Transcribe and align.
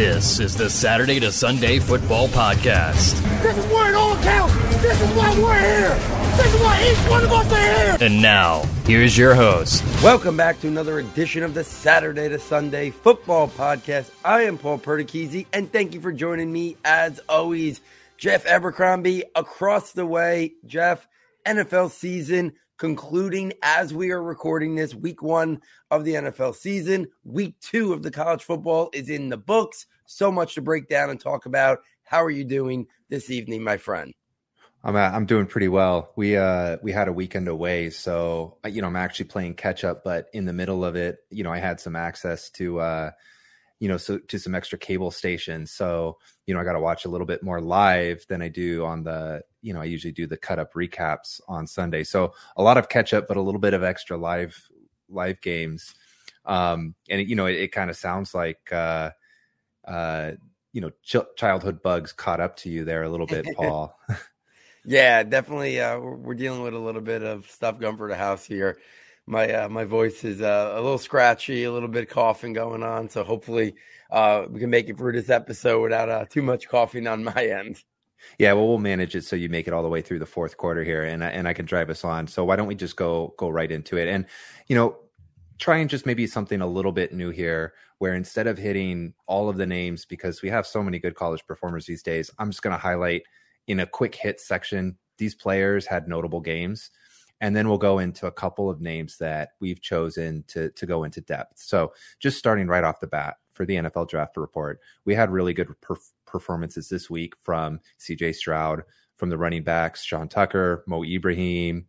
This 0.00 0.40
is 0.40 0.56
the 0.56 0.70
Saturday 0.70 1.20
to 1.20 1.30
Sunday 1.30 1.78
Football 1.78 2.28
Podcast. 2.28 3.20
This 3.42 3.58
is 3.58 3.66
where 3.66 3.90
it 3.90 3.94
all 3.94 4.16
counts. 4.22 4.54
This 4.80 4.98
is 4.98 5.10
why 5.10 5.38
we're 5.38 5.60
here. 5.60 5.94
This 6.38 6.54
is 6.54 6.60
why 6.62 6.90
each 6.90 7.10
one 7.10 7.22
of 7.22 7.30
us 7.30 7.52
are 7.52 7.58
here. 7.58 7.98
And 8.00 8.22
now, 8.22 8.62
here's 8.86 9.18
your 9.18 9.34
host. 9.34 9.84
Welcome 10.02 10.38
back 10.38 10.58
to 10.60 10.68
another 10.68 11.00
edition 11.00 11.42
of 11.42 11.52
the 11.52 11.64
Saturday 11.64 12.30
to 12.30 12.38
Sunday 12.38 12.88
Football 12.88 13.48
Podcast. 13.48 14.10
I 14.24 14.44
am 14.44 14.56
Paul 14.56 14.78
Perticchese, 14.78 15.44
and 15.52 15.70
thank 15.70 15.92
you 15.92 16.00
for 16.00 16.12
joining 16.12 16.50
me 16.50 16.78
as 16.82 17.20
always. 17.28 17.82
Jeff 18.16 18.46
Abercrombie 18.46 19.24
across 19.34 19.92
the 19.92 20.06
way. 20.06 20.54
Jeff, 20.64 21.06
NFL 21.46 21.90
season 21.90 22.54
concluding 22.80 23.52
as 23.62 23.92
we 23.92 24.10
are 24.10 24.22
recording 24.22 24.76
this 24.76 24.94
week 24.94 25.22
one 25.22 25.60
of 25.90 26.06
the 26.06 26.14
NFL 26.14 26.54
season. 26.54 27.06
Week 27.22 27.54
two 27.60 27.92
of 27.92 28.02
the 28.02 28.10
college 28.10 28.42
football 28.42 28.88
is 28.94 29.10
in 29.10 29.28
the 29.28 29.36
books. 29.36 29.84
So 30.10 30.32
much 30.32 30.56
to 30.56 30.60
break 30.60 30.88
down 30.88 31.08
and 31.08 31.20
talk 31.20 31.46
about. 31.46 31.78
How 32.02 32.24
are 32.24 32.30
you 32.30 32.42
doing 32.42 32.88
this 33.10 33.30
evening, 33.30 33.62
my 33.62 33.76
friend? 33.76 34.12
I'm 34.82 34.96
uh, 34.96 34.98
I'm 34.98 35.24
doing 35.24 35.46
pretty 35.46 35.68
well. 35.68 36.12
We 36.16 36.36
uh 36.36 36.78
we 36.82 36.90
had 36.90 37.06
a 37.06 37.12
weekend 37.12 37.46
away, 37.46 37.90
so 37.90 38.58
uh, 38.64 38.68
you 38.68 38.82
know 38.82 38.88
I'm 38.88 38.96
actually 38.96 39.26
playing 39.26 39.54
catch 39.54 39.84
up. 39.84 40.02
But 40.02 40.26
in 40.32 40.46
the 40.46 40.52
middle 40.52 40.84
of 40.84 40.96
it, 40.96 41.18
you 41.30 41.44
know 41.44 41.52
I 41.52 41.58
had 41.58 41.78
some 41.78 41.94
access 41.94 42.50
to 42.50 42.80
uh 42.80 43.10
you 43.78 43.86
know 43.86 43.98
so 43.98 44.18
to 44.18 44.38
some 44.40 44.52
extra 44.52 44.76
cable 44.78 45.12
stations. 45.12 45.70
So 45.70 46.18
you 46.44 46.54
know 46.54 46.60
I 46.60 46.64
got 46.64 46.72
to 46.72 46.80
watch 46.80 47.04
a 47.04 47.08
little 47.08 47.26
bit 47.26 47.44
more 47.44 47.60
live 47.60 48.26
than 48.28 48.42
I 48.42 48.48
do 48.48 48.84
on 48.84 49.04
the 49.04 49.42
you 49.62 49.72
know 49.72 49.80
I 49.80 49.84
usually 49.84 50.12
do 50.12 50.26
the 50.26 50.36
cut 50.36 50.58
up 50.58 50.72
recaps 50.74 51.40
on 51.46 51.68
Sunday. 51.68 52.02
So 52.02 52.34
a 52.56 52.64
lot 52.64 52.78
of 52.78 52.88
catch 52.88 53.14
up, 53.14 53.28
but 53.28 53.36
a 53.36 53.42
little 53.42 53.60
bit 53.60 53.74
of 53.74 53.84
extra 53.84 54.16
live 54.16 54.60
live 55.08 55.40
games. 55.40 55.94
Um, 56.46 56.96
and 57.08 57.20
it, 57.20 57.28
you 57.28 57.36
know 57.36 57.46
it, 57.46 57.60
it 57.60 57.68
kind 57.68 57.90
of 57.90 57.96
sounds 57.96 58.34
like 58.34 58.72
uh 58.72 59.10
uh 59.84 60.32
you 60.72 60.80
know 60.80 60.90
ch- 61.02 61.36
childhood 61.36 61.82
bugs 61.82 62.12
caught 62.12 62.40
up 62.40 62.56
to 62.56 62.70
you 62.70 62.84
there 62.84 63.02
a 63.02 63.08
little 63.08 63.26
bit, 63.26 63.46
Paul. 63.56 63.98
Yeah, 64.84 65.22
definitely. 65.22 65.80
Uh, 65.80 65.98
we're 65.98 66.34
dealing 66.34 66.62
with 66.62 66.74
a 66.74 66.78
little 66.78 67.02
bit 67.02 67.22
of 67.22 67.50
stuff 67.50 67.78
going 67.78 67.96
for 67.96 68.08
the 68.08 68.16
house 68.16 68.44
here. 68.44 68.78
My 69.26 69.52
uh, 69.52 69.68
my 69.68 69.84
voice 69.84 70.24
is 70.24 70.40
uh, 70.40 70.72
a 70.74 70.80
little 70.80 70.98
scratchy, 70.98 71.64
a 71.64 71.72
little 71.72 71.88
bit 71.88 72.08
coughing 72.08 72.52
going 72.52 72.82
on. 72.82 73.08
So 73.08 73.22
hopefully 73.22 73.74
uh, 74.10 74.46
we 74.48 74.60
can 74.60 74.70
make 74.70 74.88
it 74.88 74.96
through 74.96 75.12
this 75.12 75.30
episode 75.30 75.82
without 75.82 76.08
uh, 76.08 76.24
too 76.24 76.42
much 76.42 76.68
coughing 76.68 77.06
on 77.06 77.24
my 77.24 77.46
end. 77.46 77.82
Yeah, 78.38 78.52
well, 78.52 78.68
we'll 78.68 78.78
manage 78.78 79.14
it 79.14 79.24
so 79.24 79.34
you 79.34 79.48
make 79.48 79.66
it 79.66 79.72
all 79.72 79.82
the 79.82 79.88
way 79.88 80.02
through 80.02 80.18
the 80.18 80.26
fourth 80.26 80.56
quarter 80.56 80.84
here, 80.84 81.04
and 81.04 81.24
I, 81.24 81.28
and 81.28 81.48
I 81.48 81.54
can 81.54 81.64
drive 81.64 81.88
us 81.88 82.04
on. 82.04 82.26
So 82.26 82.44
why 82.44 82.56
don't 82.56 82.66
we 82.66 82.74
just 82.74 82.96
go 82.96 83.34
go 83.36 83.48
right 83.48 83.70
into 83.70 83.96
it? 83.96 84.08
And 84.08 84.26
you 84.66 84.76
know, 84.76 84.98
try 85.58 85.78
and 85.78 85.88
just 85.88 86.06
maybe 86.06 86.26
something 86.26 86.60
a 86.60 86.66
little 86.66 86.92
bit 86.92 87.12
new 87.12 87.30
here, 87.30 87.74
where 88.00 88.14
instead 88.14 88.46
of 88.46 88.56
hitting 88.56 89.12
all 89.26 89.50
of 89.50 89.58
the 89.58 89.66
names 89.66 90.06
because 90.06 90.40
we 90.40 90.48
have 90.48 90.66
so 90.66 90.82
many 90.82 90.98
good 90.98 91.14
college 91.14 91.46
performers 91.46 91.84
these 91.84 92.02
days, 92.02 92.30
I'm 92.38 92.50
just 92.50 92.62
going 92.62 92.72
to 92.72 92.80
highlight 92.80 93.24
in 93.66 93.80
a 93.80 93.86
quick 93.86 94.14
hit 94.14 94.40
section, 94.40 94.96
these 95.18 95.34
players 95.34 95.84
had 95.84 96.08
notable 96.08 96.40
games. 96.40 96.90
And 97.42 97.54
then 97.54 97.68
we'll 97.68 97.76
go 97.76 97.98
into 97.98 98.26
a 98.26 98.32
couple 98.32 98.70
of 98.70 98.80
names 98.80 99.18
that 99.18 99.50
we've 99.60 99.82
chosen 99.82 100.44
to, 100.48 100.70
to 100.70 100.86
go 100.86 101.04
into 101.04 101.20
depth. 101.20 101.58
So, 101.58 101.92
just 102.18 102.38
starting 102.38 102.68
right 102.68 102.84
off 102.84 103.00
the 103.00 103.06
bat 103.06 103.36
for 103.52 103.66
the 103.66 103.76
NFL 103.76 104.08
draft 104.08 104.38
report, 104.38 104.80
we 105.04 105.14
had 105.14 105.30
really 105.30 105.52
good 105.52 105.68
perf- 105.82 106.12
performances 106.26 106.88
this 106.88 107.10
week 107.10 107.34
from 107.38 107.80
CJ 107.98 108.34
Stroud, 108.34 108.82
from 109.16 109.28
the 109.28 109.38
running 109.38 109.62
backs, 109.62 110.02
Sean 110.02 110.28
Tucker, 110.28 110.84
Mo 110.86 111.04
Ibrahim, 111.04 111.86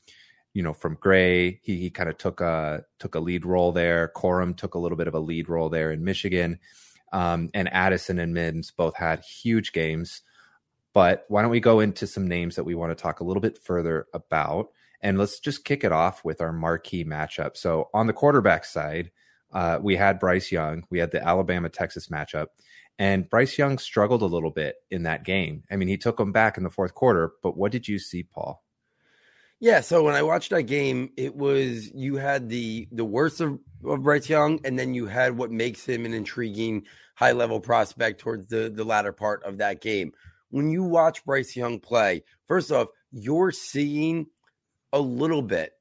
you 0.54 0.64
know, 0.64 0.74
from 0.74 0.98
Gray. 1.00 1.60
He, 1.64 1.78
he 1.78 1.90
kind 1.90 2.10
of 2.10 2.18
took 2.18 2.42
a 2.42 2.84
took 3.00 3.16
a 3.16 3.20
lead 3.20 3.46
role 3.46 3.72
there. 3.72 4.12
Corum 4.16 4.56
took 4.56 4.74
a 4.74 4.80
little 4.80 4.98
bit 4.98 5.08
of 5.08 5.14
a 5.14 5.20
lead 5.20 5.50
role 5.50 5.70
there 5.70 5.92
in 5.92 6.04
Michigan. 6.04 6.60
Um, 7.14 7.50
and 7.54 7.72
Addison 7.74 8.20
and 8.20 8.34
Mims 8.34 8.72
both 8.72 8.96
had 8.96 9.22
huge 9.22 9.74
games. 9.74 10.22
But 10.94 11.26
why 11.30 11.42
don't 11.42 11.52
we 11.52 11.60
go 11.60 11.80
into 11.80 12.08
some 12.08 12.28
names 12.28 12.56
that 12.56 12.64
we 12.64 12.76
want 12.76 12.92
to 12.92 13.02
talk 13.02 13.20
a 13.20 13.24
little 13.24 13.42
bit 13.42 13.58
further 13.58 14.08
about? 14.14 14.70
And 15.02 15.18
let's 15.18 15.40
just 15.40 15.66
kick 15.66 15.84
it 15.84 15.92
off 15.92 16.24
with 16.24 16.42
our 16.42 16.52
marquee 16.52 17.04
matchup. 17.04 17.58
So 17.58 17.90
on 17.94 18.08
the 18.08 18.14
quarterback 18.14 18.66
side, 18.66 19.12
uh, 19.52 19.80
we 19.82 19.96
had 19.96 20.20
Bryce 20.20 20.52
Young. 20.52 20.84
We 20.90 21.00
had 21.00 21.12
the 21.12 21.26
Alabama 21.26 21.70
Texas 21.70 22.08
matchup. 22.08 22.48
And 23.00 23.30
Bryce 23.30 23.58
Young 23.58 23.78
struggled 23.78 24.22
a 24.22 24.28
little 24.28 24.52
bit 24.52 24.76
in 24.92 25.04
that 25.04 25.24
game. 25.24 25.64
I 25.72 25.76
mean, 25.76 25.88
he 25.88 25.98
took 25.98 26.18
them 26.18 26.32
back 26.32 26.58
in 26.58 26.64
the 26.64 26.70
fourth 26.70 26.94
quarter. 26.94 27.32
But 27.42 27.58
what 27.58 27.72
did 27.72 27.88
you 27.88 27.98
see, 27.98 28.24
Paul? 28.24 28.64
Yeah, 29.62 29.82
so 29.82 30.02
when 30.04 30.16
I 30.16 30.24
watched 30.24 30.50
that 30.50 30.64
game, 30.64 31.12
it 31.18 31.36
was 31.36 31.92
you 31.94 32.16
had 32.16 32.50
the 32.50 32.88
the 32.92 33.06
worst 33.06 33.42
of, 33.42 33.60
of 33.86 34.02
Bryce 34.02 34.28
Young, 34.28 34.60
and 34.66 34.78
then 34.78 34.96
you 34.96 35.06
had 35.06 35.38
what 35.38 35.52
makes 35.52 35.86
him 35.86 36.04
an 36.08 36.16
intriguing 36.16 36.88
high 37.16 37.34
level 37.34 37.60
prospect 37.60 38.20
towards 38.22 38.48
the 38.48 38.72
the 38.74 38.84
latter 38.84 39.12
part 39.12 39.44
of 39.44 39.60
that 39.60 39.80
game. 39.80 40.14
When 40.50 40.72
you 40.72 40.82
watch 40.82 41.24
Bryce 41.26 41.56
Young 41.56 41.80
play, 41.80 42.24
first 42.48 42.72
off, 42.72 42.88
you're 43.12 43.52
seeing 43.52 44.26
a 44.92 45.00
little 45.00 45.44
bit, 45.44 45.74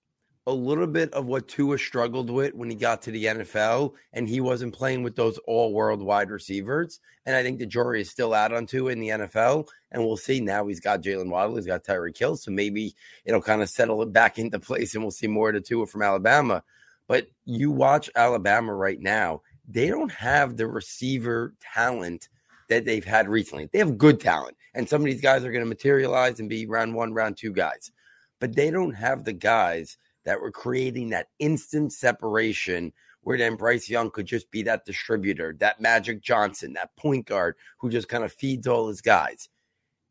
a 0.46 0.52
little 0.52 0.86
bit 0.86 1.12
of 1.12 1.26
what 1.26 1.48
Tua 1.48 1.78
struggled 1.78 2.30
with 2.30 2.54
when 2.54 2.70
he 2.70 2.76
got 2.76 3.02
to 3.02 3.10
the 3.10 3.26
NFL 3.26 3.92
and 4.12 4.28
he 4.28 4.40
wasn't 4.40 4.74
playing 4.74 5.02
with 5.02 5.14
those 5.14 5.38
all 5.46 5.72
world 5.72 6.02
wide 6.02 6.30
receivers. 6.30 7.00
And 7.26 7.36
I 7.36 7.42
think 7.42 7.58
the 7.58 7.66
jury 7.66 8.00
is 8.00 8.10
still 8.10 8.32
out 8.32 8.52
on 8.52 8.66
Tua 8.66 8.92
in 8.92 9.00
the 9.00 9.08
NFL. 9.08 9.68
And 9.92 10.02
we'll 10.02 10.16
see 10.16 10.40
now 10.40 10.66
he's 10.66 10.80
got 10.80 11.02
Jaylen 11.02 11.30
Waddle, 11.30 11.56
he's 11.56 11.66
got 11.66 11.84
Tyreek 11.84 12.18
Hill. 12.18 12.36
So 12.36 12.50
maybe 12.50 12.94
it'll 13.24 13.42
kind 13.42 13.62
of 13.62 13.68
settle 13.68 14.02
it 14.02 14.12
back 14.12 14.38
into 14.40 14.58
place 14.58 14.94
and 14.94 15.04
we'll 15.04 15.10
see 15.10 15.26
more 15.26 15.50
of 15.50 15.54
the 15.54 15.60
Tua 15.60 15.86
from 15.86 16.02
Alabama. 16.02 16.62
But 17.06 17.26
you 17.44 17.70
watch 17.70 18.08
Alabama 18.14 18.74
right 18.74 19.00
now, 19.00 19.42
they 19.68 19.88
don't 19.88 20.12
have 20.12 20.56
the 20.56 20.66
receiver 20.66 21.54
talent 21.60 22.28
that 22.68 22.84
they've 22.84 23.04
had 23.04 23.28
recently. 23.28 23.68
They 23.72 23.80
have 23.80 23.98
good 23.98 24.20
talent, 24.20 24.56
and 24.74 24.88
some 24.88 25.02
of 25.02 25.06
these 25.06 25.20
guys 25.20 25.44
are 25.44 25.50
going 25.52 25.64
to 25.64 25.68
materialize 25.68 26.40
and 26.40 26.48
be 26.48 26.66
round 26.66 26.94
one, 26.94 27.12
round 27.12 27.36
two 27.36 27.52
guys, 27.52 27.90
but 28.38 28.54
they 28.54 28.70
don't 28.70 28.94
have 28.94 29.24
the 29.24 29.32
guys 29.32 29.98
that 30.24 30.40
were 30.40 30.50
creating 30.50 31.10
that 31.10 31.28
instant 31.38 31.92
separation 31.92 32.92
where 33.22 33.36
then 33.36 33.56
Bryce 33.56 33.88
Young 33.88 34.10
could 34.10 34.26
just 34.26 34.50
be 34.50 34.62
that 34.62 34.86
distributor, 34.86 35.54
that 35.60 35.80
Magic 35.80 36.22
Johnson, 36.22 36.72
that 36.74 36.96
point 36.96 37.26
guard 37.26 37.54
who 37.78 37.90
just 37.90 38.08
kind 38.08 38.24
of 38.24 38.32
feeds 38.32 38.66
all 38.66 38.88
his 38.88 39.02
guys. 39.02 39.48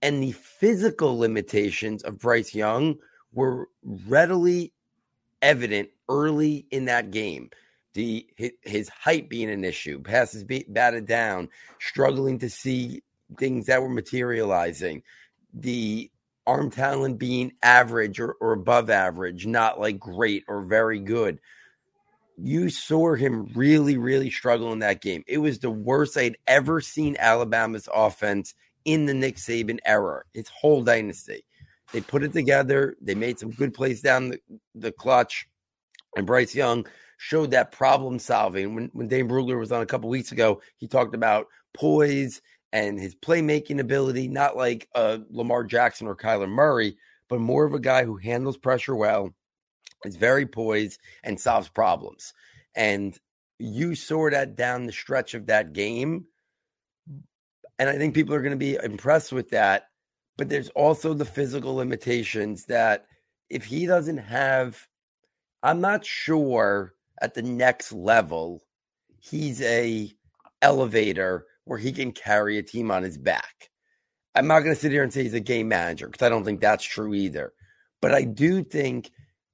And 0.01 0.21
the 0.21 0.31
physical 0.33 1.17
limitations 1.17 2.03
of 2.03 2.19
Bryce 2.19 2.53
Young 2.53 2.97
were 3.33 3.67
readily 3.83 4.73
evident 5.41 5.89
early 6.07 6.67
in 6.71 6.85
that 6.85 7.11
game 7.11 7.49
the 7.93 8.27
his 8.61 8.89
height 8.89 9.29
being 9.29 9.49
an 9.49 9.63
issue, 9.63 10.01
passes 10.01 10.43
be, 10.43 10.65
batted 10.67 11.05
down, 11.05 11.49
struggling 11.79 12.39
to 12.39 12.49
see 12.49 13.01
things 13.37 13.65
that 13.65 13.81
were 13.81 13.89
materializing, 13.89 15.03
the 15.53 16.11
arm 16.49 16.71
talent 16.71 17.19
being 17.19 17.51
average 17.61 18.19
or, 18.19 18.35
or 18.41 18.53
above 18.53 18.89
average, 18.89 19.45
not 19.45 19.79
like 19.79 19.99
great 19.99 20.43
or 20.47 20.63
very 20.63 20.99
good. 20.99 21.39
You 22.37 22.69
saw 22.69 23.13
him 23.13 23.51
really, 23.53 23.97
really 23.97 24.31
struggle 24.31 24.73
in 24.73 24.79
that 24.79 25.01
game. 25.01 25.23
It 25.27 25.37
was 25.37 25.59
the 25.59 25.69
worst 25.69 26.17
I'd 26.17 26.37
ever 26.47 26.81
seen 26.81 27.15
Alabama's 27.19 27.87
offense 27.93 28.55
in 28.83 29.05
the 29.05 29.13
Nick 29.13 29.35
Saban 29.35 29.77
era, 29.85 30.23
its 30.33 30.49
whole 30.49 30.81
dynasty. 30.81 31.45
They 31.93 32.01
put 32.01 32.23
it 32.23 32.33
together. 32.33 32.95
They 32.99 33.13
made 33.13 33.37
some 33.37 33.51
good 33.51 33.75
plays 33.75 34.01
down 34.01 34.29
the, 34.29 34.39
the 34.73 34.91
clutch. 34.91 35.47
And 36.15 36.25
Bryce 36.25 36.55
Young 36.55 36.87
showed 37.17 37.51
that 37.51 37.71
problem 37.71 38.17
solving. 38.17 38.73
When 38.73 38.89
when 38.93 39.07
Dane 39.07 39.29
Brugler 39.29 39.59
was 39.59 39.71
on 39.71 39.83
a 39.83 39.85
couple 39.85 40.09
weeks 40.09 40.31
ago, 40.31 40.61
he 40.77 40.87
talked 40.87 41.13
about 41.13 41.45
poise 41.73 42.41
and 42.71 42.99
his 42.99 43.15
playmaking 43.15 43.79
ability, 43.79 44.27
not 44.27 44.55
like 44.55 44.87
uh, 44.95 45.19
Lamar 45.29 45.63
Jackson 45.63 46.07
or 46.07 46.15
Kyler 46.15 46.49
Murray, 46.49 46.97
but 47.27 47.39
more 47.39 47.65
of 47.65 47.73
a 47.73 47.79
guy 47.79 48.03
who 48.03 48.17
handles 48.17 48.57
pressure 48.57 48.95
well, 48.95 49.33
is 50.05 50.15
very 50.15 50.45
poised, 50.45 50.99
and 51.23 51.39
solves 51.39 51.69
problems. 51.69 52.33
And 52.75 53.17
you 53.57 53.95
saw 53.95 54.29
that 54.29 54.55
down 54.55 54.85
the 54.85 54.91
stretch 54.91 55.33
of 55.33 55.47
that 55.47 55.73
game. 55.73 56.25
And 57.77 57.89
I 57.89 57.97
think 57.97 58.13
people 58.13 58.35
are 58.35 58.41
going 58.41 58.51
to 58.51 58.57
be 58.57 58.75
impressed 58.75 59.31
with 59.31 59.49
that. 59.49 59.85
But 60.37 60.49
there's 60.49 60.69
also 60.69 61.13
the 61.13 61.25
physical 61.25 61.75
limitations 61.75 62.65
that 62.65 63.05
if 63.49 63.65
he 63.65 63.85
doesn't 63.85 64.17
have, 64.17 64.87
I'm 65.63 65.81
not 65.81 66.05
sure 66.05 66.93
at 67.21 67.33
the 67.33 67.41
next 67.41 67.91
level, 67.91 68.63
he's 69.19 69.61
a 69.61 70.13
elevator 70.61 71.45
where 71.69 71.79
he 71.79 71.91
can 71.91 72.11
carry 72.11 72.57
a 72.57 72.63
team 72.63 72.89
on 72.89 73.03
his 73.03 73.17
back. 73.17 73.69
I'm 74.33 74.47
not 74.47 74.61
going 74.61 74.73
to 74.73 74.79
sit 74.81 74.91
here 74.91 75.03
and 75.03 75.13
say 75.13 75.23
he's 75.23 75.35
a 75.35 75.39
game 75.39 75.67
manager 75.67 76.07
because 76.07 76.25
I 76.25 76.29
don't 76.29 76.43
think 76.43 76.61
that's 76.61 76.83
true 76.83 77.13
either. 77.13 77.53
But 78.01 78.13
I 78.13 78.23
do 78.23 78.63
think 78.63 79.11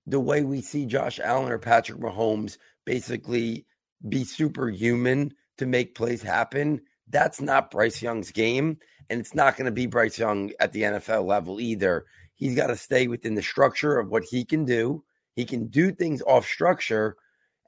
the 0.07 0.19
way 0.19 0.44
we 0.44 0.62
see 0.62 0.85
Josh 0.85 1.19
Allen 1.19 1.51
or 1.51 1.59
Patrick 1.59 2.00
Mahomes 2.00 2.57
basically 2.85 3.65
be 4.07 4.23
superhuman 4.23 5.33
to 5.57 5.65
make 5.65 5.95
plays 5.95 6.21
happen, 6.21 6.81
that's 7.09 7.41
not 7.41 7.71
Bryce 7.71 8.01
Young's 8.01 8.31
game. 8.31 8.77
And 9.09 9.19
it's 9.19 9.35
not 9.35 9.57
going 9.57 9.65
to 9.65 9.71
be 9.71 9.85
Bryce 9.85 10.17
Young 10.17 10.51
at 10.59 10.71
the 10.71 10.83
NFL 10.83 11.25
level 11.25 11.59
either. 11.59 12.06
He's 12.35 12.56
got 12.56 12.67
to 12.67 12.77
stay 12.77 13.07
within 13.07 13.35
the 13.35 13.41
structure 13.41 14.00
of 14.00 14.09
what 14.09 14.23
he 14.23 14.45
can 14.45 14.63
do. 14.63 15.03
He 15.35 15.44
can 15.44 15.67
do 15.67 15.91
things 15.91 16.21
off 16.21 16.45
structure, 16.45 17.17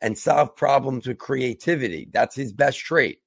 and 0.02 0.18
solve 0.18 0.56
problems 0.56 1.08
with 1.08 1.18
creativity. 1.18 2.08
That's 2.12 2.36
his 2.36 2.54
best 2.54 2.80
trait. 2.80 3.20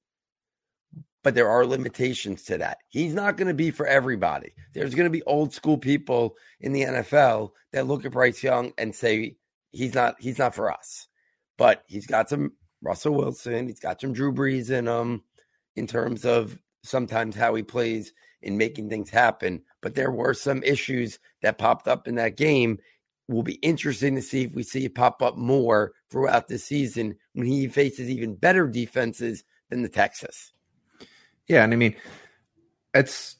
But 1.23 1.35
there 1.35 1.49
are 1.49 1.65
limitations 1.65 2.43
to 2.43 2.57
that. 2.57 2.79
He's 2.89 3.13
not 3.13 3.37
going 3.37 3.47
to 3.47 3.53
be 3.53 3.71
for 3.71 3.85
everybody. 3.85 4.53
There's 4.73 4.95
going 4.95 5.05
to 5.05 5.11
be 5.11 5.23
old 5.23 5.53
school 5.53 5.77
people 5.77 6.35
in 6.59 6.73
the 6.73 6.81
NFL 6.81 7.51
that 7.73 7.87
look 7.87 8.05
at 8.05 8.11
Bryce 8.11 8.43
Young 8.43 8.73
and 8.77 8.93
say 8.95 9.37
he's 9.71 9.93
not 9.93 10.15
he's 10.19 10.39
not 10.39 10.55
for 10.55 10.71
us. 10.71 11.07
But 11.57 11.83
he's 11.87 12.07
got 12.07 12.29
some 12.29 12.53
Russell 12.81 13.13
Wilson, 13.13 13.67
he's 13.67 13.79
got 13.79 14.01
some 14.01 14.13
Drew 14.13 14.33
Brees 14.33 14.71
in 14.71 14.87
him 14.87 15.21
in 15.75 15.85
terms 15.87 16.25
of 16.25 16.57
sometimes 16.83 17.35
how 17.35 17.53
he 17.53 17.61
plays 17.63 18.13
in 18.41 18.57
making 18.57 18.89
things 18.89 19.09
happen. 19.09 19.61
But 19.81 19.93
there 19.95 20.11
were 20.11 20.33
some 20.33 20.63
issues 20.63 21.19
that 21.43 21.59
popped 21.59 21.87
up 21.87 22.07
in 22.07 22.15
that 22.15 22.37
game. 22.37 22.79
Will 23.27 23.43
be 23.43 23.59
interesting 23.61 24.15
to 24.15 24.21
see 24.21 24.43
if 24.43 24.53
we 24.53 24.63
see 24.63 24.83
it 24.85 24.95
pop 24.95 25.21
up 25.21 25.37
more 25.37 25.93
throughout 26.09 26.49
the 26.49 26.57
season 26.57 27.15
when 27.33 27.47
he 27.47 27.67
faces 27.67 28.09
even 28.09 28.35
better 28.35 28.67
defenses 28.67 29.45
than 29.69 29.83
the 29.83 29.89
Texas. 29.89 30.51
Yeah, 31.51 31.65
and 31.65 31.73
I 31.73 31.75
mean, 31.75 31.95
it's 32.93 33.35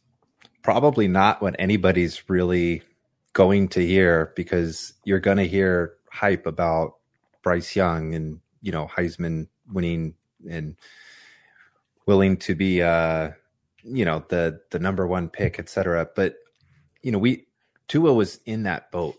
probably 0.63 1.07
not 1.07 1.41
what 1.41 1.55
anybody's 1.57 2.29
really 2.29 2.81
going 3.31 3.69
to 3.69 3.87
hear 3.87 4.33
because 4.35 4.91
you're 5.05 5.21
going 5.21 5.37
to 5.37 5.47
hear 5.47 5.93
hype 6.11 6.45
about 6.45 6.95
Bryce 7.41 7.73
Young 7.73 8.13
and 8.13 8.41
you 8.61 8.73
know 8.73 8.85
Heisman 8.85 9.47
winning 9.71 10.15
and 10.49 10.75
willing 12.05 12.35
to 12.35 12.53
be 12.53 12.81
uh 12.81 13.31
you 13.81 14.03
know 14.03 14.25
the 14.27 14.59
the 14.71 14.79
number 14.79 15.07
one 15.07 15.29
pick, 15.29 15.57
etc. 15.57 16.09
But 16.13 16.35
you 17.01 17.13
know 17.13 17.17
we 17.17 17.47
Tua 17.87 18.13
was 18.13 18.41
in 18.45 18.63
that 18.63 18.91
boat 18.91 19.15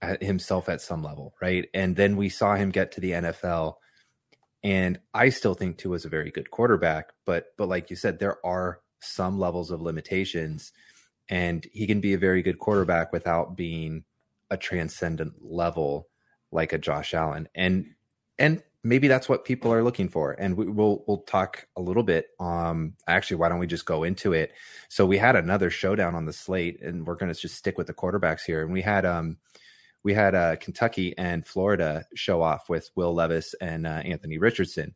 at 0.00 0.22
himself 0.22 0.68
at 0.68 0.80
some 0.80 1.02
level, 1.02 1.34
right? 1.42 1.68
And 1.74 1.96
then 1.96 2.16
we 2.16 2.28
saw 2.28 2.54
him 2.54 2.70
get 2.70 2.92
to 2.92 3.00
the 3.00 3.10
NFL 3.10 3.74
and 4.66 4.98
I 5.14 5.28
still 5.28 5.54
think 5.54 5.78
Tua 5.78 5.94
is 5.94 6.04
a 6.04 6.08
very 6.08 6.32
good 6.32 6.50
quarterback, 6.50 7.10
but 7.24 7.52
but 7.56 7.68
like 7.68 7.88
you 7.88 7.94
said, 7.94 8.18
there 8.18 8.44
are 8.44 8.80
some 8.98 9.38
levels 9.38 9.70
of 9.70 9.80
limitations, 9.80 10.72
and 11.28 11.64
he 11.72 11.86
can 11.86 12.00
be 12.00 12.14
a 12.14 12.18
very 12.18 12.42
good 12.42 12.58
quarterback 12.58 13.12
without 13.12 13.56
being 13.56 14.02
a 14.50 14.56
transcendent 14.56 15.34
level 15.40 16.08
like 16.50 16.72
a 16.72 16.78
Josh 16.78 17.14
Allen. 17.14 17.48
And 17.54 17.94
and 18.40 18.60
maybe 18.82 19.06
that's 19.06 19.28
what 19.28 19.44
people 19.44 19.72
are 19.72 19.84
looking 19.84 20.08
for. 20.08 20.32
And 20.32 20.56
we, 20.56 20.66
will 20.66 21.04
we'll 21.06 21.18
talk 21.18 21.68
a 21.76 21.80
little 21.80 22.02
bit. 22.02 22.26
Um, 22.40 22.94
actually, 23.06 23.36
why 23.36 23.48
don't 23.48 23.60
we 23.60 23.68
just 23.68 23.86
go 23.86 24.02
into 24.02 24.32
it? 24.32 24.50
So 24.88 25.06
we 25.06 25.18
had 25.18 25.36
another 25.36 25.70
showdown 25.70 26.16
on 26.16 26.24
the 26.24 26.32
slate, 26.32 26.82
and 26.82 27.06
we're 27.06 27.14
going 27.14 27.32
to 27.32 27.40
just 27.40 27.54
stick 27.54 27.78
with 27.78 27.86
the 27.86 27.94
quarterbacks 27.94 28.42
here. 28.44 28.62
And 28.62 28.72
we 28.72 28.82
had 28.82 29.06
um 29.06 29.36
we 30.06 30.14
had 30.14 30.36
uh, 30.36 30.54
Kentucky 30.54 31.18
and 31.18 31.44
Florida 31.44 32.04
show 32.14 32.40
off 32.40 32.68
with 32.68 32.92
Will 32.94 33.12
Levis 33.12 33.56
and 33.60 33.88
uh, 33.88 34.02
Anthony 34.04 34.38
Richardson. 34.38 34.94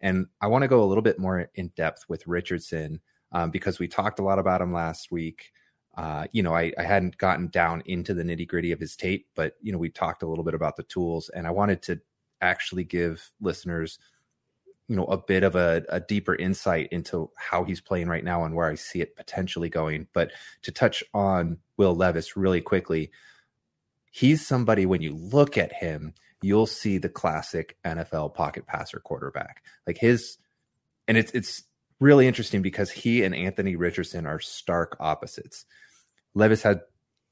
And 0.00 0.26
I 0.40 0.46
want 0.46 0.62
to 0.62 0.68
go 0.68 0.84
a 0.84 0.86
little 0.86 1.02
bit 1.02 1.18
more 1.18 1.50
in 1.56 1.72
depth 1.74 2.04
with 2.08 2.28
Richardson 2.28 3.00
um, 3.32 3.50
because 3.50 3.80
we 3.80 3.88
talked 3.88 4.20
a 4.20 4.22
lot 4.22 4.38
about 4.38 4.60
him 4.60 4.72
last 4.72 5.10
week. 5.10 5.50
Uh, 5.96 6.28
you 6.30 6.44
know, 6.44 6.54
I, 6.54 6.72
I, 6.78 6.84
hadn't 6.84 7.18
gotten 7.18 7.48
down 7.48 7.82
into 7.86 8.14
the 8.14 8.22
nitty 8.22 8.46
gritty 8.46 8.70
of 8.70 8.78
his 8.78 8.94
tape, 8.94 9.26
but, 9.34 9.54
you 9.62 9.72
know, 9.72 9.78
we 9.78 9.90
talked 9.90 10.22
a 10.22 10.28
little 10.28 10.44
bit 10.44 10.54
about 10.54 10.76
the 10.76 10.84
tools 10.84 11.28
and 11.34 11.44
I 11.44 11.50
wanted 11.50 11.82
to 11.82 12.00
actually 12.40 12.84
give 12.84 13.32
listeners, 13.40 13.98
you 14.86 14.94
know, 14.94 15.06
a 15.06 15.18
bit 15.18 15.42
of 15.42 15.56
a, 15.56 15.82
a 15.88 15.98
deeper 15.98 16.36
insight 16.36 16.88
into 16.92 17.32
how 17.36 17.64
he's 17.64 17.80
playing 17.80 18.06
right 18.06 18.24
now 18.24 18.44
and 18.44 18.54
where 18.54 18.70
I 18.70 18.76
see 18.76 19.00
it 19.00 19.16
potentially 19.16 19.68
going. 19.68 20.06
But 20.12 20.30
to 20.62 20.70
touch 20.70 21.02
on 21.12 21.58
Will 21.78 21.96
Levis 21.96 22.36
really 22.36 22.60
quickly, 22.60 23.10
he's 24.12 24.46
somebody 24.46 24.86
when 24.86 25.02
you 25.02 25.16
look 25.16 25.58
at 25.58 25.72
him, 25.72 26.14
you'll 26.42 26.66
see 26.66 26.98
the 26.98 27.08
classic 27.08 27.76
NFL 27.84 28.34
pocket 28.34 28.66
passer 28.66 29.00
quarterback. 29.00 29.64
Like 29.86 29.98
his 29.98 30.38
and 31.08 31.16
it's 31.16 31.32
it's 31.32 31.64
really 31.98 32.28
interesting 32.28 32.62
because 32.62 32.90
he 32.90 33.24
and 33.24 33.34
Anthony 33.34 33.74
Richardson 33.74 34.26
are 34.26 34.38
stark 34.38 34.96
opposites. 35.00 35.64
Levis 36.34 36.62
had 36.62 36.82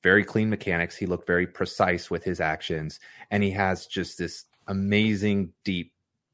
very 0.02 0.24
clean 0.24 0.48
mechanics. 0.50 0.96
He 0.96 1.06
looked 1.06 1.26
very 1.26 1.46
precise 1.46 2.10
with 2.10 2.24
his 2.24 2.40
actions, 2.40 2.98
and 3.30 3.42
he 3.42 3.50
has 3.50 3.86
just 3.86 4.18
this 4.18 4.44
amazing 4.66 5.52
deep 5.64 5.92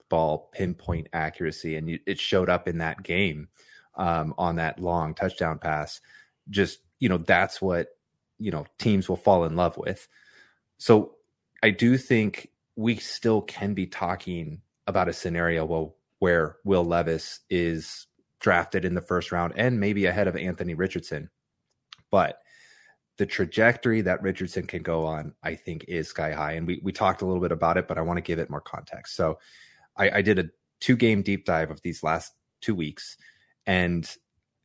ball 0.08 0.48
pinpoint 0.52 1.08
accuracy, 1.12 1.76
and 1.76 1.98
it 2.06 2.20
showed 2.20 2.48
up 2.48 2.68
in 2.68 2.78
that 2.78 3.02
game 3.02 3.48
um, 3.96 4.32
on 4.38 4.56
that 4.56 4.78
long 4.80 5.14
touchdown 5.14 5.58
pass. 5.58 6.00
Just 6.48 6.78
you 7.00 7.08
know, 7.08 7.18
that's 7.18 7.60
what 7.60 7.88
you 8.38 8.52
know 8.52 8.64
teams 8.78 9.08
will 9.08 9.16
fall 9.16 9.44
in 9.44 9.56
love 9.56 9.76
with. 9.76 10.06
So 10.78 11.16
I 11.62 11.70
do 11.70 11.96
think 11.96 12.50
we 12.76 12.96
still 12.96 13.40
can 13.42 13.74
be 13.74 13.86
talking 13.86 14.60
about 14.86 15.08
a 15.08 15.12
scenario 15.12 15.94
where, 16.18 16.56
Will 16.64 16.84
Levis 16.84 17.40
is 17.50 18.06
drafted 18.40 18.84
in 18.84 18.94
the 18.94 19.00
first 19.00 19.32
round 19.32 19.54
and 19.56 19.80
maybe 19.80 20.06
ahead 20.06 20.28
of 20.28 20.36
Anthony 20.36 20.74
Richardson. 20.74 21.30
But 22.10 22.38
the 23.18 23.26
trajectory 23.26 24.02
that 24.02 24.22
Richardson 24.22 24.66
can 24.66 24.82
go 24.82 25.06
on, 25.06 25.34
I 25.42 25.54
think, 25.54 25.84
is 25.88 26.08
sky 26.08 26.32
high. 26.32 26.52
And 26.52 26.66
we, 26.66 26.80
we 26.82 26.92
talked 26.92 27.22
a 27.22 27.26
little 27.26 27.40
bit 27.40 27.52
about 27.52 27.76
it, 27.76 27.88
but 27.88 27.98
I 27.98 28.02
want 28.02 28.18
to 28.18 28.22
give 28.22 28.38
it 28.38 28.50
more 28.50 28.60
context. 28.60 29.16
So 29.16 29.38
I, 29.96 30.10
I 30.10 30.22
did 30.22 30.38
a 30.38 30.50
two 30.80 30.96
game 30.96 31.22
deep 31.22 31.44
dive 31.44 31.70
of 31.70 31.80
these 31.82 32.02
last 32.02 32.32
two 32.60 32.74
weeks. 32.74 33.16
And, 33.66 34.08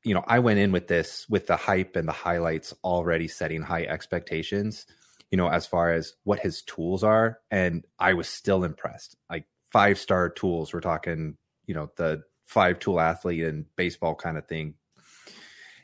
you 0.04 0.14
know, 0.14 0.24
I 0.28 0.40
went 0.40 0.60
in 0.60 0.72
with 0.72 0.88
this 0.88 1.26
with 1.30 1.48
the 1.48 1.56
hype 1.56 1.96
and 1.96 2.08
the 2.08 2.14
highlights 2.14 2.74
already 2.84 3.28
setting 3.28 3.62
high 3.62 3.84
expectations 3.84 4.86
you 5.32 5.38
know, 5.38 5.48
as 5.48 5.66
far 5.66 5.92
as 5.92 6.14
what 6.24 6.40
his 6.40 6.62
tools 6.62 7.04
are. 7.04 7.40
And 7.50 7.86
I 7.98 8.14
was 8.14 8.28
still 8.28 8.64
impressed. 8.64 9.16
Like 9.30 9.46
five 9.72 9.98
star 9.98 10.30
tools. 10.30 10.74
We're 10.74 10.82
talking, 10.82 11.38
you 11.66 11.74
know, 11.74 11.90
the 11.96 12.24
five 12.46 12.80
tool 12.80 13.00
athlete 13.00 13.46
and 13.46 13.66
baseball 13.78 14.14
kind 14.14 14.38
of 14.38 14.46
thing. 14.48 14.76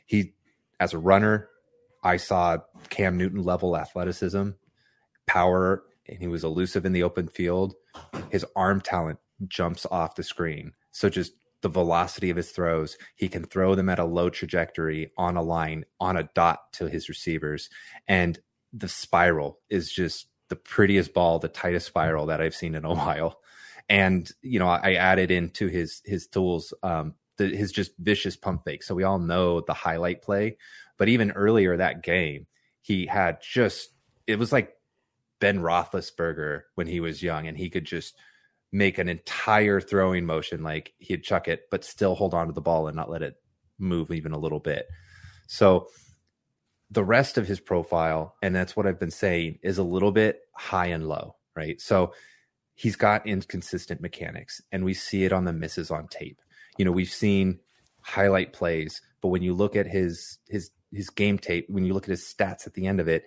He, 0.06 0.34
as 0.78 0.92
a 0.92 0.98
runner, 0.98 1.48
I 2.04 2.18
saw 2.18 2.58
Cam 2.90 3.16
Newton 3.16 3.42
level 3.42 3.76
athleticism, 3.76 4.50
power, 5.26 5.82
and 6.06 6.18
he 6.20 6.28
was 6.28 6.44
elusive 6.44 6.86
in 6.86 6.92
the 6.92 7.02
open 7.02 7.28
field. 7.28 7.74
His 8.30 8.44
arm 8.54 8.80
talent 8.80 9.18
jumps 9.46 9.86
off 9.90 10.14
the 10.14 10.22
screen. 10.22 10.72
So 10.92 11.08
just 11.08 11.32
the 11.60 11.68
velocity 11.68 12.30
of 12.30 12.36
his 12.36 12.50
throws, 12.50 12.96
he 13.16 13.28
can 13.28 13.44
throw 13.44 13.74
them 13.74 13.88
at 13.88 13.98
a 13.98 14.04
low 14.04 14.30
trajectory 14.30 15.10
on 15.16 15.36
a 15.36 15.42
line, 15.42 15.84
on 16.00 16.16
a 16.16 16.28
dot 16.34 16.72
to 16.74 16.86
his 16.86 17.08
receivers. 17.08 17.68
And 18.06 18.38
the 18.72 18.88
spiral 18.88 19.60
is 19.68 19.90
just 19.90 20.28
the 20.48 20.56
prettiest 20.56 21.14
ball, 21.14 21.38
the 21.38 21.48
tightest 21.48 21.86
spiral 21.86 22.26
that 22.26 22.40
I've 22.40 22.54
seen 22.54 22.74
in 22.74 22.84
a 22.84 22.94
while. 22.94 23.40
And 23.88 24.30
you 24.42 24.58
know, 24.58 24.68
I 24.68 24.94
added 24.94 25.30
into 25.30 25.68
his 25.68 26.02
his 26.04 26.26
tools 26.26 26.74
um, 26.82 27.14
the, 27.38 27.54
his 27.54 27.72
just 27.72 27.92
vicious 27.98 28.36
pump 28.36 28.64
fake. 28.64 28.82
So 28.82 28.94
we 28.94 29.04
all 29.04 29.18
know 29.18 29.60
the 29.60 29.74
highlight 29.74 30.22
play, 30.22 30.58
but 30.98 31.08
even 31.08 31.30
earlier 31.30 31.76
that 31.76 32.02
game, 32.02 32.46
he 32.82 33.06
had 33.06 33.38
just 33.40 33.90
it 34.26 34.38
was 34.38 34.52
like 34.52 34.74
Ben 35.40 35.60
Roethlisberger 35.60 36.62
when 36.74 36.86
he 36.86 37.00
was 37.00 37.22
young, 37.22 37.46
and 37.46 37.56
he 37.56 37.70
could 37.70 37.84
just 37.84 38.14
make 38.70 38.98
an 38.98 39.08
entire 39.08 39.80
throwing 39.80 40.26
motion 40.26 40.62
like 40.62 40.92
he'd 40.98 41.22
chuck 41.22 41.48
it, 41.48 41.62
but 41.70 41.84
still 41.84 42.14
hold 42.14 42.34
on 42.34 42.48
to 42.48 42.52
the 42.52 42.60
ball 42.60 42.86
and 42.86 42.96
not 42.96 43.10
let 43.10 43.22
it 43.22 43.36
move 43.78 44.10
even 44.10 44.32
a 44.32 44.38
little 44.38 44.60
bit. 44.60 44.86
So 45.46 45.88
the 46.90 47.04
rest 47.04 47.38
of 47.38 47.46
his 47.46 47.60
profile, 47.60 48.34
and 48.42 48.54
that's 48.54 48.76
what 48.76 48.86
I've 48.86 49.00
been 49.00 49.10
saying, 49.10 49.58
is 49.62 49.78
a 49.78 49.82
little 49.82 50.12
bit 50.12 50.40
high 50.54 50.86
and 50.86 51.06
low, 51.08 51.36
right? 51.54 51.80
So 51.80 52.12
he's 52.74 52.96
got 52.96 53.26
inconsistent 53.26 54.00
mechanics, 54.00 54.62
and 54.72 54.84
we 54.84 54.94
see 54.94 55.24
it 55.24 55.32
on 55.32 55.44
the 55.44 55.52
misses 55.52 55.90
on 55.90 56.08
tape. 56.08 56.40
You 56.78 56.84
know, 56.84 56.92
we've 56.92 57.10
seen 57.10 57.58
highlight 58.00 58.52
plays, 58.52 59.02
but 59.20 59.28
when 59.28 59.42
you 59.42 59.52
look 59.54 59.76
at 59.76 59.86
his 59.86 60.38
his 60.48 60.70
his 60.92 61.10
game 61.10 61.38
tape, 61.38 61.66
when 61.68 61.84
you 61.84 61.92
look 61.92 62.04
at 62.04 62.10
his 62.10 62.22
stats 62.22 62.66
at 62.66 62.74
the 62.74 62.86
end 62.86 63.00
of 63.00 63.08
it, 63.08 63.24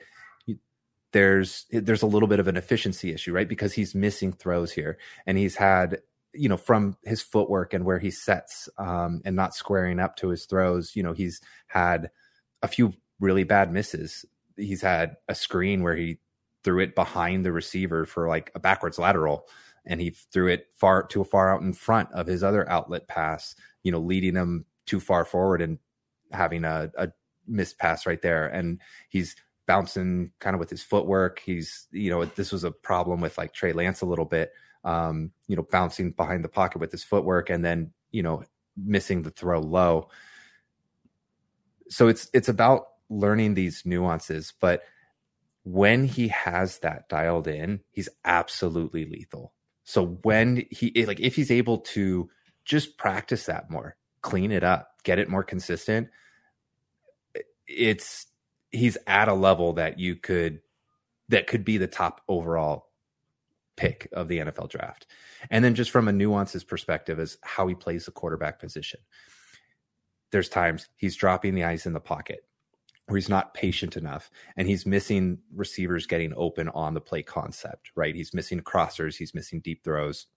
there's 1.11 1.65
there's 1.71 2.01
a 2.01 2.07
little 2.07 2.27
bit 2.27 2.39
of 2.39 2.47
an 2.47 2.57
efficiency 2.57 3.13
issue, 3.13 3.33
right? 3.33 3.47
Because 3.47 3.73
he's 3.73 3.93
missing 3.93 4.31
throws 4.31 4.71
here, 4.71 4.97
and 5.25 5.37
he's 5.37 5.55
had 5.55 5.99
you 6.33 6.49
know 6.49 6.57
from 6.57 6.97
his 7.03 7.21
footwork 7.21 7.73
and 7.73 7.85
where 7.85 7.99
he 7.99 8.09
sets 8.09 8.69
um, 8.77 9.21
and 9.25 9.35
not 9.35 9.53
squaring 9.53 9.99
up 9.99 10.15
to 10.17 10.29
his 10.29 10.45
throws. 10.45 10.95
You 10.95 11.03
know, 11.03 11.13
he's 11.13 11.41
had 11.67 12.09
a 12.61 12.67
few 12.67 12.93
really 13.21 13.45
bad 13.45 13.71
misses. 13.71 14.25
He's 14.57 14.81
had 14.81 15.15
a 15.29 15.35
screen 15.35 15.81
where 15.83 15.95
he 15.95 16.17
threw 16.63 16.79
it 16.79 16.95
behind 16.95 17.45
the 17.45 17.51
receiver 17.51 18.05
for 18.05 18.27
like 18.27 18.51
a 18.53 18.59
backwards 18.59 18.99
lateral 18.99 19.47
and 19.85 20.01
he 20.01 20.09
threw 20.09 20.47
it 20.47 20.67
far 20.75 21.03
too 21.03 21.23
far 21.23 21.53
out 21.53 21.61
in 21.61 21.73
front 21.73 22.11
of 22.11 22.27
his 22.27 22.43
other 22.43 22.69
outlet 22.69 23.07
pass, 23.07 23.55
you 23.83 23.91
know, 23.91 23.99
leading 23.99 24.35
him 24.35 24.65
too 24.85 24.99
far 24.99 25.25
forward 25.25 25.61
and 25.61 25.79
having 26.31 26.65
a, 26.65 26.91
a 26.97 27.09
missed 27.47 27.79
pass 27.79 28.05
right 28.05 28.21
there. 28.21 28.47
And 28.47 28.79
he's 29.09 29.35
bouncing 29.65 30.31
kind 30.39 30.53
of 30.53 30.59
with 30.59 30.69
his 30.69 30.83
footwork. 30.83 31.39
He's, 31.39 31.87
you 31.91 32.09
know, 32.09 32.25
this 32.25 32.51
was 32.51 32.63
a 32.63 32.71
problem 32.71 33.21
with 33.21 33.37
like 33.37 33.53
Trey 33.53 33.73
Lance 33.73 34.01
a 34.01 34.05
little 34.05 34.25
bit, 34.25 34.51
um, 34.83 35.31
you 35.47 35.55
know, 35.55 35.65
bouncing 35.71 36.11
behind 36.11 36.43
the 36.43 36.49
pocket 36.49 36.79
with 36.79 36.91
his 36.91 37.03
footwork 37.03 37.49
and 37.49 37.65
then, 37.65 37.91
you 38.11 38.21
know, 38.21 38.43
missing 38.77 39.23
the 39.23 39.31
throw 39.31 39.59
low. 39.59 40.09
So 41.89 42.07
it's 42.07 42.29
it's 42.33 42.49
about 42.49 42.87
learning 43.11 43.53
these 43.53 43.83
nuances, 43.85 44.53
but 44.59 44.83
when 45.63 46.05
he 46.05 46.29
has 46.29 46.79
that 46.79 47.07
dialed 47.09 47.47
in, 47.47 47.81
he's 47.91 48.09
absolutely 48.25 49.05
lethal. 49.05 49.53
So 49.83 50.19
when 50.23 50.65
he 50.71 51.05
like 51.05 51.19
if 51.19 51.35
he's 51.35 51.51
able 51.51 51.79
to 51.79 52.29
just 52.65 52.97
practice 52.97 53.45
that 53.45 53.69
more, 53.69 53.97
clean 54.21 54.51
it 54.51 54.63
up, 54.63 54.95
get 55.03 55.19
it 55.19 55.29
more 55.29 55.43
consistent, 55.43 56.09
it's 57.67 58.27
he's 58.71 58.97
at 59.05 59.27
a 59.27 59.33
level 59.33 59.73
that 59.73 59.99
you 59.99 60.15
could 60.15 60.61
that 61.29 61.47
could 61.47 61.63
be 61.63 61.77
the 61.77 61.87
top 61.87 62.21
overall 62.27 62.87
pick 63.75 64.07
of 64.13 64.27
the 64.27 64.39
NFL 64.39 64.69
draft. 64.69 65.07
And 65.49 65.63
then 65.63 65.75
just 65.75 65.91
from 65.91 66.07
a 66.07 66.11
nuances 66.11 66.63
perspective 66.63 67.19
is 67.19 67.37
how 67.43 67.67
he 67.67 67.75
plays 67.75 68.05
the 68.05 68.11
quarterback 68.11 68.59
position. 68.59 68.99
There's 70.31 70.49
times 70.49 70.87
he's 70.95 71.15
dropping 71.15 71.55
the 71.55 71.63
eyes 71.63 71.85
in 71.85 71.93
the 71.93 71.99
pocket 71.99 72.45
where 73.07 73.17
he's 73.17 73.29
not 73.29 73.53
patient 73.53 73.97
enough 73.97 74.29
and 74.55 74.67
he's 74.67 74.85
missing 74.85 75.39
receivers 75.53 76.05
getting 76.05 76.33
open 76.35 76.69
on 76.69 76.93
the 76.93 77.01
play 77.01 77.23
concept, 77.23 77.91
right? 77.95 78.15
He's 78.15 78.33
missing 78.33 78.61
crossers, 78.61 79.17
he's 79.17 79.33
missing 79.33 79.59
deep 79.59 79.83
throws 79.83 80.27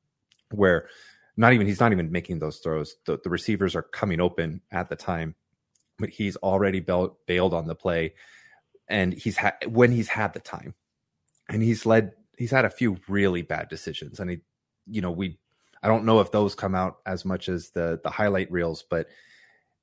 where 0.50 0.88
not 1.36 1.52
even 1.52 1.66
he's 1.66 1.80
not 1.80 1.92
even 1.92 2.12
making 2.12 2.38
those 2.38 2.58
throws. 2.58 2.96
The, 3.06 3.18
the 3.22 3.30
receivers 3.30 3.74
are 3.74 3.82
coming 3.82 4.20
open 4.20 4.60
at 4.70 4.88
the 4.88 4.96
time, 4.96 5.34
but 5.98 6.10
he's 6.10 6.36
already 6.36 6.80
bailed, 6.80 7.16
bailed 7.26 7.54
on 7.54 7.66
the 7.66 7.74
play 7.74 8.14
and 8.88 9.12
he's 9.12 9.36
had 9.36 9.54
when 9.68 9.92
he's 9.92 10.08
had 10.08 10.32
the 10.32 10.40
time 10.40 10.74
and 11.48 11.62
he's 11.62 11.86
led 11.86 12.12
he's 12.36 12.50
had 12.50 12.64
a 12.64 12.70
few 12.70 12.98
really 13.08 13.42
bad 13.42 13.68
decisions 13.68 14.20
and 14.20 14.30
he 14.30 14.38
you 14.86 15.00
know 15.00 15.10
we 15.10 15.38
i 15.82 15.88
don't 15.88 16.04
know 16.04 16.20
if 16.20 16.30
those 16.30 16.54
come 16.54 16.74
out 16.74 16.98
as 17.06 17.24
much 17.24 17.48
as 17.48 17.70
the 17.70 18.00
the 18.04 18.10
highlight 18.10 18.50
reels 18.50 18.84
but 18.88 19.06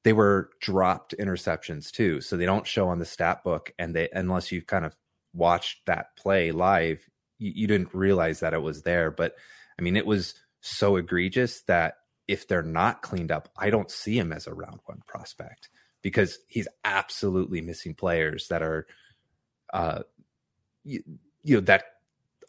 they 0.03 0.13
were 0.13 0.49
dropped 0.61 1.15
interceptions 1.19 1.91
too 1.91 2.21
so 2.21 2.37
they 2.37 2.45
don't 2.45 2.67
show 2.67 2.87
on 2.87 2.99
the 2.99 3.05
stat 3.05 3.43
book 3.43 3.71
and 3.77 3.95
they 3.95 4.09
unless 4.13 4.51
you 4.51 4.61
kind 4.61 4.85
of 4.85 4.95
watched 5.33 5.85
that 5.85 6.15
play 6.17 6.51
live 6.51 7.09
you, 7.39 7.51
you 7.55 7.67
didn't 7.67 7.93
realize 7.93 8.39
that 8.39 8.53
it 8.53 8.61
was 8.61 8.83
there 8.83 9.11
but 9.11 9.35
i 9.79 9.81
mean 9.81 9.95
it 9.95 10.05
was 10.05 10.35
so 10.61 10.95
egregious 10.95 11.61
that 11.63 11.95
if 12.27 12.47
they're 12.47 12.63
not 12.63 13.01
cleaned 13.01 13.31
up 13.31 13.49
i 13.57 13.69
don't 13.69 13.91
see 13.91 14.17
him 14.17 14.31
as 14.31 14.47
a 14.47 14.53
round 14.53 14.79
one 14.85 15.01
prospect 15.07 15.69
because 16.01 16.39
he's 16.47 16.67
absolutely 16.83 17.61
missing 17.61 17.93
players 17.93 18.47
that 18.47 18.61
are 18.61 18.85
uh 19.73 20.01
you, 20.83 21.03
you 21.43 21.55
know 21.55 21.61
that 21.61 21.83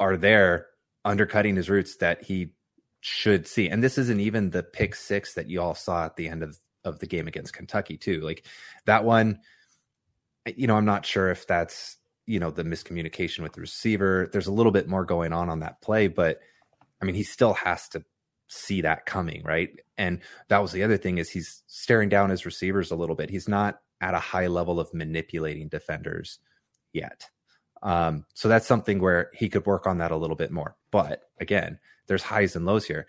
are 0.00 0.16
there 0.16 0.66
undercutting 1.04 1.56
his 1.56 1.70
routes 1.70 1.96
that 1.96 2.22
he 2.22 2.52
should 3.00 3.46
see. 3.46 3.68
And 3.68 3.82
this 3.82 3.98
isn't 3.98 4.20
even 4.20 4.50
the 4.50 4.62
pick 4.62 4.94
six 4.94 5.34
that 5.34 5.50
you 5.50 5.60
all 5.60 5.74
saw 5.74 6.04
at 6.06 6.16
the 6.16 6.28
end 6.28 6.42
of, 6.42 6.58
of 6.84 6.98
the 6.98 7.06
game 7.06 7.28
against 7.28 7.54
Kentucky, 7.54 7.96
too. 7.96 8.20
Like 8.20 8.44
that 8.86 9.04
one, 9.04 9.40
you 10.56 10.66
know, 10.66 10.76
I'm 10.76 10.84
not 10.84 11.06
sure 11.06 11.30
if 11.30 11.46
that's, 11.46 11.96
you 12.26 12.38
know, 12.38 12.50
the 12.50 12.64
miscommunication 12.64 13.40
with 13.40 13.52
the 13.52 13.60
receiver. 13.60 14.28
There's 14.32 14.46
a 14.46 14.52
little 14.52 14.72
bit 14.72 14.88
more 14.88 15.04
going 15.04 15.32
on 15.32 15.48
on 15.48 15.60
that 15.60 15.80
play, 15.80 16.08
but 16.08 16.40
I 17.00 17.04
mean, 17.04 17.14
he 17.14 17.22
still 17.22 17.54
has 17.54 17.88
to 17.90 18.04
see 18.48 18.82
that 18.82 19.06
coming, 19.06 19.42
right? 19.44 19.70
And 19.96 20.20
that 20.48 20.58
was 20.58 20.72
the 20.72 20.82
other 20.82 20.98
thing 20.98 21.18
is 21.18 21.30
he's 21.30 21.62
staring 21.66 22.08
down 22.08 22.30
his 22.30 22.44
receivers 22.44 22.90
a 22.90 22.96
little 22.96 23.16
bit. 23.16 23.30
He's 23.30 23.48
not 23.48 23.80
at 24.00 24.14
a 24.14 24.18
high 24.18 24.48
level 24.48 24.78
of 24.78 24.92
manipulating 24.92 25.68
defenders 25.68 26.38
yet. 26.92 27.28
Um, 27.82 28.24
so 28.34 28.48
that's 28.48 28.66
something 28.66 29.00
where 29.00 29.30
he 29.34 29.48
could 29.48 29.66
work 29.66 29.86
on 29.86 29.98
that 29.98 30.10
a 30.10 30.16
little 30.16 30.36
bit 30.36 30.52
more. 30.52 30.76
But 30.90 31.22
again, 31.40 31.78
there's 32.06 32.22
highs 32.22 32.54
and 32.54 32.66
lows 32.66 32.84
here. 32.84 33.06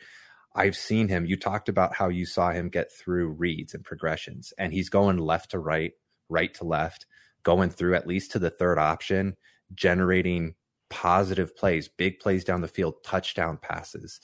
I've 0.56 0.76
seen 0.76 1.08
him. 1.08 1.26
You 1.26 1.36
talked 1.36 1.70
about 1.70 1.96
how 1.96 2.10
you 2.10 2.26
saw 2.26 2.52
him 2.52 2.70
get 2.70 2.92
through 2.92 3.30
reads 3.30 3.74
and 3.74 3.84
progressions, 3.84 4.54
and 4.58 4.72
he's 4.72 4.90
going 4.90 5.18
left 5.18 5.52
to 5.52 5.60
right, 5.60 5.94
right 6.30 6.54
to 6.56 6.64
left, 6.64 7.06
going 7.44 7.70
through 7.70 7.96
at 7.96 8.08
least 8.08 8.32
to 8.32 8.40
the 8.40 8.50
third 8.50 8.78
option, 8.78 9.36
generating 9.74 10.56
positive 10.90 11.56
plays, 11.56 11.88
big 11.88 12.20
plays 12.20 12.44
down 12.44 12.62
the 12.62 12.68
field, 12.68 12.96
touchdown 13.04 13.58
passes. 13.62 14.20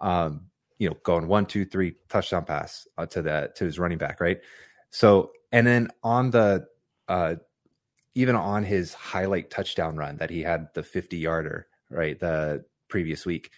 Um, 0.00 0.46
you 0.78 0.88
know, 0.88 0.96
going 1.02 1.28
one, 1.28 1.46
two, 1.46 1.64
three, 1.64 1.94
touchdown 2.08 2.44
pass 2.44 2.86
uh, 2.98 3.06
to 3.06 3.22
the 3.22 3.50
to 3.56 3.64
his 3.64 3.78
running 3.78 3.98
back, 3.98 4.20
right? 4.20 4.38
So, 4.90 5.32
and 5.50 5.66
then 5.66 5.88
on 6.02 6.30
the 6.30 6.66
uh, 7.08 7.36
even 8.14 8.36
on 8.36 8.64
his 8.64 8.94
highlight 8.94 9.50
touchdown 9.50 9.96
run 9.96 10.18
that 10.18 10.30
he 10.30 10.42
had 10.42 10.68
the 10.74 10.82
50 10.82 11.16
yarder, 11.16 11.66
right, 11.90 12.18
the 12.18 12.64
previous 12.88 13.26
week, 13.26 13.50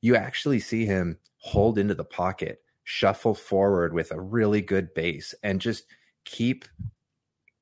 you 0.00 0.16
actually 0.16 0.58
see 0.58 0.86
him 0.86 1.18
hold 1.42 1.78
into 1.78 1.94
the 1.94 2.04
pocket, 2.04 2.62
shuffle 2.84 3.34
forward 3.34 3.92
with 3.92 4.10
a 4.10 4.20
really 4.20 4.62
good 4.62 4.94
base 4.94 5.34
and 5.42 5.60
just 5.60 5.84
keep 6.24 6.64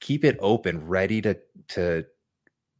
keep 0.00 0.25
it 0.25 0.38
open, 0.40 0.87
ready 0.87 1.20
to 1.22 1.37
to 1.68 2.04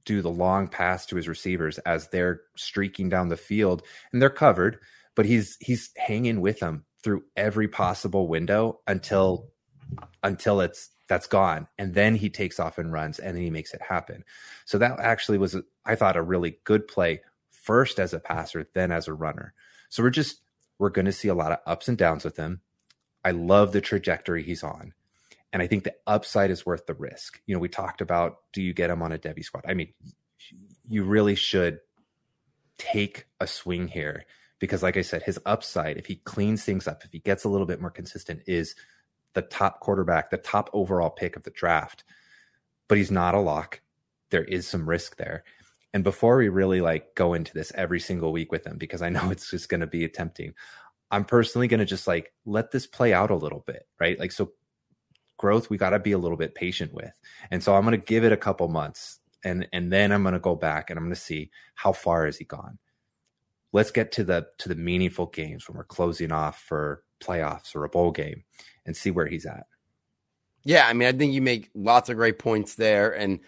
do 0.05 0.23
the 0.23 0.31
long 0.31 0.67
pass 0.69 1.05
to 1.07 1.17
his 1.17 1.29
receivers 1.29 1.79
as 1.81 2.09
they're 2.09 2.43
streaking 2.57 3.09
down 3.09 3.29
the 3.29 3.37
field 3.37 3.83
and 4.13 4.21
they're 4.21 4.31
covered, 4.31 4.79
but 5.15 5.27
he's 5.27 5.57
he's 5.61 5.91
hanging 5.97 6.41
with 6.41 6.61
them 6.61 6.85
through 7.03 7.25
every 7.37 7.69
possible 7.69 8.29
window 8.29 8.81
until 8.87 9.51
until 10.23 10.61
it's 10.61 10.91
that's 11.11 11.27
gone. 11.27 11.67
And 11.77 11.93
then 11.93 12.15
he 12.15 12.31
takes 12.31 12.61
off 12.61 12.79
and 12.79 12.93
runs 12.93 13.19
and 13.19 13.37
then 13.37 13.43
he 13.43 13.51
makes 13.51 13.75
it 13.75 13.83
happen. 13.83 14.25
So 14.65 14.79
that 14.79 15.01
actually 15.01 15.39
was, 15.39 15.57
I 15.85 15.97
thought, 15.97 16.17
a 16.17 16.23
really 16.23 16.59
good 16.63 16.87
play 16.87 17.21
first 17.51 17.99
as 17.99 18.15
a 18.15 18.21
passer, 18.21 18.69
then 18.75 18.93
as 18.93 19.09
a 19.09 19.13
runner. 19.13 19.53
So 19.89 20.05
we're 20.05 20.11
just, 20.11 20.41
we're 20.81 20.89
going 20.89 21.05
to 21.05 21.13
see 21.13 21.29
a 21.29 21.35
lot 21.35 21.53
of 21.53 21.59
ups 21.67 21.89
and 21.89 21.99
downs 21.99 22.25
with 22.25 22.39
him. 22.39 22.63
I 23.23 23.33
love 23.33 23.73
the 23.73 23.83
trajectory 23.83 24.43
he's 24.43 24.65
on. 24.65 24.95
And 25.53 25.63
I 25.63 25.67
think 25.67 25.85
the 25.85 25.95
upside 26.07 26.51
is 26.51 26.65
worth 26.65 26.87
the 26.87 26.95
risk. 26.95 27.39
You 27.47 27.55
know, 27.55 27.61
we 27.61 27.69
talked 27.69 28.01
about 28.01 28.39
do 28.55 28.63
you 28.63 28.73
get 28.73 28.89
him 28.89 29.03
on 29.03 29.13
a 29.13 29.19
Devy 29.19 29.45
squad? 29.45 29.65
I 29.69 29.75
mean, 29.75 29.93
you 30.89 31.05
really 31.05 31.35
should 31.35 31.81
take 32.79 33.27
a 33.41 33.47
swing 33.47 33.89
here 33.89 34.25
because, 34.59 34.83
like 34.83 34.97
I 34.97 35.03
said, 35.03 35.23
his 35.23 35.39
upside, 35.45 35.99
if 35.99 36.07
he 36.07 36.17
cleans 36.17 36.65
things 36.65 36.89
up, 36.89 37.05
if 37.05 37.13
he 37.13 37.19
gets 37.19 37.45
a 37.45 37.51
little 37.51 37.67
bit 37.67 37.81
more 37.81 37.91
consistent, 37.91 38.41
is 38.47 38.75
the 39.35 39.43
top 39.43 39.81
quarterback, 39.81 40.31
the 40.31 40.39
top 40.39 40.71
overall 40.73 41.11
pick 41.11 41.37
of 41.37 41.45
the 41.45 41.51
draft, 41.51 42.05
but 42.89 42.97
he's 42.97 43.11
not 43.11 43.35
a 43.35 43.41
lock. 43.41 43.83
There 44.31 44.45
is 44.45 44.67
some 44.67 44.89
risk 44.89 45.17
there. 45.17 45.45
And 45.93 46.05
before 46.05 46.37
we 46.37 46.49
really 46.49 46.81
like 46.81 47.15
go 47.15 47.35
into 47.35 47.53
this 47.53 47.73
every 47.75 48.01
single 48.01 48.33
week 48.33 48.53
with 48.53 48.67
him, 48.67 48.79
because 48.79 49.03
I 49.03 49.09
know 49.09 49.31
it's 49.31 49.51
just 49.51 49.69
going 49.69 49.81
to 49.81 49.87
be 49.87 50.07
tempting, 50.09 50.55
I'm 51.11 51.25
personally 51.25 51.69
going 51.69 51.81
to 51.81 51.87
just 51.87 52.07
like 52.07 52.33
let 52.47 52.71
this 52.71 52.87
play 52.87 53.13
out 53.13 53.31
a 53.31 53.37
little 53.37 53.65
bit, 53.67 53.87
right? 53.99 54.19
Like, 54.19 54.33
so 54.33 54.53
growth, 55.37 55.71
we 55.71 55.77
got 55.77 55.91
to 55.91 55.99
be 55.99 56.13
a 56.13 56.19
little 56.19 56.37
bit 56.37 56.55
patient 56.55 56.95
with. 56.95 57.13
And 57.51 57.63
so 57.63 57.75
I'm 57.75 57.85
going 57.85 57.99
to 57.99 58.07
give 58.07 58.25
it 58.25 58.33
a 58.33 58.37
couple 58.37 58.69
months 58.69 59.19
and, 59.43 59.67
and 59.73 59.93
then 59.93 60.13
I'm 60.13 60.23
going 60.23 60.35
to 60.35 60.39
go 60.39 60.55
back 60.55 60.91
and 60.91 60.99
I'm 60.99 61.05
going 61.05 61.15
to 61.15 61.21
see 61.21 61.51
how 61.75 61.93
far 61.93 62.27
has 62.27 62.37
he 62.37 62.45
gone. 62.45 62.79
Let's 63.73 63.91
get 63.91 64.13
to 64.13 64.25
the, 64.25 64.47
to 64.59 64.69
the 64.69 64.75
meaningful 64.75 65.27
games 65.27 65.69
when 65.69 65.77
we're 65.77 65.85
closing 65.85 66.31
off 66.31 66.61
for 66.61 67.03
playoffs 67.21 67.75
or 67.75 67.85
a 67.85 67.89
bowl 67.89 68.11
game 68.11 68.45
and 68.87 68.97
see 68.97 69.11
where 69.11 69.27
he's 69.27 69.47
at. 69.47 69.67
Yeah, 70.63 70.87
I 70.87 70.93
mean, 70.93 71.09
I 71.09 71.13
think 71.13 71.33
you 71.33 71.41
make 71.41 71.71
lots 71.75 72.11
of 72.11 72.17
great 72.17 72.39
points 72.39 72.75
there. 72.75 73.17
And, 73.17 73.41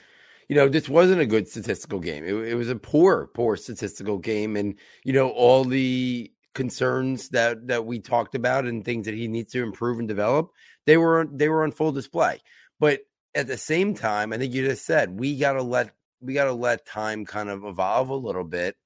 you 0.53 0.59
know, 0.59 0.69
this 0.69 0.87
wasn't 0.87 1.23
a 1.23 1.25
good 1.25 1.49
statistical 1.49 1.99
game. 1.99 2.27
It, 2.27 2.35
it 2.35 2.55
was 2.57 2.69
a 2.69 2.77
poor, 2.77 3.29
poor 3.29 3.57
statistical 3.57 4.19
game. 4.19 4.55
And, 4.55 4.75
you 5.03 5.15
know, 5.15 5.31
all 5.31 5.65
the 5.65 6.31
concerns 6.53 7.31
that 7.31 7.69
that 7.69 7.87
we 7.87 8.01
talked 8.01 8.35
about 8.35 8.67
and 8.67 8.85
things 8.85 9.07
that 9.07 9.15
he 9.15 9.29
needs 9.29 9.51
to 9.53 9.63
improve 9.63 9.99
and 9.99 10.07
develop, 10.07 10.51
they 10.85 10.99
were 10.99 11.27
they 11.33 11.49
were 11.49 11.65
on 11.65 11.73
full 11.73 11.91
display. 11.91 12.43
But 12.79 13.01
at 13.35 13.47
the 13.47 13.57
same 13.57 13.95
time, 13.95 14.31
I 14.31 14.37
think 14.37 14.53
you 14.53 14.67
just 14.67 14.85
said 14.85 15.19
we 15.19 15.39
gotta 15.39 15.63
let 15.63 15.95
we 16.21 16.35
gotta 16.35 16.53
let 16.53 16.85
time 16.85 17.25
kind 17.25 17.49
of 17.49 17.65
evolve 17.65 18.11
a 18.11 18.15
little 18.15 18.45
bit 18.45 18.77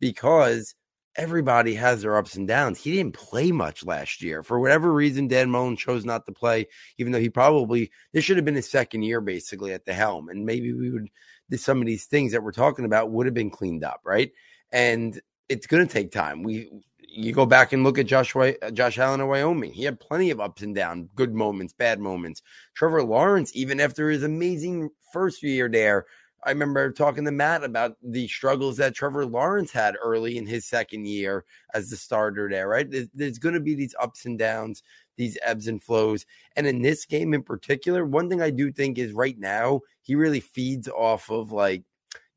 because 0.00 0.74
everybody 1.16 1.74
has 1.74 2.02
their 2.02 2.16
ups 2.16 2.34
and 2.34 2.46
downs. 2.46 2.78
He 2.78 2.92
didn't 2.92 3.14
play 3.14 3.52
much 3.52 3.84
last 3.84 4.22
year. 4.22 4.42
For 4.42 4.60
whatever 4.60 4.92
reason, 4.92 5.28
Dan 5.28 5.50
Mullen 5.50 5.76
chose 5.76 6.04
not 6.04 6.26
to 6.26 6.32
play, 6.32 6.66
even 6.98 7.12
though 7.12 7.20
he 7.20 7.30
probably, 7.30 7.90
this 8.12 8.24
should 8.24 8.36
have 8.36 8.44
been 8.44 8.54
his 8.54 8.70
second 8.70 9.02
year 9.02 9.20
basically 9.20 9.72
at 9.72 9.84
the 9.84 9.94
helm. 9.94 10.28
And 10.28 10.44
maybe 10.44 10.72
we 10.72 10.90
would, 10.90 11.08
some 11.56 11.80
of 11.80 11.86
these 11.86 12.06
things 12.06 12.32
that 12.32 12.42
we're 12.42 12.52
talking 12.52 12.84
about 12.84 13.10
would 13.10 13.26
have 13.26 13.34
been 13.34 13.50
cleaned 13.50 13.84
up, 13.84 14.00
right? 14.04 14.32
And 14.72 15.20
it's 15.48 15.66
going 15.66 15.86
to 15.86 15.92
take 15.92 16.12
time. 16.12 16.42
We, 16.42 16.70
you 16.98 17.32
go 17.32 17.46
back 17.46 17.72
and 17.72 17.82
look 17.82 17.98
at 17.98 18.06
Josh, 18.06 18.34
uh, 18.36 18.52
Josh 18.72 18.98
Allen 18.98 19.20
of 19.20 19.28
Wyoming. 19.28 19.72
He 19.72 19.84
had 19.84 20.00
plenty 20.00 20.30
of 20.30 20.40
ups 20.40 20.62
and 20.62 20.74
downs, 20.74 21.08
good 21.14 21.34
moments, 21.34 21.72
bad 21.72 21.98
moments. 22.00 22.42
Trevor 22.74 23.02
Lawrence, 23.02 23.52
even 23.54 23.80
after 23.80 24.10
his 24.10 24.22
amazing 24.22 24.90
first 25.12 25.42
year 25.42 25.68
there, 25.68 26.06
I 26.44 26.50
remember 26.50 26.92
talking 26.92 27.24
to 27.24 27.32
Matt 27.32 27.64
about 27.64 27.96
the 28.02 28.28
struggles 28.28 28.76
that 28.76 28.94
Trevor 28.94 29.26
Lawrence 29.26 29.72
had 29.72 29.96
early 30.02 30.38
in 30.38 30.46
his 30.46 30.64
second 30.64 31.06
year 31.06 31.44
as 31.74 31.90
the 31.90 31.96
starter 31.96 32.48
there, 32.48 32.68
right? 32.68 32.86
There's, 33.14 33.38
going 33.38 33.54
to 33.54 33.60
be 33.60 33.74
these 33.74 33.96
ups 34.00 34.26
and 34.26 34.38
downs, 34.38 34.82
these 35.16 35.36
ebbs 35.42 35.66
and 35.66 35.82
flows. 35.82 36.24
And 36.54 36.66
in 36.66 36.82
this 36.82 37.04
game 37.04 37.34
in 37.34 37.42
particular, 37.42 38.04
one 38.04 38.28
thing 38.28 38.42
I 38.42 38.50
do 38.50 38.70
think 38.70 38.98
is 38.98 39.12
right 39.12 39.36
now, 39.38 39.80
he 40.02 40.14
really 40.14 40.40
feeds 40.40 40.88
off 40.88 41.30
of 41.30 41.50
like, 41.50 41.82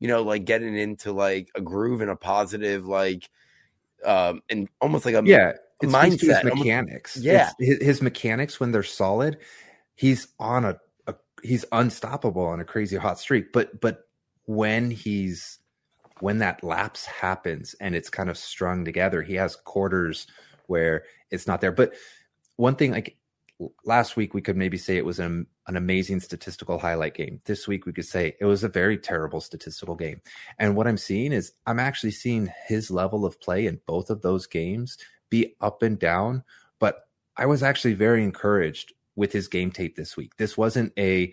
you 0.00 0.08
know, 0.08 0.22
like 0.22 0.44
getting 0.44 0.76
into 0.76 1.12
like 1.12 1.48
a 1.54 1.60
groove 1.60 2.00
and 2.00 2.10
a 2.10 2.16
positive, 2.16 2.86
like, 2.86 3.28
um, 4.04 4.42
and 4.50 4.68
almost 4.80 5.04
like 5.04 5.14
a 5.14 5.22
yeah, 5.24 5.52
mindset, 5.82 6.42
his 6.42 6.44
mechanics. 6.44 7.16
Almost, 7.16 7.24
yeah, 7.24 7.52
his, 7.58 7.82
his 7.82 8.02
mechanics 8.02 8.58
when 8.58 8.72
they're 8.72 8.82
solid, 8.82 9.38
he's 9.94 10.28
on 10.38 10.64
a 10.64 10.80
he's 11.42 11.64
unstoppable 11.72 12.44
on 12.44 12.60
a 12.60 12.64
crazy 12.64 12.96
hot 12.96 13.18
streak. 13.18 13.52
But 13.52 13.80
but 13.80 14.08
when 14.46 14.90
he's 14.90 15.58
when 16.20 16.38
that 16.38 16.62
lapse 16.62 17.06
happens 17.06 17.74
and 17.80 17.94
it's 17.94 18.10
kind 18.10 18.28
of 18.30 18.36
strung 18.36 18.84
together, 18.84 19.22
he 19.22 19.34
has 19.34 19.56
quarters 19.56 20.26
where 20.66 21.04
it's 21.30 21.46
not 21.46 21.60
there. 21.60 21.72
But 21.72 21.94
one 22.56 22.76
thing, 22.76 22.92
like 22.92 23.16
last 23.84 24.16
week 24.16 24.34
we 24.34 24.40
could 24.40 24.56
maybe 24.56 24.76
say 24.76 24.96
it 24.96 25.04
was 25.04 25.18
an, 25.18 25.46
an 25.66 25.76
amazing 25.76 26.20
statistical 26.20 26.78
highlight 26.78 27.14
game. 27.14 27.40
This 27.44 27.66
week 27.66 27.86
we 27.86 27.92
could 27.92 28.06
say 28.06 28.36
it 28.40 28.44
was 28.44 28.64
a 28.64 28.68
very 28.68 28.98
terrible 28.98 29.40
statistical 29.40 29.94
game. 29.94 30.20
And 30.58 30.76
what 30.76 30.86
I'm 30.86 30.96
seeing 30.96 31.32
is 31.32 31.52
I'm 31.66 31.80
actually 31.80 32.12
seeing 32.12 32.52
his 32.66 32.90
level 32.90 33.24
of 33.24 33.40
play 33.40 33.66
in 33.66 33.80
both 33.86 34.10
of 34.10 34.22
those 34.22 34.46
games 34.46 34.98
be 35.30 35.56
up 35.60 35.82
and 35.82 35.98
down. 35.98 36.44
But 36.78 37.06
I 37.36 37.46
was 37.46 37.62
actually 37.62 37.94
very 37.94 38.22
encouraged 38.22 38.92
with 39.20 39.32
his 39.32 39.48
game 39.48 39.70
tape 39.70 39.96
this 39.96 40.16
week. 40.16 40.34
This 40.38 40.56
wasn't 40.56 40.94
a 40.98 41.30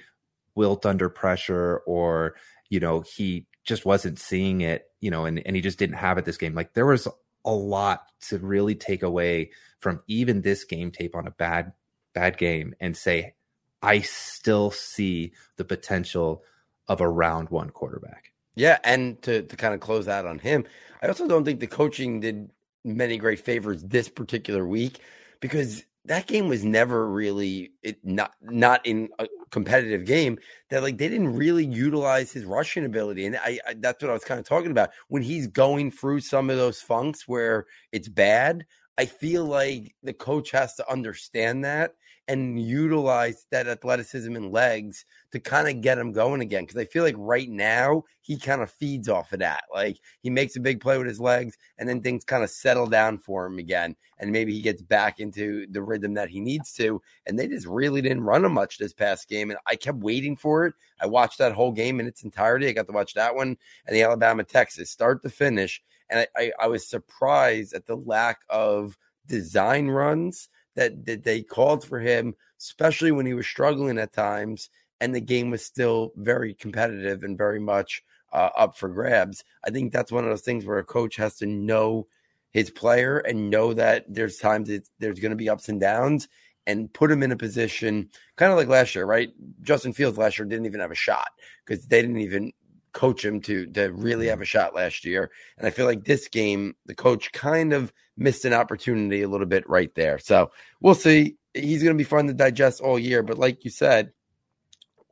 wilt 0.56 0.86
under 0.86 1.08
pressure 1.08 1.77
or, 1.88 2.36
you 2.70 2.82
know, 2.82 3.00
he 3.00 3.48
just 3.63 3.86
wasn't 3.86 4.20
seeing 4.20 4.60
it, 4.60 4.91
you 5.00 5.10
know, 5.10 5.24
and, 5.24 5.41
and 5.46 5.56
he 5.56 5.62
just 5.62 5.79
didn't 5.79 5.96
have 5.96 6.17
it 6.17 6.25
this 6.25 6.36
game. 6.36 6.53
Like 6.53 6.74
there 6.74 6.86
was 6.86 7.08
a 7.46 7.53
lot 7.53 8.03
to 8.27 8.39
really 8.39 8.75
take 8.75 9.03
away 9.03 9.51
from 9.79 10.01
even 10.06 10.41
this 10.41 10.65
game 10.65 10.91
tape 10.91 11.15
on 11.15 11.27
a 11.27 11.32
bad 11.32 11.72
bad 12.13 12.38
game 12.38 12.75
and 12.82 12.98
say 12.98 13.36
I 13.82 14.01
still 14.01 14.70
see 14.70 15.32
the 15.56 15.63
potential 15.63 16.44
of 16.89 17.00
a 17.00 17.08
round 17.08 17.51
one 17.51 17.70
quarterback. 17.70 18.34
Yeah, 18.56 18.79
and 18.84 19.22
to 19.22 19.44
to 19.44 19.56
kind 19.56 19.74
of 19.74 19.79
close 19.79 20.10
out 20.10 20.25
on 20.25 20.39
him, 20.39 20.65
I 21.01 21.08
also 21.08 21.25
don't 21.25 21.46
think 21.46 21.62
the 21.62 21.67
coaching 21.67 22.20
did 22.20 22.50
many 22.84 23.17
great 23.17 23.39
favors 23.39 23.82
this 23.82 24.10
particular 24.10 24.67
week 24.67 25.00
because 25.39 25.84
that 26.08 26.26
game 26.26 26.48
was 26.48 26.64
never 26.64 27.10
really 27.10 27.72
it 27.84 27.98
not 28.04 28.32
not 28.42 28.86
in 28.86 29.10
a 29.20 29.28
competitive 29.52 30.06
game 30.06 30.40
that 30.70 30.82
like 30.82 30.98
they 30.98 31.10
didn't 31.10 31.36
really 31.36 31.66
utilize 31.66 32.32
his 32.32 32.46
rushing 32.46 32.86
ability 32.86 33.26
and 33.26 33.36
I, 33.38 33.60
I, 33.68 33.76
that's 33.76 34.02
what 34.02 34.10
I 34.10 34.14
was 34.14 34.24
kind 34.24 34.40
of 34.40 34.48
talking 34.48 34.72
about. 34.72 34.90
When 35.10 35.22
he's 35.22 35.48
going 35.48 35.92
through 35.92 36.22
some 36.22 36.50
of 36.50 36.58
those 36.58 36.82
funks 36.82 37.28
where 37.28 37.66
it's 37.92 38.08
bad 38.08 38.66
I 38.98 39.06
feel 39.06 39.46
like 39.46 39.96
the 40.02 40.14
coach 40.14 40.52
has 40.52 40.74
to 40.76 40.92
understand 40.92 41.64
that 41.66 41.94
and 42.28 42.62
utilize 42.62 43.46
that 43.52 43.68
athleticism 43.68 44.36
and 44.36 44.52
legs 44.52 45.06
to 45.32 45.40
kind 45.40 45.68
of 45.68 45.82
get 45.82 45.98
him 45.98 46.12
going 46.12 46.42
again. 46.42 46.64
Because 46.64 46.78
I 46.78 46.86
feel 46.86 47.04
like 47.04 47.16
right 47.18 47.50
now 47.50 48.04
he 48.22 48.38
kind 48.38 48.62
of 48.62 48.70
feeds 48.70 49.08
off 49.08 49.32
of 49.32 49.40
that. 49.40 49.64
Like 49.74 49.98
he 50.22 50.30
makes 50.30 50.56
a 50.56 50.60
big 50.60 50.82
play 50.82 50.98
with 50.98 51.08
his 51.08 51.20
legs, 51.20 51.58
and 51.78 51.88
then 51.88 52.02
things 52.02 52.26
kind 52.26 52.44
of 52.44 52.50
settle 52.50 52.88
down 52.88 53.18
for 53.18 53.46
him 53.46 53.60
again, 53.60 53.96
and 54.20 54.32
maybe 54.32 54.54
he 54.54 54.62
gets 54.62 54.82
back 54.82 55.20
into 55.20 55.68
the 55.72 55.82
rhythm 55.82 56.14
that 56.16 56.30
he 56.30 56.40
needs 56.40 56.74
to. 56.74 57.02
And 57.26 57.40
they 57.40 57.48
just 57.48 57.68
really 57.68 58.02
didn't 58.02 58.24
run 58.24 58.46
him 58.46 58.54
much 58.54 58.78
this 58.78 58.94
past 58.94 59.30
game, 59.30 59.50
and 59.50 59.60
I 59.66 59.76
kept 59.76 60.00
waiting 60.00 60.36
for 60.36 60.66
it. 60.66 60.74
I 61.00 61.06
watched 61.06 61.38
that 61.38 61.54
whole 61.54 61.72
game 61.72 62.00
in 62.00 62.08
its 62.08 62.24
entirety. 62.24 62.68
I 62.68 62.74
got 62.74 62.88
to 62.88 62.94
watch 62.94 63.14
that 63.14 63.36
one 63.36 63.58
and 63.86 63.96
the 63.96 64.04
Alabama 64.04 64.44
Texas 64.44 64.92
start 64.92 65.24
to 65.24 65.30
finish, 65.30 65.82
and 66.10 66.20
I, 66.36 66.42
I, 66.42 66.52
I 66.62 66.68
was 66.68 66.88
surprised 66.88 67.74
at 67.74 67.86
the 67.86 67.96
lack 67.96 68.40
of 68.50 68.98
design 69.28 69.88
runs 69.88 70.50
that, 70.78 71.06
that 71.06 71.24
they 71.24 71.42
called 71.42 71.84
for 71.84 72.00
him, 72.00 72.34
especially 72.60 73.12
when 73.12 73.26
he 73.26 73.34
was 73.34 73.46
struggling 73.46 73.98
at 73.98 74.14
times 74.14 74.70
and 75.02 75.14
the 75.14 75.22
game 75.22 75.52
was 75.52 75.66
still 75.66 76.14
very 76.16 76.54
competitive 76.54 77.24
and 77.24 77.38
very 77.38 77.60
much 77.60 78.04
uh, 78.34 78.50
up 78.58 78.78
for 78.78 78.90
grabs. 78.90 79.44
I 79.66 79.70
think 79.70 79.92
that's 79.92 80.12
one 80.12 80.24
of 80.24 80.30
those 80.30 80.42
things 80.42 80.66
where 80.66 80.80
a 80.80 80.84
coach 80.84 81.16
has 81.18 81.36
to 81.38 81.46
know 81.46 82.08
his 82.52 82.70
player 82.70 83.20
and 83.20 83.50
know 83.50 83.74
that 83.74 84.06
there's 84.08 84.38
times 84.38 84.72
there's 85.00 85.20
going 85.20 85.32
to 85.32 85.36
be 85.36 85.50
ups 85.50 85.70
and 85.70 85.80
downs 85.80 86.28
and 86.66 86.92
put 86.94 87.12
him 87.12 87.24
in 87.24 87.32
a 87.32 87.38
position 87.38 88.10
kind 88.36 88.52
of 88.52 88.58
like 88.58 88.68
last 88.68 88.96
year, 88.96 89.06
right? 89.06 89.30
Justin 89.62 89.94
Fields 89.94 90.18
last 90.18 90.38
year 90.38 90.48
didn't 90.48 90.66
even 90.66 90.80
have 90.80 90.92
a 90.92 90.96
shot 90.96 91.30
because 91.66 91.86
they 91.86 92.02
didn't 92.02 92.20
even 92.20 92.52
coach 92.98 93.24
him 93.24 93.39
to 93.42 93.68
to 93.68 93.92
really 93.94 94.25
mm-hmm. 94.25 94.32
have 94.32 94.42
a 94.42 94.46
shot 94.46 94.74
last 94.74 95.06
year. 95.06 95.30
And 95.58 95.68
I 95.68 95.70
feel 95.70 95.86
like 95.86 96.04
this 96.04 96.27
game, 96.27 96.75
the 96.88 96.96
coach 96.96 97.32
kind 97.32 97.72
of 97.72 97.94
missed 98.18 98.44
an 98.44 98.54
opportunity 98.54 99.22
a 99.22 99.30
little 99.30 99.46
bit 99.46 99.70
right 99.70 99.94
there. 99.94 100.18
So 100.18 100.51
we'll 100.82 100.96
see. 100.96 101.36
He's 101.54 101.84
going 101.84 101.96
to 101.96 102.01
be 102.01 102.04
fun 102.04 102.27
to 102.27 102.34
digest 102.34 102.82
all 102.82 102.98
year. 102.98 103.22
But 103.22 103.38
like 103.38 103.63
you 103.63 103.69
said, 103.69 104.12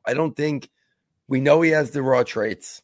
I 0.05 0.15
don't 0.15 0.36
think 0.36 0.69
we 1.27 1.39
know 1.39 1.62
he 1.62 1.69
has 1.71 1.91
the 1.91 2.01
raw 2.01 2.23
traits. 2.23 2.81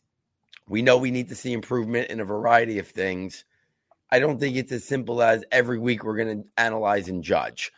We 0.69 0.84
know 0.84 0.97
we 0.97 1.12
need 1.12 1.30
to 1.30 1.36
see 1.36 1.52
improvement 1.52 2.12
in 2.12 2.19
a 2.19 2.26
variety 2.26 2.78
of 2.78 2.88
things. 2.88 3.43
I 4.12 4.19
don't 4.19 4.39
think 4.39 4.56
it's 4.56 4.71
as 4.71 4.84
simple 4.84 5.23
as 5.23 5.43
every 5.52 5.80
week 5.80 6.04
we're 6.04 6.17
going 6.17 6.43
to 6.43 6.47
analyze 6.58 7.08
and 7.08 7.23
judge. 7.23 7.71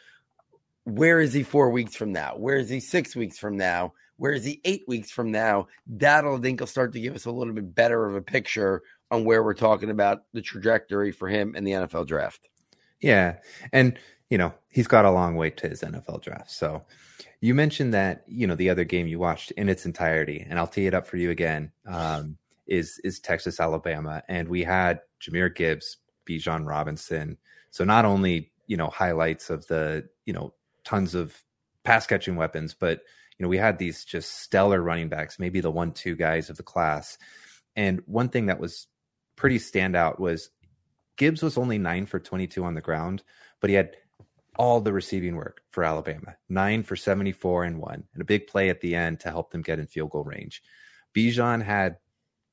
Where 0.84 1.21
is 1.21 1.32
he 1.32 1.43
four 1.43 1.69
weeks 1.69 1.95
from 1.95 2.12
now? 2.12 2.36
Where 2.36 2.58
is 2.58 2.69
he 2.69 2.82
six 2.82 3.15
weeks 3.15 3.38
from 3.39 3.56
now? 3.56 3.93
Where 4.17 4.34
is 4.34 4.43
the 4.43 4.62
eight 4.65 4.84
weeks 4.88 5.12
from 5.12 5.32
now? 5.32 5.67
That'll 5.88 6.38
I 6.38 6.39
think 6.39 6.60
will 6.60 6.67
start 6.67 6.93
to 6.93 6.99
give 6.99 7.15
us 7.15 7.26
a 7.26 7.32
little 7.32 7.54
bit 7.54 7.73
better 7.73 8.06
of 8.06 8.15
a 8.15 8.21
picture 8.21 8.84
on 9.12 9.26
where 9.26 9.43
we're 9.43 9.54
talking 9.54 9.89
about 9.89 10.23
the 10.34 10.41
trajectory 10.41 11.12
for 11.12 11.28
him 11.28 11.56
in 11.56 11.63
the 11.63 11.71
NFL 11.71 12.08
draft. 12.08 12.49
Yeah. 12.99 13.38
And, 13.71 13.99
you 14.30 14.38
know, 14.38 14.54
he's 14.69 14.88
got 14.88 15.06
a 15.06 15.12
long 15.12 15.36
way 15.36 15.49
to 15.52 15.69
his 15.69 15.82
NFL 15.82 16.23
draft. 16.23 16.49
So 16.49 16.84
you 17.41 17.54
mentioned 17.54 17.93
that, 17.93 18.23
you 18.28 18.47
know, 18.47 18.56
the 18.56 18.69
other 18.69 18.86
game 18.86 19.06
you 19.06 19.19
watched 19.19 19.52
in 19.52 19.67
its 19.69 19.86
entirety, 19.86 20.45
and 20.49 20.58
I'll 20.58 20.67
tee 20.67 20.88
it 20.88 20.93
up 20.93 21.06
for 21.06 21.17
you 21.17 21.30
again, 21.30 21.71
um, 21.86 22.38
is 22.65 22.99
is 23.04 23.19
Texas 23.19 23.60
Alabama. 23.60 24.23
And 24.30 24.47
we 24.47 24.63
had 24.63 25.02
Jahmyr 25.21 25.54
Gibbs, 25.54 25.97
Bijan 26.26 26.65
Robinson. 26.65 27.38
So 27.69 27.84
not 27.84 28.06
only, 28.06 28.52
you 28.67 28.78
know, 28.78 28.88
highlights 28.88 29.49
of 29.49 29.67
the, 29.67 30.08
you 30.26 30.32
know, 30.32 30.54
tons 30.86 31.15
of 31.15 31.43
pass 31.84 32.08
catching 32.08 32.38
weapons, 32.38 32.73
but 32.73 33.02
you 33.38 33.43
know, 33.43 33.50
we 33.50 33.58
had 33.58 33.78
these 33.78 34.06
just 34.06 34.41
stellar 34.41 34.82
running 34.82 35.10
backs, 35.10 35.39
maybe 35.39 35.60
the 35.60 35.72
one 35.72 35.91
two 35.91 36.15
guys 36.15 36.50
of 36.50 36.58
the 36.58 36.63
class. 36.63 37.17
And 37.76 38.02
one 38.06 38.30
thing 38.30 38.48
that 38.48 38.60
was 38.60 38.88
pretty 39.36 39.58
standout 39.58 40.19
was 40.19 40.50
Gibbs 41.17 41.41
was 41.41 41.58
only 41.58 41.78
nine 41.78 42.06
for 42.06 42.19
22 42.19 42.63
on 42.63 42.76
the 42.76 42.82
ground, 42.82 43.24
but 43.60 43.69
he 43.69 43.76
had 43.76 43.96
all 44.56 44.82
the 44.82 44.93
receiving 44.93 45.36
work 45.36 45.62
for 45.72 45.84
Alabama 45.84 46.36
nine 46.48 46.84
for 46.84 46.96
74 46.96 47.63
and 47.63 47.80
one, 47.80 48.04
and 48.13 48.22
a 48.22 48.26
big 48.26 48.48
play 48.48 48.69
at 48.69 48.82
the 48.82 48.96
end 48.96 49.19
to 49.22 49.30
help 49.30 49.52
them 49.52 49.62
get 49.62 49.80
in 49.80 49.88
field 49.88 50.12
goal 50.12 50.24
range. 50.24 50.62
Bijan 51.15 51.63
had 51.63 51.98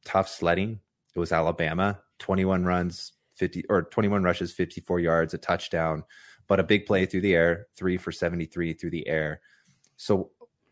tough 0.04 0.28
sledding. 0.28 0.80
It 1.14 1.18
was 1.18 1.32
Alabama, 1.32 2.00
21 2.20 2.64
runs, 2.64 3.12
50 3.34 3.64
or 3.68 3.82
21 3.82 4.22
rushes, 4.22 4.52
54 4.52 5.00
yards, 5.00 5.34
a 5.34 5.38
touchdown, 5.38 6.04
but 6.46 6.60
a 6.60 6.64
big 6.64 6.86
play 6.86 7.06
through 7.06 7.22
the 7.22 7.34
air, 7.34 7.66
three 7.74 7.96
for 7.96 8.12
73 8.12 8.74
through 8.74 8.90
the 8.90 9.06
air. 9.08 9.40
So 9.96 10.30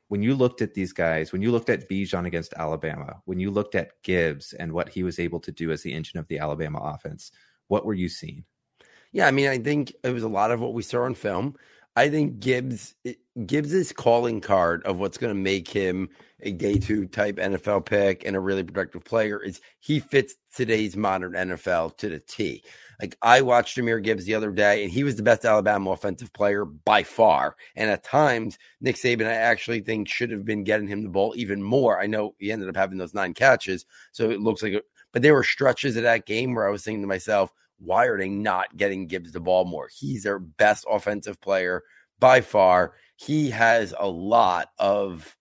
when 0.09 0.23
you 0.23 0.35
looked 0.35 0.63
at 0.63 0.75
these 0.75 0.93
guys, 0.93 1.33
when 1.33 1.43
you 1.43 1.53
looked 1.53 1.69
at 1.69 1.89
Bijan 1.89 2.27
against 2.27 2.55
Alabama, 2.55 3.21
when 3.27 3.39
you 3.39 3.51
looked 3.51 3.75
at 3.75 4.03
Gibbs 4.03 4.55
and 4.55 4.73
what 4.73 4.89
he 4.89 5.03
was 5.03 5.19
able 5.19 5.41
to 5.41 5.53
do 5.53 5.71
as 5.71 5.83
the 5.83 5.93
engine 5.93 6.19
of 6.19 6.27
the 6.29 6.39
Alabama 6.39 6.81
offense, 6.83 7.31
what 7.69 7.85
were 7.85 7.95
you 7.95 8.09
seeing? 8.09 8.45
Yeah, 9.13 9.27
I 9.27 9.31
mean, 9.31 9.49
I 9.49 9.59
think 9.59 9.95
it 10.03 10.11
was 10.11 10.23
a 10.23 10.29
lot 10.29 10.51
of 10.51 10.61
what 10.61 10.75
we 10.75 10.83
saw 10.83 11.03
on 11.03 11.15
film. 11.15 11.57
I 11.99 12.09
think 12.09 12.39
Gibbs 12.39 12.95
eh, 13.05 13.15
Gibbs's 13.45 13.93
calling 13.93 14.41
card 14.41 14.87
of 14.87 14.99
what's 14.99 15.19
going 15.19 15.35
to 15.35 15.41
make 15.41 15.67
him 15.67 16.09
a 16.43 16.53
day 16.53 16.79
two 16.79 17.07
type 17.07 17.39
NFL 17.39 17.87
pick 17.87 18.25
and 18.25 18.37
a 18.37 18.41
really 18.41 18.63
productive 18.63 19.03
player 19.05 19.43
is 19.43 19.61
he 19.81 19.99
fits 19.99 20.37
today's 20.55 20.97
modern 20.97 21.33
NFL 21.33 21.97
to 21.97 22.09
the 22.09 22.21
T. 22.21 22.63
Like 23.01 23.19
I 23.23 23.41
watched 23.41 23.77
Jahmyr 23.77 24.01
Gibbs 24.01 24.27
the 24.27 24.37
other 24.37 24.53
day, 24.53 24.85
and 24.85 24.93
he 24.93 25.03
was 25.03 25.17
the 25.17 25.25
best 25.25 25.45
Alabama 25.45 25.91
offensive 25.91 26.33
player 26.33 26.65
by 26.65 27.03
far. 27.03 27.57
And 27.75 27.91
at 27.91 28.05
times, 28.05 28.59
Nick 28.81 28.95
Saban, 28.95 29.27
I 29.27 29.33
actually 29.33 29.81
think 29.81 30.07
should 30.09 30.31
have 30.31 30.45
been 30.45 30.63
getting 30.63 30.87
him 30.87 31.03
the 31.03 31.09
ball 31.09 31.35
even 31.37 31.61
more. 31.61 32.01
I 32.01 32.07
know 32.07 32.37
he 32.39 32.53
ended 32.53 32.69
up 32.69 32.77
having 32.77 32.99
those 32.99 33.15
nine 33.15 33.35
catches, 33.35 33.87
so 34.13 34.31
it 34.31 34.41
looks 34.41 34.63
like. 34.63 34.75
A, 34.75 34.83
but 35.13 35.23
there 35.23 35.35
were 35.35 35.43
stretches 35.43 35.97
of 35.97 36.05
that 36.05 36.27
game 36.27 36.55
where 36.55 36.69
I 36.69 36.71
was 36.71 36.85
thinking 36.85 37.03
to 37.03 37.09
myself, 37.09 37.53
why 37.79 38.07
are 38.07 38.19
they 38.19 38.29
not 38.29 38.77
getting 38.77 39.07
Gibbs 39.07 39.33
the 39.33 39.41
ball 39.41 39.65
more? 39.65 39.89
He's 39.95 40.23
their 40.23 40.39
best 40.39 40.85
offensive 40.91 41.41
player 41.41 41.83
by 42.19 42.41
far. 42.41 42.95
He 43.17 43.51
has 43.51 43.95
a 43.99 44.09
lot 44.09 44.69
of 44.79 45.37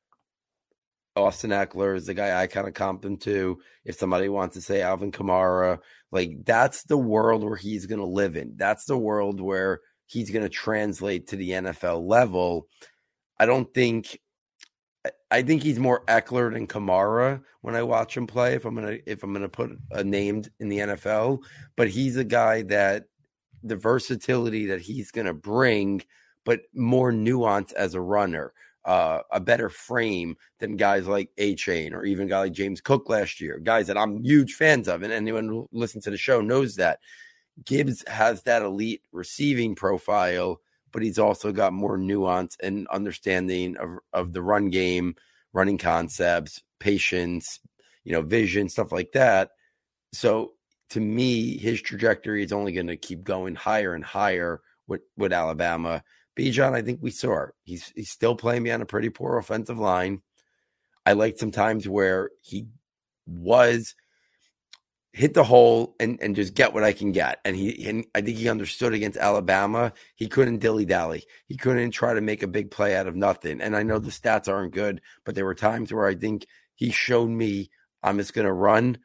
Austin 1.15 1.49
Ekeler 1.49 1.95
is 1.95 2.05
the 2.05 2.13
guy 2.13 2.39
I 2.39 2.47
kind 2.47 2.67
of 2.67 2.73
comp 2.73 3.03
him 3.03 3.17
to. 3.17 3.59
If 3.83 3.97
somebody 3.97 4.29
wants 4.29 4.55
to 4.55 4.61
say 4.61 4.81
Alvin 4.81 5.11
Kamara, 5.11 5.79
like 6.11 6.45
that's 6.45 6.83
the 6.83 6.97
world 6.97 7.43
where 7.43 7.55
he's 7.55 7.85
going 7.87 7.99
to 7.99 8.05
live 8.05 8.35
in. 8.37 8.53
That's 8.55 8.85
the 8.85 8.97
world 8.97 9.41
where 9.41 9.81
he's 10.05 10.29
going 10.29 10.43
to 10.43 10.49
translate 10.49 11.27
to 11.27 11.35
the 11.35 11.51
NFL 11.51 12.07
level. 12.07 12.67
I 13.39 13.45
don't 13.45 13.71
think. 13.73 14.19
I 15.31 15.41
think 15.41 15.63
he's 15.63 15.79
more 15.79 16.03
Ekeler 16.05 16.51
than 16.53 16.67
Kamara 16.67 17.41
when 17.61 17.75
I 17.75 17.83
watch 17.83 18.15
him 18.15 18.27
play. 18.27 18.53
If 18.53 18.65
I'm 18.65 18.75
gonna 18.75 18.97
if 19.05 19.23
I'm 19.23 19.33
gonna 19.33 19.49
put 19.49 19.77
a 19.91 20.03
named 20.03 20.49
in 20.59 20.69
the 20.69 20.79
NFL, 20.79 21.39
but 21.75 21.89
he's 21.89 22.17
a 22.17 22.23
guy 22.23 22.61
that 22.63 23.05
the 23.63 23.75
versatility 23.75 24.65
that 24.67 24.81
he's 24.81 25.11
gonna 25.11 25.33
bring, 25.33 26.03
but 26.45 26.61
more 26.73 27.11
nuance 27.11 27.71
as 27.73 27.95
a 27.95 28.01
runner 28.01 28.53
uh, 28.87 29.21
a 29.31 29.39
better 29.39 29.69
frame 29.69 30.37
than 30.59 30.77
guys 30.77 31.07
like 31.07 31.29
A 31.37 31.55
Chain 31.55 31.93
or 31.93 32.05
even 32.05 32.27
guy 32.27 32.39
like 32.39 32.53
James 32.53 32.79
Cook 32.79 33.09
last 33.09 33.41
year, 33.41 33.59
guys 33.59 33.85
that 33.87 33.97
I'm 33.97 34.23
huge 34.23 34.53
fans 34.53 34.87
of. 34.87 35.03
And 35.03 35.11
anyone 35.11 35.47
who 35.47 35.67
listens 35.73 36.05
to 36.05 36.09
the 36.09 36.17
show 36.17 36.39
knows 36.39 36.75
that 36.77 36.99
Gibbs 37.65 38.03
has 38.07 38.43
that 38.43 38.61
elite 38.61 39.01
receiving 39.11 39.75
profile, 39.75 40.61
but 40.91 41.01
he's 41.01 41.19
also 41.19 41.51
got 41.51 41.73
more 41.73 41.97
nuance 41.97 42.57
and 42.61 42.87
understanding 42.87 43.77
of, 43.77 43.99
of 44.13 44.33
the 44.33 44.41
run 44.41 44.69
game, 44.69 45.15
running 45.53 45.77
concepts, 45.77 46.61
patience, 46.79 47.59
you 48.03 48.11
know, 48.11 48.21
vision, 48.21 48.69
stuff 48.69 48.91
like 48.91 49.11
that. 49.13 49.51
So 50.13 50.53
to 50.91 50.99
me, 50.99 51.57
his 51.57 51.81
trajectory 51.81 52.43
is 52.43 52.53
only 52.53 52.71
going 52.71 52.87
to 52.87 52.97
keep 52.97 53.23
going 53.23 53.55
higher 53.55 53.93
and 53.93 54.03
higher 54.03 54.61
with, 54.87 55.01
with 55.17 55.33
Alabama 55.33 56.03
Bijan, 56.37 56.73
I 56.73 56.83
think 56.83 56.99
we 57.01 57.09
saw 57.09 57.47
he's 57.63 57.91
he's 57.95 58.11
still 58.11 58.35
playing 58.35 58.63
me 58.63 58.71
on 58.71 58.81
a 58.81 58.85
pretty 58.85 59.09
poor 59.09 59.37
offensive 59.37 59.79
line. 59.79 60.21
I 61.05 61.13
liked 61.13 61.39
some 61.39 61.51
times 61.51 61.87
where 61.87 62.29
he 62.41 62.67
was 63.25 63.95
hit 65.17 65.33
the 65.33 65.43
hole 65.43 65.95
and, 65.99 66.19
and 66.21 66.35
just 66.35 66.53
get 66.53 66.75
what 66.75 66.83
I 66.83 66.93
can 66.93 67.11
get. 67.11 67.39
And 67.43 67.55
he 67.55 67.89
and 67.89 68.05
I 68.13 68.21
think 68.21 68.37
he 68.37 68.47
understood 68.47 68.93
against 68.93 69.17
Alabama. 69.17 69.91
He 70.15 70.27
couldn't 70.27 70.59
dilly 70.59 70.85
dally. 70.85 71.23
He 71.47 71.57
couldn't 71.57 71.89
try 71.89 72.13
to 72.13 72.21
make 72.21 72.43
a 72.43 72.47
big 72.47 72.69
play 72.69 72.95
out 72.95 73.07
of 73.07 73.15
nothing. 73.15 73.59
And 73.59 73.75
I 73.75 73.81
know 73.81 73.97
the 73.97 74.11
mm-hmm. 74.11 74.27
stats 74.27 74.47
aren't 74.47 74.75
good, 74.75 75.01
but 75.25 75.33
there 75.33 75.45
were 75.45 75.55
times 75.55 75.91
where 75.91 76.05
I 76.05 76.13
think 76.13 76.45
he 76.75 76.91
showed 76.91 77.31
me 77.31 77.71
I'm 78.03 78.19
just 78.19 78.35
gonna 78.35 78.53
run 78.53 78.99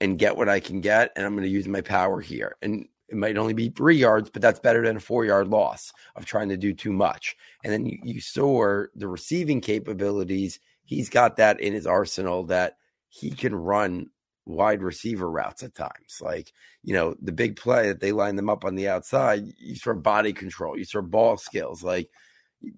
and 0.00 0.18
get 0.18 0.36
what 0.36 0.48
I 0.48 0.58
can 0.58 0.80
get, 0.80 1.12
and 1.14 1.24
I'm 1.24 1.36
gonna 1.36 1.46
use 1.46 1.68
my 1.68 1.80
power 1.80 2.20
here. 2.20 2.56
And 2.60 2.88
it 3.08 3.16
might 3.16 3.36
only 3.36 3.54
be 3.54 3.68
three 3.68 3.96
yards, 3.96 4.30
but 4.30 4.42
that's 4.42 4.58
better 4.58 4.84
than 4.84 4.96
a 4.96 5.00
four 5.00 5.24
yard 5.24 5.46
loss 5.46 5.92
of 6.16 6.26
trying 6.26 6.48
to 6.48 6.56
do 6.56 6.74
too 6.74 6.92
much. 6.92 7.36
And 7.62 7.72
then 7.72 7.86
you, 7.86 7.98
you 8.02 8.20
saw 8.20 8.82
the 8.96 9.06
receiving 9.06 9.60
capabilities. 9.60 10.58
He's 10.82 11.08
got 11.08 11.36
that 11.36 11.60
in 11.60 11.72
his 11.72 11.86
arsenal 11.86 12.44
that 12.46 12.78
he 13.08 13.30
can 13.30 13.54
run 13.54 14.10
wide 14.44 14.82
receiver 14.82 15.30
routes 15.30 15.62
at 15.62 15.74
times. 15.74 16.18
Like, 16.20 16.52
you 16.82 16.94
know, 16.94 17.14
the 17.20 17.32
big 17.32 17.56
play 17.56 17.88
that 17.88 18.00
they 18.00 18.12
line 18.12 18.36
them 18.36 18.50
up 18.50 18.64
on 18.64 18.74
the 18.74 18.88
outside, 18.88 19.44
you 19.58 19.76
throw 19.76 19.94
body 19.96 20.32
control, 20.32 20.78
you 20.78 20.84
throw 20.84 21.02
ball 21.02 21.36
skills. 21.36 21.82
Like, 21.82 22.10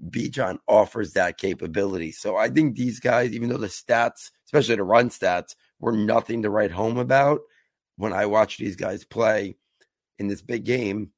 Bijan 0.09 0.59
offers 0.66 1.12
that 1.12 1.38
capability. 1.38 2.12
So 2.12 2.37
I 2.37 2.48
think 2.48 2.77
these 2.77 3.00
guys, 3.00 3.33
even 3.33 3.48
though 3.48 3.59
the 3.59 3.66
stats, 3.66 4.31
especially 4.46 4.77
the 4.77 4.85
run 4.85 5.11
stats, 5.11 5.55
were 5.79 5.92
nothing 5.92 6.42
to 6.42 6.50
write 6.50 6.70
home 6.70 6.98
about, 6.98 7.40
when 7.96 8.12
I 8.12 8.27
watch 8.27 8.59
these 8.59 8.77
guys 8.77 9.05
play 9.05 9.57
in 10.18 10.29
this 10.29 10.42
big 10.42 10.64
game 10.64 11.11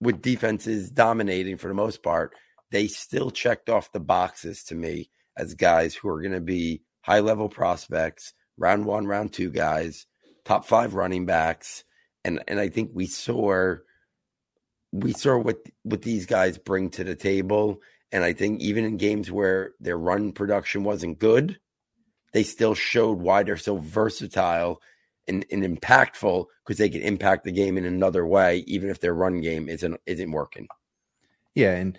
with 0.00 0.22
defenses 0.22 0.90
dominating 0.90 1.56
for 1.56 1.68
the 1.68 1.74
most 1.74 2.02
part, 2.02 2.34
they 2.70 2.86
still 2.86 3.30
checked 3.30 3.68
off 3.68 3.92
the 3.92 4.00
boxes 4.00 4.64
to 4.64 4.74
me 4.74 5.10
as 5.36 5.54
guys 5.54 5.94
who 5.94 6.08
are 6.08 6.20
going 6.20 6.32
to 6.32 6.40
be 6.40 6.82
high 7.02 7.20
level 7.20 7.48
prospects 7.48 8.32
round 8.56 8.84
one, 8.84 9.06
round 9.06 9.32
two 9.32 9.50
guys, 9.50 10.06
top 10.44 10.64
five 10.64 10.94
running 10.94 11.26
backs, 11.26 11.84
and 12.24 12.42
and 12.48 12.60
I 12.60 12.68
think 12.68 12.90
we 12.94 13.06
saw 13.06 13.76
we 14.92 15.12
saw 15.12 15.36
what 15.38 15.58
what 15.82 16.02
these 16.02 16.26
guys 16.26 16.58
bring 16.58 16.90
to 16.90 17.04
the 17.04 17.16
table. 17.16 17.80
And 18.12 18.22
I 18.22 18.32
think 18.32 18.60
even 18.60 18.84
in 18.84 18.96
games 18.96 19.30
where 19.30 19.72
their 19.80 19.98
run 19.98 20.30
production 20.30 20.84
wasn't 20.84 21.18
good, 21.18 21.58
they 22.32 22.44
still 22.44 22.74
showed 22.74 23.18
why 23.18 23.42
they're 23.42 23.56
so 23.56 23.78
versatile 23.78 24.80
and, 25.26 25.44
and 25.50 25.64
impactful 25.64 26.46
because 26.64 26.78
they 26.78 26.88
can 26.88 27.02
impact 27.02 27.44
the 27.44 27.50
game 27.50 27.76
in 27.76 27.84
another 27.84 28.24
way, 28.24 28.58
even 28.68 28.88
if 28.88 29.00
their 29.00 29.14
run 29.14 29.40
game 29.40 29.68
isn't 29.68 30.00
isn't 30.06 30.30
working. 30.30 30.68
Yeah, 31.54 31.74
and 31.74 31.98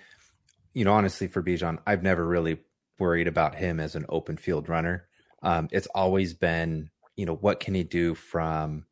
you 0.74 0.86
know, 0.86 0.94
honestly, 0.94 1.28
for 1.28 1.44
Bijan, 1.44 1.80
I've 1.86 2.04
never 2.04 2.26
really 2.26 2.60
worried 3.00 3.28
about 3.28 3.56
him 3.56 3.80
as 3.80 3.96
an 3.96 4.06
open 4.08 4.38
field 4.38 4.70
runner 4.70 5.08
um, 5.46 5.70
it's 5.72 5.88
always 5.96 6.34
been 6.34 6.90
you 7.16 7.26
know 7.26 7.36
what 7.36 7.62
can 7.62 7.74
he 7.74 7.84
do 7.84 8.14
from 8.16 8.86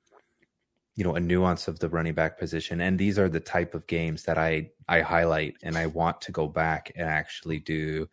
you 0.96 1.04
know 1.04 1.16
a 1.16 1.20
nuance 1.20 1.68
of 1.68 1.80
the 1.80 1.89
running 1.89 2.13
back 2.13 2.39
position? 2.39 2.80
And 2.80 2.98
these 2.98 3.20
are 3.20 3.28
the 3.28 3.39
type 3.39 3.74
of 3.74 3.88
games 3.88 4.24
that 4.24 4.38
i 4.38 4.70
i 4.88 5.02
highlight 5.02 5.56
and 5.63 5.78
i 5.78 5.88
want 5.88 6.22
to 6.22 6.32
go 6.32 6.48
back 6.48 6.92
and 6.96 7.10
actually 7.10 7.60
do. 7.60 8.08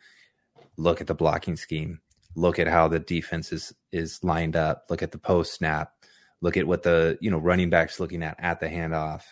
Look 0.76 1.00
at 1.00 1.06
the 1.06 1.14
blocking 1.14 1.56
scheme. 1.56 2.00
Look 2.34 2.58
at 2.58 2.66
how 2.66 2.88
the 2.88 2.98
defense 2.98 3.52
is 3.52 3.74
is 3.92 4.24
lined 4.24 4.56
up. 4.56 4.86
Look 4.88 5.02
at 5.02 5.12
the 5.12 5.18
post 5.18 5.54
snap. 5.54 5.92
Look 6.40 6.56
at 6.56 6.66
what 6.66 6.82
the 6.82 7.18
you 7.20 7.30
know 7.30 7.38
running 7.38 7.70
backs 7.70 8.00
looking 8.00 8.22
at 8.22 8.36
at 8.38 8.60
the 8.60 8.66
handoff. 8.66 9.22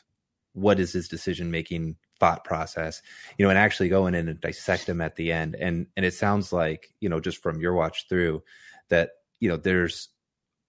What 0.53 0.79
is 0.79 0.93
his 0.93 1.09
decision 1.09 1.51
making 1.51 1.97
thought 2.21 2.45
process? 2.45 3.01
You 3.39 3.47
know 3.47 3.51
and 3.51 3.59
actually 3.59 3.89
go 3.89 4.07
in 4.07 4.15
and 4.15 4.39
dissect 4.39 4.87
them 4.87 5.01
at 5.01 5.17
the 5.17 5.33
end. 5.33 5.57
And 5.59 5.87
and 5.97 6.05
it 6.05 6.13
sounds 6.13 6.53
like 6.53 6.93
you 7.01 7.09
know 7.09 7.21
just 7.21 7.43
from 7.43 7.61
your 7.61 7.73
watch 7.73 8.07
through 8.11 8.43
that 8.91 9.11
you 9.41 9.49
know 9.49 9.57
there's 9.57 10.09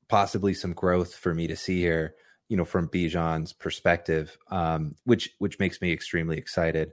possibly 0.07 0.53
some 0.53 0.73
growth 0.73 1.13
for 1.13 1.33
me 1.33 1.47
to 1.47 1.55
see 1.55 1.79
here 1.79 2.15
you 2.49 2.57
know 2.57 2.65
from 2.65 2.89
Bijan's 2.89 3.53
perspective 3.53 4.37
um, 4.49 4.95
which 5.05 5.29
which 5.39 5.59
makes 5.59 5.81
me 5.81 5.93
extremely 5.93 6.37
excited. 6.37 6.91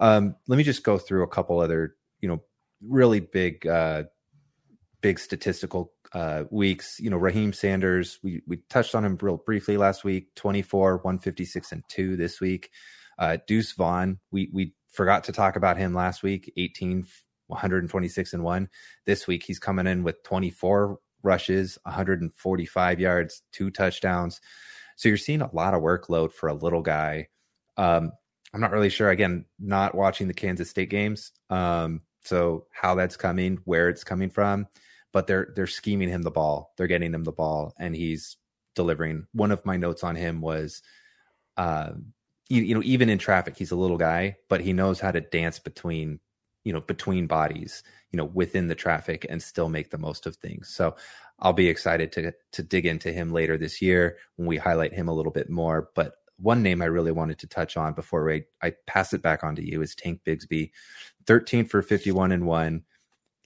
Um, 0.00 0.36
let 0.46 0.56
me 0.56 0.64
just 0.64 0.84
go 0.84 0.98
through 0.98 1.22
a 1.22 1.28
couple 1.28 1.60
other 1.60 1.96
you 2.20 2.28
know 2.28 2.42
really 2.86 3.20
big 3.20 3.66
uh, 3.66 4.04
big 5.00 5.18
statistical 5.18 5.92
uh, 6.12 6.44
weeks. 6.50 6.98
You 7.00 7.10
know 7.10 7.18
Raheim 7.18 7.54
Sanders 7.54 8.18
we 8.22 8.42
we 8.46 8.58
touched 8.68 8.94
on 8.94 9.04
him 9.04 9.16
real 9.20 9.38
briefly 9.38 9.76
last 9.76 10.04
week 10.04 10.34
24 10.34 10.96
156 10.98 11.72
and 11.72 11.82
2 11.88 12.16
this 12.16 12.40
week. 12.40 12.70
Uh, 13.18 13.38
Deuce 13.46 13.72
Vaughn 13.72 14.18
we 14.30 14.50
we 14.52 14.74
forgot 14.90 15.24
to 15.24 15.32
talk 15.32 15.56
about 15.56 15.76
him 15.76 15.94
last 15.94 16.22
week 16.22 16.52
18 16.56 17.06
126 17.48 18.32
and 18.32 18.42
1. 18.42 18.68
This 19.04 19.26
week 19.26 19.42
he's 19.42 19.58
coming 19.58 19.86
in 19.86 20.02
with 20.02 20.22
24 20.22 20.98
rushes, 21.22 21.78
145 21.82 23.00
yards, 23.00 23.42
two 23.52 23.70
touchdowns. 23.70 24.40
So 24.96 25.08
you're 25.08 25.18
seeing 25.18 25.42
a 25.42 25.54
lot 25.54 25.74
of 25.74 25.82
workload 25.82 26.32
for 26.32 26.48
a 26.48 26.54
little 26.54 26.82
guy. 26.82 27.28
Um, 27.76 28.12
I'm 28.52 28.60
not 28.60 28.72
really 28.72 28.88
sure. 28.88 29.10
Again, 29.10 29.44
not 29.58 29.94
watching 29.94 30.26
the 30.26 30.34
Kansas 30.34 30.70
State 30.70 30.90
games. 30.90 31.32
Um, 31.50 32.02
so 32.24 32.66
how 32.72 32.94
that's 32.94 33.16
coming, 33.16 33.58
where 33.64 33.88
it's 33.88 34.04
coming 34.04 34.30
from, 34.30 34.66
but 35.12 35.26
they're 35.26 35.52
they're 35.54 35.66
scheming 35.66 36.08
him 36.08 36.22
the 36.22 36.30
ball. 36.30 36.72
They're 36.76 36.86
getting 36.86 37.14
him 37.14 37.24
the 37.24 37.32
ball, 37.32 37.74
and 37.78 37.94
he's 37.94 38.36
delivering. 38.74 39.26
One 39.32 39.50
of 39.50 39.64
my 39.64 39.76
notes 39.76 40.04
on 40.04 40.16
him 40.16 40.40
was, 40.40 40.82
uh, 41.56 41.90
you, 42.48 42.62
you 42.62 42.74
know, 42.74 42.82
even 42.84 43.08
in 43.08 43.18
traffic, 43.18 43.56
he's 43.56 43.70
a 43.70 43.76
little 43.76 43.98
guy, 43.98 44.36
but 44.48 44.60
he 44.60 44.72
knows 44.72 45.00
how 45.00 45.10
to 45.10 45.20
dance 45.20 45.58
between 45.58 46.20
you 46.68 46.74
know 46.74 46.82
between 46.82 47.26
bodies 47.26 47.82
you 48.12 48.18
know 48.18 48.26
within 48.26 48.68
the 48.68 48.74
traffic 48.74 49.24
and 49.30 49.42
still 49.42 49.70
make 49.70 49.90
the 49.90 49.96
most 49.96 50.26
of 50.26 50.36
things. 50.36 50.68
So 50.68 50.94
i'll 51.40 51.54
be 51.54 51.68
excited 51.68 52.12
to 52.12 52.32
to 52.52 52.62
dig 52.62 52.84
into 52.84 53.10
him 53.10 53.32
later 53.32 53.56
this 53.56 53.80
year 53.80 54.18
when 54.36 54.46
we 54.46 54.58
highlight 54.58 54.92
him 54.92 55.08
a 55.08 55.14
little 55.14 55.32
bit 55.32 55.48
more. 55.48 55.88
But 55.94 56.16
one 56.36 56.62
name 56.62 56.82
i 56.82 56.84
really 56.84 57.10
wanted 57.10 57.38
to 57.38 57.46
touch 57.46 57.78
on 57.78 57.94
before 57.94 58.30
I, 58.30 58.44
I 58.62 58.74
pass 58.86 59.14
it 59.14 59.22
back 59.22 59.42
on 59.44 59.56
to 59.56 59.66
you 59.66 59.80
is 59.80 59.94
tank 59.94 60.20
bigsby. 60.26 60.70
13 61.26 61.64
for 61.64 61.80
51 61.80 62.32
and 62.32 62.46
1 62.46 62.82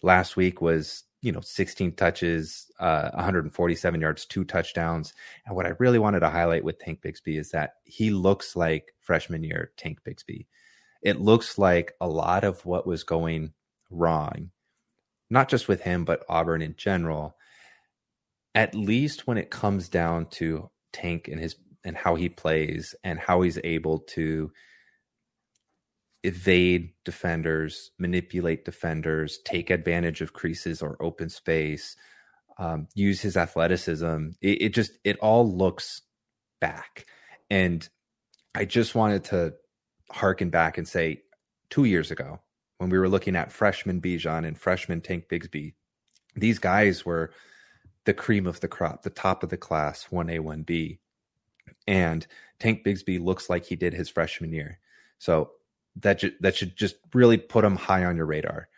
last 0.02 0.36
week 0.36 0.60
was 0.60 1.04
you 1.20 1.30
know 1.30 1.40
16 1.40 1.92
touches 1.94 2.72
uh 2.80 3.10
147 3.14 4.00
yards 4.00 4.26
two 4.26 4.44
touchdowns. 4.44 5.14
And 5.46 5.54
what 5.54 5.66
i 5.66 5.74
really 5.78 6.00
wanted 6.00 6.20
to 6.20 6.30
highlight 6.30 6.64
with 6.64 6.80
tank 6.80 7.02
bigsby 7.02 7.38
is 7.38 7.52
that 7.52 7.74
he 7.84 8.10
looks 8.10 8.56
like 8.56 8.94
freshman 9.00 9.44
year 9.44 9.70
tank 9.76 10.00
bigsby 10.04 10.46
it 11.02 11.20
looks 11.20 11.58
like 11.58 11.92
a 12.00 12.08
lot 12.08 12.44
of 12.44 12.64
what 12.64 12.86
was 12.86 13.04
going 13.04 13.52
wrong, 13.90 14.50
not 15.30 15.48
just 15.48 15.68
with 15.68 15.82
him, 15.82 16.04
but 16.04 16.24
Auburn 16.28 16.62
in 16.62 16.74
general, 16.76 17.36
at 18.54 18.74
least 18.74 19.26
when 19.26 19.38
it 19.38 19.50
comes 19.50 19.88
down 19.88 20.26
to 20.26 20.70
Tank 20.92 21.28
and 21.28 21.40
his 21.40 21.56
and 21.84 21.96
how 21.96 22.14
he 22.14 22.28
plays 22.28 22.94
and 23.02 23.18
how 23.18 23.42
he's 23.42 23.58
able 23.64 23.98
to 23.98 24.52
evade 26.22 26.92
defenders, 27.04 27.90
manipulate 27.98 28.64
defenders, 28.64 29.40
take 29.44 29.70
advantage 29.70 30.20
of 30.20 30.32
creases 30.32 30.80
or 30.80 30.96
open 31.02 31.28
space, 31.28 31.96
um, 32.58 32.86
use 32.94 33.20
his 33.20 33.36
athleticism. 33.36 34.28
It, 34.40 34.62
it 34.62 34.74
just 34.74 34.92
it 35.04 35.18
all 35.18 35.50
looks 35.50 36.02
back, 36.60 37.06
and 37.50 37.88
I 38.54 38.64
just 38.64 38.94
wanted 38.94 39.24
to 39.24 39.54
harken 40.12 40.50
back 40.50 40.78
and 40.78 40.86
say 40.86 41.22
two 41.70 41.84
years 41.84 42.10
ago 42.10 42.40
when 42.78 42.90
we 42.90 42.98
were 42.98 43.08
looking 43.08 43.36
at 43.36 43.52
freshman 43.52 44.00
Bijan 44.00 44.46
and 44.46 44.58
freshman 44.58 45.00
Tank 45.00 45.28
Bigsby, 45.28 45.74
these 46.34 46.58
guys 46.58 47.04
were 47.04 47.32
the 48.04 48.14
cream 48.14 48.46
of 48.46 48.60
the 48.60 48.68
crop, 48.68 49.02
the 49.02 49.10
top 49.10 49.42
of 49.42 49.50
the 49.50 49.56
class, 49.56 50.08
1A, 50.10 50.40
1B. 50.40 50.98
And 51.86 52.26
Tank 52.58 52.84
Bigsby 52.84 53.22
looks 53.22 53.48
like 53.48 53.64
he 53.64 53.76
did 53.76 53.94
his 53.94 54.08
freshman 54.08 54.52
year. 54.52 54.78
So 55.18 55.52
that, 55.96 56.18
ju- 56.18 56.34
that 56.40 56.56
should 56.56 56.76
just 56.76 56.96
really 57.14 57.38
put 57.38 57.64
him 57.64 57.76
high 57.76 58.04
on 58.04 58.16
your 58.16 58.26
radar. 58.26 58.68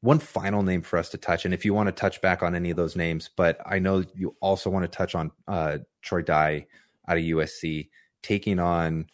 One 0.00 0.18
final 0.18 0.62
name 0.62 0.82
for 0.82 0.98
us 0.98 1.08
to 1.10 1.16
touch, 1.16 1.44
and 1.44 1.54
if 1.54 1.64
you 1.64 1.72
want 1.72 1.86
to 1.86 1.92
touch 1.92 2.20
back 2.20 2.42
on 2.42 2.54
any 2.54 2.70
of 2.70 2.76
those 2.76 2.96
names, 2.96 3.30
but 3.36 3.60
I 3.64 3.78
know 3.78 4.04
you 4.14 4.36
also 4.40 4.68
want 4.68 4.82
to 4.82 4.88
touch 4.88 5.14
on 5.14 5.30
uh, 5.46 5.78
Troy 6.02 6.22
Dye 6.22 6.66
out 7.06 7.18
of 7.18 7.22
USC 7.22 7.88
taking 8.20 8.58
on 8.58 9.06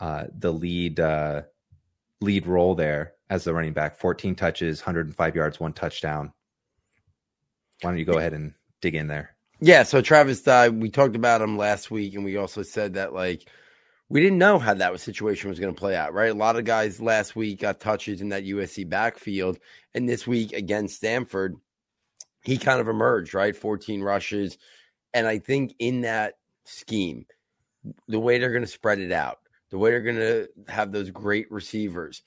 uh, 0.00 0.24
the 0.36 0.52
lead 0.52 1.00
uh, 1.00 1.42
lead 2.20 2.46
role 2.46 2.74
there 2.74 3.14
as 3.30 3.44
the 3.44 3.54
running 3.54 3.72
back. 3.72 3.96
14 3.96 4.34
touches, 4.34 4.80
105 4.80 5.36
yards, 5.36 5.60
one 5.60 5.72
touchdown. 5.72 6.32
Why 7.80 7.90
don't 7.90 7.98
you 7.98 8.04
go 8.04 8.18
ahead 8.18 8.32
and 8.32 8.54
dig 8.80 8.94
in 8.94 9.06
there? 9.06 9.36
Yeah, 9.60 9.82
so 9.82 10.00
Travis 10.00 10.42
Dye, 10.42 10.68
we 10.68 10.88
talked 10.88 11.16
about 11.16 11.42
him 11.42 11.58
last 11.58 11.90
week, 11.90 12.14
and 12.14 12.24
we 12.24 12.36
also 12.36 12.62
said 12.62 12.94
that 12.94 13.12
like 13.12 13.48
we 14.08 14.20
didn't 14.20 14.38
know 14.38 14.58
how 14.58 14.74
that 14.74 14.98
situation 15.00 15.50
was 15.50 15.58
going 15.58 15.74
to 15.74 15.78
play 15.78 15.96
out, 15.96 16.14
right? 16.14 16.30
A 16.30 16.34
lot 16.34 16.56
of 16.56 16.64
guys 16.64 17.00
last 17.00 17.36
week 17.36 17.60
got 17.60 17.80
touches 17.80 18.20
in 18.20 18.30
that 18.30 18.44
USC 18.44 18.88
backfield, 18.88 19.58
and 19.94 20.08
this 20.08 20.26
week 20.26 20.52
against 20.52 20.96
Stanford, 20.96 21.56
he 22.44 22.56
kind 22.56 22.80
of 22.80 22.88
emerged, 22.88 23.34
right? 23.34 23.54
14 23.54 24.00
rushes, 24.00 24.58
and 25.12 25.26
I 25.26 25.38
think 25.38 25.74
in 25.78 26.02
that 26.02 26.34
scheme, 26.64 27.26
the 28.06 28.20
way 28.20 28.38
they're 28.38 28.52
going 28.52 28.62
to 28.62 28.68
spread 28.68 29.00
it 29.00 29.12
out, 29.12 29.38
the 29.70 29.78
way 29.78 29.90
they're 29.90 30.00
going 30.00 30.16
to 30.16 30.48
have 30.68 30.92
those 30.92 31.10
great 31.10 31.50
receivers, 31.50 32.22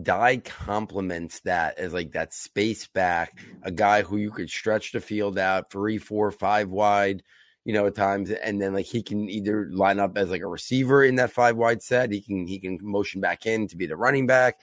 Dye 0.00 0.38
complements 0.38 1.40
that 1.40 1.78
as 1.78 1.92
like 1.92 2.12
that 2.12 2.32
space 2.32 2.86
back, 2.86 3.38
a 3.62 3.70
guy 3.70 4.02
who 4.02 4.16
you 4.16 4.30
could 4.30 4.48
stretch 4.48 4.92
the 4.92 5.00
field 5.00 5.38
out 5.38 5.70
three, 5.70 5.98
four, 5.98 6.30
five 6.30 6.70
wide, 6.70 7.22
you 7.64 7.74
know, 7.74 7.86
at 7.86 7.94
times, 7.94 8.30
and 8.30 8.60
then 8.60 8.72
like 8.72 8.86
he 8.86 9.02
can 9.02 9.28
either 9.28 9.68
line 9.70 10.00
up 10.00 10.16
as 10.16 10.30
like 10.30 10.40
a 10.40 10.46
receiver 10.46 11.04
in 11.04 11.16
that 11.16 11.30
five 11.30 11.56
wide 11.56 11.82
set. 11.82 12.10
He 12.10 12.22
can 12.22 12.46
he 12.46 12.58
can 12.58 12.78
motion 12.80 13.20
back 13.20 13.44
in 13.44 13.68
to 13.68 13.76
be 13.76 13.84
the 13.84 13.96
running 13.96 14.26
back. 14.26 14.60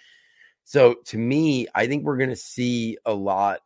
So 0.64 0.96
to 1.06 1.18
me, 1.20 1.68
I 1.76 1.86
think 1.86 2.04
we're 2.04 2.18
gonna 2.18 2.36
see 2.36 2.98
a 3.06 3.14
lot 3.14 3.60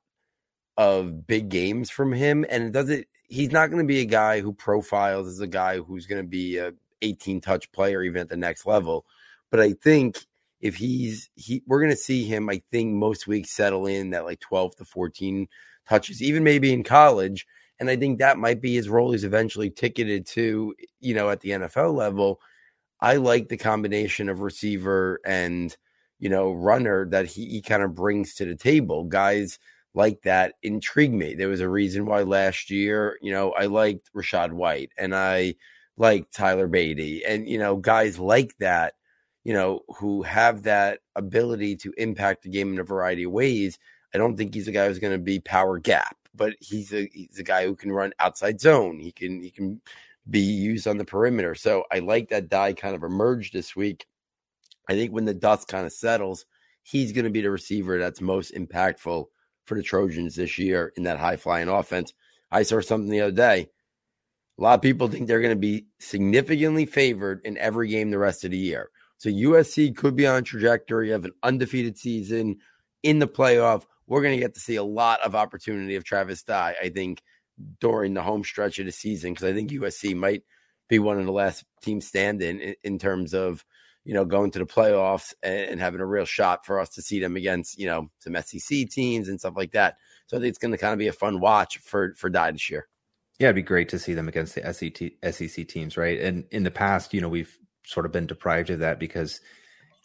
of 0.78 1.26
big 1.28 1.50
games 1.50 1.90
from 1.90 2.12
him, 2.12 2.46
and 2.50 2.64
it 2.64 2.72
doesn't. 2.72 3.08
He's 3.28 3.52
not 3.52 3.68
going 3.68 3.82
to 3.82 3.88
be 3.88 4.02
a 4.02 4.06
guy 4.06 4.42
who 4.42 4.54
profiles 4.54 5.28
as 5.28 5.40
a 5.40 5.48
guy 5.48 5.80
who's 5.80 6.06
going 6.06 6.22
to 6.22 6.28
be 6.28 6.58
a 6.58 6.74
18 7.04 7.42
touch 7.42 7.72
player 7.72 8.04
even 8.04 8.22
at 8.22 8.30
the 8.30 8.38
next 8.38 8.66
level. 8.66 9.06
But 9.52 9.60
I 9.60 9.74
think 9.74 10.26
if 10.62 10.76
he's 10.76 11.30
he, 11.36 11.62
we're 11.68 11.82
going 11.82 11.92
to 11.92 11.98
see 11.98 12.24
him. 12.24 12.50
I 12.50 12.62
think 12.72 12.94
most 12.94 13.28
weeks 13.28 13.52
settle 13.52 13.86
in 13.86 14.12
that 14.12 14.26
like 14.26 14.40
12 14.40 14.78
to 14.78 14.86
14 14.86 15.48
touches, 15.88 16.22
even 16.24 16.44
maybe 16.44 16.74
in 16.74 16.84
college. 16.84 17.46
And 17.80 17.90
I 17.90 17.98
think 17.98 18.20
that 18.20 18.38
might 18.38 18.62
be 18.62 18.76
his 18.76 18.88
role. 18.88 19.12
He's 19.12 19.26
eventually 19.26 19.70
ticketed 19.70 20.26
to, 20.28 20.74
you 21.02 21.14
know, 21.14 21.30
at 21.30 21.42
the 21.42 21.50
NFL 21.50 21.94
level. 21.94 22.40
I 23.02 23.18
like 23.18 23.50
the 23.50 23.58
combination 23.58 24.30
of 24.30 24.40
receiver 24.40 25.20
and, 25.26 25.76
you 26.20 26.30
know, 26.30 26.54
runner 26.54 27.06
that 27.10 27.26
he, 27.26 27.50
he 27.50 27.62
kind 27.62 27.84
of 27.84 27.94
brings 27.94 28.36
to 28.36 28.46
the 28.46 28.56
table. 28.56 29.04
Guys 29.04 29.60
like 29.94 30.22
that 30.22 30.56
intrigue 30.64 31.14
me. 31.14 31.36
There 31.36 31.50
was 31.50 31.60
a 31.60 31.70
reason 31.70 32.06
why 32.06 32.22
last 32.24 32.70
year, 32.70 33.18
you 33.22 33.32
know, 33.32 33.52
I 33.52 33.66
liked 33.66 34.12
Rachaad 34.14 34.54
White 34.54 34.92
and 34.98 35.14
I 35.14 35.56
liked 35.98 36.34
Tyler 36.34 36.68
Badie 36.68 37.22
and, 37.28 37.48
you 37.48 37.58
know, 37.58 37.76
guys 37.76 38.20
like 38.20 38.58
that, 38.58 38.96
you 39.44 39.54
know, 39.54 39.82
who 39.98 40.24
have 40.24 40.64
that 40.64 41.00
ability 41.16 41.76
to 41.78 41.94
impact 41.98 42.44
the 42.44 42.50
game 42.50 42.74
in 42.74 42.80
a 42.80 42.84
variety 42.84 43.24
of 43.24 43.32
ways. 43.32 43.78
I 44.14 44.18
don't 44.18 44.38
think 44.38 44.54
he's 44.54 44.68
a 44.68 44.72
guy 44.72 44.88
who's 44.88 45.00
going 45.00 45.14
to 45.14 45.24
be 45.24 45.40
power 45.40 45.80
gap, 45.80 46.16
but 46.36 46.54
he's 46.60 46.94
a 46.94 47.10
he's 47.14 47.40
a 47.40 47.44
guy 47.44 47.66
who 47.66 47.76
can 47.76 47.92
run 47.92 48.14
outside 48.20 48.62
zone. 48.62 49.00
He 49.00 49.12
can 49.12 49.42
he 49.42 49.50
can 49.50 49.82
be 50.30 50.40
used 50.40 50.88
on 50.88 50.98
the 50.98 51.06
perimeter. 51.06 51.56
So 51.56 51.84
I 51.92 52.00
like 52.00 52.30
that 52.30 52.50
Dye 52.50 52.74
kind 52.74 52.96
of 52.96 53.04
emerged 53.04 53.54
this 53.54 53.76
week. 53.76 54.06
I 54.90 54.94
think 54.94 55.12
when 55.12 55.26
the 55.26 55.34
dust 55.34 55.68
kind 55.68 55.86
of 55.86 55.94
settles, 55.94 56.46
he's 56.84 57.12
going 57.12 57.26
to 57.26 57.32
be 57.32 57.42
the 57.42 57.52
receiver 57.52 58.00
that's 58.00 58.22
most 58.22 58.54
impactful 58.54 59.26
for 59.66 59.76
the 59.76 59.84
Trojans 59.84 60.36
this 60.36 60.58
year 60.58 60.94
in 60.98 61.04
that 61.04 61.20
high 61.20 61.38
flying 61.38 61.70
offense. 61.70 62.14
I 62.52 62.64
saw 62.64 62.82
something 62.82 63.10
the 63.10 63.22
other 63.22 63.32
day. 63.32 63.70
A 64.60 64.62
lot 64.62 64.76
of 64.76 64.82
people 64.82 65.08
think 65.08 65.28
they're 65.28 65.42
going 65.42 65.56
to 65.56 65.56
be 65.56 65.88
significantly 66.00 66.86
favored 66.86 67.42
in 67.44 67.58
every 67.58 67.88
game 67.88 68.12
the 68.12 68.20
rest 68.20 68.44
of 68.44 68.52
the 68.52 68.58
year. 68.58 68.90
So 69.18 69.30
USC 69.30 69.96
could 69.96 70.16
be 70.16 70.28
on 70.28 70.44
trajectory 70.44 71.12
of 71.12 71.26
an 71.26 71.32
undefeated 71.42 71.98
season 71.98 72.58
in 73.02 73.20
the 73.20 73.28
playoff. 73.28 73.84
We're 74.06 74.22
going 74.22 74.36
to 74.38 74.42
get 74.42 74.54
to 74.56 74.60
see 74.60 74.76
a 74.76 74.84
lot 74.84 75.22
of 75.22 75.34
opportunity 75.34 75.96
of 75.96 76.04
Travis 76.04 76.44
Dye, 76.44 76.76
I 76.82 76.90
think, 76.90 77.22
during 77.80 78.14
the 78.14 78.22
home 78.22 78.44
stretch 78.44 78.80
of 78.80 78.86
the 78.86 78.92
season, 78.92 79.34
because 79.34 79.50
I 79.50 79.54
think 79.54 79.72
USC 79.72 80.16
might 80.16 80.44
be 80.90 81.00
one 81.00 81.20
of 81.20 81.26
the 81.26 81.32
last 81.32 81.64
teams 81.82 82.06
standing 82.06 82.60
in, 82.60 82.76
in 82.84 83.00
terms 83.00 83.34
of 83.34 83.64
you 84.06 84.14
know, 84.14 84.26
going 84.26 84.52
to 84.52 84.60
the 84.60 84.66
playoffs 84.66 85.34
and, 85.42 85.80
having 85.80 86.02
a 86.02 86.06
real 86.06 86.26
shot 86.26 86.66
for 86.66 86.80
us 86.80 86.90
to 86.90 87.02
see 87.02 87.20
them 87.20 87.36
against, 87.36 87.80
you 87.80 87.88
know, 87.88 88.10
some 88.20 88.36
SEC 88.36 88.90
teams 88.90 89.30
and 89.30 89.40
stuff 89.40 89.54
like 89.56 89.72
that. 89.72 89.98
So 90.28 90.38
I 90.38 90.40
think 90.40 90.50
it's 90.50 90.58
going 90.58 90.72
to 90.72 90.78
kind 90.78 90.94
of 90.94 91.00
be 91.00 91.08
a 91.08 91.14
fun 91.14 91.40
watch 91.40 91.78
for 91.78 92.14
for 92.16 92.30
Dye 92.30 92.52
this 92.52 92.70
year. 92.70 92.88
Yeah, 93.44 93.50
it'd 93.50 93.58
be 93.58 93.62
great 93.62 93.90
to 93.90 94.00
see 94.00 94.14
them 94.14 94.30
against 94.30 94.56
the 94.56 94.74
SEC, 94.74 95.12
SEC 95.34 95.68
teams, 95.68 95.98
right? 95.98 96.18
And 96.18 96.46
in 96.52 96.64
the 96.64 96.72
past, 96.72 97.14
you 97.14 97.20
know, 97.20 97.28
we've 97.28 97.54
sort 97.86 98.06
of 98.06 98.14
been 98.14 98.26
deprived 98.26 98.70
of 98.70 98.80
that 98.80 99.02
because, 99.02 99.42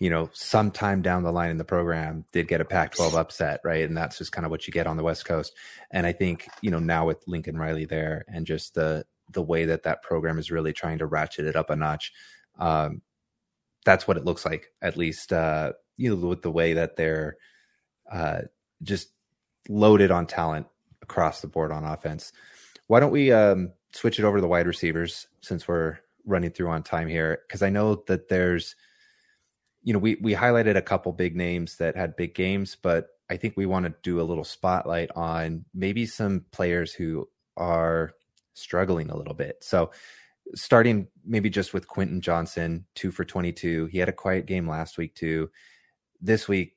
you 0.01 0.11
know, 0.11 0.29
sometime 0.33 1.03
down 1.03 1.23
the 1.23 1.31
line 1.31 1.51
in 1.51 1.57
the 1.57 1.65
program 1.65 2.25
did 2.33 2.49
get 2.49 2.61
a 2.61 2.65
Pac-12 2.65 3.15
upset, 3.15 3.61
right? 3.63 3.85
And 3.85 3.97
that's 3.97 4.19
just 4.19 4.33
kind 4.33 4.45
of 4.45 4.51
what 4.51 4.67
you 4.67 4.73
get 4.73 4.89
on 4.89 4.97
the 4.97 5.05
West 5.05 5.25
Coast. 5.25 5.55
And 5.93 6.05
I 6.05 6.11
think, 6.11 6.49
you 6.63 6.73
know, 6.73 6.81
now 6.81 7.07
with 7.07 7.23
Lincoln 7.29 7.57
Riley 7.57 7.85
there 7.85 8.25
and 8.27 8.45
just 8.45 8.75
the 8.75 9.05
the 9.31 9.43
way 9.43 9.67
that 9.67 9.85
that 9.85 10.03
program 10.03 10.41
is 10.41 10.51
really 10.51 10.73
trying 10.73 10.99
to 10.99 11.07
ratchet 11.07 11.47
it 11.47 11.55
up 11.55 11.71
a 11.71 11.77
notch, 11.77 12.11
um, 12.59 13.03
that's 13.85 14.09
what 14.09 14.17
it 14.17 14.25
looks 14.25 14.45
like, 14.45 14.67
at 14.83 14.97
least, 14.97 15.33
uh, 15.33 15.75
you 15.97 16.11
know, 16.11 16.27
with 16.27 16.43
the 16.43 16.51
way 16.51 16.73
that 16.73 16.97
they're 16.97 17.37
uh, 18.11 18.41
just 18.83 19.11
loaded 19.69 20.11
on 20.11 20.27
talent 20.27 20.67
across 21.03 21.41
the 21.41 21.47
board 21.47 21.71
on 21.71 21.85
offense. 21.85 22.33
Why 22.89 23.01
don't 23.01 23.13
we 23.13 23.33
um, 23.33 23.73
switch 23.93 24.19
it 24.19 24.25
over 24.25 24.39
to 24.39 24.43
the 24.43 24.49
wide 24.49 24.67
receivers 24.67 25.29
since 25.41 25.69
we're 25.69 25.99
running 26.27 26.51
through 26.51 26.69
on 26.69 26.83
time 26.83 27.09
here? 27.09 27.41
Because 27.47 27.63
I 27.63 27.71
know 27.71 28.03
that 28.09 28.29
there's, 28.29 28.75
you 29.83 29.93
know, 29.93 29.99
we 29.99 30.17
we 30.17 30.35
highlighted 30.35 30.77
a 30.77 30.83
couple 30.83 31.13
big 31.13 31.37
names 31.37 31.77
that 31.77 31.97
had 31.97 32.17
big 32.17 32.35
games, 32.35 32.77
but 32.81 33.09
I 33.31 33.37
think 33.37 33.57
we 33.57 33.67
want 33.67 33.87
to 33.87 33.95
do 34.03 34.21
a 34.21 34.23
little 34.23 34.45
spotlight 34.45 35.11
on 35.15 35.65
maybe 35.73 36.07
some 36.07 36.45
players 36.51 36.93
who 36.93 37.29
are 37.57 38.13
struggling 38.55 39.11
a 39.11 39.17
little 39.17 39.35
bit. 39.35 39.59
So 39.61 39.91
starting 40.55 41.09
maybe 41.25 41.51
just 41.51 41.75
with 41.75 41.89
Quentin 41.89 42.21
Johnston, 42.21 42.87
two 42.95 43.11
for 43.11 43.25
22. 43.25 43.87
He 43.87 43.99
had 43.99 44.09
a 44.09 44.13
quiet 44.13 44.47
game 44.47 44.69
last 44.69 44.99
week, 44.99 45.15
too. 45.15 45.51
This 46.21 46.49
week, 46.49 46.77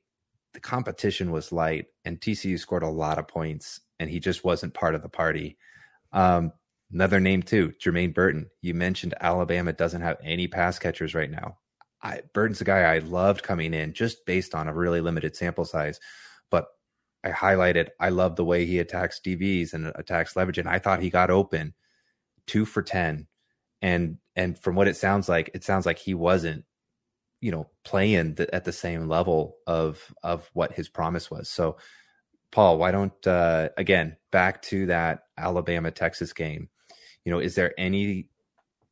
the 0.52 0.60
competition 0.60 1.30
was 1.30 1.52
light, 1.52 1.86
and 2.04 2.20
TCU 2.20 2.58
scored 2.58 2.82
a 2.82 2.88
lot 2.88 3.18
of 3.18 3.28
points, 3.28 3.80
and 3.98 4.10
he 4.10 4.20
just 4.20 4.44
wasn't 4.44 4.74
part 4.74 4.94
of 4.94 5.02
the 5.02 5.08
party. 5.08 5.56
Um, 6.12 6.52
another 6.92 7.20
name, 7.20 7.42
too, 7.42 7.72
Jermaine 7.82 8.14
Burton. 8.14 8.50
You 8.60 8.74
mentioned 8.74 9.14
Alabama 9.20 9.72
doesn't 9.72 10.02
have 10.02 10.18
any 10.22 10.46
pass 10.48 10.78
catchers 10.78 11.14
right 11.14 11.30
now. 11.30 11.58
I, 12.02 12.22
Burton's 12.34 12.60
a 12.60 12.64
guy 12.64 12.80
I 12.80 12.98
loved 12.98 13.42
coming 13.42 13.74
in 13.74 13.92
just 13.92 14.26
based 14.26 14.54
on 14.54 14.68
a 14.68 14.74
really 14.74 15.00
limited 15.00 15.36
sample 15.36 15.64
size, 15.64 16.00
but 16.50 16.66
I 17.24 17.30
highlighted 17.30 17.90
I 18.00 18.08
love 18.08 18.36
the 18.36 18.44
way 18.44 18.66
he 18.66 18.80
attacks 18.80 19.20
DBs 19.24 19.72
and 19.72 19.92
attacks 19.94 20.34
leverage, 20.34 20.58
and 20.58 20.68
I 20.68 20.80
thought 20.80 21.02
he 21.02 21.10
got 21.10 21.30
open 21.30 21.74
two 22.46 22.64
for 22.64 22.82
10 22.82 23.26
and 23.80 24.18
and 24.36 24.58
from 24.58 24.74
what 24.74 24.88
it 24.88 24.96
sounds 24.96 25.28
like 25.28 25.50
it 25.54 25.64
sounds 25.64 25.86
like 25.86 25.98
he 25.98 26.14
wasn't 26.14 26.64
you 27.40 27.50
know 27.50 27.68
playing 27.84 28.34
the, 28.34 28.52
at 28.54 28.64
the 28.64 28.72
same 28.72 29.08
level 29.08 29.56
of 29.66 30.14
of 30.22 30.48
what 30.52 30.72
his 30.72 30.88
promise 30.88 31.30
was 31.30 31.48
so 31.48 31.76
paul 32.52 32.78
why 32.78 32.90
don't 32.90 33.26
uh 33.26 33.68
again 33.76 34.16
back 34.30 34.62
to 34.62 34.86
that 34.86 35.24
alabama 35.36 35.90
texas 35.90 36.32
game. 36.32 36.68
You 37.24 37.32
know 37.32 37.38
is 37.38 37.54
there 37.54 37.74
any 37.78 38.28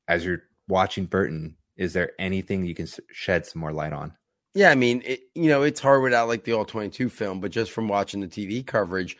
as 0.09 0.25
you're 0.25 0.43
watching 0.69 1.07
burton 1.07 1.57
is 1.77 1.93
there 1.93 2.13
anything 2.19 2.65
you 2.65 2.75
can 2.75 2.89
shed 3.11 3.47
some 3.47 3.61
more 3.61 3.73
light 3.73 3.93
on? 3.93 4.15
Yeah 4.55 4.71
i 4.71 4.75
mean 4.75 5.03
it, 5.05 5.21
you 5.35 5.49
know 5.49 5.63
it's 5.63 5.81
hard 5.81 6.03
without 6.03 6.29
like 6.29 6.45
the 6.45 6.53
all 6.53 6.65
22 6.65 7.09
film 7.09 7.41
but 7.41 7.51
just 7.51 7.71
from 7.71 7.89
watching 7.89 8.21
the 8.21 8.29
tv 8.29 8.67
coverage 8.67 9.17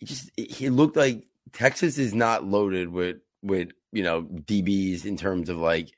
it 0.00 0.06
just 0.06 0.30
it, 0.36 0.50
he 0.50 0.70
looked 0.70 0.96
like 0.96 1.26
texas 1.52 1.98
is 1.98 2.14
not 2.14 2.44
loaded 2.44 2.88
with 2.88 3.18
with 3.42 3.70
you 3.92 4.02
know 4.02 4.22
DBs 4.22 5.04
in 5.04 5.16
terms 5.16 5.48
of 5.48 5.58
like 5.58 5.92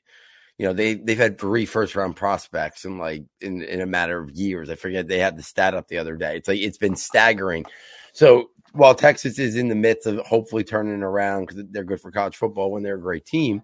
you 0.57 0.65
know 0.65 0.73
they 0.73 0.95
they've 0.95 1.17
had 1.17 1.39
three 1.39 1.65
first 1.65 1.95
round 1.95 2.15
prospects 2.15 2.85
in 2.85 2.97
like 2.97 3.23
in 3.41 3.61
in 3.61 3.81
a 3.81 3.85
matter 3.85 4.19
of 4.21 4.31
years. 4.31 4.69
I 4.69 4.75
forget 4.75 5.07
they 5.07 5.19
had 5.19 5.37
the 5.37 5.43
stat 5.43 5.73
up 5.73 5.87
the 5.87 5.97
other 5.97 6.15
day. 6.15 6.37
It's 6.37 6.47
like 6.47 6.59
it's 6.59 6.77
been 6.77 6.95
staggering. 6.95 7.65
So 8.13 8.49
while 8.71 8.95
Texas 8.95 9.39
is 9.39 9.55
in 9.55 9.67
the 9.67 9.75
midst 9.75 10.07
of 10.07 10.17
hopefully 10.25 10.63
turning 10.63 11.01
around 11.01 11.47
because 11.47 11.63
they're 11.71 11.83
good 11.83 12.01
for 12.01 12.11
college 12.11 12.35
football 12.35 12.71
when 12.71 12.83
they're 12.83 12.95
a 12.95 13.01
great 13.01 13.25
team, 13.25 13.61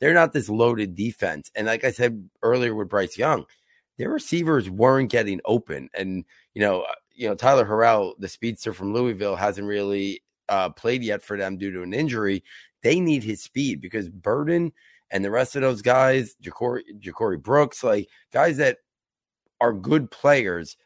they're 0.00 0.14
not 0.14 0.32
this 0.32 0.48
loaded 0.48 0.94
defense. 0.94 1.50
And 1.54 1.66
like 1.66 1.84
I 1.84 1.92
said 1.92 2.28
earlier 2.42 2.74
with 2.74 2.88
Bryce 2.88 3.16
Young, 3.16 3.44
their 3.98 4.10
receivers 4.10 4.68
weren't 4.68 5.10
getting 5.10 5.40
open. 5.44 5.88
And 5.94 6.24
you 6.54 6.62
know, 6.62 6.82
uh, 6.82 6.94
you 7.14 7.28
know 7.28 7.36
Tyler 7.36 7.64
Harrell, 7.64 8.14
the 8.18 8.28
speedster 8.28 8.72
from 8.72 8.92
Louisville, 8.92 9.36
hasn't 9.36 9.66
really 9.66 10.22
uh, 10.48 10.70
played 10.70 11.04
yet 11.04 11.22
for 11.22 11.36
them 11.36 11.56
due 11.56 11.70
to 11.70 11.82
an 11.82 11.94
injury. 11.94 12.42
They 12.82 12.98
need 12.98 13.22
his 13.22 13.42
speed 13.42 13.80
because 13.80 14.08
Burton 14.08 14.72
and 15.12 15.24
the 15.24 15.30
rest 15.30 15.54
of 15.54 15.62
those 15.62 15.82
guys, 15.82 16.34
Ja'Corey 16.42 17.40
Brooks, 17.40 17.84
like 17.84 18.08
guys 18.32 18.56
that 18.56 18.78
are 19.60 19.72
good 19.72 20.10
players. 20.10 20.76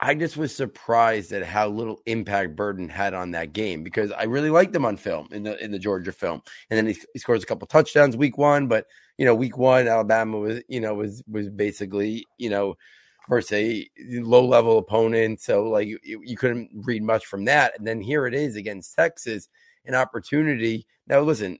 I 0.00 0.14
just 0.14 0.36
was 0.36 0.54
surprised 0.54 1.32
at 1.32 1.44
how 1.44 1.68
little 1.68 2.00
impact 2.06 2.56
Burton 2.56 2.88
had 2.88 3.14
on 3.14 3.32
that 3.32 3.52
game 3.52 3.82
because 3.82 4.12
I 4.12 4.24
really 4.24 4.50
liked 4.50 4.74
him 4.74 4.84
on 4.84 4.96
film 4.96 5.28
in 5.32 5.42
the 5.42 5.62
in 5.62 5.72
the 5.72 5.78
Georgia 5.78 6.12
film, 6.12 6.40
and 6.70 6.78
then 6.78 6.86
he, 6.86 7.00
he 7.12 7.18
scores 7.18 7.42
a 7.42 7.46
couple 7.46 7.66
touchdowns 7.66 8.16
week 8.16 8.38
one. 8.38 8.68
But 8.68 8.86
you 9.18 9.26
know, 9.26 9.34
week 9.34 9.58
one 9.58 9.88
Alabama 9.88 10.38
was 10.38 10.62
you 10.68 10.80
know 10.80 10.94
was 10.94 11.22
was 11.28 11.50
basically 11.50 12.24
you 12.38 12.48
know 12.48 12.76
versus 13.28 13.52
a 13.52 13.88
low 13.98 14.46
level 14.46 14.78
opponent, 14.78 15.40
so 15.40 15.64
like 15.64 15.88
you, 15.88 15.98
you 16.02 16.36
couldn't 16.36 16.70
read 16.84 17.02
much 17.02 17.26
from 17.26 17.44
that. 17.46 17.76
And 17.76 17.86
then 17.86 18.00
here 18.00 18.26
it 18.26 18.34
is 18.34 18.54
against 18.54 18.94
Texas, 18.94 19.48
an 19.84 19.96
opportunity. 19.96 20.86
Now, 21.08 21.20
listen, 21.20 21.58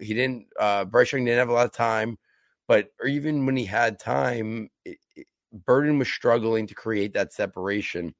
he 0.00 0.14
didn't, 0.14 0.46
uh, 0.58 0.84
Bryce 0.84 1.12
Young 1.12 1.24
didn't 1.24 1.38
have 1.38 1.48
a 1.48 1.52
lot 1.52 1.66
of 1.66 1.72
time, 1.72 2.18
but 2.66 2.88
or 3.00 3.08
even 3.08 3.46
when 3.46 3.56
he 3.56 3.64
had 3.64 3.98
time, 3.98 4.70
it, 4.84 4.98
it, 5.16 5.26
Burton 5.52 5.98
was 5.98 6.08
struggling 6.08 6.66
to 6.66 6.74
create 6.74 7.14
that 7.14 7.32
separation. 7.32 8.14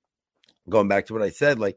Going 0.69 0.89
back 0.89 1.07
to 1.07 1.15
what 1.15 1.23
I 1.23 1.31
said, 1.31 1.59
like 1.59 1.77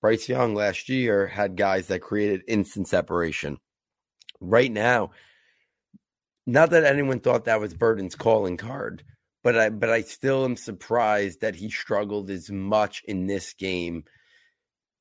Bryce 0.00 0.28
Young 0.28 0.54
last 0.54 0.88
year 0.88 1.26
had 1.26 1.56
guys 1.56 1.86
that 1.88 2.00
created 2.00 2.42
instant 2.46 2.88
separation. 2.88 3.58
Right 4.40 4.70
now, 4.70 5.12
not 6.46 6.70
that 6.70 6.84
anyone 6.84 7.20
thought 7.20 7.46
that 7.46 7.60
was 7.60 7.74
Burton's 7.74 8.14
calling 8.14 8.56
card, 8.58 9.02
but 9.42 9.58
I 9.58 9.70
but 9.70 9.88
I 9.90 10.02
still 10.02 10.44
am 10.44 10.56
surprised 10.56 11.40
that 11.40 11.54
he 11.54 11.70
struggled 11.70 12.30
as 12.30 12.50
much 12.50 13.02
in 13.06 13.26
this 13.26 13.54
game. 13.54 14.04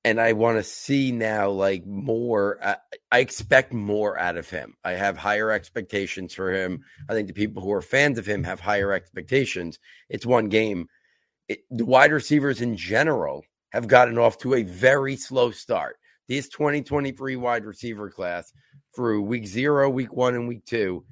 And 0.05 0.19
I 0.19 0.33
want 0.33 0.57
to 0.57 0.63
see 0.63 1.11
now 1.11 1.49
like 1.49 1.85
more. 1.85 2.59
Uh, 2.61 2.75
I 3.11 3.19
expect 3.19 3.71
more 3.71 4.19
out 4.19 4.35
of 4.35 4.49
him. 4.49 4.75
I 4.83 4.93
have 4.93 5.17
higher 5.17 5.49
expectations 5.49 6.33
for 6.33 6.51
him. 6.51 6.83
I 7.07 7.13
think 7.13 7.27
the 7.27 7.33
people 7.33 7.63
who 7.63 7.71
are 7.71 7.81
fans 7.81 8.17
of 8.17 8.25
him 8.25 8.43
have 8.43 8.59
higher 8.59 8.91
expectations. 8.91 9.79
It's 10.09 10.25
one 10.25 10.49
game. 10.49 10.87
It, 11.47 11.59
the 11.69 11.85
wide 11.85 12.11
receivers 12.11 12.61
in 12.61 12.75
general 12.75 13.43
have 13.71 13.87
gotten 13.87 14.17
off 14.17 14.37
to 14.39 14.55
a 14.55 14.63
very 14.63 15.15
slow 15.15 15.51
start. 15.51 15.97
This 16.27 16.47
2023 16.49 17.35
wide 17.37 17.65
receiver 17.65 18.09
class 18.09 18.51
through 18.95 19.23
week 19.23 19.47
zero, 19.47 19.89
week 19.89 20.13
one, 20.13 20.35
and 20.35 20.47
week 20.47 20.65
two, 20.65 21.03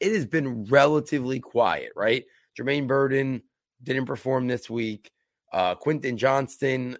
it 0.00 0.12
has 0.12 0.26
been 0.26 0.64
relatively 0.64 1.40
quiet, 1.40 1.92
right? 1.96 2.24
Jermaine 2.58 2.86
Burton 2.86 3.42
didn't 3.82 4.06
perform 4.06 4.46
this 4.46 4.70
week. 4.70 5.10
Uh, 5.52 5.74
Quentin 5.74 6.16
Johnston 6.16 6.96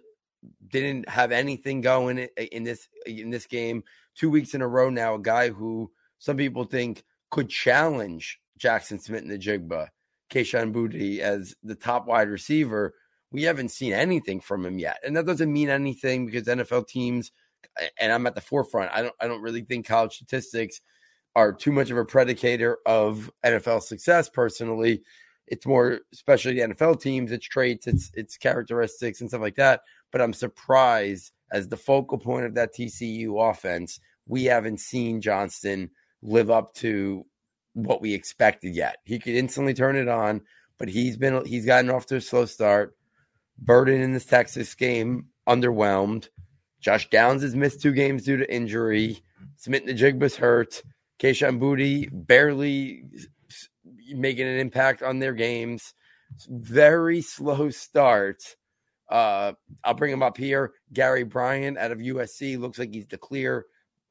didn't 0.67 1.07
have 1.09 1.31
anything 1.31 1.81
going 1.81 2.27
in 2.37 2.63
this 2.63 2.87
in 3.05 3.29
this 3.29 3.45
game. 3.45 3.83
Two 4.15 4.29
weeks 4.29 4.53
in 4.53 4.61
a 4.61 4.67
row 4.67 4.89
now, 4.89 5.15
a 5.15 5.19
guy 5.19 5.49
who 5.49 5.91
some 6.19 6.37
people 6.37 6.63
think 6.63 7.03
could 7.29 7.49
challenge 7.49 8.39
Jackson 8.57 8.99
Smith-Njigba, 8.99 9.87
Kayshon 10.31 10.73
Boutte 10.73 11.19
as 11.19 11.55
the 11.63 11.75
top 11.75 12.07
wide 12.07 12.29
receiver. 12.29 12.93
We 13.31 13.43
haven't 13.43 13.69
seen 13.69 13.93
anything 13.93 14.39
from 14.39 14.65
him 14.65 14.79
yet, 14.79 14.97
and 15.05 15.15
that 15.17 15.25
doesn't 15.25 15.51
mean 15.51 15.69
anything 15.69 16.25
because 16.25 16.43
NFL 16.43 16.87
teams. 16.87 17.31
And 17.99 18.11
I'm 18.11 18.25
at 18.25 18.35
the 18.35 18.41
forefront. 18.41 18.91
I 18.93 19.01
don't. 19.01 19.13
I 19.19 19.27
don't 19.27 19.41
really 19.41 19.61
think 19.61 19.85
college 19.85 20.15
statistics 20.15 20.81
are 21.35 21.53
too 21.53 21.71
much 21.71 21.91
of 21.91 21.97
a 21.97 22.05
predicator 22.05 22.75
of 22.85 23.29
NFL 23.45 23.83
success. 23.83 24.29
Personally, 24.29 25.03
it's 25.47 25.65
more, 25.65 25.99
especially 26.13 26.53
the 26.53 26.73
NFL 26.73 26.99
teams, 26.99 27.31
its 27.31 27.45
traits, 27.45 27.85
its 27.87 28.11
its 28.15 28.37
characteristics, 28.37 29.21
and 29.21 29.29
stuff 29.29 29.41
like 29.41 29.55
that. 29.55 29.81
But 30.11 30.21
I'm 30.21 30.33
surprised 30.33 31.31
as 31.51 31.67
the 31.67 31.77
focal 31.77 32.17
point 32.17 32.45
of 32.45 32.55
that 32.55 32.73
TCU 32.73 33.49
offense, 33.49 33.99
we 34.27 34.45
haven't 34.45 34.79
seen 34.79 35.21
Johnston 35.21 35.89
live 36.21 36.49
up 36.49 36.73
to 36.75 37.25
what 37.73 38.01
we 38.01 38.13
expected 38.13 38.75
yet. 38.75 38.97
He 39.05 39.19
could 39.19 39.35
instantly 39.35 39.73
turn 39.73 39.95
it 39.95 40.07
on, 40.07 40.41
but 40.77 40.89
he's 40.89 41.17
been 41.17 41.45
he's 41.45 41.65
gotten 41.65 41.89
off 41.89 42.05
to 42.07 42.15
a 42.17 42.21
slow 42.21 42.45
start. 42.45 42.95
Burton 43.59 44.01
in 44.01 44.13
this 44.13 44.25
Texas 44.25 44.73
game 44.75 45.27
underwhelmed. 45.47 46.29
Josh 46.79 47.09
Downs 47.09 47.41
has 47.41 47.55
missed 47.55 47.81
two 47.81 47.91
games 47.91 48.23
due 48.23 48.37
to 48.37 48.53
injury. 48.53 49.23
Smith-Njigba's 49.55 50.37
hurt. 50.37 50.83
Kayshon 51.19 51.59
Boutte 51.59 52.09
barely 52.11 53.03
making 54.09 54.47
an 54.47 54.59
impact 54.59 55.01
on 55.01 55.19
their 55.19 55.33
games. 55.33 55.93
Very 56.47 57.21
slow 57.21 57.69
start. 57.71 58.55
Uh, 59.09 59.53
I'll 59.83 59.93
bring 59.93 60.11
him 60.11 60.23
up 60.23 60.37
here. 60.37 60.73
Gary 60.93 61.23
Bryant 61.23 61.77
out 61.77 61.91
of 61.91 61.99
USC 61.99 62.59
looks 62.59 62.79
like 62.79 62.93
he's 62.93 63.07
the 63.07 63.17
clear, 63.17 63.65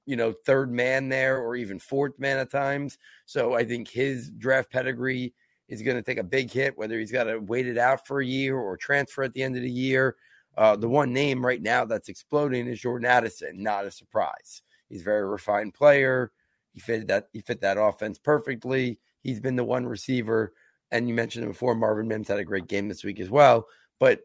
you 0.07 0.17
know, 0.17 0.33
third 0.33 0.73
man 0.73 1.09
there 1.09 1.39
or 1.39 1.57
even 1.57 1.79
fourth 1.79 2.19
man 2.19 2.39
at 2.39 2.51
times. 2.51 2.99
So 3.27 3.55
I 3.55 3.65
think 3.65 3.89
his 3.89 4.31
draft 4.31 4.71
pedigree 4.71 5.35
is 5.69 5.83
going 5.83 5.97
to 5.97 6.03
take 6.03 6.19
a 6.19 6.25
big 6.25 6.51
hit, 6.51 6.79
whether 6.79 6.99
he's 6.99 7.13
got 7.13 7.25
to 7.25 7.39
wait 7.39 7.67
it 7.67 7.79
out 7.79 8.07
for 8.07 8.21
a 8.21 8.27
year 8.27 8.57
or 8.57 8.77
transfer 8.77 9.23
at 9.23 9.35
the 9.35 9.43
end 9.43 9.57
of 9.57 9.63
the 9.63 9.71
year. 9.71 10.17
Uh, 10.57 10.75
the 10.77 10.89
one 10.89 11.13
name 11.13 11.45
right 11.45 11.61
now 11.61 11.85
that's 11.85 12.09
exploding 12.09 12.67
is 12.67 12.81
Jordan 12.81 13.07
Addison. 13.07 13.63
Not 13.63 13.85
a 13.85 13.91
surprise. 13.91 14.63
He's 14.89 15.03
a 15.03 15.05
very 15.05 15.27
refined 15.27 15.75
player. 15.75 16.33
He 16.73 16.81
fit 16.81 17.09
that. 17.09 17.29
He 17.33 17.41
fit 17.41 17.61
that 17.61 17.79
offense 17.79 18.19
perfectly. 18.19 18.99
He's 19.23 19.41
been 19.41 19.57
the 19.57 19.65
one 19.65 19.87
receiver. 19.87 20.55
And 20.93 21.09
you 21.09 21.15
mentioned 21.15 21.45
it 21.45 21.49
before, 21.49 21.75
Marvin 21.75 22.07
Mims 22.07 22.29
had 22.29 22.39
a 22.39 22.45
great 22.45 22.69
game 22.69 22.89
this 22.89 23.03
week 23.03 23.19
as 23.19 23.29
well. 23.29 23.67
But 23.99 24.21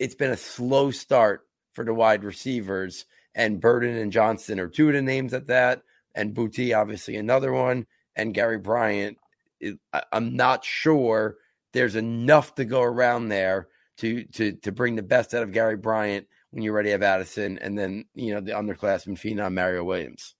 it's 0.00 0.16
been 0.16 0.32
a 0.32 0.36
slow 0.36 0.90
start 0.90 1.46
for 1.72 1.84
the 1.84 1.94
wide 1.94 2.24
receivers. 2.24 3.04
And 3.34 3.60
Burton 3.60 3.96
and 3.96 4.10
Johnston 4.10 4.58
are 4.58 4.66
two 4.66 4.88
of 4.88 4.94
the 4.94 5.02
names 5.02 5.32
at 5.32 5.46
that. 5.46 5.82
And 6.16 6.34
Boutte, 6.34 6.76
obviously, 6.76 7.16
another 7.16 7.52
one. 7.52 7.86
And 8.16 8.34
Gary 8.34 8.58
Bryant. 8.58 9.18
I'm 10.10 10.34
not 10.34 10.64
sure 10.64 11.36
there's 11.72 11.94
enough 11.94 12.54
to 12.56 12.64
go 12.64 12.82
around 12.82 13.28
there 13.28 13.68
to 13.98 14.24
to 14.24 14.52
to 14.52 14.72
bring 14.72 14.96
the 14.96 15.02
best 15.02 15.34
out 15.34 15.42
of 15.42 15.52
Gary 15.52 15.76
Bryant 15.76 16.26
when 16.50 16.62
you 16.62 16.72
already 16.72 16.90
have 16.90 17.02
Addison 17.02 17.58
and 17.58 17.78
then 17.78 18.06
you 18.14 18.32
know 18.32 18.40
the 18.40 18.52
underclassman 18.52 19.18
phenom 19.18 19.52
Mario 19.52 19.84
Williams. 19.84 20.34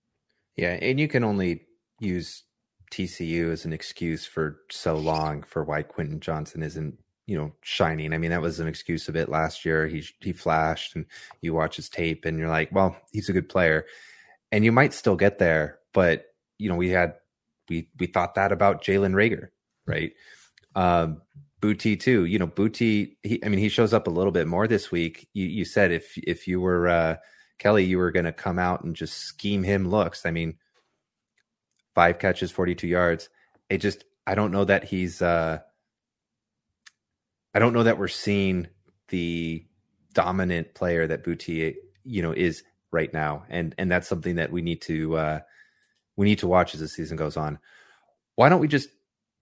Yeah, 0.56 0.78
and 0.80 0.98
you 0.98 1.06
can 1.06 1.22
only 1.22 1.66
use 2.00 2.44
TCU 2.90 3.52
as 3.52 3.64
an 3.64 3.72
excuse 3.72 4.24
for 4.24 4.60
so 4.70 4.96
long 4.96 5.42
for 5.42 5.62
why 5.64 5.82
Quentin 5.82 6.20
Johnston 6.20 6.62
isn't, 6.62 6.98
you 7.30 7.36
know, 7.36 7.52
shining. 7.62 8.12
I 8.12 8.18
mean, 8.18 8.32
that 8.32 8.42
was 8.42 8.58
an 8.58 8.66
excuse 8.66 9.08
of 9.08 9.14
it 9.14 9.28
last 9.28 9.64
year. 9.64 9.86
He 9.86 10.04
he 10.20 10.32
flashed, 10.32 10.96
and 10.96 11.06
you 11.40 11.54
watch 11.54 11.76
his 11.76 11.88
tape, 11.88 12.24
and 12.24 12.38
you're 12.38 12.48
like, 12.48 12.72
well, 12.72 12.96
he's 13.12 13.28
a 13.28 13.32
good 13.32 13.48
player, 13.48 13.86
and 14.50 14.64
you 14.64 14.72
might 14.72 14.92
still 14.92 15.16
get 15.16 15.38
there, 15.38 15.78
but 15.94 16.26
you 16.58 16.68
know, 16.68 16.74
we 16.74 16.90
had 16.90 17.14
we 17.68 17.88
we 18.00 18.06
thought 18.06 18.34
that 18.34 18.50
about 18.50 18.82
Jalen 18.82 19.14
Reagor, 19.14 19.48
right? 19.86 20.12
Um, 20.74 21.22
Boutte 21.62 22.00
too. 22.00 22.24
You 22.24 22.40
know, 22.40 22.48
Boutte. 22.48 23.16
He, 23.22 23.40
I 23.44 23.48
mean, 23.48 23.60
he 23.60 23.68
shows 23.68 23.94
up 23.94 24.08
a 24.08 24.10
little 24.10 24.32
bit 24.32 24.48
more 24.48 24.66
this 24.66 24.90
week. 24.90 25.28
You 25.32 25.46
you 25.46 25.64
said 25.64 25.92
if 25.92 26.18
if 26.18 26.48
you 26.48 26.60
were 26.60 26.88
uh, 26.88 27.16
Kelly, 27.58 27.84
you 27.84 27.98
were 27.98 28.10
going 28.10 28.24
to 28.24 28.32
come 28.32 28.58
out 28.58 28.82
and 28.82 28.96
just 28.96 29.18
scheme 29.18 29.62
him 29.62 29.88
looks. 29.88 30.26
I 30.26 30.32
mean 30.32 30.56
five 31.94 32.18
catches, 32.18 32.50
42 32.50 32.86
yards. 32.86 33.28
It 33.68 33.78
just, 33.78 34.04
I 34.26 34.34
don't 34.34 34.52
know 34.52 34.64
that 34.64 34.84
he's, 34.84 35.22
uh, 35.22 35.58
I 37.54 37.58
don't 37.58 37.72
know 37.72 37.82
that 37.82 37.98
we're 37.98 38.08
seeing 38.08 38.68
the 39.08 39.64
dominant 40.14 40.74
player 40.74 41.06
that 41.06 41.24
Boutte, 41.24 41.76
you 42.04 42.22
know, 42.22 42.32
is 42.32 42.62
right 42.92 43.12
now. 43.12 43.44
And, 43.48 43.74
and 43.78 43.90
that's 43.90 44.08
something 44.08 44.36
that 44.36 44.52
we 44.52 44.62
need 44.62 44.82
to, 44.82 45.16
uh, 45.16 45.40
we 46.16 46.26
need 46.26 46.40
to 46.40 46.48
watch 46.48 46.74
as 46.74 46.80
the 46.80 46.88
season 46.88 47.16
goes 47.16 47.36
on. 47.36 47.58
Why 48.36 48.48
don't 48.48 48.60
we 48.60 48.68
just 48.68 48.88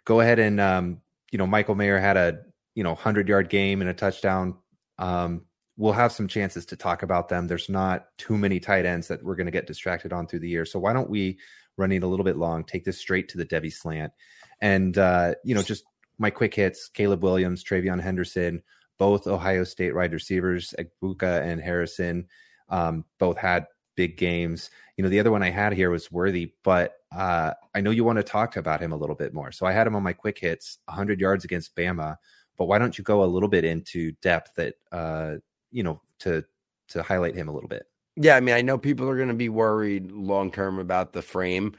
go 0.05 0.21
ahead 0.21 0.39
and, 0.39 0.61
um, 0.61 1.01
you 1.31 1.39
know, 1.39 1.47
Michael 1.47 1.75
Mayer 1.75 1.99
had 1.99 2.17
a, 2.17 2.41
you 2.75 2.83
know, 2.83 2.93
100 2.93 3.29
yard 3.29 3.49
game 3.49 3.81
and 3.81 3.91
a 3.91 3.95
touchdown. 3.95 4.57
Um, 4.99 5.45
we'll 5.77 5.93
have 5.93 6.13
some 6.13 6.29
chances 6.29 6.67
to 6.67 6.77
talk 6.77 7.03
about 7.03 7.29
them. 7.29 7.47
There's 7.47 7.69
not 7.69 8.07
too 8.19 8.37
many 8.37 8.61
tight 8.61 8.87
ends 8.87 9.09
that 9.09 9.23
we're 9.23 9.37
going 9.37 9.47
to 9.47 9.53
get 9.53 9.67
distracted 9.67 10.13
on 10.13 10.27
through 10.27 10.41
the 10.41 10.49
year. 10.49 10.65
So 10.65 10.79
why 10.79 10.93
don't 10.93 11.11
we 11.11 11.39
running 11.77 12.03
a 12.03 12.07
little 12.07 12.25
bit 12.25 12.37
long, 12.37 12.65
take 12.65 12.85
this 12.85 12.99
straight 12.99 13.29
to 13.31 13.39
the 13.39 13.47
Devy 13.47 13.73
slant. 13.73 14.13
And, 14.61 14.99
uh, 14.99 15.35
you 15.45 15.55
know, 15.55 15.63
just 15.63 15.85
my 16.19 16.31
quick 16.31 16.55
hits 16.55 16.89
Caleb 16.89 17.23
Williams, 17.23 17.65
TreVeyon 17.65 18.01
Henderson, 18.01 18.63
both 18.99 19.27
Ohio 19.27 19.65
State 19.65 19.95
wide 19.95 20.13
receivers, 20.13 20.75
Egbuka 20.79 21.43
and 21.43 21.61
Harrison, 21.61 22.27
um, 22.69 23.05
both 23.19 23.39
had 23.39 23.67
big 23.97 24.17
games. 24.17 24.71
You 24.97 25.05
know, 25.05 25.11
the 25.11 25.21
other 25.21 25.31
one 25.31 25.43
I 25.43 25.51
had 25.51 25.73
here 25.73 25.91
was 25.91 26.11
Worthy, 26.11 26.53
but 26.65 26.95
uh, 27.15 27.53
I 27.75 27.81
know 27.81 27.91
you 27.91 28.05
want 28.05 28.17
to 28.17 28.23
talk 28.23 28.57
about 28.57 28.81
him 28.81 28.93
a 28.93 28.97
little 28.97 29.17
bit 29.17 29.33
more. 29.33 29.53
So 29.53 29.67
I 29.67 29.73
had 29.73 29.87
him 29.87 29.97
on 29.97 30.03
my 30.03 30.13
quick 30.13 30.39
hits, 30.39 30.79
100 30.87 31.21
yards 31.21 31.45
against 31.45 31.75
Bama. 31.77 32.17
But 32.57 32.67
why 32.67 32.79
don't 32.79 32.99
you 32.99 33.05
go 33.05 33.23
a 33.23 33.27
little 33.27 33.49
bit 33.49 33.65
into 33.65 34.13
depth 34.21 34.55
that, 34.57 34.75
uh, 34.91 35.35
you 35.71 35.83
know, 35.83 36.01
to 36.21 36.45
to 36.89 37.03
highlight 37.03 37.37
him 37.37 37.49
a 37.49 37.53
little 37.53 37.69
bit? 37.69 37.85
Yeah, 38.17 38.37
I 38.37 38.41
mean, 38.41 38.55
I 38.57 38.63
know 38.63 38.79
people 38.79 39.09
are 39.09 39.17
going 39.17 39.29
to 39.29 39.35
be 39.35 39.49
worried 39.49 40.11
long 40.11 40.51
term 40.51 40.81
about 40.81 41.13
the 41.13 41.23
frame, 41.23 41.77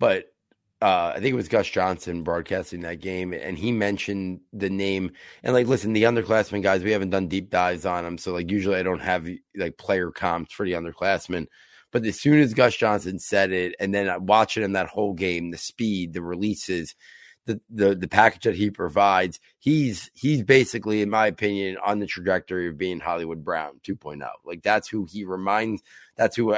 but 0.00 0.32
uh, 0.80 1.12
I 1.14 1.20
think 1.20 1.32
it 1.32 1.36
was 1.36 1.48
Gus 1.48 1.68
Johnson 1.68 2.22
broadcasting 2.22 2.80
that 2.82 3.00
game, 3.00 3.32
and 3.32 3.58
he 3.58 3.72
mentioned 3.72 4.40
the 4.52 4.70
name. 4.70 5.10
And 5.42 5.52
like, 5.52 5.66
listen, 5.66 5.92
the 5.92 6.04
underclassmen 6.04 6.62
guys, 6.62 6.84
we 6.84 6.92
haven't 6.92 7.10
done 7.10 7.26
deep 7.26 7.50
dives 7.50 7.84
on 7.84 8.04
them, 8.04 8.18
so 8.18 8.32
like, 8.32 8.50
usually 8.50 8.76
I 8.76 8.84
don't 8.84 9.00
have 9.00 9.28
like 9.56 9.76
player 9.76 10.10
comps 10.10 10.52
for 10.52 10.64
the 10.64 10.72
underclassmen. 10.72 11.46
But 11.90 12.04
as 12.04 12.20
soon 12.20 12.38
as 12.38 12.54
Gus 12.54 12.76
Johnson 12.76 13.18
said 13.18 13.50
it, 13.50 13.74
and 13.80 13.92
then 13.94 14.26
watching 14.26 14.62
him 14.62 14.72
that 14.72 14.88
whole 14.88 15.14
game, 15.14 15.50
the 15.50 15.58
speed, 15.58 16.12
the 16.12 16.22
releases, 16.22 16.94
the, 17.46 17.60
the 17.70 17.94
the 17.94 18.08
package 18.08 18.44
that 18.44 18.54
he 18.54 18.70
provides, 18.70 19.40
he's 19.58 20.10
he's 20.14 20.42
basically, 20.42 21.02
in 21.02 21.10
my 21.10 21.26
opinion, 21.26 21.78
on 21.84 21.98
the 21.98 22.06
trajectory 22.06 22.68
of 22.68 22.78
being 22.78 23.00
Hollywood 23.00 23.42
Brown 23.42 23.80
2.0. 23.82 24.28
Like 24.44 24.62
that's 24.62 24.88
who 24.88 25.06
he 25.10 25.24
reminds. 25.24 25.82
That's 26.16 26.36
who 26.36 26.56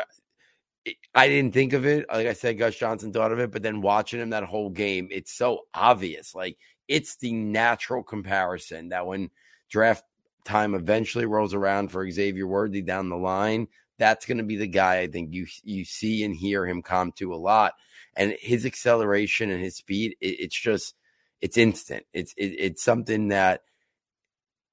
I, 1.15 1.29
didn't 1.29 1.53
think 1.53 1.73
of 1.73 1.87
it. 1.87 2.07
Like 2.11 2.27
I 2.27 2.33
said, 2.33 2.59
Gus 2.59 2.77
Johnson 2.77 3.13
thought 3.13 3.33
of 3.33 3.39
it, 3.39 3.51
but 3.51 3.63
then 3.63 3.83
watching 3.83 4.21
him 4.21 4.31
that 4.31 4.45
whole 4.45 4.71
game, 4.71 5.09
it's 5.11 5.33
so 5.33 5.61
obvious. 5.75 6.35
Like 6.35 6.57
it's 6.89 7.17
the 7.17 7.33
natural 7.33 8.03
comparison 8.03 8.89
that 8.89 9.07
when 9.07 9.31
draft 9.69 10.05
time 10.45 10.75
eventually 10.75 11.27
rolls 11.27 11.55
around 11.55 11.89
for 11.89 12.11
Xavier 12.11 12.47
Worthy 12.47 12.83
down 12.83 13.09
the 13.09 13.17
line, 13.17 13.69
that's 13.99 14.25
going 14.25 14.39
to 14.39 14.45
be 14.45 14.57
the 14.57 14.67
guy 14.67 15.01
I 15.01 15.07
think 15.07 15.35
you 15.35 15.47
you 15.63 15.85
see 15.85 16.25
and 16.25 16.35
hear 16.35 16.67
him 16.67 16.83
come 16.83 17.13
to 17.17 17.35
a 17.35 17.37
lot 17.37 17.75
and 18.17 18.37
his 18.41 18.67
acceleration 18.67 19.51
and 19.51 19.63
his 19.63 19.77
speed, 19.77 20.17
it, 20.21 20.41
it's 20.41 20.59
just 20.59 20.95
it's 21.41 21.57
instant. 21.57 22.05
It's 22.13 22.35
it, 22.37 22.55
it's 22.59 22.83
something 22.83 23.29
that 23.29 23.63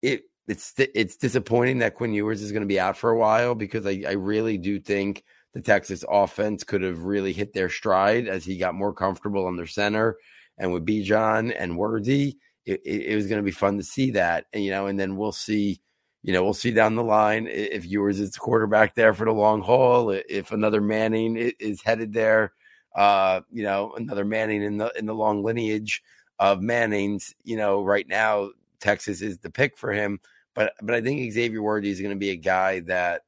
it 0.01 0.23
it's 0.47 0.73
it's 0.77 1.17
disappointing 1.17 1.79
that 1.79 1.95
Quinn 1.95 2.13
Ewers 2.13 2.41
is 2.41 2.51
going 2.51 2.61
to 2.61 2.67
be 2.67 2.79
out 2.79 2.97
for 2.97 3.09
a 3.09 3.17
while 3.17 3.55
because 3.55 3.85
I, 3.85 4.03
I 4.07 4.13
really 4.13 4.57
do 4.57 4.79
think 4.79 5.23
the 5.53 5.61
Texas 5.61 6.03
offense 6.09 6.63
could 6.63 6.81
have 6.81 7.03
really 7.03 7.33
hit 7.33 7.53
their 7.53 7.69
stride 7.69 8.27
as 8.27 8.45
he 8.45 8.57
got 8.57 8.75
more 8.75 8.93
comfortable 8.93 9.47
under 9.47 9.65
center 9.65 10.17
and 10.57 10.71
with 10.71 10.85
Bijan 10.85 11.55
and 11.57 11.77
Worthy. 11.77 12.37
it, 12.65 12.81
it, 12.85 13.01
it 13.07 13.15
was 13.15 13.27
going 13.27 13.39
to 13.39 13.45
be 13.45 13.51
fun 13.51 13.77
to 13.77 13.83
see 13.83 14.11
that, 14.11 14.45
and 14.53 14.63
you 14.63 14.71
know, 14.71 14.87
and 14.87 14.99
then 14.99 15.17
we'll 15.17 15.31
see. 15.31 15.81
You 16.23 16.33
know, 16.33 16.43
we'll 16.43 16.53
see 16.53 16.71
down 16.71 16.95
the 16.95 17.03
line 17.03 17.47
if 17.47 17.85
Ewers 17.85 18.19
is 18.19 18.35
quarterback 18.35 18.95
there 18.95 19.13
for 19.13 19.23
the 19.25 19.31
long 19.31 19.61
haul. 19.61 20.09
If 20.09 20.51
another 20.51 20.81
Manning 20.81 21.37
is 21.37 21.81
headed 21.81 22.11
there, 22.11 22.51
uh, 22.95 23.41
you 23.49 23.63
know, 23.63 23.93
another 23.95 24.25
Manning 24.25 24.63
in 24.63 24.77
the 24.77 24.91
in 24.97 25.05
the 25.05 25.13
long 25.13 25.43
lineage 25.43 26.01
of 26.39 26.61
Mannings. 26.61 27.33
You 27.43 27.55
know, 27.55 27.81
right 27.81 28.07
now 28.07 28.49
Texas 28.79 29.21
is 29.21 29.37
the 29.37 29.49
pick 29.49 29.77
for 29.77 29.93
him, 29.93 30.19
but 30.53 30.73
but 30.81 30.95
I 30.95 31.01
think 31.01 31.31
Xavier 31.31 31.61
Worthy 31.61 31.91
is 31.91 32.01
going 32.01 32.15
to 32.15 32.19
be 32.19 32.31
a 32.31 32.35
guy 32.35 32.81
that 32.81 33.21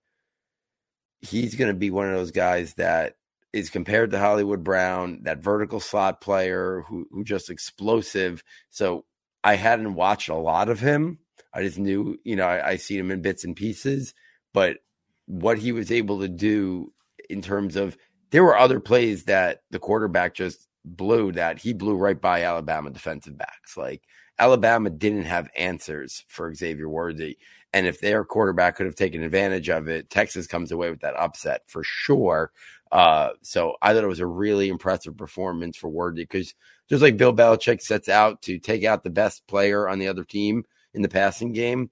he's 1.21 1.55
going 1.55 1.71
to 1.71 1.77
be 1.77 1.89
one 1.89 2.07
of 2.09 2.15
those 2.15 2.31
guys 2.31 2.75
that 2.75 3.15
is 3.51 3.69
compared 3.69 4.11
to 4.11 4.19
Hollywood 4.19 4.63
Brown, 4.63 5.21
that 5.23 5.39
vertical 5.39 5.79
slot 5.79 6.21
player 6.21 6.83
who 6.87 7.07
who 7.11 7.23
just 7.23 7.49
explosive. 7.49 8.43
So 8.69 9.05
I 9.43 9.55
hadn't 9.55 9.95
watched 9.95 10.29
a 10.29 10.35
lot 10.35 10.69
of 10.69 10.79
him. 10.79 11.19
I 11.53 11.63
just 11.63 11.79
knew, 11.79 12.17
you 12.23 12.35
know, 12.35 12.45
I, 12.45 12.69
I 12.69 12.75
see 12.75 12.97
him 12.97 13.09
in 13.11 13.21
bits 13.21 13.43
and 13.43 13.55
pieces, 13.55 14.13
but 14.53 14.77
what 15.25 15.57
he 15.57 15.71
was 15.71 15.91
able 15.91 16.19
to 16.19 16.27
do 16.27 16.93
in 17.29 17.41
terms 17.41 17.75
of 17.75 17.97
there 18.31 18.43
were 18.43 18.57
other 18.57 18.79
plays 18.79 19.25
that 19.25 19.61
the 19.71 19.79
quarterback 19.79 20.35
just 20.35 20.67
blew 20.85 21.31
that 21.33 21.59
he 21.59 21.73
blew 21.73 21.95
right 21.95 22.19
by 22.19 22.43
Alabama 22.43 22.89
defensive 22.89 23.37
backs. 23.37 23.75
Like 23.75 24.03
Alabama 24.37 24.89
didn't 24.89 25.25
have 25.25 25.49
answers 25.55 26.23
for 26.27 26.53
Xavier 26.53 26.89
Worthy. 26.89 27.37
And 27.73 27.85
if 27.85 28.01
their 28.01 28.25
quarterback 28.25 28.75
could 28.75 28.87
have 28.87 28.95
taken 28.95 29.23
advantage 29.23 29.69
of 29.69 29.87
it, 29.87 30.09
Texas 30.09 30.47
comes 30.47 30.71
away 30.71 30.89
with 30.89 31.01
that 31.01 31.15
upset 31.15 31.61
for 31.67 31.83
sure. 31.83 32.51
Uh, 32.91 33.29
so 33.41 33.75
I 33.81 33.93
thought 33.93 34.03
it 34.03 34.07
was 34.07 34.19
a 34.19 34.25
really 34.25 34.69
impressive 34.69 35.15
performance 35.15 35.77
for 35.77 35.89
Worthy 35.89 36.23
because 36.23 36.55
just 36.89 37.03
like 37.03 37.17
Bill 37.17 37.33
Belichick 37.33 37.81
sets 37.81 38.09
out 38.09 38.41
to 38.43 38.57
take 38.57 38.83
out 38.83 39.03
the 39.03 39.11
best 39.11 39.45
player 39.47 39.87
on 39.87 39.99
the 39.99 40.07
other 40.07 40.23
team 40.23 40.63
in 40.93 41.03
the 41.03 41.09
passing 41.09 41.53
game, 41.53 41.91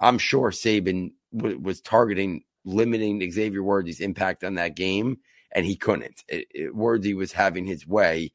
I'm 0.00 0.18
sure 0.18 0.50
Saban 0.50 1.12
w- 1.36 1.58
was 1.58 1.82
targeting 1.82 2.44
limiting 2.64 3.30
Xavier 3.30 3.62
Worthy's 3.62 4.00
impact 4.00 4.44
on 4.44 4.54
that 4.54 4.76
game, 4.76 5.18
and 5.52 5.66
he 5.66 5.76
couldn't. 5.76 6.24
It, 6.28 6.46
it, 6.54 6.74
was 7.14 7.32
having 7.32 7.66
his 7.66 7.86
way 7.86 8.32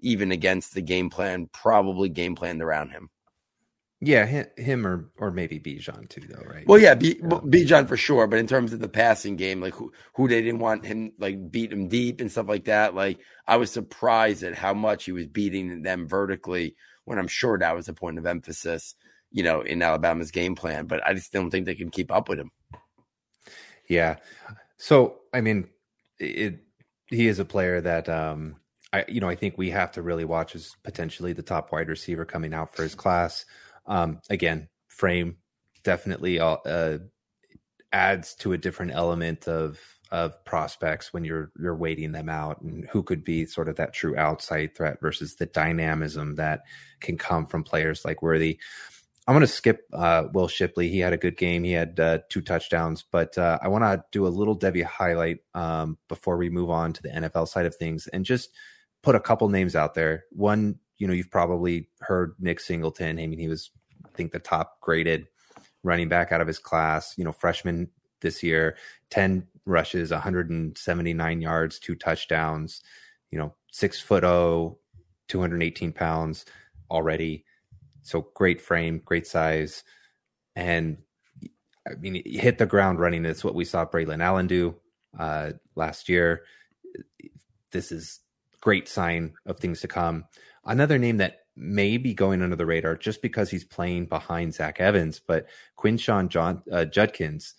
even 0.00 0.30
against 0.30 0.74
the 0.74 0.82
game 0.82 1.10
plan, 1.10 1.48
probably 1.52 2.08
game 2.08 2.34
planned 2.36 2.62
around 2.62 2.90
him. 2.90 3.08
Yeah, 4.06 4.44
him 4.56 4.86
or 4.86 5.10
or 5.18 5.32
maybe 5.32 5.58
Bijan 5.58 6.08
too, 6.08 6.20
though, 6.28 6.44
right? 6.48 6.64
Well, 6.64 6.78
yeah, 6.78 6.94
B, 6.94 7.16
yeah. 7.18 7.26
Bijan 7.26 7.88
for 7.88 7.96
sure. 7.96 8.28
But 8.28 8.38
in 8.38 8.46
terms 8.46 8.72
of 8.72 8.78
the 8.78 8.88
passing 8.88 9.34
game, 9.34 9.60
like 9.60 9.74
who 9.74 9.92
who 10.14 10.28
they 10.28 10.42
didn't 10.42 10.60
want 10.60 10.86
him 10.86 11.10
like 11.18 11.50
beat 11.50 11.72
him 11.72 11.88
deep 11.88 12.20
and 12.20 12.30
stuff 12.30 12.48
like 12.48 12.66
that. 12.66 12.94
Like 12.94 13.18
I 13.48 13.56
was 13.56 13.72
surprised 13.72 14.44
at 14.44 14.54
how 14.54 14.74
much 14.74 15.06
he 15.06 15.12
was 15.12 15.26
beating 15.26 15.82
them 15.82 16.06
vertically 16.06 16.76
when 17.04 17.18
I'm 17.18 17.26
sure 17.26 17.58
that 17.58 17.74
was 17.74 17.88
a 17.88 17.94
point 17.94 18.18
of 18.18 18.26
emphasis, 18.26 18.94
you 19.32 19.42
know, 19.42 19.62
in 19.62 19.82
Alabama's 19.82 20.30
game 20.30 20.54
plan. 20.54 20.86
But 20.86 21.04
I 21.04 21.12
just 21.12 21.32
don't 21.32 21.50
think 21.50 21.66
they 21.66 21.74
can 21.74 21.90
keep 21.90 22.12
up 22.12 22.28
with 22.28 22.38
him. 22.38 22.52
Yeah. 23.88 24.16
So 24.76 25.18
I 25.34 25.40
mean, 25.40 25.68
it 26.20 26.60
he 27.08 27.26
is 27.26 27.40
a 27.40 27.44
player 27.44 27.80
that 27.80 28.08
um 28.08 28.54
I 28.92 29.04
you 29.08 29.20
know 29.20 29.28
I 29.28 29.34
think 29.34 29.58
we 29.58 29.70
have 29.70 29.90
to 29.92 30.02
really 30.02 30.24
watch 30.24 30.54
as 30.54 30.76
potentially 30.84 31.32
the 31.32 31.42
top 31.42 31.72
wide 31.72 31.88
receiver 31.88 32.24
coming 32.24 32.54
out 32.54 32.72
for 32.76 32.84
his 32.84 32.94
class. 32.94 33.44
Um, 33.86 34.20
again, 34.30 34.68
frame 34.88 35.36
definitely 35.82 36.40
uh, 36.40 36.56
uh, 36.66 36.98
adds 37.92 38.34
to 38.36 38.52
a 38.52 38.58
different 38.58 38.92
element 38.92 39.48
of 39.48 39.80
of 40.12 40.44
prospects 40.44 41.12
when 41.12 41.24
you're 41.24 41.50
you're 41.58 41.74
waiting 41.74 42.12
them 42.12 42.28
out 42.28 42.60
and 42.60 42.86
who 42.90 43.02
could 43.02 43.24
be 43.24 43.44
sort 43.44 43.68
of 43.68 43.76
that 43.76 43.92
true 43.92 44.16
outside 44.16 44.74
threat 44.76 45.00
versus 45.00 45.36
the 45.36 45.46
dynamism 45.46 46.36
that 46.36 46.60
can 47.00 47.18
come 47.18 47.46
from 47.46 47.64
players 47.64 48.04
like 48.04 48.22
Worthy. 48.22 48.58
I'm 49.26 49.34
going 49.34 49.40
to 49.40 49.48
skip 49.48 49.80
uh, 49.92 50.24
Will 50.32 50.46
Shipley. 50.46 50.88
He 50.88 51.00
had 51.00 51.12
a 51.12 51.16
good 51.16 51.36
game. 51.36 51.64
He 51.64 51.72
had 51.72 51.98
uh, 51.98 52.18
two 52.28 52.40
touchdowns, 52.40 53.02
but 53.10 53.36
uh, 53.36 53.58
I 53.60 53.66
want 53.66 53.82
to 53.82 54.04
do 54.12 54.24
a 54.24 54.28
little 54.28 54.56
Devy 54.56 54.84
highlight 54.84 55.38
um, 55.52 55.98
before 56.08 56.36
we 56.36 56.48
move 56.48 56.70
on 56.70 56.92
to 56.92 57.02
the 57.02 57.08
NFL 57.08 57.48
side 57.48 57.66
of 57.66 57.74
things 57.74 58.06
and 58.06 58.24
just 58.24 58.50
put 59.02 59.16
a 59.16 59.20
couple 59.20 59.48
names 59.48 59.74
out 59.74 59.94
there. 59.94 60.26
One 60.30 60.78
you 60.98 61.06
know, 61.06 61.12
you've 61.12 61.30
probably 61.30 61.88
heard 62.00 62.34
Nick 62.38 62.60
Singleton. 62.60 63.18
I 63.18 63.26
mean, 63.26 63.38
he 63.38 63.48
was, 63.48 63.70
I 64.04 64.08
think, 64.14 64.32
the 64.32 64.38
top 64.38 64.80
graded 64.80 65.26
running 65.82 66.08
back 66.08 66.32
out 66.32 66.40
of 66.40 66.46
his 66.46 66.58
class, 66.58 67.14
you 67.16 67.24
know, 67.24 67.32
freshman 67.32 67.88
this 68.20 68.42
year, 68.42 68.76
10 69.10 69.46
rushes, 69.66 70.10
179 70.10 71.40
yards, 71.40 71.78
two 71.78 71.94
touchdowns, 71.94 72.82
you 73.30 73.38
know, 73.38 73.54
six 73.70 74.00
foot 74.00 74.24
oh, 74.24 74.78
218 75.28 75.92
pounds 75.92 76.44
already. 76.90 77.44
So 78.02 78.28
great 78.34 78.60
frame, 78.60 79.02
great 79.04 79.26
size. 79.26 79.84
And 80.54 80.98
I 81.86 81.94
mean, 81.94 82.22
hit 82.24 82.58
the 82.58 82.66
ground 82.66 82.98
running. 82.98 83.22
That's 83.22 83.44
what 83.44 83.54
we 83.54 83.64
saw 83.64 83.84
Braylon 83.84 84.22
Allen 84.22 84.46
do 84.46 84.76
uh, 85.18 85.52
last 85.74 86.08
year. 86.08 86.42
This 87.70 87.92
is 87.92 88.20
great 88.60 88.88
sign 88.88 89.34
of 89.44 89.58
things 89.58 89.80
to 89.80 89.88
come. 89.88 90.24
Another 90.66 90.98
name 90.98 91.18
that 91.18 91.40
may 91.56 91.96
be 91.96 92.12
going 92.12 92.42
under 92.42 92.56
the 92.56 92.66
radar 92.66 92.96
just 92.96 93.22
because 93.22 93.50
he's 93.50 93.64
playing 93.64 94.06
behind 94.06 94.54
Zach 94.54 94.80
Evans, 94.80 95.20
but 95.20 95.46
Quinshon 95.78 96.28
John 96.28 96.62
uh, 96.70 96.84
Judkins 96.84 97.54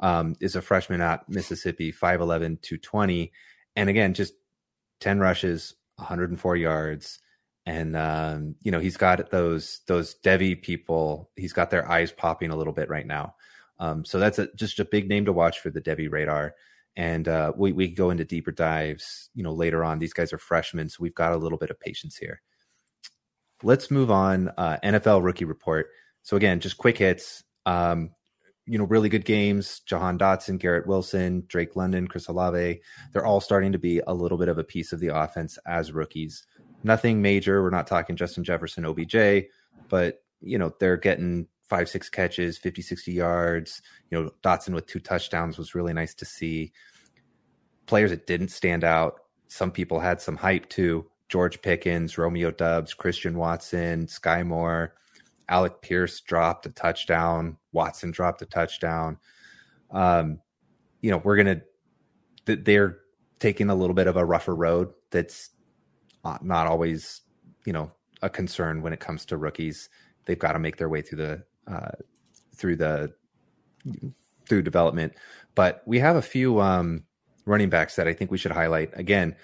um, 0.00 0.36
is 0.40 0.56
a 0.56 0.62
freshman 0.62 1.00
at 1.00 1.28
Mississippi, 1.28 1.92
5'11, 1.92 2.60
220. 2.60 3.32
And 3.76 3.88
again, 3.88 4.12
just 4.12 4.34
10 5.00 5.20
rushes, 5.20 5.74
104 5.96 6.56
yards. 6.56 7.20
And 7.64 7.96
um, 7.96 8.54
you 8.62 8.70
know, 8.70 8.80
he's 8.80 8.96
got 8.96 9.30
those 9.30 9.80
those 9.86 10.16
Devy 10.24 10.60
people, 10.60 11.30
he's 11.36 11.52
got 11.52 11.70
their 11.70 11.88
eyes 11.90 12.10
popping 12.10 12.50
a 12.50 12.56
little 12.56 12.72
bit 12.72 12.88
right 12.88 13.06
now. 13.06 13.34
Um, 13.78 14.04
so 14.04 14.18
that's 14.18 14.38
a, 14.38 14.48
just 14.54 14.80
a 14.80 14.84
big 14.84 15.08
name 15.08 15.26
to 15.26 15.32
watch 15.32 15.60
for 15.60 15.70
the 15.70 15.80
Devy 15.80 16.10
radar 16.10 16.54
and 16.98 17.28
uh, 17.28 17.52
we 17.56 17.72
we 17.72 17.88
go 17.88 18.10
into 18.10 18.24
deeper 18.24 18.50
dives, 18.50 19.30
you 19.32 19.44
know, 19.44 19.52
later 19.52 19.84
on. 19.84 20.00
These 20.00 20.12
guys 20.12 20.32
are 20.32 20.38
freshmen, 20.38 20.88
so 20.88 20.98
we've 21.00 21.14
got 21.14 21.32
a 21.32 21.36
little 21.36 21.56
bit 21.56 21.70
of 21.70 21.78
patience 21.78 22.16
here. 22.16 22.42
Let's 23.62 23.88
move 23.88 24.10
on. 24.10 24.50
Uh, 24.58 24.78
NFL 24.82 25.24
rookie 25.24 25.44
report. 25.44 25.90
So 26.22 26.36
again, 26.36 26.58
just 26.58 26.76
quick 26.76 26.98
hits. 26.98 27.44
Um, 27.64 28.10
you 28.66 28.78
know, 28.78 28.84
really 28.84 29.08
good 29.08 29.24
games. 29.24 29.80
Jahan 29.86 30.18
Dotson, 30.18 30.58
Garrett 30.58 30.88
Wilson, 30.88 31.44
Drake 31.46 31.76
London, 31.76 32.08
Chris 32.08 32.26
Olave. 32.26 32.80
They're 33.12 33.24
all 33.24 33.40
starting 33.40 33.72
to 33.72 33.78
be 33.78 34.00
a 34.06 34.12
little 34.12 34.36
bit 34.36 34.48
of 34.48 34.58
a 34.58 34.64
piece 34.64 34.92
of 34.92 34.98
the 34.98 35.16
offense 35.16 35.56
as 35.66 35.92
rookies. 35.92 36.44
Nothing 36.82 37.22
major. 37.22 37.62
We're 37.62 37.70
not 37.70 37.86
talking 37.86 38.16
Justin 38.16 38.42
Jefferson, 38.42 38.84
OBJ, 38.84 39.46
but 39.88 40.20
you 40.40 40.58
know, 40.58 40.74
they're 40.80 40.96
getting 40.96 41.46
five, 41.68 41.88
six 41.88 42.08
catches, 42.08 42.58
50, 42.58 42.82
60 42.82 43.12
yards. 43.12 43.82
You 44.10 44.22
know, 44.22 44.30
Dotson 44.42 44.74
with 44.74 44.86
two 44.86 45.00
touchdowns 45.00 45.58
was 45.58 45.74
really 45.74 45.92
nice 45.92 46.14
to 46.14 46.24
see. 46.24 46.72
Players 47.86 48.10
that 48.10 48.26
didn't 48.26 48.48
stand 48.48 48.84
out. 48.84 49.20
Some 49.48 49.70
people 49.70 50.00
had 50.00 50.20
some 50.20 50.36
hype 50.36 50.68
too. 50.68 51.10
George 51.28 51.60
Pickens, 51.60 52.16
Romeo 52.16 52.50
Doubs, 52.50 52.94
Christian 52.94 53.36
Watson, 53.36 54.06
Skyy 54.06 54.46
Moore, 54.46 54.94
Alec 55.48 55.80
Pierce 55.82 56.20
dropped 56.20 56.66
a 56.66 56.70
touchdown. 56.70 57.56
Watson 57.72 58.10
dropped 58.10 58.42
a 58.42 58.46
touchdown. 58.46 59.18
Um, 59.90 60.40
you 61.00 61.10
know, 61.10 61.18
we're 61.18 61.36
gonna 61.36 61.62
they're 62.44 62.98
taking 63.38 63.70
a 63.70 63.74
little 63.74 63.94
bit 63.94 64.06
of 64.06 64.16
a 64.16 64.24
rougher 64.24 64.54
road. 64.54 64.92
That's 65.10 65.50
not 66.42 66.66
always, 66.66 67.22
you 67.64 67.72
know, 67.72 67.92
a 68.22 68.28
concern 68.28 68.82
when 68.82 68.92
it 68.92 69.00
comes 69.00 69.24
to 69.26 69.36
rookies. 69.36 69.88
They've 70.24 70.38
got 70.38 70.52
to 70.52 70.58
make 70.58 70.76
their 70.76 70.88
way 70.88 71.02
through 71.02 71.18
the 71.18 71.44
uh, 71.70 71.90
through 72.54 72.76
the 72.76 73.12
through 74.48 74.62
development. 74.62 75.14
But 75.54 75.82
we 75.86 75.98
have 75.98 76.16
a 76.16 76.22
few 76.22 76.60
um, 76.60 77.04
running 77.46 77.68
backs 77.68 77.96
that 77.96 78.08
I 78.08 78.12
think 78.12 78.30
we 78.30 78.38
should 78.38 78.52
highlight. 78.52 78.90
Again, 78.98 79.36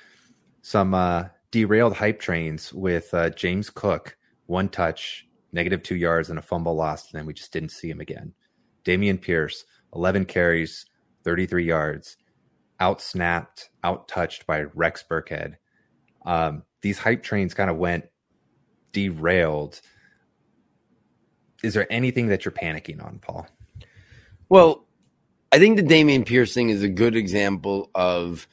some 0.63 0.95
uh, 0.95 1.27
derailed 1.51 1.95
hype 1.95 2.21
trains 2.21 2.73
with 2.73 3.13
uh, 3.13 3.31
James 3.31 3.71
Cook, 3.71 4.17
one 4.47 4.69
touch, 4.69 5.27
negative 5.53 5.83
two 5.83 5.97
yards, 5.97 6.31
and 6.31 6.39
a 6.39 6.43
fumble 6.43 6.75
lost, 6.75 7.13
and 7.13 7.19
then 7.19 7.27
we 7.27 7.35
just 7.35 7.53
didn't 7.53 7.71
see 7.71 7.91
him 7.91 8.01
again. 8.01 8.33
Dameon 8.85 9.21
Pierce, 9.21 9.65
11 9.95 10.27
carries, 10.27 10.87
33 11.25 11.65
yards, 11.65 12.17
out 12.81 13.01
snapped, 13.01 13.71
out 13.83 14.09
touched 14.09 14.47
by 14.47 14.63
Rex 14.75 15.05
Burkhead. 15.09 15.55
Um, 16.27 16.65
these 16.83 16.99
hype 16.99 17.23
trains 17.23 17.55
kind 17.55 17.71
of 17.71 17.77
went 17.77 18.07
derailed 18.93 19.81
is 21.65 21.75
there 21.75 21.91
anything 21.91 22.29
that 22.29 22.45
you're 22.45 22.53
panicking 22.53 23.05
on, 23.05 23.19
Paul? 23.19 23.47
Well, 24.49 24.85
I 25.51 25.59
think 25.59 25.77
the 25.77 25.83
Dameon 25.83 26.27
Pierce 26.27 26.53
thing 26.53 26.71
is 26.71 26.83
a 26.83 26.89
good 26.89 27.17
example 27.17 27.91
of 27.95 28.47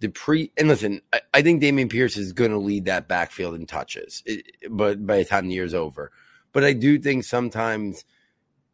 the 0.00 0.08
pre. 0.08 0.52
And 0.56 0.68
listen, 0.68 1.00
I, 1.12 1.20
I 1.34 1.42
think 1.42 1.62
Dameon 1.62 1.90
Pierce 1.90 2.16
is 2.16 2.32
going 2.32 2.50
to 2.52 2.58
lead 2.58 2.84
that 2.84 3.08
backfield 3.08 3.54
in 3.54 3.66
touches, 3.66 4.22
it, 4.26 4.46
but 4.70 5.04
by 5.06 5.18
the 5.18 5.24
time 5.24 5.48
the 5.48 5.54
year's 5.54 5.74
over. 5.74 6.12
But 6.52 6.64
I 6.64 6.72
do 6.72 6.98
think 6.98 7.24
sometimes 7.24 8.04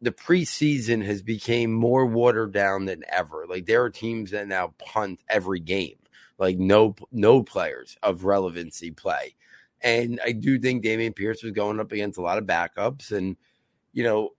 the 0.01 0.11
preseason 0.11 1.03
has 1.03 1.21
become 1.21 1.73
more 1.73 2.05
watered 2.05 2.51
down 2.53 2.85
than 2.85 3.03
ever. 3.09 3.45
Like 3.47 3.65
there 3.65 3.83
are 3.83 3.89
teams 3.89 4.31
that 4.31 4.47
now 4.47 4.73
punt 4.77 5.21
every 5.29 5.59
game. 5.59 5.95
Like 6.37 6.57
no 6.57 6.95
no 7.11 7.43
players 7.43 7.97
of 8.03 8.23
relevancy 8.23 8.91
play. 8.91 9.35
And 9.81 10.19
I 10.23 10.33
do 10.33 10.59
think 10.59 10.83
Dameon 10.83 11.15
Pierce 11.15 11.43
was 11.43 11.53
going 11.53 11.79
up 11.79 11.91
against 11.91 12.17
a 12.17 12.21
lot 12.21 12.37
of 12.37 12.45
backups. 12.45 13.11
And, 13.11 13.37
you 13.93 14.03
know, 14.03 14.31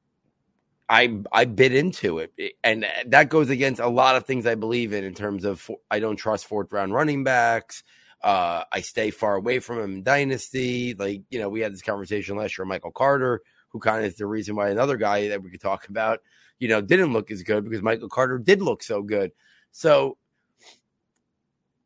I 0.88 1.22
I 1.30 1.44
bit 1.44 1.72
into 1.72 2.18
it, 2.18 2.32
and 2.64 2.84
that 3.06 3.28
goes 3.28 3.48
against 3.48 3.80
a 3.80 3.88
lot 3.88 4.16
of 4.16 4.26
things 4.26 4.44
I 4.44 4.56
believe 4.56 4.92
in 4.92 5.04
in 5.04 5.14
terms 5.14 5.44
of 5.44 5.70
I 5.90 6.00
don't 6.00 6.16
trust 6.16 6.46
fourth 6.46 6.72
round 6.72 6.92
running 6.92 7.22
backs. 7.22 7.84
Uh, 8.22 8.64
I 8.70 8.80
stay 8.80 9.10
far 9.10 9.36
away 9.36 9.60
from 9.60 9.78
him 9.78 9.94
in 9.94 10.02
dynasty. 10.02 10.94
Like 10.94 11.22
you 11.30 11.38
know, 11.38 11.48
we 11.48 11.60
had 11.60 11.72
this 11.72 11.82
conversation 11.82 12.36
last 12.36 12.58
year. 12.58 12.64
Michael 12.64 12.90
Carter, 12.90 13.40
who 13.68 13.78
kind 13.78 14.00
of 14.00 14.10
is 14.10 14.16
the 14.16 14.26
reason 14.26 14.56
why 14.56 14.70
another 14.70 14.96
guy 14.96 15.28
that 15.28 15.42
we 15.42 15.50
could 15.50 15.60
talk 15.60 15.88
about, 15.88 16.20
you 16.58 16.68
know, 16.68 16.80
didn't 16.80 17.12
look 17.12 17.30
as 17.30 17.44
good 17.44 17.64
because 17.64 17.82
Michael 17.82 18.08
Carter 18.08 18.38
did 18.38 18.60
look 18.60 18.82
so 18.82 19.00
good. 19.00 19.30
So 19.70 20.18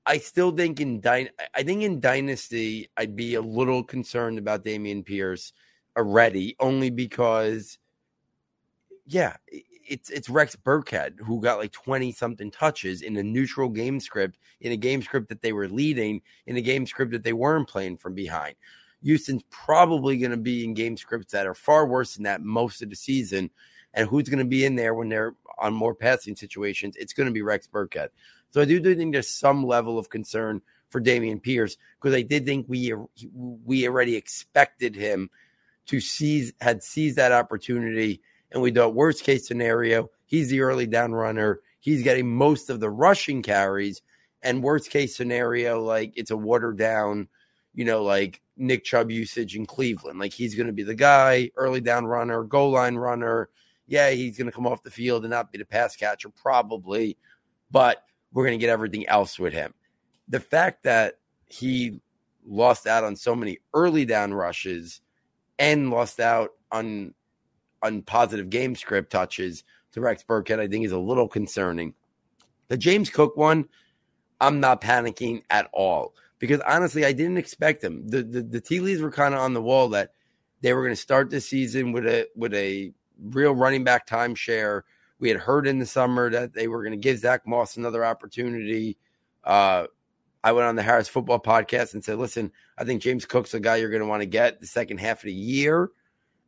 I 0.06 0.18
still 0.18 0.50
think 0.50 0.80
in 0.80 1.00
dy- 1.00 1.30
I 1.54 1.62
think 1.62 1.82
in 1.82 2.00
dynasty 2.00 2.90
I'd 2.96 3.16
be 3.16 3.34
a 3.34 3.42
little 3.42 3.84
concerned 3.84 4.38
about 4.38 4.64
Dameon 4.64 5.04
Pierce 5.04 5.52
already, 5.96 6.56
only 6.60 6.90
because 6.90 7.78
yeah, 9.06 9.36
it's 9.86 10.10
it's 10.10 10.28
Rex 10.28 10.56
Burkhead 10.56 11.20
who 11.20 11.40
got 11.40 11.58
like 11.58 11.72
20 11.72 12.12
something 12.12 12.50
touches 12.50 13.02
in 13.02 13.16
a 13.16 13.22
neutral 13.22 13.68
game 13.68 14.00
script, 14.00 14.38
in 14.60 14.72
a 14.72 14.76
game 14.76 15.02
script 15.02 15.28
that 15.28 15.42
they 15.42 15.52
were 15.52 15.68
leading, 15.68 16.22
in 16.46 16.56
a 16.56 16.62
game 16.62 16.86
script 16.86 17.12
that 17.12 17.22
they 17.22 17.32
weren't 17.32 17.68
playing 17.68 17.98
from 17.98 18.14
behind. 18.14 18.54
Houston's 19.02 19.42
probably 19.50 20.16
going 20.16 20.30
to 20.30 20.36
be 20.38 20.64
in 20.64 20.72
game 20.72 20.96
scripts 20.96 21.32
that 21.32 21.46
are 21.46 21.54
far 21.54 21.86
worse 21.86 22.14
than 22.14 22.24
that 22.24 22.42
most 22.42 22.82
of 22.82 22.88
the 22.88 22.96
season. 22.96 23.50
And 23.92 24.08
who's 24.08 24.28
going 24.28 24.38
to 24.38 24.44
be 24.44 24.64
in 24.64 24.76
there 24.76 24.94
when 24.94 25.08
they're 25.08 25.34
on 25.58 25.74
more 25.74 25.94
passing 25.94 26.34
situations? 26.34 26.96
It's 26.96 27.12
going 27.12 27.28
to 27.28 27.32
be 27.32 27.42
Rex 27.42 27.68
Burkhead. 27.68 28.08
So 28.50 28.60
I 28.60 28.64
do 28.64 28.82
think 28.82 29.12
there's 29.12 29.28
some 29.28 29.64
level 29.64 29.98
of 29.98 30.08
concern 30.08 30.62
for 30.88 31.00
Dameon 31.00 31.42
Pierce 31.42 31.76
because 32.00 32.14
I 32.16 32.22
did 32.22 32.46
think 32.46 32.66
we 32.68 32.94
we 33.34 33.86
already 33.86 34.16
expected 34.16 34.94
him 34.96 35.28
to 35.86 36.00
seize 36.00 36.52
had 36.60 36.82
seized 36.82 37.16
that 37.16 37.32
opportunity 37.32 38.20
and 38.54 38.62
we 38.62 38.70
thought 38.70 38.94
worst 38.94 39.24
case 39.24 39.46
scenario, 39.46 40.10
he's 40.26 40.48
the 40.48 40.60
early 40.60 40.86
down 40.86 41.12
runner. 41.12 41.60
He's 41.80 42.02
getting 42.02 42.34
most 42.34 42.70
of 42.70 42.80
the 42.80 42.88
rushing 42.88 43.42
carries. 43.42 44.00
And 44.42 44.62
worst 44.62 44.90
case 44.90 45.16
scenario, 45.16 45.82
like 45.82 46.12
it's 46.16 46.30
a 46.30 46.36
watered 46.36 46.78
down, 46.78 47.28
you 47.74 47.84
know, 47.84 48.02
like 48.02 48.40
Nick 48.56 48.84
Chubb 48.84 49.10
usage 49.10 49.56
in 49.56 49.66
Cleveland. 49.66 50.20
Like 50.20 50.32
he's 50.32 50.54
going 50.54 50.68
to 50.68 50.72
be 50.72 50.84
the 50.84 50.94
guy, 50.94 51.50
early 51.56 51.80
down 51.80 52.06
runner, 52.06 52.44
goal 52.44 52.70
line 52.70 52.94
runner. 52.94 53.48
Yeah, 53.86 54.10
he's 54.10 54.38
going 54.38 54.46
to 54.46 54.52
come 54.52 54.66
off 54.66 54.82
the 54.82 54.90
field 54.90 55.24
and 55.24 55.30
not 55.30 55.50
be 55.50 55.58
the 55.58 55.64
pass 55.64 55.96
catcher, 55.96 56.28
probably, 56.28 57.18
but 57.70 58.04
we're 58.32 58.44
going 58.44 58.58
to 58.58 58.62
get 58.62 58.70
everything 58.70 59.06
else 59.08 59.38
with 59.38 59.52
him. 59.52 59.74
The 60.28 60.40
fact 60.40 60.84
that 60.84 61.18
he 61.46 62.00
lost 62.46 62.86
out 62.86 63.04
on 63.04 63.16
so 63.16 63.34
many 63.34 63.58
early 63.72 64.04
down 64.04 64.32
rushes 64.32 65.00
and 65.58 65.90
lost 65.90 66.20
out 66.20 66.50
on 66.72 67.14
on 67.82 68.02
positive 68.02 68.50
game 68.50 68.74
script 68.74 69.12
touches 69.12 69.62
to 69.92 70.00
Rex 70.00 70.24
Burkhead, 70.24 70.58
I 70.58 70.66
think 70.66 70.84
is 70.84 70.92
a 70.92 70.98
little 70.98 71.28
concerning. 71.28 71.94
The 72.68 72.76
James 72.76 73.10
Cook 73.10 73.36
one, 73.36 73.68
I'm 74.40 74.58
not 74.58 74.80
panicking 74.80 75.42
at 75.50 75.68
all 75.72 76.14
because 76.38 76.60
honestly, 76.60 77.04
I 77.04 77.12
didn't 77.12 77.38
expect 77.38 77.82
them. 77.82 78.06
The 78.08 78.22
the, 78.22 78.42
the 78.42 78.60
tea 78.60 78.80
leaves 78.80 79.00
were 79.00 79.10
kind 79.10 79.34
of 79.34 79.40
on 79.40 79.54
the 79.54 79.62
wall 79.62 79.88
that 79.90 80.12
they 80.60 80.72
were 80.72 80.82
going 80.82 80.94
to 80.94 81.00
start 81.00 81.30
the 81.30 81.40
season 81.40 81.92
with 81.92 82.06
a 82.06 82.26
with 82.34 82.54
a 82.54 82.92
real 83.22 83.54
running 83.54 83.84
back 83.84 84.06
timeshare. 84.06 84.82
We 85.18 85.28
had 85.28 85.38
heard 85.38 85.66
in 85.66 85.78
the 85.78 85.86
summer 85.86 86.30
that 86.30 86.54
they 86.54 86.68
were 86.68 86.82
going 86.82 86.92
to 86.92 86.98
give 86.98 87.18
Zach 87.18 87.46
Moss 87.46 87.76
another 87.76 88.04
opportunity. 88.04 88.96
Uh, 89.44 89.86
I 90.44 90.52
went 90.52 90.68
on 90.68 90.76
the 90.76 90.82
Harris 90.82 91.08
Football 91.08 91.40
Podcast 91.40 91.94
and 91.94 92.04
said, 92.04 92.18
"Listen, 92.18 92.52
I 92.78 92.84
think 92.84 93.02
James 93.02 93.24
Cook's 93.24 93.50
the 93.50 93.58
guy 93.58 93.76
you're 93.76 93.90
going 93.90 94.02
to 94.02 94.08
want 94.08 94.22
to 94.22 94.26
get 94.26 94.60
the 94.60 94.66
second 94.66 94.98
half 95.00 95.18
of 95.18 95.24
the 95.24 95.32
year." 95.32 95.90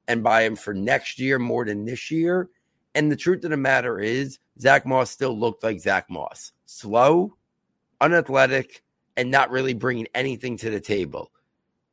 and 0.09 0.23
buy 0.23 0.43
him 0.43 0.57
for 0.57 0.75
next 0.75 1.19
year 1.19 1.39
more 1.39 1.65
than 1.65 1.85
this 1.85 2.11
year. 2.11 2.49
And 2.95 3.11
the 3.11 3.17
truth 3.17 3.45
of 3.45 3.51
the 3.51 3.57
matter 3.57 3.99
is, 3.99 4.39
Zach 4.61 4.87
Moss 4.87 5.11
still 5.11 5.39
looked 5.39 5.63
like 5.63 5.81
Zach 5.81 6.09
Moss 6.09 6.53
slow, 6.65 7.37
unathletic, 8.01 8.83
and 9.17 9.31
not 9.31 9.51
really 9.51 9.75
bringing 9.75 10.07
anything 10.15 10.57
to 10.59 10.71
the 10.71 10.81
table. 10.81 11.31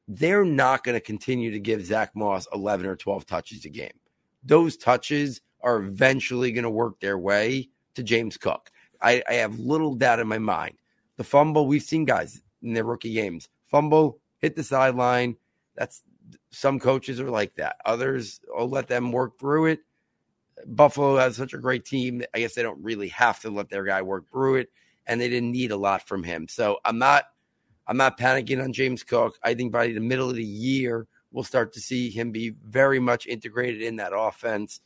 They're 0.08 0.46
not 0.46 0.84
going 0.84 0.96
to 0.96 1.02
continue 1.02 1.52
to 1.52 1.60
give 1.60 1.86
Zach 1.86 2.16
Moss 2.16 2.48
11 2.54 2.86
or 2.86 2.96
12 2.96 3.26
touches 3.26 3.66
a 3.66 3.70
game. 3.70 4.00
Those 4.44 4.78
touches 4.78 5.42
are 5.62 5.78
eventually 5.78 6.52
going 6.52 6.64
to 6.64 6.70
work 6.70 7.00
their 7.00 7.18
way 7.18 7.70
to 7.96 8.04
James 8.04 8.38
Cook. 8.38 8.70
I, 9.02 9.24
I 9.30 9.36
have 9.36 9.60
little 9.60 9.96
doubt 9.96 10.20
in 10.20 10.28
my 10.28 10.40
mind. 10.40 10.76
The 11.24 11.30
fumble, 11.30 11.68
we've 11.68 11.82
seen 11.82 12.04
guys 12.04 12.42
in 12.62 12.74
their 12.74 12.84
rookie 12.84 13.14
games 13.14 13.48
fumble, 13.68 14.20
hit 14.40 14.58
the 14.58 14.64
sideline. 14.64 15.38
That's 15.74 16.04
some 16.52 16.82
coaches 16.82 17.18
are 17.22 17.30
like 17.30 17.56
that. 17.56 17.78
Others 17.86 18.42
will 18.54 18.68
let 18.68 18.90
them 18.90 19.14
work 19.14 19.40
through 19.40 19.68
it. 19.68 19.80
Buffalo 20.68 21.16
has 21.16 21.38
such 21.38 21.54
a 21.54 21.58
great 21.60 21.86
team. 21.86 22.24
I 22.34 22.40
guess 22.40 22.56
they 22.56 22.62
don't 22.62 22.84
really 22.84 23.08
have 23.08 23.40
to 23.40 23.50
let 23.50 23.70
their 23.70 23.86
guy 23.86 24.02
work 24.02 24.30
through 24.30 24.56
it, 24.56 24.70
and 25.08 25.22
they 25.22 25.30
didn't 25.30 25.54
need 25.54 25.72
a 25.72 25.78
lot 25.78 26.06
from 26.06 26.24
him. 26.24 26.50
So 26.50 26.80
I'm 26.84 27.00
not, 27.00 27.24
I'm 27.88 27.96
not 27.96 28.20
panicking 28.20 28.62
on 28.62 28.74
James 28.74 29.02
Cook. 29.02 29.40
I 29.44 29.54
think 29.54 29.72
by 29.72 29.88
the 29.88 30.02
middle 30.02 30.30
of 30.30 30.36
the 30.36 30.44
year 30.44 31.08
we'll 31.32 31.46
start 31.46 31.72
to 31.76 31.80
see 31.80 32.10
him 32.10 32.32
be 32.32 32.50
very 32.68 33.00
much 33.00 33.28
integrated 33.28 33.82
in 33.82 33.96
that 33.96 34.12
offense. 34.14 34.82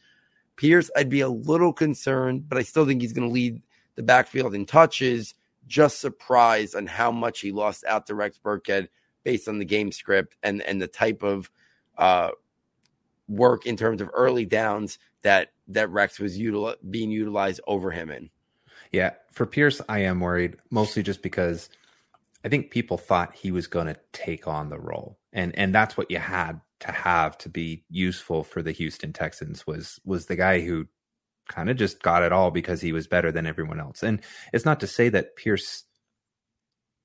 Pierce, 0.56 0.92
I'd 0.96 1.10
be 1.10 1.22
a 1.22 1.30
little 1.30 1.74
concerned, 1.74 2.48
but 2.48 2.60
I 2.60 2.62
still 2.62 2.86
think 2.86 3.02
he's 3.02 3.14
going 3.14 3.28
to 3.28 3.34
lead 3.34 3.64
the 3.96 4.04
backfield 4.04 4.54
in 4.54 4.68
touches. 4.68 5.34
Just 5.68 6.00
surprised 6.00 6.76
on 6.76 6.88
how 6.88 7.12
much 7.12 7.42
he 7.42 7.52
lost 7.52 7.84
out 7.86 8.08
to 8.08 8.16
Rex 8.16 8.40
Burkhead 8.44 8.88
based 9.24 9.48
on 9.48 9.60
the 9.60 9.66
game 9.66 9.92
script 9.92 10.38
and 10.42 10.62
and 10.62 10.82
the 10.82 10.88
type 10.88 11.24
of 11.24 11.52
uh, 11.98 12.30
work 13.28 13.66
in 13.66 13.76
terms 13.76 14.02
of 14.02 14.10
early 14.14 14.46
downs 14.46 15.00
that 15.24 15.52
that 15.68 15.90
Rex 15.90 16.20
was 16.20 16.38
util- 16.38 16.76
being 16.90 17.12
utilized 17.12 17.60
over 17.68 17.92
him 17.92 18.10
in. 18.10 18.30
Yeah, 18.92 19.12
for 19.32 19.46
Pierce, 19.46 19.82
I 19.90 20.00
am 20.00 20.22
worried 20.22 20.56
mostly 20.72 21.04
just 21.04 21.22
because 21.22 21.70
I 22.46 22.50
think 22.50 22.72
people 22.72 22.98
thought 22.98 23.36
he 23.36 23.52
was 23.52 23.68
going 23.68 23.88
to 23.88 24.00
take 24.14 24.48
on 24.48 24.70
the 24.70 24.80
role, 24.80 25.18
and 25.34 25.58
and 25.58 25.76
that's 25.76 25.98
what 25.98 26.10
you 26.10 26.20
had 26.20 26.62
to 26.80 26.92
have 26.92 27.38
to 27.40 27.50
be 27.50 27.84
useful 27.90 28.44
for 28.44 28.62
the 28.62 28.72
Houston 28.72 29.12
Texans 29.12 29.66
was 29.68 30.00
was 30.06 30.28
the 30.28 30.36
guy 30.36 30.62
who 30.62 30.88
kind 31.48 31.70
of 31.70 31.78
just 31.78 32.02
got 32.02 32.24
it 32.24 32.32
all 32.32 32.52
because 32.52 32.82
he 32.82 32.92
was 32.92 33.08
better 33.08 33.32
than 33.32 33.46
everyone 33.46 33.80
else. 33.80 34.04
And 34.04 34.22
it's 34.54 34.66
not 34.66 34.80
to 34.82 34.88
say 34.88 35.10
that 35.10 35.36
Pierce 35.36 35.84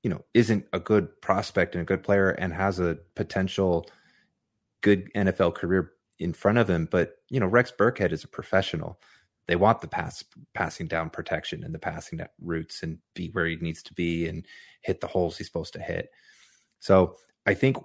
you 0.03 0.09
know 0.09 0.23
isn't 0.33 0.65
a 0.73 0.79
good 0.79 1.09
prospect 1.21 1.73
and 1.73 1.81
a 1.81 1.85
good 1.85 2.03
player 2.03 2.29
and 2.29 2.53
has 2.53 2.79
a 2.79 2.97
potential 3.15 3.87
good 4.81 5.11
NFL 5.15 5.55
career 5.55 5.93
in 6.19 6.33
front 6.33 6.57
of 6.57 6.69
him 6.69 6.87
but 6.91 7.15
you 7.29 7.39
know 7.39 7.47
Rex 7.47 7.71
Burkhead 7.77 8.11
is 8.11 8.23
a 8.23 8.27
professional 8.27 8.99
they 9.47 9.55
want 9.55 9.81
the 9.81 9.87
pass 9.87 10.23
passing 10.53 10.87
down 10.87 11.09
protection 11.09 11.63
and 11.63 11.73
the 11.73 11.79
passing 11.79 12.21
routes 12.39 12.83
and 12.83 12.99
be 13.15 13.29
where 13.31 13.47
he 13.47 13.55
needs 13.55 13.81
to 13.83 13.93
be 13.93 14.27
and 14.27 14.45
hit 14.81 15.01
the 15.01 15.07
holes 15.07 15.37
he's 15.37 15.47
supposed 15.47 15.73
to 15.73 15.81
hit 15.81 16.09
so 16.79 17.15
I 17.45 17.53
think 17.53 17.77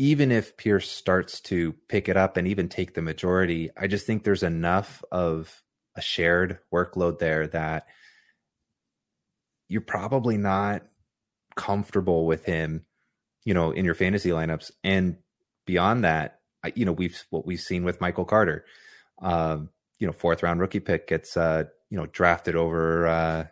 even 0.00 0.30
if 0.30 0.56
Pierce 0.56 0.88
starts 0.88 1.40
to 1.40 1.74
pick 1.88 2.08
it 2.08 2.16
up 2.16 2.36
and 2.36 2.46
even 2.48 2.68
take 2.68 2.94
the 2.94 3.02
majority 3.02 3.70
I 3.76 3.86
just 3.86 4.06
think 4.06 4.24
there's 4.24 4.42
enough 4.42 5.04
of 5.12 5.62
a 5.98 6.00
shared 6.00 6.60
workload 6.72 7.18
there 7.18 7.48
that 7.48 7.86
you're 9.68 9.82
probably 9.82 10.38
not 10.38 10.82
comfortable 11.56 12.24
with 12.24 12.44
him, 12.44 12.86
you 13.44 13.52
know, 13.52 13.72
in 13.72 13.84
your 13.84 13.94
fantasy 13.94 14.30
lineups. 14.30 14.70
And 14.82 15.16
beyond 15.66 16.04
that, 16.04 16.40
you 16.74 16.84
know, 16.84 16.92
we've 16.92 17.22
what 17.30 17.44
we've 17.44 17.60
seen 17.60 17.84
with 17.84 18.00
Michael 18.00 18.24
Carter, 18.24 18.64
uh, 19.20 19.58
you 19.98 20.06
know, 20.06 20.12
fourth 20.12 20.42
round 20.42 20.60
rookie 20.60 20.80
pick 20.80 21.08
gets 21.08 21.36
uh, 21.36 21.64
you 21.90 21.98
know, 21.98 22.06
drafted 22.06 22.54
over 22.56 23.06
uh 23.06 23.44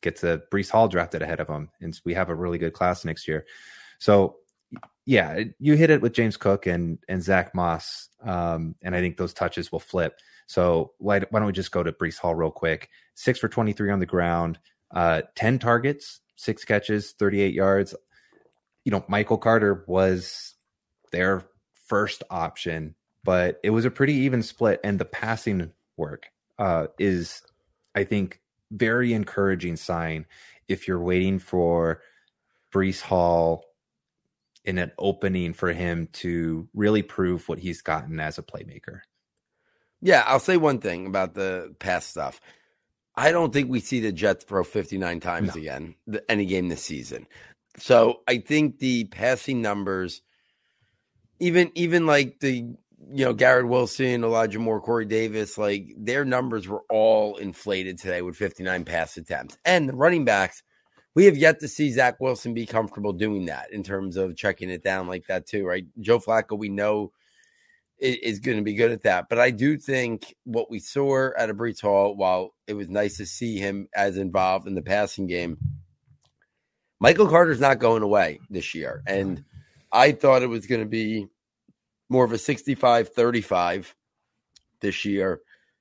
gets 0.00 0.22
a 0.24 0.42
Breece 0.52 0.70
Hall 0.70 0.88
drafted 0.88 1.22
ahead 1.22 1.40
of 1.40 1.48
him. 1.48 1.70
And 1.80 1.98
we 2.04 2.14
have 2.14 2.28
a 2.28 2.34
really 2.34 2.58
good 2.58 2.72
class 2.72 3.04
next 3.04 3.28
year. 3.28 3.46
So 3.98 4.36
yeah, 5.06 5.44
you 5.58 5.74
hit 5.74 5.90
it 5.90 6.00
with 6.00 6.14
James 6.14 6.36
Cook 6.36 6.66
and 6.66 6.98
and 7.08 7.22
Zach 7.22 7.54
Moss. 7.54 8.08
Um, 8.22 8.74
and 8.82 8.94
I 8.94 9.00
think 9.00 9.16
those 9.16 9.34
touches 9.34 9.70
will 9.70 9.80
flip. 9.80 10.18
So 10.46 10.92
why, 10.98 11.20
why 11.30 11.40
don't 11.40 11.46
we 11.46 11.52
just 11.52 11.72
go 11.72 11.82
to 11.82 11.92
Breece 11.92 12.18
Hall 12.18 12.34
real 12.34 12.50
quick? 12.50 12.90
Six 13.14 13.38
for 13.38 13.48
23 13.48 13.90
on 13.90 14.00
the 14.00 14.06
ground, 14.06 14.58
uh, 14.94 15.22
10 15.36 15.58
targets, 15.58 16.20
six 16.36 16.64
catches, 16.64 17.12
38 17.12 17.54
yards. 17.54 17.94
You 18.84 18.92
know, 18.92 19.04
Michael 19.08 19.38
Carter 19.38 19.84
was 19.86 20.54
their 21.12 21.44
first 21.86 22.22
option, 22.30 22.94
but 23.24 23.60
it 23.62 23.70
was 23.70 23.84
a 23.84 23.90
pretty 23.90 24.14
even 24.14 24.42
split. 24.42 24.80
And 24.84 24.98
the 24.98 25.06
passing 25.06 25.72
work 25.96 26.26
uh, 26.58 26.88
is, 26.98 27.42
I 27.94 28.04
think, 28.04 28.40
very 28.70 29.12
encouraging 29.12 29.76
sign 29.76 30.26
if 30.68 30.88
you're 30.88 31.00
waiting 31.00 31.38
for 31.38 32.02
Breece 32.72 33.00
Hall 33.00 33.64
in 34.64 34.78
an 34.78 34.92
opening 34.98 35.52
for 35.52 35.72
him 35.72 36.08
to 36.12 36.68
really 36.74 37.02
prove 37.02 37.48
what 37.48 37.58
he's 37.58 37.82
gotten 37.82 38.18
as 38.20 38.38
a 38.38 38.42
playmaker. 38.42 39.00
Yeah, 40.00 40.24
I'll 40.26 40.40
say 40.40 40.56
one 40.56 40.78
thing 40.78 41.06
about 41.06 41.34
the 41.34 41.74
pass 41.78 42.06
stuff. 42.06 42.40
I 43.16 43.30
don't 43.30 43.52
think 43.52 43.70
we 43.70 43.80
see 43.80 44.00
the 44.00 44.12
Jets 44.12 44.44
throw 44.44 44.64
59 44.64 45.20
times 45.20 45.54
no. 45.54 45.60
again, 45.60 45.94
the, 46.06 46.28
any 46.30 46.46
game 46.46 46.68
this 46.68 46.82
season. 46.82 47.26
So 47.78 48.20
I 48.26 48.38
think 48.38 48.78
the 48.78 49.04
passing 49.04 49.62
numbers 49.62 50.22
even 51.40 51.70
even 51.74 52.06
like 52.06 52.40
the 52.40 52.52
you 52.56 53.24
know 53.24 53.34
Garrett 53.34 53.68
Wilson, 53.68 54.24
Elijah 54.24 54.58
Moore, 54.58 54.80
Corey 54.80 55.04
Davis, 55.04 55.58
like 55.58 55.92
their 55.96 56.24
numbers 56.24 56.68
were 56.68 56.84
all 56.90 57.36
inflated 57.36 57.98
today 57.98 58.22
with 58.22 58.36
59 58.36 58.84
pass 58.84 59.16
attempts, 59.16 59.58
and 59.64 59.88
the 59.88 59.94
running 59.94 60.24
backs. 60.24 60.62
We 61.14 61.26
have 61.26 61.36
yet 61.36 61.60
to 61.60 61.68
see 61.68 61.92
Zach 61.92 62.20
Wilson 62.20 62.54
be 62.54 62.66
comfortable 62.66 63.12
doing 63.12 63.46
that 63.46 63.72
in 63.72 63.82
terms 63.82 64.16
of 64.16 64.36
checking 64.36 64.70
it 64.70 64.82
down 64.82 65.06
like 65.06 65.26
that 65.28 65.46
too, 65.46 65.64
right? 65.64 65.86
Joe 66.00 66.18
Flacco, 66.18 66.58
we 66.58 66.68
know 66.68 67.12
is 67.98 68.40
going 68.40 68.56
to 68.56 68.62
be 68.62 68.74
good 68.74 68.90
at 68.90 69.02
that. 69.02 69.28
But 69.28 69.38
I 69.38 69.50
do 69.50 69.78
think 69.78 70.34
what 70.44 70.70
we 70.70 70.78
saw 70.78 71.30
at 71.38 71.50
a 71.50 71.54
Breece 71.54 71.80
Hall, 71.80 72.16
while 72.16 72.54
it 72.66 72.74
was 72.74 72.88
nice 72.88 73.16
to 73.18 73.26
see 73.26 73.58
him 73.58 73.88
as 73.94 74.16
involved 74.16 74.66
in 74.66 74.74
the 74.74 74.82
passing 74.82 75.26
game, 75.26 75.56
Michael 77.00 77.28
Carter's 77.28 77.60
not 77.60 77.78
going 77.78 78.02
away 78.02 78.40
this 78.50 78.74
year. 78.74 79.02
And 79.06 79.38
mm-hmm. 79.38 79.44
I 79.92 80.12
thought 80.12 80.42
it 80.42 80.48
was 80.48 80.66
going 80.66 80.80
to 80.80 80.88
be 80.88 81.28
more 82.08 82.24
of 82.24 82.32
a 82.32 82.38
65 82.38 83.08
35 83.10 83.94
this 84.80 85.04
year. 85.04 85.40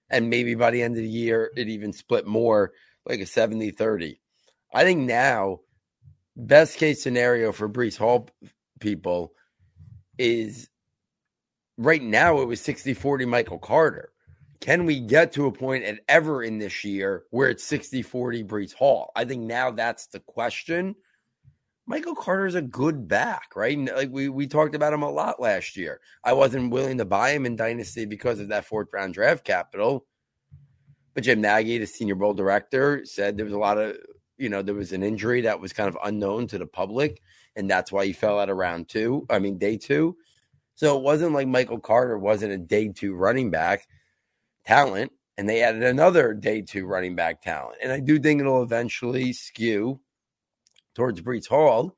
And 0.09 0.29
maybe 0.29 0.55
by 0.55 0.71
the 0.71 0.81
end 0.81 0.95
of 0.95 1.01
the 1.01 1.09
year, 1.09 1.51
it 1.55 1.67
even 1.67 1.93
split 1.93 2.27
more 2.27 2.73
like 3.05 3.19
a 3.19 3.25
70 3.25 3.71
30. 3.71 4.19
I 4.73 4.83
think 4.83 5.01
now, 5.01 5.59
best 6.35 6.77
case 6.77 7.01
scenario 7.03 7.51
for 7.51 7.69
Breece 7.69 7.97
Hall 7.97 8.27
people 8.79 9.33
is 10.17 10.69
right 11.77 12.01
now 12.01 12.41
it 12.41 12.47
was 12.47 12.61
60 12.61 12.93
40 12.93 13.25
Michael 13.25 13.59
Carter. 13.59 14.11
Can 14.59 14.85
we 14.85 14.99
get 14.99 15.33
to 15.33 15.45
a 15.45 15.51
point 15.51 15.83
at 15.83 15.99
ever 16.07 16.41
in 16.41 16.57
this 16.57 16.83
year 16.83 17.23
where 17.31 17.49
it's 17.49 17.63
60 17.65 18.01
40 18.01 18.43
Breece 18.45 18.73
Hall? 18.73 19.11
I 19.15 19.25
think 19.25 19.43
now 19.43 19.71
that's 19.71 20.07
the 20.07 20.19
question. 20.19 20.95
Michael 21.85 22.15
Carter 22.15 22.45
is 22.47 22.55
a 22.55 22.61
good 22.61 23.07
back, 23.09 23.55
right? 23.55 23.77
Like 23.77 24.09
we 24.09 24.29
we 24.29 24.47
talked 24.47 24.73
about 24.73 24.93
him 24.93 25.03
a 25.03 25.11
lot 25.11 25.41
last 25.41 25.75
year. 25.75 25.99
I 26.23 26.33
wasn't 26.33 26.71
willing 26.71 26.97
to 26.99 27.05
buy 27.05 27.31
him 27.31 27.45
in 27.45 27.57
Dynasty 27.57 28.05
because 28.05 28.39
of 28.39 28.47
that 28.49 28.65
fourth 28.65 28.87
round 28.93 29.13
draft 29.13 29.43
capital. 29.43 30.05
But 31.13 31.25
Jim 31.25 31.41
Nagy, 31.41 31.77
the 31.77 31.85
senior 31.85 32.15
bowl 32.15 32.33
director, 32.33 33.05
said 33.05 33.35
there 33.35 33.45
was 33.45 33.53
a 33.53 33.59
lot 33.59 33.77
of, 33.77 33.97
you 34.37 34.49
know, 34.49 34.61
there 34.61 34.75
was 34.75 34.93
an 34.93 35.03
injury 35.03 35.41
that 35.41 35.59
was 35.59 35.73
kind 35.73 35.89
of 35.89 35.97
unknown 36.03 36.47
to 36.47 36.57
the 36.57 36.65
public, 36.65 37.21
and 37.55 37.69
that's 37.69 37.91
why 37.91 38.05
he 38.05 38.13
fell 38.13 38.39
out 38.39 38.49
of 38.49 38.57
round 38.57 38.89
two. 38.89 39.25
I 39.29 39.39
mean, 39.39 39.57
day 39.57 39.77
two. 39.77 40.17
So 40.75 40.97
it 40.97 41.03
wasn't 41.03 41.33
like 41.33 41.47
Michael 41.47 41.79
Carter 41.79 42.17
wasn't 42.17 42.53
a 42.53 42.57
day 42.57 42.89
two 42.89 43.13
running 43.13 43.51
back 43.51 43.87
talent, 44.65 45.11
and 45.37 45.47
they 45.47 45.61
added 45.61 45.83
another 45.83 46.33
day 46.33 46.61
two 46.61 46.85
running 46.85 47.15
back 47.15 47.41
talent. 47.41 47.77
And 47.81 47.91
I 47.91 47.99
do 47.99 48.19
think 48.19 48.41
it'll 48.41 48.63
eventually 48.63 49.33
skew 49.33 49.99
towards 50.95 51.21
Breece 51.21 51.47
Hall. 51.47 51.95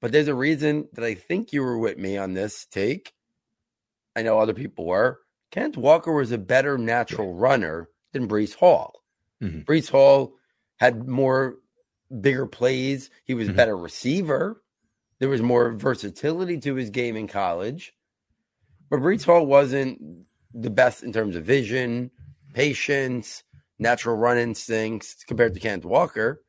But 0.00 0.12
there's 0.12 0.28
a 0.28 0.34
reason 0.34 0.88
that 0.92 1.04
I 1.04 1.14
think 1.14 1.52
you 1.52 1.62
were 1.62 1.78
with 1.78 1.98
me 1.98 2.16
on 2.16 2.34
this 2.34 2.66
take. 2.66 3.14
I 4.14 4.22
know 4.22 4.38
other 4.38 4.54
people 4.54 4.86
were. 4.86 5.20
Kent 5.50 5.76
Walker 5.76 6.12
was 6.12 6.30
a 6.30 6.38
better 6.38 6.78
natural 6.78 7.34
runner 7.34 7.88
than 8.12 8.28
Breece 8.28 8.54
Hall. 8.54 9.02
Mm-hmm. 9.42 9.60
Breece 9.60 9.90
Hall 9.90 10.34
had 10.78 11.06
more 11.06 11.56
bigger 12.20 12.46
plays. 12.46 13.10
He 13.24 13.34
was 13.34 13.46
mm-hmm. 13.46 13.54
a 13.54 13.56
better 13.56 13.76
receiver. 13.76 14.62
There 15.18 15.28
was 15.28 15.42
more 15.42 15.72
versatility 15.72 16.58
to 16.58 16.74
his 16.74 16.90
game 16.90 17.16
in 17.16 17.28
college. 17.28 17.92
But 18.90 19.00
Breece 19.00 19.24
Hall 19.24 19.44
wasn't 19.44 20.00
the 20.54 20.70
best 20.70 21.02
in 21.02 21.12
terms 21.12 21.36
of 21.36 21.44
vision, 21.44 22.10
patience, 22.54 23.42
natural 23.78 24.16
run 24.16 24.38
instincts 24.38 25.24
compared 25.26 25.54
to 25.54 25.60
Kenneth 25.60 25.84
Walker. 25.84 26.42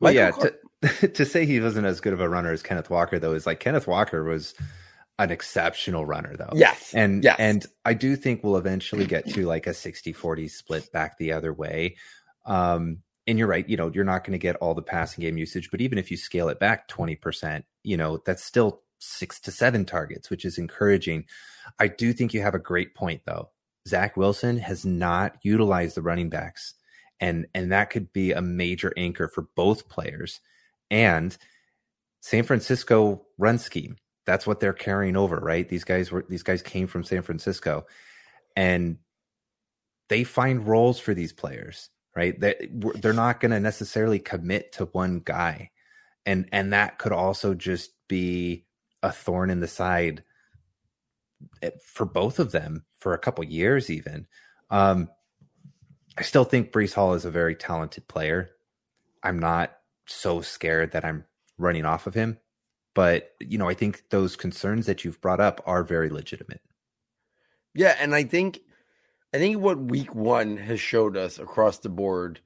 Well, 0.00 0.12
yeah, 0.12 0.30
to, 0.30 1.08
to 1.08 1.24
say 1.24 1.44
he 1.44 1.60
wasn't 1.60 1.86
as 1.86 2.00
good 2.00 2.12
of 2.12 2.20
a 2.20 2.28
runner 2.28 2.52
as 2.52 2.62
Kenneth 2.62 2.90
Walker, 2.90 3.18
though, 3.18 3.34
is 3.34 3.46
like 3.46 3.60
Kenneth 3.60 3.86
Walker 3.86 4.24
was 4.24 4.54
an 5.18 5.30
exceptional 5.30 6.06
runner, 6.06 6.36
though. 6.36 6.52
Yes. 6.54 6.92
And 6.94 7.22
yes. 7.22 7.36
and 7.38 7.66
I 7.84 7.94
do 7.94 8.16
think 8.16 8.42
we'll 8.42 8.56
eventually 8.56 9.06
get 9.06 9.28
to 9.28 9.46
like 9.46 9.66
a 9.66 9.74
60 9.74 10.12
40 10.12 10.48
split 10.48 10.90
back 10.92 11.18
the 11.18 11.32
other 11.32 11.52
way. 11.52 11.96
Um, 12.46 12.98
and 13.26 13.38
you're 13.38 13.48
right, 13.48 13.68
you 13.68 13.76
know, 13.76 13.90
you're 13.94 14.04
not 14.04 14.24
going 14.24 14.32
to 14.32 14.38
get 14.38 14.56
all 14.56 14.74
the 14.74 14.82
passing 14.82 15.22
game 15.22 15.38
usage, 15.38 15.70
but 15.70 15.80
even 15.80 15.98
if 15.98 16.10
you 16.10 16.16
scale 16.16 16.48
it 16.48 16.58
back 16.58 16.88
20%, 16.88 17.62
you 17.84 17.96
know, 17.96 18.18
that's 18.24 18.44
still 18.44 18.82
six 18.98 19.40
to 19.40 19.50
seven 19.50 19.84
targets, 19.84 20.30
which 20.30 20.44
is 20.44 20.58
encouraging. 20.58 21.24
I 21.78 21.88
do 21.88 22.12
think 22.12 22.32
you 22.32 22.42
have 22.42 22.54
a 22.54 22.60
great 22.60 22.94
point, 22.94 23.22
though. 23.24 23.50
Zach 23.86 24.16
Wilson 24.16 24.58
has 24.58 24.84
not 24.84 25.36
utilized 25.42 25.96
the 25.96 26.02
running 26.02 26.30
backs, 26.30 26.74
and 27.20 27.46
and 27.54 27.72
that 27.72 27.90
could 27.90 28.12
be 28.12 28.32
a 28.32 28.40
major 28.40 28.92
anchor 28.96 29.28
for 29.28 29.48
both 29.56 29.88
players. 29.88 30.40
And 30.90 31.36
San 32.20 32.44
Francisco 32.44 33.26
run 33.38 33.58
scheme. 33.58 33.96
That's 34.24 34.46
what 34.46 34.60
they're 34.60 34.72
carrying 34.72 35.16
over, 35.16 35.36
right? 35.36 35.68
These 35.68 35.84
guys 35.84 36.12
were 36.12 36.24
these 36.28 36.44
guys 36.44 36.62
came 36.62 36.86
from 36.86 37.02
San 37.02 37.22
Francisco, 37.22 37.86
and 38.56 38.98
they 40.08 40.22
find 40.22 40.66
roles 40.66 41.00
for 41.00 41.14
these 41.14 41.32
players, 41.32 41.88
right? 42.14 42.38
They 42.38 42.68
they're 42.96 43.12
not 43.12 43.40
going 43.40 43.52
to 43.52 43.60
necessarily 43.60 44.18
commit 44.18 44.72
to 44.72 44.86
one 44.86 45.20
guy, 45.24 45.70
and 46.26 46.48
and 46.52 46.72
that 46.72 46.98
could 46.98 47.12
also 47.12 47.54
just 47.54 47.92
be 48.08 48.66
a 49.02 49.12
thorn 49.12 49.50
in 49.50 49.60
the 49.60 49.68
side 49.68 50.22
eh, 51.62 51.70
for 51.84 52.04
both 52.04 52.38
of 52.38 52.52
them 52.52 52.84
for 52.98 53.14
a 53.14 53.18
couple 53.18 53.44
years, 53.44 53.90
even. 53.90 54.26
Um, 54.70 55.08
I 56.16 56.22
still 56.22 56.44
think 56.44 56.72
Breece 56.72 56.94
Hall 56.94 57.14
is 57.14 57.24
a 57.24 57.30
very 57.30 57.54
talented 57.54 58.06
player. 58.06 58.50
I'm 59.22 59.38
not 59.38 59.72
so 60.06 60.40
scared 60.40 60.92
that 60.92 61.04
I'm 61.04 61.24
running 61.58 61.84
off 61.84 62.06
of 62.06 62.14
him, 62.14 62.38
but 62.94 63.32
you 63.40 63.58
know, 63.58 63.68
I 63.68 63.74
think 63.74 64.04
those 64.10 64.36
concerns 64.36 64.86
that 64.86 65.04
you've 65.04 65.20
brought 65.20 65.40
up 65.40 65.62
are 65.66 65.82
very 65.82 66.10
legitimate. 66.10 66.60
Yeah, 67.74 67.96
and 67.98 68.14
I 68.14 68.24
think 68.24 68.60
I 69.34 69.38
think 69.38 69.60
what 69.60 69.78
week 69.78 70.14
1 70.14 70.58
has 70.58 70.80
showed 70.80 71.16
us 71.16 71.38
across 71.38 71.78
the 71.78 71.88
board 71.88 72.40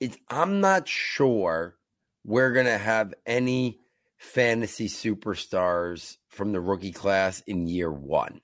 is 0.00 0.16
I'm 0.28 0.60
not 0.60 0.86
sure 0.86 1.76
we're 2.24 2.52
going 2.52 2.66
to 2.66 2.78
have 2.78 3.14
any 3.24 3.80
fantasy 4.18 4.88
superstars 4.88 6.16
from 6.28 6.52
the 6.52 6.60
rookie 6.60 6.92
class 6.92 7.40
in 7.46 7.66
year 7.66 7.90
one. 7.90 8.40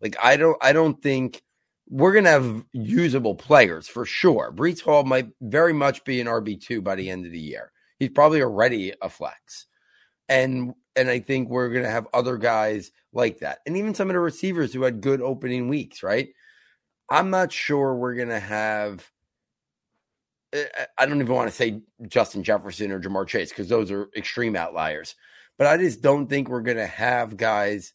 Like 0.00 0.16
I 0.22 0.36
don't 0.36 0.56
I 0.60 0.72
don't 0.72 1.00
think 1.02 1.42
we're 1.88 2.12
gonna 2.12 2.30
have 2.30 2.64
usable 2.72 3.34
players 3.34 3.88
for 3.88 4.06
sure. 4.06 4.52
Breece 4.52 4.80
Hall 4.80 5.04
might 5.04 5.28
very 5.40 5.72
much 5.72 6.04
be 6.04 6.20
an 6.20 6.26
RB 6.26 6.60
two 6.60 6.80
by 6.80 6.94
the 6.94 7.10
end 7.10 7.26
of 7.26 7.32
the 7.32 7.40
year. 7.40 7.72
He's 7.98 8.10
probably 8.10 8.42
already 8.42 8.94
a 9.02 9.08
flex. 9.08 9.66
And 10.28 10.74
and 10.96 11.10
I 11.10 11.20
think 11.20 11.48
we're 11.48 11.68
gonna 11.70 11.90
have 11.90 12.08
other 12.14 12.38
guys 12.38 12.92
like 13.12 13.40
that. 13.40 13.58
And 13.66 13.76
even 13.76 13.94
some 13.94 14.08
of 14.08 14.14
the 14.14 14.20
receivers 14.20 14.72
who 14.72 14.82
had 14.82 15.00
good 15.00 15.20
opening 15.20 15.68
weeks, 15.68 16.02
right? 16.02 16.28
I'm 17.10 17.30
not 17.30 17.52
sure 17.52 17.94
we're 17.94 18.14
gonna 18.14 18.40
have 18.40 19.10
eh, 20.52 20.64
eh, 20.78 20.86
I 20.96 21.06
don't 21.06 21.20
even 21.20 21.34
want 21.34 21.50
to 21.50 21.54
say 21.54 21.80
Justin 22.06 22.42
Jefferson 22.42 22.92
or 22.92 23.00
Ja'Marr 23.00 23.26
Chase 23.26 23.50
because 23.50 23.68
those 23.68 23.90
are 23.90 24.08
extreme 24.16 24.56
outliers. 24.56 25.14
But 25.60 25.66
I 25.66 25.76
just 25.76 26.00
don't 26.00 26.26
think 26.26 26.48
we're 26.48 26.62
going 26.62 26.78
to 26.78 26.86
have 26.86 27.36
guys, 27.36 27.92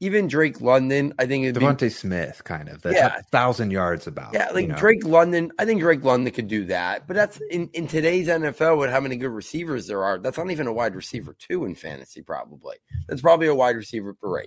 even 0.00 0.26
Drake 0.26 0.62
London. 0.62 1.12
I 1.18 1.26
think 1.26 1.44
DeVonta 1.54 1.80
be, 1.80 1.88
Smith, 1.90 2.42
kind 2.44 2.70
of, 2.70 2.80
that's 2.80 2.96
yeah, 2.96 3.20
thousand 3.30 3.72
yards 3.72 4.06
about. 4.06 4.32
Yeah, 4.32 4.48
like 4.54 4.62
you 4.62 4.68
know. 4.68 4.76
Drake 4.76 5.04
London. 5.04 5.52
I 5.58 5.66
think 5.66 5.82
Drake 5.82 6.02
London 6.02 6.32
could 6.32 6.48
do 6.48 6.64
that. 6.64 7.06
But 7.06 7.16
that's 7.16 7.38
in, 7.50 7.68
in 7.74 7.88
today's 7.88 8.28
NFL 8.28 8.78
with 8.78 8.88
how 8.88 9.00
many 9.00 9.16
good 9.16 9.28
receivers 9.28 9.86
there 9.86 10.02
are. 10.02 10.16
That's 10.16 10.38
not 10.38 10.50
even 10.50 10.66
a 10.66 10.72
wide 10.72 10.94
receiver 10.94 11.36
two 11.38 11.66
in 11.66 11.74
fantasy. 11.74 12.22
Probably 12.22 12.76
that's 13.06 13.20
probably 13.20 13.48
a 13.48 13.54
wide 13.54 13.76
receiver 13.76 14.16
three. 14.18 14.46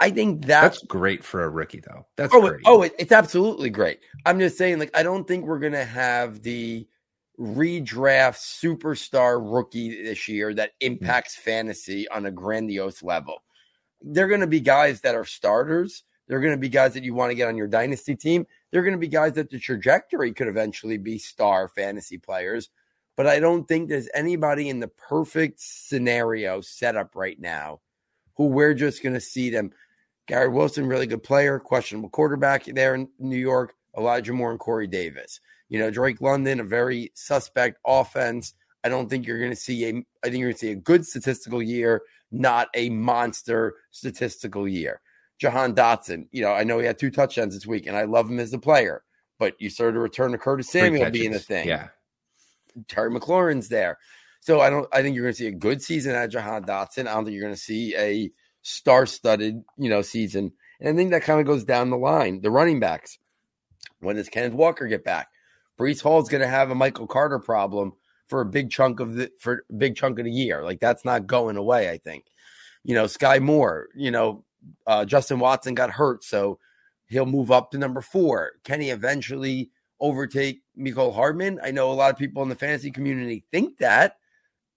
I 0.00 0.10
think 0.10 0.44
that's, 0.44 0.78
that's 0.78 0.86
great 0.86 1.24
for 1.24 1.44
a 1.44 1.48
rookie, 1.48 1.80
though. 1.80 2.06
That's 2.16 2.34
oh, 2.34 2.40
great. 2.40 2.60
oh, 2.66 2.82
it, 2.82 2.94
it's 2.98 3.12
absolutely 3.12 3.70
great. 3.70 4.00
I'm 4.26 4.38
just 4.38 4.58
saying, 4.58 4.78
like, 4.78 4.96
I 4.96 5.02
don't 5.02 5.26
think 5.26 5.46
we're 5.46 5.58
gonna 5.58 5.84
have 5.84 6.42
the 6.42 6.86
redraft 7.38 8.38
superstar 8.38 9.40
rookie 9.40 10.02
this 10.02 10.28
year 10.28 10.54
that 10.54 10.72
hmm. 10.80 10.86
impacts 10.86 11.36
mm. 11.36 11.40
fantasy 11.40 12.08
on 12.08 12.26
a 12.26 12.30
grandiose 12.30 13.02
level. 13.02 13.42
They're 14.02 14.28
going 14.28 14.40
to 14.40 14.46
be 14.46 14.60
guys 14.60 15.00
that 15.02 15.14
are 15.14 15.24
starters. 15.24 16.04
They're 16.28 16.40
going 16.40 16.54
to 16.54 16.60
be 16.60 16.68
guys 16.68 16.94
that 16.94 17.04
you 17.04 17.14
want 17.14 17.30
to 17.30 17.34
get 17.34 17.48
on 17.48 17.56
your 17.56 17.66
dynasty 17.66 18.14
team. 18.16 18.46
They're 18.70 18.82
going 18.82 18.94
to 18.94 18.98
be 18.98 19.08
guys 19.08 19.34
that 19.34 19.50
the 19.50 19.58
trajectory 19.58 20.32
could 20.32 20.48
eventually 20.48 20.98
be 20.98 21.18
star 21.18 21.68
fantasy 21.68 22.18
players. 22.18 22.70
But 23.16 23.26
I 23.26 23.38
don't 23.38 23.66
think 23.66 23.88
there's 23.88 24.08
anybody 24.12 24.68
in 24.68 24.80
the 24.80 24.88
perfect 24.88 25.60
scenario 25.60 26.60
set 26.60 26.96
up 26.96 27.14
right 27.14 27.40
now 27.40 27.80
who 28.36 28.46
we're 28.46 28.74
just 28.74 29.02
going 29.02 29.14
to 29.14 29.20
see 29.20 29.48
them 29.48 29.70
Gary 30.26 30.48
Wilson, 30.48 30.86
really 30.86 31.06
good 31.06 31.22
player, 31.22 31.58
questionable 31.58 32.08
quarterback 32.08 32.64
there 32.64 32.94
in 32.94 33.08
New 33.18 33.36
York. 33.36 33.74
Elijah 33.96 34.32
Moore 34.32 34.50
and 34.50 34.60
Corey 34.60 34.86
Davis. 34.86 35.40
You 35.68 35.78
know, 35.78 35.90
Drake 35.90 36.20
London, 36.20 36.60
a 36.60 36.64
very 36.64 37.10
suspect 37.14 37.78
offense. 37.86 38.54
I 38.84 38.88
don't 38.88 39.08
think 39.08 39.26
you're 39.26 39.38
going 39.38 39.50
to 39.50 39.56
see 39.56 39.84
a. 39.84 39.88
I 39.88 40.28
think 40.28 40.38
you're 40.38 40.48
going 40.48 40.54
to 40.54 40.58
see 40.58 40.70
a 40.72 40.76
good 40.76 41.06
statistical 41.06 41.62
year, 41.62 42.02
not 42.30 42.68
a 42.74 42.90
monster 42.90 43.74
statistical 43.90 44.68
year. 44.68 45.00
Jahan 45.38 45.74
Dotson, 45.74 46.28
you 46.30 46.42
know, 46.42 46.52
I 46.52 46.64
know 46.64 46.78
he 46.78 46.86
had 46.86 46.98
two 46.98 47.10
touchdowns 47.10 47.54
this 47.54 47.66
week, 47.66 47.86
and 47.86 47.96
I 47.96 48.04
love 48.04 48.30
him 48.30 48.38
as 48.38 48.52
a 48.52 48.58
player. 48.58 49.02
But 49.38 49.54
you 49.60 49.70
started 49.70 49.94
to 49.94 50.00
return 50.00 50.32
to 50.32 50.38
Curtis 50.38 50.70
Samuel 50.70 51.10
being 51.10 51.34
a 51.34 51.38
thing. 51.38 51.68
Yeah, 51.68 51.88
Terry 52.88 53.10
McLaurin's 53.10 53.68
there, 53.68 53.98
so 54.40 54.60
I 54.60 54.70
don't. 54.70 54.86
I 54.92 55.02
think 55.02 55.14
you're 55.14 55.24
going 55.24 55.34
to 55.34 55.38
see 55.38 55.48
a 55.48 55.52
good 55.52 55.82
season 55.82 56.14
at 56.14 56.30
Jahan 56.30 56.64
Dotson. 56.64 57.06
I 57.06 57.14
don't 57.14 57.24
think 57.24 57.34
you're 57.34 57.44
going 57.44 57.54
to 57.54 57.60
see 57.60 57.94
a 57.96 58.30
star-studded, 58.66 59.62
you 59.78 59.88
know, 59.88 60.02
season. 60.02 60.52
And 60.80 60.88
I 60.88 60.96
think 60.96 61.12
that 61.12 61.22
kind 61.22 61.38
of 61.38 61.46
goes 61.46 61.64
down 61.64 61.90
the 61.90 61.96
line. 61.96 62.40
The 62.40 62.50
running 62.50 62.80
backs. 62.80 63.18
When 64.00 64.16
does 64.16 64.28
Kenneth 64.28 64.54
Walker 64.54 64.88
get 64.88 65.04
back? 65.04 65.28
Breece 65.78 66.02
Hall's 66.02 66.28
going 66.28 66.40
to 66.40 66.48
have 66.48 66.70
a 66.70 66.74
Michael 66.74 67.06
Carter 67.06 67.38
problem 67.38 67.92
for 68.26 68.40
a 68.40 68.46
big 68.46 68.70
chunk 68.70 68.98
of 68.98 69.14
the 69.14 69.30
for 69.38 69.64
a 69.70 69.72
big 69.72 69.94
chunk 69.94 70.18
of 70.18 70.24
the 70.24 70.32
year. 70.32 70.64
Like 70.64 70.80
that's 70.80 71.04
not 71.04 71.28
going 71.28 71.56
away. 71.56 71.90
I 71.90 71.98
think. 71.98 72.24
You 72.82 72.94
know, 72.94 73.04
Skyy 73.04 73.40
Moore. 73.40 73.88
You 73.94 74.10
know, 74.10 74.44
uh, 74.86 75.04
Justin 75.04 75.38
Watson 75.38 75.74
got 75.74 75.90
hurt, 75.90 76.24
so 76.24 76.58
he'll 77.06 77.26
move 77.26 77.52
up 77.52 77.70
to 77.70 77.78
number 77.78 78.00
four. 78.00 78.52
Can 78.64 78.80
he 78.80 78.90
eventually 78.90 79.70
overtake 80.00 80.60
Mecole 80.76 81.14
Hardman? 81.14 81.60
I 81.62 81.70
know 81.70 81.90
a 81.90 81.94
lot 81.94 82.12
of 82.12 82.18
people 82.18 82.42
in 82.42 82.48
the 82.48 82.56
fantasy 82.56 82.90
community 82.90 83.44
think 83.52 83.78
that. 83.78 84.16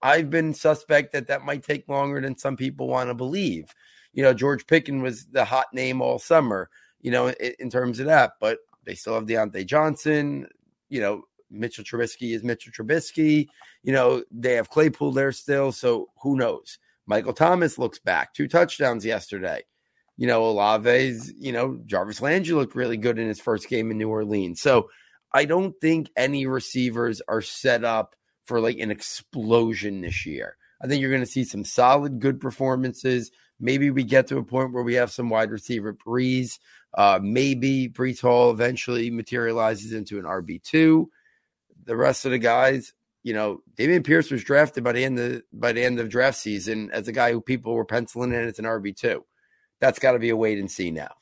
I've 0.01 0.29
been 0.29 0.53
suspect 0.53 1.11
that 1.13 1.27
that 1.27 1.43
might 1.43 1.63
take 1.63 1.87
longer 1.89 2.21
than 2.21 2.37
some 2.37 2.55
people 2.55 2.87
want 2.87 3.09
to 3.09 3.13
believe. 3.13 3.73
You 4.13 4.23
know, 4.23 4.33
George 4.33 4.65
Pickens 4.65 5.03
was 5.03 5.25
the 5.25 5.45
hot 5.45 5.67
name 5.73 6.01
all 6.01 6.19
summer, 6.19 6.69
you 7.01 7.11
know, 7.11 7.27
in, 7.27 7.53
in 7.59 7.69
terms 7.69 7.99
of 7.99 8.05
that, 8.07 8.33
but 8.39 8.59
they 8.85 8.95
still 8.95 9.15
have 9.15 9.25
Diontae 9.25 9.65
Johnson. 9.65 10.47
You 10.89 11.01
know, 11.01 11.23
Mitchell 11.51 11.83
Trubisky 11.83 12.33
is 12.33 12.43
Mitchell 12.43 12.71
Trubisky. 12.71 13.47
You 13.83 13.93
know, 13.93 14.23
they 14.31 14.55
have 14.55 14.69
Claypool 14.69 15.11
there 15.11 15.31
still. 15.31 15.71
So 15.71 16.09
who 16.21 16.37
knows? 16.37 16.79
Michael 17.05 17.33
Thomas 17.33 17.77
looks 17.77 17.99
back, 17.99 18.33
two 18.33 18.47
touchdowns 18.47 19.05
yesterday. 19.05 19.63
You 20.15 20.27
know, 20.27 20.43
Olave's, 20.43 21.31
you 21.37 21.51
know, 21.51 21.79
Jarvis 21.85 22.21
Landry 22.21 22.53
looked 22.53 22.75
really 22.75 22.97
good 22.97 23.17
in 23.17 23.27
his 23.27 23.39
first 23.39 23.69
game 23.69 23.89
in 23.89 23.97
New 23.97 24.09
Orleans. 24.09 24.61
So 24.61 24.89
I 25.31 25.45
don't 25.45 25.73
think 25.79 26.09
any 26.15 26.45
receivers 26.45 27.21
are 27.27 27.41
set 27.41 27.83
up 27.83 28.15
for 28.49 28.59
like 28.59 28.79
an 28.79 28.89
explosion 28.89 30.01
this 30.01 30.25
year. 30.25 30.57
I 30.81 30.87
think 30.87 31.01
you're 31.01 31.11
going 31.11 31.21
to 31.21 31.27
see 31.27 31.43
some 31.43 31.63
solid, 31.63 32.19
good 32.19 32.39
performances. 32.41 33.29
Maybe 33.59 33.91
we 33.91 34.03
get 34.03 34.25
to 34.27 34.39
a 34.39 34.43
point 34.43 34.73
where 34.73 34.83
we 34.83 34.95
have 34.95 35.11
some 35.11 35.29
wide 35.29 35.51
receiver 35.51 35.93
breeze. 35.93 36.59
Uh, 36.97 37.19
maybe 37.21 37.87
Breece 37.87 38.21
Hall 38.21 38.49
eventually 38.49 39.11
materializes 39.11 39.93
into 39.93 40.17
an 40.17 40.25
RB2. 40.25 41.05
The 41.85 41.95
rest 41.95 42.25
of 42.25 42.31
the 42.31 42.39
guys, 42.39 42.91
you 43.21 43.35
know, 43.35 43.61
Dameon 43.77 44.03
Pierce 44.03 44.31
was 44.31 44.43
drafted 44.43 44.83
by 44.83 44.93
the 44.93 45.03
end 45.03 45.19
of 45.19 45.43
by 45.53 45.71
the 45.71 45.83
end 45.83 45.99
of 45.99 46.09
draft 46.09 46.39
season 46.39 46.89
as 46.91 47.07
a 47.07 47.11
guy 47.11 47.31
who 47.31 47.41
people 47.41 47.75
were 47.75 47.85
penciling 47.85 48.33
in 48.33 48.47
as 48.47 48.57
an 48.57 48.65
RB2. 48.65 49.21
That's 49.79 49.99
got 49.99 50.13
to 50.13 50.19
be 50.19 50.29
a 50.29 50.35
wait 50.35 50.57
and 50.57 50.71
see 50.71 50.89
now. 50.89 51.13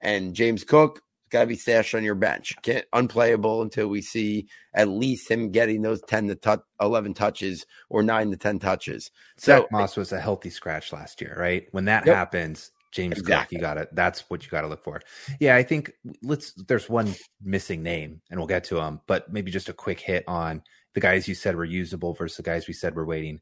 And 0.00 0.34
James 0.34 0.62
Cook, 0.62 1.02
got 1.30 1.40
to 1.40 1.46
be 1.46 1.56
stashed 1.56 1.94
on 1.94 2.04
your 2.04 2.14
bench. 2.14 2.54
Can't 2.62 2.84
unplayable 2.92 3.62
until 3.62 3.88
we 3.88 4.02
see 4.02 4.46
at 4.74 4.88
least 4.88 5.30
him 5.30 5.50
getting 5.50 5.82
those 5.82 6.02
10 6.02 6.28
to 6.28 6.34
t- 6.34 6.62
11 6.80 7.14
touches 7.14 7.66
or 7.88 8.02
9 8.02 8.30
to 8.30 8.36
10 8.36 8.58
touches. 8.58 9.10
So 9.36 9.60
Zach 9.60 9.72
Moss 9.72 9.96
was 9.96 10.12
a 10.12 10.20
healthy 10.20 10.50
scratch 10.50 10.92
last 10.92 11.20
year, 11.20 11.36
right? 11.38 11.66
When 11.72 11.86
that 11.86 12.06
yep. 12.06 12.14
happens, 12.14 12.70
James 12.92 13.18
exactly. 13.18 13.56
Cook, 13.56 13.60
you 13.60 13.60
got 13.60 13.78
it. 13.78 13.88
that's 13.92 14.28
what 14.30 14.44
you 14.44 14.50
got 14.50 14.62
to 14.62 14.68
look 14.68 14.82
for. 14.82 15.00
Yeah, 15.40 15.56
I 15.56 15.62
think 15.62 15.92
let's 16.22 16.52
there's 16.52 16.88
one 16.88 17.14
missing 17.42 17.82
name 17.82 18.20
and 18.30 18.38
we'll 18.38 18.46
get 18.46 18.64
to 18.64 18.80
him, 18.80 19.00
but 19.06 19.32
maybe 19.32 19.50
just 19.50 19.68
a 19.68 19.74
quick 19.74 20.00
hit 20.00 20.24
on 20.26 20.62
the 20.94 21.00
guys 21.00 21.28
you 21.28 21.34
said 21.34 21.56
were 21.56 21.64
usable 21.64 22.14
versus 22.14 22.38
the 22.38 22.42
guys 22.42 22.66
we 22.66 22.74
said 22.74 22.94
were 22.94 23.04
waiting. 23.04 23.40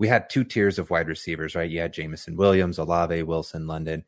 We 0.00 0.08
had 0.08 0.30
two 0.30 0.44
tiers 0.44 0.78
of 0.78 0.90
wide 0.90 1.08
receivers, 1.08 1.54
right? 1.54 1.70
You 1.70 1.80
had 1.80 1.92
Jameson 1.92 2.36
Williams, 2.36 2.78
Olave, 2.78 3.22
Wilson, 3.24 3.66
London 3.66 4.04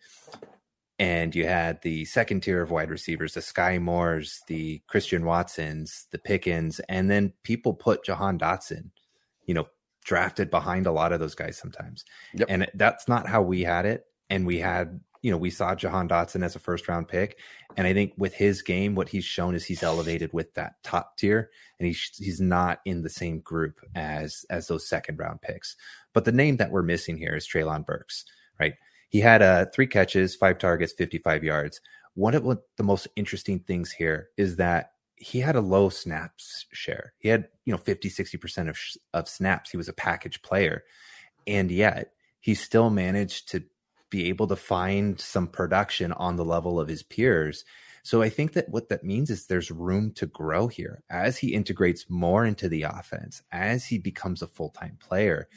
and 1.01 1.35
you 1.35 1.47
had 1.47 1.81
the 1.81 2.05
second 2.05 2.43
tier 2.43 2.61
of 2.61 2.71
wide 2.71 2.91
receivers, 2.91 3.33
the 3.33 3.41
Skyy 3.41 3.81
Moores, 3.81 4.43
the 4.49 4.83
Christian 4.87 5.25
Watsons, 5.25 6.07
the 6.11 6.19
Pickens, 6.19 6.79
and 6.91 7.11
then 7.11 7.33
people 7.43 7.73
put 7.73 8.05
Jahan 8.05 8.39
Dotson, 8.39 8.91
you 9.47 9.55
know, 9.55 9.67
drafted 10.05 10.51
behind 10.51 10.87
a 10.87 10.93
lot 10.93 11.13
of 11.13 11.19
those 11.19 11.35
guys 11.35 11.57
sometimes. 11.57 12.05
Yep. 12.35 12.49
And 12.51 12.71
that's 12.75 13.09
not 13.09 13.27
how 13.27 13.41
we 13.41 13.63
had 13.63 13.87
it. 13.87 14.05
And 14.29 14.47
we 14.47 14.59
had, 14.59 15.01
you 15.23 15.31
know, 15.31 15.39
we 15.39 15.49
saw 15.49 15.75
Jahan 15.75 16.07
Dotson 16.07 16.45
as 16.45 16.55
a 16.55 16.61
first 16.61 16.87
round 16.87 17.09
pick. 17.09 17.39
And 17.79 17.87
I 17.87 17.95
think 17.95 18.13
with 18.19 18.35
his 18.35 18.61
game, 18.61 18.95
what 18.95 19.09
he's 19.09 19.25
shown 19.25 19.55
is 19.55 19.65
he's 19.65 19.83
elevated 19.83 20.35
with 20.35 20.53
that 20.53 20.75
top 20.85 21.17
tier 21.17 21.51
and 21.79 21.87
he's 21.87 22.11
he's 22.19 22.43
not 22.43 22.81
in 22.85 23.03
the 23.03 23.09
same 23.09 23.41
group 23.41 23.81
as 23.95 24.45
as 24.51 24.67
those 24.67 24.87
second 24.87 25.19
round 25.19 25.41
picks. 25.41 25.77
But 26.13 26.27
the 26.27 26.33
name 26.33 26.59
that 26.59 26.71
we're 26.71 26.83
missing 26.83 27.17
here 27.17 27.35
is 27.35 27.49
Treylon 27.49 27.87
Burks, 27.87 28.27
right? 28.59 28.75
He 29.11 29.21
had 29.21 29.43
uh, 29.43 29.67
three 29.67 29.89
catches, 29.89 30.37
five 30.37 30.59
targets, 30.59 30.93
55 30.93 31.45
yards. 31.45 31.81
One 32.15 32.35
of 32.35 32.45
the 32.77 32.83
most 32.83 33.09
interesting 33.17 33.59
things 33.59 33.91
here 33.91 34.31
is 34.37 34.57
that 34.57 34.93
he 35.17 35.41
had 35.41 35.57
a 35.57 35.61
low 35.61 35.91
snaps 35.91 36.65
share. 36.73 37.13
He 37.19 37.29
had, 37.29 37.49
you 37.65 37.73
know, 37.73 37.77
50, 37.79 38.09
60% 38.09 38.71
of, 38.71 38.79
of 39.13 39.29
snaps. 39.29 39.71
He 39.71 39.77
was 39.77 39.89
a 39.89 39.93
package 39.93 40.41
player. 40.43 40.85
And 41.47 41.71
yet 41.71 42.13
he 42.39 42.55
still 42.55 42.89
managed 42.89 43.49
to 43.51 43.65
be 44.11 44.29
able 44.29 44.47
to 44.47 44.57
find 44.57 45.21
some 45.21 45.49
production 45.49 46.13
on 46.13 46.37
the 46.37 46.45
level 46.45 46.79
of 46.79 46.89
his 46.89 47.03
peers. 47.03 47.65
So 48.03 48.23
I 48.23 48.29
think 48.29 48.53
that 48.53 48.69
what 48.69 48.89
that 48.89 49.05
means 49.05 49.29
is 49.29 49.47
there's 49.47 49.71
room 49.71 50.13
to 50.13 50.27
grow 50.27 50.69
here 50.69 51.03
as 51.11 51.37
he 51.37 51.55
integrates 51.55 52.09
more 52.09 52.47
into 52.47 52.69
the 52.69 52.83
offense, 52.85 53.43
as 53.51 53.85
he 53.85 53.99
becomes 53.99 54.41
a 54.41 54.47
full 54.47 54.71
time 54.71 54.97
player. 55.01 55.49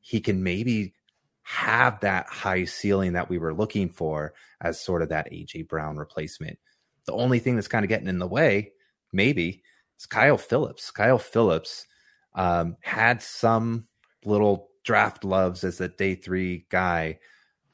He 0.00 0.20
can 0.20 0.42
maybe 0.42 0.94
have 1.42 2.00
that 2.00 2.26
high 2.26 2.64
ceiling 2.64 3.14
that 3.14 3.28
we 3.28 3.38
were 3.38 3.54
looking 3.54 3.88
for 3.88 4.32
as 4.60 4.80
sort 4.80 5.02
of 5.02 5.08
that 5.08 5.30
AJ 5.32 5.68
Brown 5.68 5.96
replacement. 5.96 6.58
The 7.06 7.12
only 7.12 7.40
thing 7.40 7.56
that's 7.56 7.68
kind 7.68 7.84
of 7.84 7.88
getting 7.88 8.08
in 8.08 8.20
the 8.20 8.26
way, 8.26 8.72
maybe, 9.12 9.62
is 9.98 10.06
Kyle 10.06 10.38
Phillips. 10.38 10.90
Kyle 10.90 11.18
Phillips 11.18 11.84
um, 12.34 12.76
had 12.80 13.22
some 13.22 13.86
little 14.24 14.70
draft 14.84 15.24
loves 15.24 15.64
as 15.64 15.80
a 15.80 15.88
day 15.88 16.14
three 16.14 16.66
guy, 16.70 17.18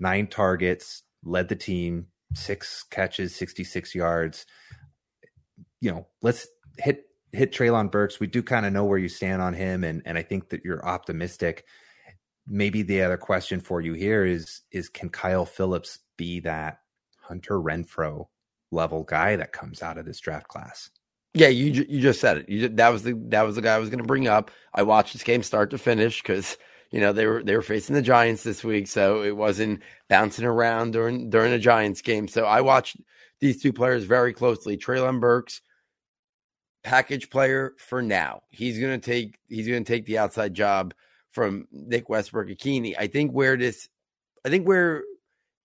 nine 0.00 0.26
targets, 0.26 1.02
led 1.22 1.48
the 1.48 1.56
team, 1.56 2.06
six 2.34 2.84
catches, 2.90 3.34
66 3.36 3.94
yards. 3.94 4.46
You 5.80 5.92
know, 5.92 6.06
let's 6.22 6.48
hit 6.78 7.04
hit 7.32 7.52
Treylon 7.52 7.90
Burks. 7.90 8.18
We 8.18 8.26
do 8.26 8.42
kind 8.42 8.64
of 8.64 8.72
know 8.72 8.84
where 8.84 8.98
you 8.98 9.08
stand 9.08 9.42
on 9.42 9.52
him, 9.54 9.84
and 9.84 10.02
and 10.04 10.16
I 10.16 10.22
think 10.22 10.48
that 10.50 10.64
you're 10.64 10.84
optimistic 10.84 11.64
maybe 12.48 12.82
the 12.82 13.02
other 13.02 13.16
question 13.16 13.60
for 13.60 13.80
you 13.80 13.92
here 13.92 14.24
is 14.24 14.62
is 14.72 14.88
can 14.88 15.08
Kyle 15.08 15.44
Phillips 15.44 16.00
be 16.16 16.40
that 16.40 16.80
Hunter 17.20 17.60
Renfrow 17.60 18.26
level 18.70 19.04
guy 19.04 19.36
that 19.36 19.52
comes 19.52 19.82
out 19.82 19.98
of 19.98 20.06
this 20.06 20.20
draft 20.20 20.48
class? 20.48 20.90
Yeah, 21.34 21.48
you 21.48 21.84
you 21.88 22.00
just 22.00 22.20
said 22.20 22.38
it. 22.38 22.48
You 22.48 22.68
that 22.68 22.88
was 22.88 23.02
the 23.02 23.12
that 23.28 23.42
was 23.42 23.56
the 23.56 23.62
guy 23.62 23.74
I 23.74 23.78
was 23.78 23.90
going 23.90 24.00
to 24.00 24.06
bring 24.06 24.28
up. 24.28 24.50
I 24.74 24.82
watched 24.82 25.12
this 25.12 25.22
game 25.22 25.42
start 25.42 25.70
to 25.70 25.78
finish 25.78 26.22
because 26.22 26.56
you 26.90 27.00
know 27.00 27.12
they 27.12 27.26
were 27.26 27.42
they 27.42 27.54
were 27.54 27.62
facing 27.62 27.94
the 27.94 28.02
Giants 28.02 28.42
this 28.42 28.64
week, 28.64 28.88
so 28.88 29.22
it 29.22 29.36
wasn't 29.36 29.82
bouncing 30.08 30.46
around 30.46 30.92
during 30.92 31.30
during 31.30 31.52
a 31.52 31.58
Giants 31.58 32.00
game. 32.00 32.28
So 32.28 32.44
I 32.44 32.62
watched 32.62 32.96
these 33.40 33.62
two 33.62 33.72
players 33.72 34.04
very 34.04 34.32
closely. 34.32 34.76
Treylon 34.76 35.20
Burks, 35.20 35.60
package 36.82 37.28
player 37.30 37.74
for 37.78 38.02
now. 38.02 38.42
He's 38.48 38.78
going 38.80 38.98
to 38.98 39.10
take 39.10 39.38
he's 39.48 39.68
going 39.68 39.84
to 39.84 39.92
take 39.92 40.06
the 40.06 40.18
outside 40.18 40.54
job 40.54 40.94
from 41.38 41.68
Nick 41.70 42.08
Westbrook-Ikhine. 42.08 42.96
I 42.98 43.06
think 43.06 43.30
where 43.30 43.56
this, 43.56 43.88
I 44.44 44.48
think 44.48 44.66
where 44.66 45.04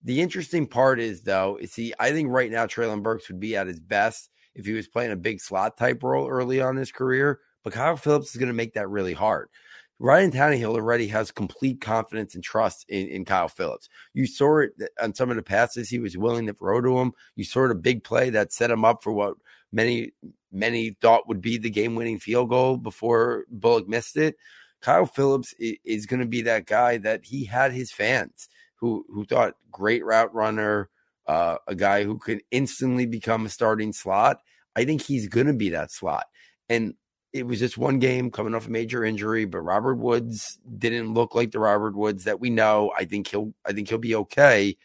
the 0.04 0.22
interesting 0.22 0.68
part 0.68 1.00
is 1.00 1.24
though, 1.24 1.58
is 1.60 1.72
see, 1.72 1.96
I 2.00 2.12
think 2.12 2.30
right 2.30 2.52
now 2.52 2.68
Treylon 2.68 3.02
Burks 3.02 3.28
would 3.28 3.40
be 3.40 3.56
at 3.56 3.66
his 3.66 3.80
best 3.80 4.30
if 4.54 4.68
he 4.68 4.74
was 4.74 4.88
playing 4.88 5.14
a 5.14 5.16
big 5.16 5.42
slot 5.42 5.76
type 5.76 6.04
role 6.04 6.30
early 6.30 6.62
on 6.62 6.76
his 6.76 6.92
career. 6.92 7.40
But 7.64 7.74
Kyle 7.74 7.98
Phillips 7.98 8.30
is 8.30 8.38
going 8.38 8.50
to 8.50 8.54
make 8.54 8.76
that 8.76 8.88
really 8.88 9.14
hard. 9.14 9.50
Ryan 9.98 10.30
Tannehill 10.30 10.76
already 10.76 11.08
has 11.08 11.32
complete 11.32 11.82
confidence 11.82 12.36
and 12.36 12.44
trust 12.44 12.86
in, 12.88 13.08
in 13.08 13.26
Kyle 13.26 13.48
Phillips. 13.48 13.90
You 14.14 14.28
saw 14.28 14.60
it 14.60 14.74
on 15.02 15.16
some 15.16 15.32
of 15.32 15.38
the 15.38 15.42
passes 15.42 15.90
he 15.90 15.98
was 15.98 16.16
willing 16.16 16.46
to 16.46 16.54
throw 16.54 16.82
to 16.82 17.00
him. 17.00 17.14
You 17.36 17.46
saw 17.46 17.68
a 17.68 17.74
big 17.74 18.04
play 18.04 18.30
that 18.30 18.54
set 18.54 18.70
him 18.70 18.86
up 18.86 19.02
for 19.02 19.12
what 19.12 19.38
many 19.72 20.12
many 20.52 20.92
thought 21.02 21.28
would 21.28 21.42
be 21.42 21.58
the 21.58 21.72
game 21.72 21.96
winning 21.96 22.20
field 22.20 22.50
goal 22.50 22.78
before 22.78 23.46
Bullock 23.50 23.88
missed 23.88 24.18
it. 24.18 24.36
Kyle 24.84 25.06
Phillips 25.06 25.56
is 25.60 26.06
going 26.06 26.20
to 26.20 26.26
be 26.26 26.42
that 26.42 26.66
guy 26.66 26.98
that 26.98 27.24
he 27.24 27.46
had 27.46 27.72
his 27.72 27.92
fans 27.92 28.50
who 28.76 29.06
who 29.08 29.24
thought 29.24 29.56
great 29.72 30.04
route 30.04 30.34
runner, 30.36 30.90
uh, 31.26 31.56
a 31.68 31.74
guy 31.74 32.04
who 32.04 32.18
could 32.18 32.42
instantly 32.52 33.06
become 33.06 33.46
a 33.46 33.50
starting 33.50 33.94
slot. 33.94 34.40
I 34.76 34.84
think 34.84 35.02
he's 35.02 35.30
going 35.30 35.48
to 35.48 35.54
be 35.54 35.70
that 35.70 35.92
slot. 35.92 36.26
And 36.68 36.96
it 37.32 37.48
was 37.48 37.60
just 37.60 37.78
one 37.78 38.00
game 38.00 38.30
coming 38.30 38.54
off 38.54 38.68
a 38.68 38.72
major 38.72 39.06
injury, 39.06 39.46
but 39.46 39.62
Robert 39.62 39.96
Woods 39.96 40.60
didn't 40.78 41.14
look 41.14 41.34
like 41.34 41.52
the 41.52 41.60
Robert 41.60 41.96
Woods 41.96 42.26
that 42.26 42.42
we 42.42 42.50
know. 42.50 42.92
I 42.98 43.06
think 43.06 43.28
he'll 43.28 43.54
I 43.66 43.72
think 43.72 43.88
he'll 43.88 44.00
be 44.00 44.16
okay. 44.16 44.76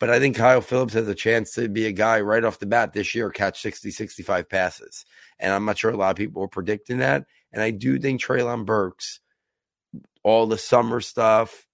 But 0.00 0.10
I 0.10 0.18
think 0.18 0.36
Kyle 0.36 0.60
Phillips 0.60 0.94
has 0.94 1.06
a 1.06 1.14
chance 1.14 1.52
to 1.52 1.68
be 1.68 1.86
a 1.86 1.92
guy 1.92 2.20
right 2.20 2.44
off 2.44 2.58
the 2.58 2.66
bat 2.66 2.92
this 2.92 3.14
year, 3.14 3.30
catch 3.30 3.60
60, 3.60 3.90
65 3.90 4.48
passes. 4.48 5.04
And 5.38 5.52
I'm 5.52 5.64
not 5.64 5.78
sure 5.78 5.90
a 5.90 5.96
lot 5.96 6.10
of 6.10 6.16
people 6.16 6.40
were 6.42 6.48
predicting 6.48 6.98
that. 6.98 7.24
And 7.52 7.62
I 7.62 7.70
do 7.70 7.98
think 7.98 8.20
Treylon 8.20 8.64
Burks 8.64 9.20
all 10.28 10.46
the 10.46 10.58
summer 10.58 11.00
stuff 11.00 11.66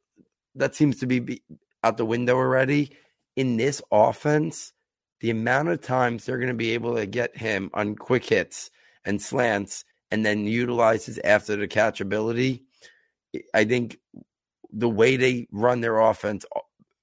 that 0.54 0.74
seems 0.74 0.98
to 1.00 1.06
be 1.06 1.42
out 1.82 1.96
the 1.96 2.06
window 2.06 2.36
already. 2.36 2.96
In 3.36 3.56
this 3.56 3.82
offense, 3.90 4.72
the 5.20 5.30
amount 5.30 5.70
of 5.70 5.80
times 5.80 6.24
they're 6.24 6.38
going 6.38 6.48
to 6.48 6.54
be 6.54 6.70
able 6.70 6.94
to 6.94 7.04
get 7.04 7.36
him 7.36 7.68
on 7.74 7.96
quick 7.96 8.24
hits 8.24 8.70
and 9.04 9.20
slants 9.20 9.84
and 10.12 10.24
then 10.24 10.46
utilize 10.46 11.06
his 11.06 11.18
after 11.24 11.56
the 11.56 11.66
catch 11.66 12.00
ability, 12.00 12.62
I 13.52 13.64
think 13.64 13.98
the 14.70 14.88
way 14.88 15.16
they 15.16 15.48
run 15.50 15.80
their 15.80 15.98
offense 15.98 16.44
uh, 16.54 16.60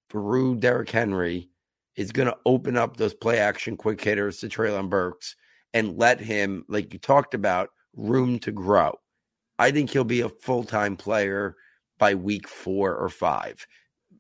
through 0.10 0.58
Derrick 0.58 0.90
Henry 0.90 1.50
is 1.98 2.14
going 2.14 2.30
to 2.30 2.38
open 2.46 2.78
up 2.78 2.96
those 2.96 3.14
play 3.14 3.40
action 3.40 3.76
quick 3.76 4.02
hitters 4.02 4.40
to 4.40 4.48
Treylon 4.48 4.90
Burks 4.90 5.36
and 5.74 5.98
let 5.98 6.22
him, 6.22 6.64
like 6.70 6.94
you 6.94 7.00
talked 7.00 7.34
about, 7.34 7.72
room 7.94 8.40
to 8.40 8.54
grow. 8.54 8.98
I 9.62 9.72
think 9.72 9.90
he'll 9.90 10.04
be 10.04 10.22
a 10.22 10.30
full 10.30 10.64
time 10.64 10.98
player 10.98 11.56
by 12.00 12.16
week 12.16 12.48
four 12.48 12.96
or 12.96 13.10
five, 13.10 13.66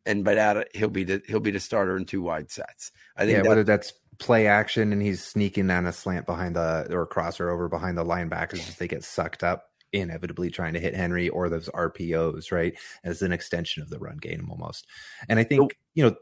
and 0.05 0.23
by 0.23 0.35
that 0.35 0.75
he'll 0.75 0.89
be 0.89 1.03
the 1.03 1.21
he'll 1.27 1.39
be 1.39 1.51
the 1.51 1.59
starter 1.59 1.97
in 1.97 2.05
two 2.05 2.21
wide 2.21 2.51
sets. 2.51 2.91
I 3.17 3.25
think 3.25 3.37
yeah, 3.37 3.43
that, 3.43 3.49
whether 3.49 3.63
that's 3.63 3.93
play 4.19 4.45
action 4.45 4.93
and 4.93 5.01
he's 5.01 5.23
sneaking 5.23 5.67
down 5.67 5.87
a 5.87 5.91
slant 5.91 6.27
behind 6.27 6.55
the 6.55 6.87
or 6.91 7.07
crosser 7.07 7.49
over 7.49 7.67
behind 7.67 7.97
the 7.97 8.05
linebackers 8.05 8.67
as 8.69 8.77
they 8.77 8.87
get 8.87 9.03
sucked 9.03 9.43
up 9.43 9.71
inevitably 9.93 10.49
trying 10.49 10.73
to 10.73 10.79
hit 10.79 10.95
Henry 10.95 11.29
or 11.29 11.49
those 11.49 11.69
RPOs, 11.69 12.51
right? 12.51 12.73
As 13.03 13.21
an 13.21 13.31
extension 13.31 13.83
of 13.83 13.89
the 13.89 13.99
run 13.99 14.17
game 14.17 14.47
almost. 14.49 14.87
And 15.27 15.39
I 15.39 15.43
think, 15.43 15.77
you 15.93 16.03
know, 16.03 16.15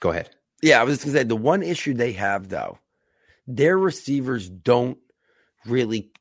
go 0.00 0.10
ahead. 0.10 0.30
Yeah, 0.62 0.80
I 0.80 0.84
was 0.84 0.98
going 0.98 1.12
to 1.12 1.20
say 1.20 1.24
the 1.24 1.36
one 1.36 1.62
issue 1.62 1.94
they 1.94 2.12
have 2.12 2.48
though, 2.48 2.78
their 3.46 3.76
receivers 3.76 4.48
don't 4.48 4.98
really, 5.66 6.12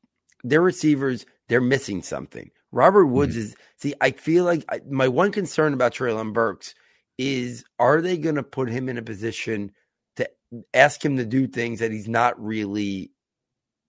their 0.44 0.62
receivers, 0.62 1.26
they're 1.50 1.62
missing 1.62 2.02
something. 2.02 2.50
Robert 2.72 3.08
Woods 3.08 3.36
mm-hmm. 3.36 3.46
is, 3.46 3.56
see, 3.78 3.94
I 4.00 4.12
feel 4.12 4.46
like 4.46 4.64
I, 4.70 4.80
my 4.90 5.08
one 5.08 5.32
concern 5.32 5.74
about 5.74 5.94
Treylon 5.94 6.34
Burks 6.34 6.74
is 7.18 7.66
are 7.80 8.02
they 8.02 8.18
going 8.18 8.36
to 8.36 8.44
put 8.44 8.70
him 8.70 8.88
in 8.88 8.98
a 8.98 9.02
position 9.02 9.72
to 10.16 10.30
ask 10.74 11.04
him 11.04 11.18
to 11.18 11.26
do 11.26 11.48
things 11.48 11.80
that 11.80 11.92
he's 11.92 12.08
not 12.08 12.42
really 12.42 13.12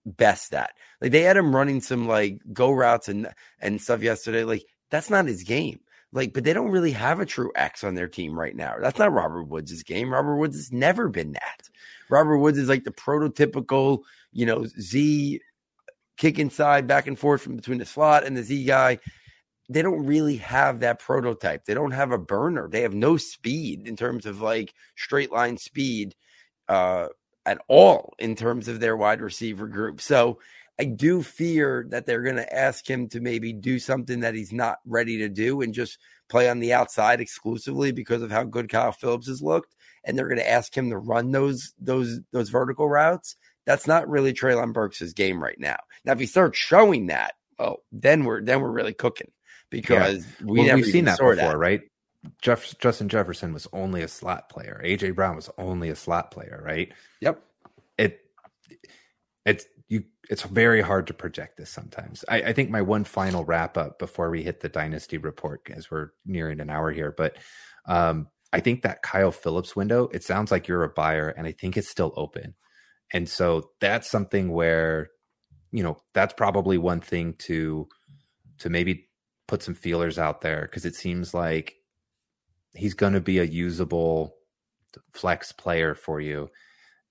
best 0.05 0.55
at. 0.55 0.73
Like 1.01 1.13
they 1.13 1.23
had 1.23 1.37
him 1.37 1.55
running 1.55 1.81
some 1.81 2.09
like 2.09 2.41
go 2.53 2.73
routes 2.73 3.09
and 3.09 3.29
and 3.61 3.81
stuff 3.81 4.03
yesterday. 4.03 4.45
Like 4.45 4.65
that's 4.91 5.11
not 5.11 5.27
his 5.27 5.45
game. 5.45 5.81
Like, 6.13 6.33
but 6.33 6.43
they 6.43 6.53
don't 6.53 6.73
really 6.73 6.91
have 6.91 7.21
a 7.21 7.27
true 7.27 7.53
X 7.55 7.85
on 7.85 7.95
their 7.95 8.09
team 8.09 8.37
right 8.37 8.57
now. 8.57 8.75
That's 8.81 8.99
not 8.99 9.13
Robert 9.13 9.45
Woods' 9.45 9.85
game. 9.85 10.13
Robert 10.13 10.37
Woods 10.37 10.57
has 10.57 10.73
never 10.73 11.09
been 11.09 11.33
that. 11.33 11.69
Robert 12.09 12.39
Woods 12.39 12.59
is 12.59 12.69
like 12.69 12.83
the 12.83 12.91
prototypical, 12.91 14.01
you 14.33 14.45
know, 14.45 14.67
Z 14.67 15.41
kick 16.21 16.39
inside 16.39 16.87
back 16.87 17.09
and 17.09 17.19
forth 17.19 17.43
from 17.43 17.57
between 17.57 17.79
the 17.79 17.85
slot 17.85 18.25
and 18.25 18.37
the 18.37 18.45
Z 18.45 18.65
guy. 18.65 19.01
They 19.69 19.83
don't 19.83 20.07
really 20.07 20.37
have 20.37 20.81
that 20.81 21.01
prototype. 21.01 21.65
They 21.65 21.75
don't 21.75 21.91
have 21.91 22.13
a 22.13 22.19
burner. 22.19 22.69
They 22.69 22.83
have 22.83 22.95
no 22.95 23.17
speed 23.17 23.89
in 23.89 23.97
terms 23.97 24.27
of 24.27 24.41
like 24.41 24.73
straight 24.97 25.33
line 25.33 25.59
speed. 25.59 26.15
Uh, 26.69 27.09
at 27.47 27.61
all 27.69 28.15
in 28.19 28.37
terms 28.37 28.69
of 28.69 28.81
their 28.81 28.97
wide 28.97 29.21
receiver 29.21 29.67
group. 29.67 30.01
So 30.01 30.39
I 30.79 30.85
do 30.85 31.23
fear 31.23 31.87
that 31.91 32.07
they're 32.07 32.23
going 32.23 32.37
to 32.37 32.55
ask 32.55 32.89
him 32.89 33.09
to 33.09 33.21
maybe 33.21 33.53
do 33.53 33.79
something 33.79 34.21
that 34.21 34.35
he's 34.35 34.53
not 34.53 34.79
ready 34.87 35.19
to 35.19 35.29
do 35.29 35.61
and 35.61 35.75
just 35.75 35.99
play 36.29 36.49
on 36.49 36.61
the 36.61 36.73
outside 36.73 37.21
exclusively 37.21 37.93
because 37.93 38.23
of 38.23 38.31
how 38.31 38.45
good 38.45 38.69
Kyle 38.69 38.93
Phillips 38.93 39.27
has 39.27 39.43
looked. 39.43 39.75
And 40.05 40.17
they're 40.17 40.29
going 40.29 40.39
to 40.39 40.51
ask 40.51 40.75
him 40.75 40.91
to 40.91 40.97
run 40.97 41.33
those 41.33 41.75
those 41.79 42.21
those 42.33 42.49
vertical 42.49 42.89
routes. 42.89 43.37
That's 43.67 43.87
not 43.87 44.09
really 44.09 44.33
Treylon 44.33 44.73
Burks' 44.73 45.13
game 45.13 45.43
right 45.43 45.59
now. 45.59 45.79
Now, 46.05 46.13
if 46.13 46.21
he 46.21 46.27
starts 46.27 46.59
showing 46.59 47.07
that, 47.07 47.35
oh, 47.59 47.77
then 47.93 48.25
we're 48.25 48.43
then 48.43 48.61
we're 48.61 48.71
really 48.71 48.95
cooking 48.95 49.31
because 49.71 50.27
yeah. 50.41 50.47
we 50.47 50.61
well, 50.67 50.77
we've 50.77 50.87
seen 50.87 51.05
that 51.05 51.19
before, 51.19 51.37
that. 51.37 51.59
right? 51.59 51.83
Jeff, 52.43 52.79
Justin 52.79 53.09
Jefferson 53.09 53.53
was 53.53 53.67
only 53.73 54.03
a 54.03 54.09
slot 54.09 54.49
player. 54.49 54.81
AJ 54.85 55.15
Brown 55.15 55.37
was 55.37 55.49
only 55.57 55.89
a 55.89 55.97
slot 55.97 56.31
player, 56.31 56.63
right? 56.65 56.93
Yep. 57.21 57.43
It 57.97 58.21
it's 59.47 59.67
you 59.89 60.05
it's 60.29 60.43
very 60.43 60.83
hard 60.83 61.07
to 61.07 61.15
project 61.15 61.57
this 61.57 61.71
sometimes. 61.71 62.25
I, 62.29 62.43
I 62.43 62.53
think 62.53 62.71
my 62.71 62.83
one 62.83 63.05
final 63.05 63.45
wrap 63.45 63.77
up 63.79 63.99
before 63.99 64.31
we 64.31 64.43
hit 64.43 64.61
the 64.61 64.69
dynasty 64.69 65.19
report, 65.19 65.63
as 65.75 65.91
we're 65.91 66.11
nearing 66.27 66.61
an 66.61 66.71
hour 66.71 66.91
here, 66.91 67.15
but 67.17 67.37
um, 67.87 68.29
I 68.53 68.61
think 68.61 68.83
that 68.83 69.03
Kyle 69.03 69.33
Phillips 69.33 69.75
window, 69.75 70.09
it 70.13 70.25
sounds 70.25 70.51
like 70.51 70.69
you're 70.69 70.85
a 70.85 70.89
buyer, 70.89 71.29
and 71.29 71.47
I 71.47 71.53
think 71.53 71.77
it's 71.77 71.89
still 71.89 72.13
open. 72.17 72.55
And 73.13 73.29
so 73.29 73.71
that's 73.81 74.11
something 74.11 74.53
where, 74.53 75.11
you 75.73 75.83
know, 75.83 75.99
that's 76.15 76.35
probably 76.35 76.79
one 76.79 77.01
thing 77.01 77.35
to 77.41 77.89
to 78.59 78.69
maybe 78.69 79.09
put 79.49 79.63
some 79.63 79.75
feelers 79.75 80.19
out 80.19 80.43
there 80.43 80.63
because 80.63 80.85
it 80.85 80.95
seems 80.95 81.35
like 81.35 81.77
he's 82.75 82.95
going 82.95 83.15
to 83.15 83.21
be 83.21 83.39
a 83.39 83.45
usable 83.45 84.37
flex 85.13 85.53
player 85.53 85.95
for 85.95 86.21
you. 86.21 86.51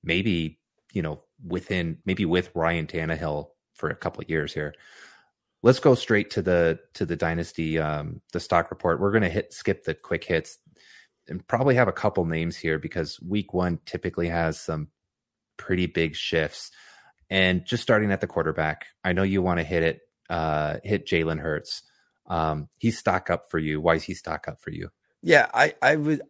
Maybe, 0.04 0.60
you 0.94 1.02
know, 1.02 1.24
within 1.46 1.98
maybe 2.06 2.26
with 2.26 2.52
Ryan 2.56 2.88
Tannehill 2.88 3.50
for 3.74 3.90
a 3.90 3.96
couple 3.96 4.22
of 4.22 4.30
years 4.30 4.54
here. 4.54 4.74
Let's 5.62 5.80
go 5.80 5.96
straight 5.96 6.30
to 6.32 6.42
the 6.42 6.80
to 6.94 7.06
the 7.06 7.18
dynasty 7.18 7.78
um 7.80 8.22
the 8.32 8.40
stock 8.40 8.72
report. 8.72 9.02
We're 9.02 9.12
going 9.12 9.24
to 9.24 9.30
hit 9.30 9.54
skip 9.54 9.84
the 9.84 9.94
quick 9.94 10.24
hits 10.24 10.58
and 11.28 11.46
probably 11.48 11.76
have 11.76 11.88
a 11.88 11.94
couple 11.94 12.26
names 12.26 12.56
here 12.56 12.80
because 12.80 13.20
week 13.22 13.54
1 13.54 13.80
typically 13.86 14.30
has 14.30 14.60
some 14.60 14.88
pretty 15.60 15.86
big 15.86 16.16
shifts. 16.16 16.72
And 17.30 17.64
just 17.64 17.84
starting 17.84 18.12
at 18.12 18.22
the 18.22 18.28
quarterback, 18.28 18.88
I 19.04 19.14
know 19.14 19.22
you 19.22 19.44
want 19.44 19.60
to 19.60 19.64
hit 19.64 19.84
it 19.84 20.00
uh 20.30 20.78
hit 20.84 21.06
Jalen 21.06 21.40
Hurts. 21.40 21.84
Um 22.26 22.70
he's 22.80 22.98
stock 22.98 23.30
up 23.30 23.52
for 23.52 23.60
you. 23.60 23.80
Why 23.80 23.94
is 23.96 24.04
he 24.04 24.16
stock 24.16 24.48
up 24.48 24.60
for 24.60 24.72
you? 24.72 24.90
Yeah, 25.22 25.48
I 25.54 25.74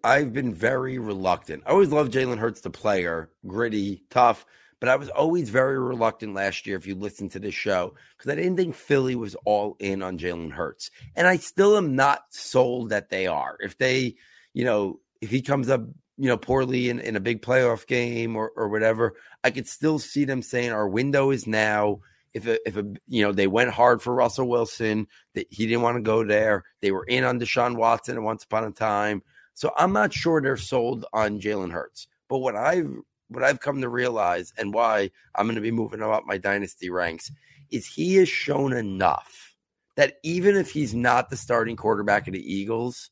I've 0.03 0.34
been 0.34 0.53
very 0.53 0.97
reluctant. 0.97 1.63
I 1.65 1.69
always 1.69 1.91
loved 1.91 2.13
Jalen 2.13 2.39
Hurts, 2.39 2.61
the 2.61 2.71
player, 2.71 3.30
gritty, 3.45 4.03
tough, 4.09 4.45
but 4.80 4.89
I 4.89 4.95
was 4.95 5.09
always 5.09 5.49
very 5.49 5.77
reluctant 5.77 6.34
last 6.34 6.65
year. 6.65 6.75
If 6.77 6.88
you 6.88 6.95
listen 6.95 7.30
to 7.30 7.39
this 7.39 7.53
show, 7.53 7.93
because 8.17 8.32
I 8.32 8.36
didn't 8.36 8.57
think 8.57 8.75
Philly 8.75 9.15
was 9.15 9.36
all 9.45 9.75
in 9.80 10.01
on 10.01 10.17
Jalen 10.17 10.51
Hurts, 10.51 10.89
and 11.15 11.27
I 11.27 11.38
still 11.38 11.77
am 11.77 11.95
not 11.95 12.23
sold 12.32 12.89
that 12.89 13.09
they 13.09 13.27
are. 13.27 13.57
If 13.59 13.77
they, 13.77 14.15
you 14.53 14.65
know, 14.65 14.99
if 15.21 15.30
he 15.30 15.41
comes 15.41 15.69
up, 15.69 15.82
you 16.20 16.28
know, 16.28 16.38
poorly 16.38 16.89
in, 16.89 16.99
in 16.99 17.15
a 17.15 17.22
big 17.22 17.41
playoff 17.41 17.88
game 17.88 18.36
or 18.36 18.51
or 18.55 18.67
whatever, 18.67 19.15
I 19.43 19.51
could 19.51 19.67
still 19.67 19.99
see 19.99 20.26
them 20.26 20.41
saying 20.41 20.72
our 20.72 20.88
window 20.88 21.32
is 21.32 21.47
now 21.47 22.01
if 22.34 22.45
a, 22.45 22.67
if 22.67 22.78
a, 22.78 22.84
you 23.07 23.24
know 23.24 23.32
they 23.32 23.47
went 23.47 23.72
hard 23.72 24.01
for 24.01 24.13
Russell 24.13 24.49
Wilson, 24.49 25.07
that 25.34 25.47
he 25.49 25.65
didn't 25.65 25.82
want 25.82 25.97
to 25.97 26.01
go 26.01 26.26
there. 26.26 26.63
They 26.82 26.91
were 26.91 27.05
in 27.05 27.24
on 27.24 27.39
Deshaun 27.39 27.78
Watson 27.78 28.17
at 28.17 28.24
once 28.24 28.43
upon 28.43 28.65
a 28.65 28.72
time. 28.72 29.24
So 29.53 29.72
I'm 29.78 29.93
not 29.93 30.13
sure 30.13 30.41
they're 30.41 30.57
sold 30.57 31.05
on 31.13 31.39
Jalen 31.39 31.72
Hurts. 31.72 32.07
But 32.28 32.39
what 32.39 32.55
I've 32.55 32.93
what 33.30 33.43
I've 33.43 33.59
come 33.59 33.82
to 33.82 33.89
realize 33.89 34.53
and 34.57 34.74
why 34.74 35.11
I'm 35.36 35.45
going 35.45 35.55
to 35.55 35.61
be 35.61 35.72
moving 35.72 36.01
up 36.01 36.24
my 36.26 36.38
dynasty 36.38 36.89
ranks 36.89 37.32
is 37.70 37.86
he 37.86 38.15
has 38.15 38.28
shown 38.28 38.74
enough 38.74 39.55
that 39.95 40.17
even 40.24 40.55
if 40.55 40.72
he's 40.72 40.95
not 40.95 41.30
the 41.30 41.38
starting 41.38 41.76
quarterback 41.76 42.28
of 42.28 42.34
the 42.34 42.53
Eagles, 42.53 43.11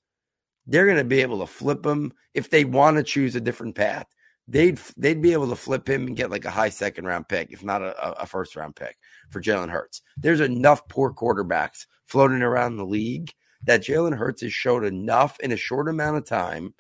they're 0.67 0.85
going 0.85 0.97
to 0.97 1.03
be 1.03 1.21
able 1.21 1.39
to 1.39 1.47
flip 1.47 1.85
him 1.85 2.13
if 2.33 2.49
they 2.49 2.65
want 2.65 2.97
to 2.97 3.03
choose 3.03 3.35
a 3.35 3.41
different 3.41 3.75
path 3.75 4.05
they'd 4.47 4.79
they'd 4.95 5.21
be 5.21 5.33
able 5.33 5.49
to 5.49 5.55
flip 5.55 5.87
him 5.87 6.07
and 6.07 6.15
get 6.15 6.31
like 6.31 6.45
a 6.45 6.49
high 6.49 6.69
second 6.69 7.05
round 7.05 7.27
pick, 7.27 7.51
if 7.51 7.63
not 7.63 7.81
a, 7.81 8.21
a 8.21 8.25
first 8.25 8.55
round 8.55 8.75
pick 8.75 8.97
for 9.29 9.41
Jalen 9.41 9.69
Hurts. 9.69 10.01
There's 10.17 10.39
enough 10.39 10.87
poor 10.87 11.13
quarterbacks 11.13 11.85
floating 12.05 12.41
around 12.41 12.77
the 12.77 12.85
league 12.85 13.31
that 13.63 13.83
Jalen 13.83 14.17
Hurts 14.17 14.41
has 14.41 14.53
showed 14.53 14.85
enough 14.85 15.39
in 15.41 15.51
a 15.51 15.57
short 15.57 15.89
amount 15.89 16.17
of 16.17 16.25
time, 16.25 16.73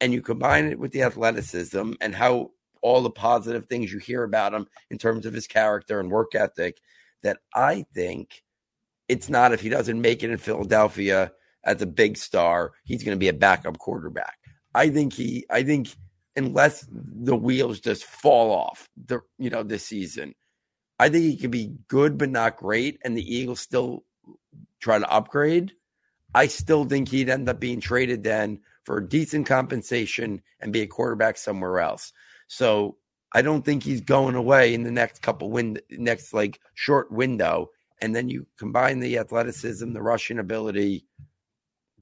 and 0.00 0.12
you 0.12 0.22
combine 0.22 0.66
it 0.66 0.78
with 0.78 0.92
the 0.92 1.02
athleticism 1.02 1.92
and 2.00 2.14
how 2.14 2.50
all 2.82 3.02
the 3.02 3.10
positive 3.10 3.66
things 3.66 3.92
you 3.92 3.98
hear 3.98 4.22
about 4.22 4.54
him 4.54 4.66
in 4.90 4.96
terms 4.96 5.26
of 5.26 5.34
his 5.34 5.46
character 5.46 6.00
and 6.00 6.10
work 6.10 6.34
ethic, 6.34 6.78
that 7.22 7.38
I 7.54 7.84
think 7.92 8.42
it's 9.08 9.28
not 9.28 9.52
if 9.52 9.60
he 9.60 9.68
doesn't 9.68 10.00
make 10.00 10.22
it 10.22 10.30
in 10.30 10.38
Philadelphia 10.38 11.32
as 11.64 11.82
a 11.82 11.86
big 11.86 12.16
star, 12.16 12.72
he's 12.84 13.02
going 13.02 13.16
to 13.16 13.20
be 13.20 13.28
a 13.28 13.34
backup 13.34 13.78
quarterback. 13.78 14.38
I 14.74 14.88
think 14.88 15.12
he, 15.12 15.44
I 15.50 15.62
think 15.62 15.88
unless 16.36 16.86
the 16.90 17.36
wheels 17.36 17.80
just 17.80 18.04
fall 18.04 18.50
off 18.50 18.88
the 19.06 19.20
you 19.38 19.50
know 19.50 19.62
this 19.62 19.84
season. 19.84 20.34
I 20.98 21.08
think 21.08 21.24
he 21.24 21.36
could 21.36 21.50
be 21.50 21.74
good 21.88 22.18
but 22.18 22.30
not 22.30 22.56
great, 22.56 22.98
and 23.04 23.16
the 23.16 23.34
Eagles 23.34 23.60
still 23.60 24.04
try 24.80 24.98
to 24.98 25.10
upgrade. 25.10 25.72
I 26.34 26.46
still 26.46 26.84
think 26.84 27.08
he'd 27.08 27.28
end 27.28 27.48
up 27.48 27.58
being 27.58 27.80
traded 27.80 28.22
then 28.22 28.60
for 28.84 29.00
decent 29.00 29.46
compensation 29.46 30.42
and 30.60 30.72
be 30.72 30.82
a 30.82 30.86
quarterback 30.86 31.36
somewhere 31.38 31.80
else. 31.80 32.12
So 32.48 32.96
I 33.32 33.42
don't 33.42 33.64
think 33.64 33.82
he's 33.82 34.00
going 34.00 34.34
away 34.34 34.74
in 34.74 34.84
the 34.84 34.90
next 34.90 35.22
couple 35.22 35.50
wind 35.50 35.80
next 35.90 36.32
like 36.32 36.60
short 36.74 37.10
window. 37.10 37.70
And 38.02 38.14
then 38.14 38.28
you 38.28 38.46
combine 38.58 39.00
the 39.00 39.18
athleticism, 39.18 39.92
the 39.92 40.02
rushing 40.02 40.38
ability, 40.38 41.04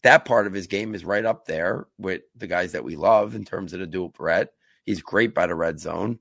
that 0.02 0.24
part 0.24 0.46
of 0.46 0.52
his 0.52 0.66
game 0.66 0.94
is 0.94 1.04
right 1.04 1.24
up 1.24 1.46
there 1.46 1.86
with 1.98 2.22
the 2.36 2.46
guys 2.46 2.72
that 2.72 2.84
we 2.84 2.96
love 2.96 3.34
in 3.34 3.44
terms 3.44 3.72
of 3.72 3.80
the 3.80 3.86
dual 3.86 4.12
threat. 4.16 4.52
He's 4.84 5.02
great 5.02 5.34
by 5.34 5.46
the 5.46 5.54
red 5.54 5.80
zone. 5.80 6.18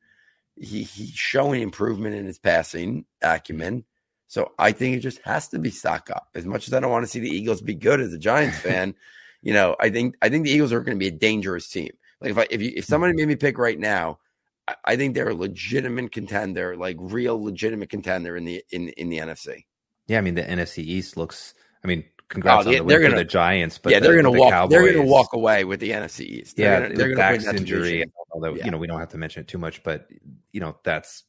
He 0.55 0.83
he's 0.83 1.11
showing 1.11 1.61
improvement 1.61 2.15
in 2.15 2.25
his 2.25 2.39
passing 2.39 3.05
acumen. 3.21 3.85
So 4.27 4.51
I 4.59 4.71
think 4.71 4.97
it 4.97 4.99
just 4.99 5.21
has 5.23 5.47
to 5.49 5.59
be 5.59 5.69
stock 5.69 6.09
up. 6.09 6.29
As 6.35 6.45
much 6.45 6.67
as 6.67 6.73
I 6.73 6.79
don't 6.79 6.91
want 6.91 7.05
to 7.05 7.11
see 7.11 7.19
the 7.19 7.29
Eagles 7.29 7.61
be 7.61 7.75
good 7.75 8.01
as 8.01 8.13
a 8.13 8.17
Giants 8.17 8.59
fan, 8.61 8.95
you 9.41 9.53
know, 9.53 9.75
I 9.79 9.89
think 9.89 10.15
I 10.21 10.29
think 10.29 10.43
the 10.43 10.51
Eagles 10.51 10.73
are 10.73 10.81
going 10.81 10.97
to 10.97 10.99
be 10.99 11.07
a 11.07 11.17
dangerous 11.17 11.69
team. 11.69 11.91
Like 12.21 12.31
if 12.31 12.37
I 12.37 12.47
if 12.49 12.61
you 12.61 12.73
if 12.75 12.85
somebody 12.85 13.11
mm-hmm. 13.11 13.17
made 13.17 13.27
me 13.27 13.35
pick 13.35 13.57
right 13.57 13.79
now, 13.79 14.19
I, 14.67 14.75
I 14.85 14.95
think 14.95 15.13
they're 15.13 15.29
a 15.29 15.35
legitimate 15.35 16.11
contender, 16.11 16.75
like 16.75 16.97
real 16.99 17.41
legitimate 17.41 17.89
contender 17.89 18.35
in 18.35 18.45
the 18.45 18.63
in 18.71 18.89
in 18.89 19.09
the 19.09 19.19
NFC. 19.19 19.65
Yeah, 20.07 20.17
I 20.17 20.21
mean 20.21 20.35
the 20.35 20.43
NFC 20.43 20.79
East 20.79 21.17
looks. 21.17 21.53
I 21.83 21.87
mean, 21.87 22.03
congrats 22.29 22.67
Oh, 22.67 22.69
yeah, 22.71 22.79
on 22.79 22.85
the 22.87 22.89
they're 22.93 22.99
win 23.01 23.11
gonna- 23.11 23.23
the 23.23 23.29
Giants. 23.29 23.77
But 23.77 23.91
yeah, 23.93 23.99
they're 23.99 24.15
the- 24.15 24.21
going 24.23 24.33
to 24.33 24.37
the 24.37 24.43
walk. 24.43 24.69
They're 24.69 24.81
going 24.81 24.93
to 24.95 25.01
walk 25.11 25.33
away 25.33 25.63
with 25.63 25.79
the 25.79 25.91
NFC 25.91 26.25
East. 26.25 26.57
They're 26.57 26.65
yeah, 26.65 26.79
gonna, 26.79 26.89
the 26.89 26.95
they're 26.97 27.15
going 27.15 27.17
to 27.17 27.43
bring 27.43 27.55
that 27.55 27.61
injury. 27.61 28.05
Although 28.31 28.55
Yeah. 28.55 28.65
you 28.65 28.71
know 28.71 28.77
we 28.77 28.87
don't 28.87 28.99
have 28.99 29.09
to 29.09 29.17
mention 29.17 29.41
it 29.41 29.47
too 29.47 29.57
much, 29.57 29.81
but 29.83 30.07
you 30.51 30.59
know 30.59 30.77
that's 30.83 31.23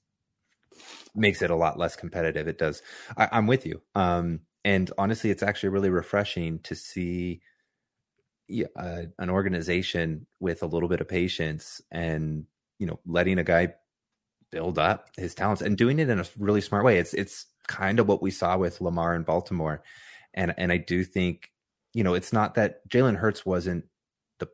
makes 1.14 1.42
it 1.42 1.50
a 1.50 1.56
lot 1.56 1.78
less 1.78 1.96
competitive. 1.96 2.48
It 2.48 2.58
does. 2.58 2.82
I, 3.16 3.28
I'm 3.32 3.46
with 3.46 3.64
you. 3.66 3.80
Um, 3.94 4.40
and 4.64 4.90
honestly, 4.98 5.30
it's 5.30 5.42
actually 5.42 5.70
really 5.70 5.90
refreshing 5.90 6.58
to 6.60 6.74
see 6.74 7.40
uh, 8.76 9.02
an 9.18 9.30
organization 9.30 10.26
with 10.40 10.62
a 10.62 10.66
little 10.66 10.88
bit 10.88 11.00
of 11.00 11.08
patience 11.08 11.80
and 11.90 12.44
you 12.78 12.86
know 12.86 12.98
letting 13.06 13.38
a 13.38 13.44
guy 13.44 13.74
build 14.50 14.78
up 14.78 15.10
his 15.16 15.34
talents 15.34 15.60
and 15.60 15.76
doing 15.76 15.98
it 15.98 16.08
in 16.08 16.18
a 16.18 16.24
really 16.38 16.60
smart 16.60 16.84
way. 16.84 16.98
It's 16.98 17.14
it's 17.14 17.46
kind 17.66 18.00
of 18.00 18.08
what 18.08 18.22
we 18.22 18.30
saw 18.30 18.56
with 18.56 18.80
Lamar 18.80 19.14
in 19.14 19.22
Baltimore, 19.22 19.82
and 20.38 20.54
and 20.56 20.72
I 20.72 20.78
do 20.78 21.04
think 21.04 21.50
you 21.92 22.04
know 22.04 22.14
it's 22.14 22.32
not 22.32 22.54
that 22.54 22.88
Jalen 22.88 23.16
Hurts 23.16 23.44
wasn't 23.44 23.84
the 24.38 24.48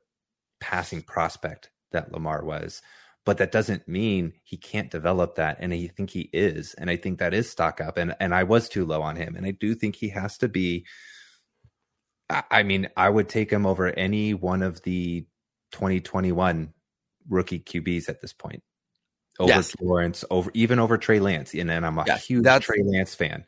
passing 0.58 1.02
prospect 1.02 1.70
that 1.92 2.10
Lamar 2.10 2.44
was, 2.44 2.82
but 3.24 3.38
that 3.38 3.52
doesn't 3.52 3.86
mean 3.86 4.32
he 4.42 4.56
can't 4.56 4.90
develop 4.90 5.36
that, 5.36 5.58
and 5.60 5.72
I 5.72 5.86
think 5.86 6.10
he 6.10 6.30
is, 6.32 6.74
and 6.74 6.90
I 6.90 6.96
think 6.96 7.18
that 7.18 7.34
is 7.34 7.48
stock 7.50 7.80
up, 7.80 7.98
and 7.98 8.16
and 8.18 8.34
I 8.34 8.42
was 8.44 8.68
too 8.68 8.84
low 8.86 9.02
on 9.02 9.16
him, 9.16 9.36
and 9.36 9.46
I 9.46 9.52
do 9.52 9.74
think 9.74 9.94
he 9.94 10.08
has 10.08 10.38
to 10.38 10.48
be. 10.48 10.86
I 12.30 12.62
mean, 12.62 12.88
I 12.96 13.10
would 13.10 13.28
take 13.28 13.50
him 13.50 13.66
over 13.66 13.86
any 13.90 14.32
one 14.32 14.62
of 14.62 14.80
the 14.82 15.26
2021 15.72 16.72
rookie 17.28 17.60
QBs 17.60 18.08
at 18.08 18.22
this 18.22 18.32
point. 18.32 18.62
Over 19.38 19.50
Yes. 19.50 19.76
Lawrence, 19.78 20.24
over 20.30 20.50
even 20.54 20.78
over 20.78 20.96
Trey 20.96 21.20
Lance, 21.20 21.52
and, 21.52 21.70
and 21.70 21.84
I'm 21.84 21.98
a 21.98 22.04
Yes, 22.06 22.24
huge 22.24 22.46
Trey 22.62 22.82
Lance 22.82 23.14
fan. 23.14 23.44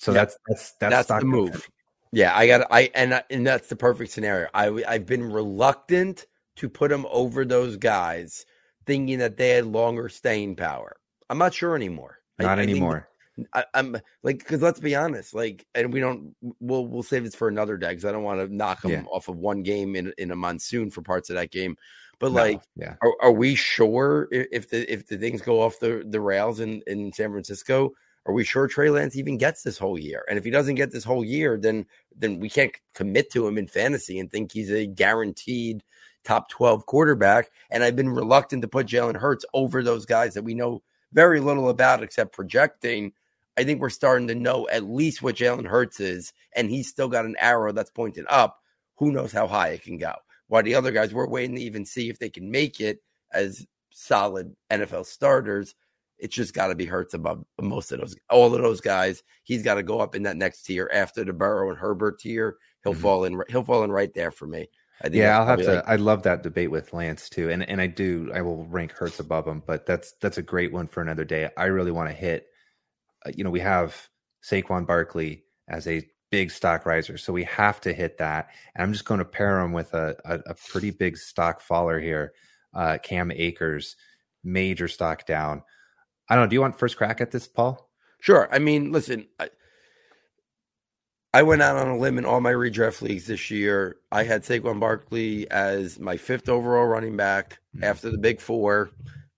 So 0.00 0.12
Yeah, 0.12 0.20
that's 0.20 0.38
that's 0.48 0.72
that's, 0.80 1.06
That's 1.06 1.20
the 1.20 1.26
move. 1.26 1.68
Yeah, 2.12 2.34
I 2.34 2.46
got. 2.46 2.66
I 2.70 2.90
and 2.94 3.22
and 3.30 3.46
that's 3.46 3.68
the 3.68 3.76
perfect 3.76 4.10
scenario. 4.10 4.48
I 4.54 4.82
I've 4.88 5.06
been 5.06 5.30
reluctant 5.30 6.26
to 6.56 6.68
put 6.68 6.90
him 6.90 7.06
over 7.10 7.44
those 7.44 7.76
guys, 7.76 8.44
thinking 8.86 9.18
that 9.18 9.36
they 9.36 9.50
had 9.50 9.66
longer 9.66 10.08
staying 10.08 10.56
power. 10.56 10.96
I'm 11.28 11.38
not 11.38 11.54
sure 11.54 11.76
anymore. 11.76 12.18
Not 12.38 12.58
I 12.58 12.62
anymore. 12.62 13.08
I, 13.54 13.64
I'm 13.74 13.96
like 14.22 14.38
because 14.38 14.62
let's 14.62 14.80
be 14.80 14.96
honest, 14.96 15.34
like, 15.34 15.66
and 15.74 15.92
we 15.92 16.00
don't. 16.00 16.34
We'll 16.60 16.86
we'll 16.86 17.02
save 17.02 17.24
this 17.24 17.34
for 17.34 17.48
another 17.48 17.76
day 17.76 17.90
because 17.90 18.06
I 18.06 18.12
don't 18.12 18.24
want 18.24 18.40
to 18.40 18.54
knock 18.54 18.82
them 18.82 18.90
Yeah. 18.90 19.02
off 19.12 19.28
of 19.28 19.36
one 19.36 19.62
game 19.62 19.94
in 19.96 20.12
in 20.16 20.30
a 20.30 20.36
monsoon 20.36 20.90
for 20.90 21.02
parts 21.02 21.30
of 21.30 21.36
that 21.36 21.50
game. 21.50 21.76
But 22.18 22.32
No, 22.32 22.42
like, 22.42 22.62
yeah, 22.74 22.96
are, 23.02 23.14
are 23.22 23.32
we 23.32 23.54
sure 23.54 24.28
if 24.30 24.68
the 24.70 24.90
if 24.92 25.06
the 25.06 25.16
things 25.18 25.42
go 25.42 25.60
off 25.60 25.78
the 25.78 26.02
the 26.08 26.20
rails 26.20 26.60
in 26.60 26.82
in 26.86 27.12
San 27.12 27.30
Francisco? 27.30 27.92
Are 28.30 28.32
we 28.32 28.44
sure 28.44 28.68
Trey 28.68 28.90
Lance 28.90 29.16
even 29.16 29.38
gets 29.38 29.64
this 29.64 29.76
whole 29.76 29.98
year? 29.98 30.24
And 30.28 30.38
if 30.38 30.44
he 30.44 30.52
doesn't 30.52 30.76
get 30.76 30.92
this 30.92 31.02
whole 31.02 31.24
year, 31.24 31.58
then 31.58 31.84
then 32.14 32.38
we 32.38 32.48
can't 32.48 32.72
commit 32.94 33.32
to 33.32 33.44
him 33.44 33.58
in 33.58 33.66
fantasy 33.66 34.20
and 34.20 34.30
think 34.30 34.52
he's 34.52 34.70
a 34.70 34.86
guaranteed 34.86 35.82
top 36.22 36.48
twelve 36.48 36.86
quarterback. 36.86 37.50
And 37.72 37.82
I've 37.82 37.96
been 37.96 38.08
reluctant 38.08 38.62
to 38.62 38.68
put 38.68 38.86
Jalen 38.86 39.16
Hurts 39.16 39.44
over 39.52 39.82
those 39.82 40.06
guys 40.06 40.34
that 40.34 40.44
we 40.44 40.54
know 40.54 40.80
very 41.12 41.40
little 41.40 41.70
about 41.70 42.04
except 42.04 42.32
projecting. 42.32 43.14
I 43.58 43.64
think 43.64 43.80
we're 43.80 43.90
starting 43.90 44.28
to 44.28 44.36
know 44.36 44.68
at 44.68 44.88
least 44.88 45.22
what 45.22 45.34
Jalen 45.34 45.66
Hurts 45.66 45.98
is, 45.98 46.32
and 46.54 46.70
he's 46.70 46.88
still 46.88 47.08
got 47.08 47.24
an 47.24 47.34
arrow 47.40 47.72
that's 47.72 47.90
pointing 47.90 48.26
up. 48.28 48.60
Who 48.98 49.10
knows 49.10 49.32
how 49.32 49.48
high 49.48 49.70
it 49.70 49.82
can 49.82 49.98
go? 49.98 50.14
While 50.46 50.62
the 50.62 50.76
other 50.76 50.92
guys, 50.92 51.12
we're 51.12 51.26
waiting 51.26 51.56
to 51.56 51.62
even 51.62 51.84
see 51.84 52.08
if 52.08 52.20
they 52.20 52.30
can 52.30 52.48
make 52.48 52.80
it 52.80 53.02
as 53.32 53.66
solid 53.90 54.54
NFL 54.70 55.06
starters. 55.06 55.74
It's 56.20 56.34
just 56.34 56.54
got 56.54 56.68
to 56.68 56.74
be 56.74 56.86
Hurts 56.86 57.14
above 57.14 57.44
most 57.60 57.92
of 57.92 58.00
those, 58.00 58.16
all 58.28 58.54
of 58.54 58.62
those 58.62 58.80
guys. 58.80 59.22
He's 59.44 59.62
got 59.62 59.74
to 59.74 59.82
go 59.82 60.00
up 60.00 60.14
in 60.14 60.22
that 60.24 60.36
next 60.36 60.62
tier 60.62 60.90
after 60.92 61.24
the 61.24 61.32
Burrow 61.32 61.70
and 61.70 61.78
Herbert 61.78 62.20
tier. 62.20 62.56
He'll 62.84 62.94
Mhm. 62.94 63.00
fall 63.00 63.24
in. 63.24 63.40
He'll 63.48 63.64
fall 63.64 63.84
in 63.84 63.92
right 63.92 64.12
there 64.14 64.30
for 64.30 64.46
me. 64.46 64.68
I 65.02 65.04
think 65.04 65.16
yeah. 65.16 65.38
I'll 65.38 65.46
have 65.46 65.60
to. 65.60 65.74
like- 65.76 65.84
I 65.88 65.96
love 65.96 66.22
that 66.24 66.42
debate 66.42 66.70
with 66.70 66.92
Lance 66.92 67.28
too, 67.30 67.50
and 67.50 67.66
and 67.68 67.80
I 67.80 67.86
do. 67.86 68.30
I 68.34 68.42
will 68.42 68.66
rank 68.66 68.92
Hurts 68.92 69.18
above 69.20 69.46
him, 69.46 69.62
but 69.66 69.86
that's 69.86 70.12
that's 70.20 70.38
a 70.38 70.42
great 70.42 70.72
one 70.72 70.86
for 70.86 71.00
another 71.00 71.24
day. 71.24 71.48
I 71.56 71.66
really 71.66 71.90
want 71.90 72.10
to 72.10 72.14
hit. 72.14 72.46
Uh, 73.24 73.30
you 73.34 73.44
know, 73.44 73.50
we 73.50 73.60
have 73.60 74.08
Saquon 74.42 74.86
Barkley 74.86 75.44
as 75.68 75.86
a 75.86 76.06
big 76.30 76.50
stock 76.50 76.86
riser, 76.86 77.18
so 77.18 77.32
we 77.32 77.44
have 77.44 77.80
to 77.80 77.92
hit 77.92 78.18
that. 78.18 78.50
And 78.74 78.82
I'm 78.82 78.92
just 78.92 79.04
going 79.04 79.18
to 79.18 79.24
pair 79.24 79.58
him 79.60 79.72
with 79.72 79.94
a 79.94 80.16
a, 80.24 80.34
a 80.50 80.54
pretty 80.68 80.90
big 80.90 81.16
stock 81.16 81.60
faller 81.60 81.98
here, 81.98 82.32
uh, 82.74 82.98
Cam 83.02 83.30
Akers, 83.30 83.96
major 84.44 84.86
stock 84.88 85.26
down. 85.26 85.62
I 86.30 86.36
don't 86.36 86.44
know. 86.44 86.48
Do 86.50 86.54
you 86.54 86.60
want 86.60 86.78
first 86.78 86.96
crack 86.96 87.20
at 87.20 87.32
this, 87.32 87.46
Paul? 87.48 87.90
Sure. 88.20 88.48
I 88.52 88.58
mean, 88.60 88.92
listen, 88.92 89.26
I, 89.38 89.50
I 91.34 91.42
went 91.42 91.62
out 91.62 91.76
on 91.76 91.88
a 91.88 91.98
limb 91.98 92.18
in 92.18 92.24
all 92.24 92.40
my 92.40 92.52
redraft 92.52 93.02
leagues 93.02 93.26
this 93.26 93.50
year. 93.50 93.96
I 94.10 94.22
had 94.24 94.42
Saquon 94.42 94.80
Barkley 94.80 95.50
as 95.50 95.98
my 95.98 96.16
fifth 96.16 96.48
overall 96.48 96.86
running 96.86 97.16
back 97.16 97.58
Mhm. 97.76 97.82
after 97.84 98.10
the 98.10 98.18
big 98.18 98.40
four, 98.40 98.90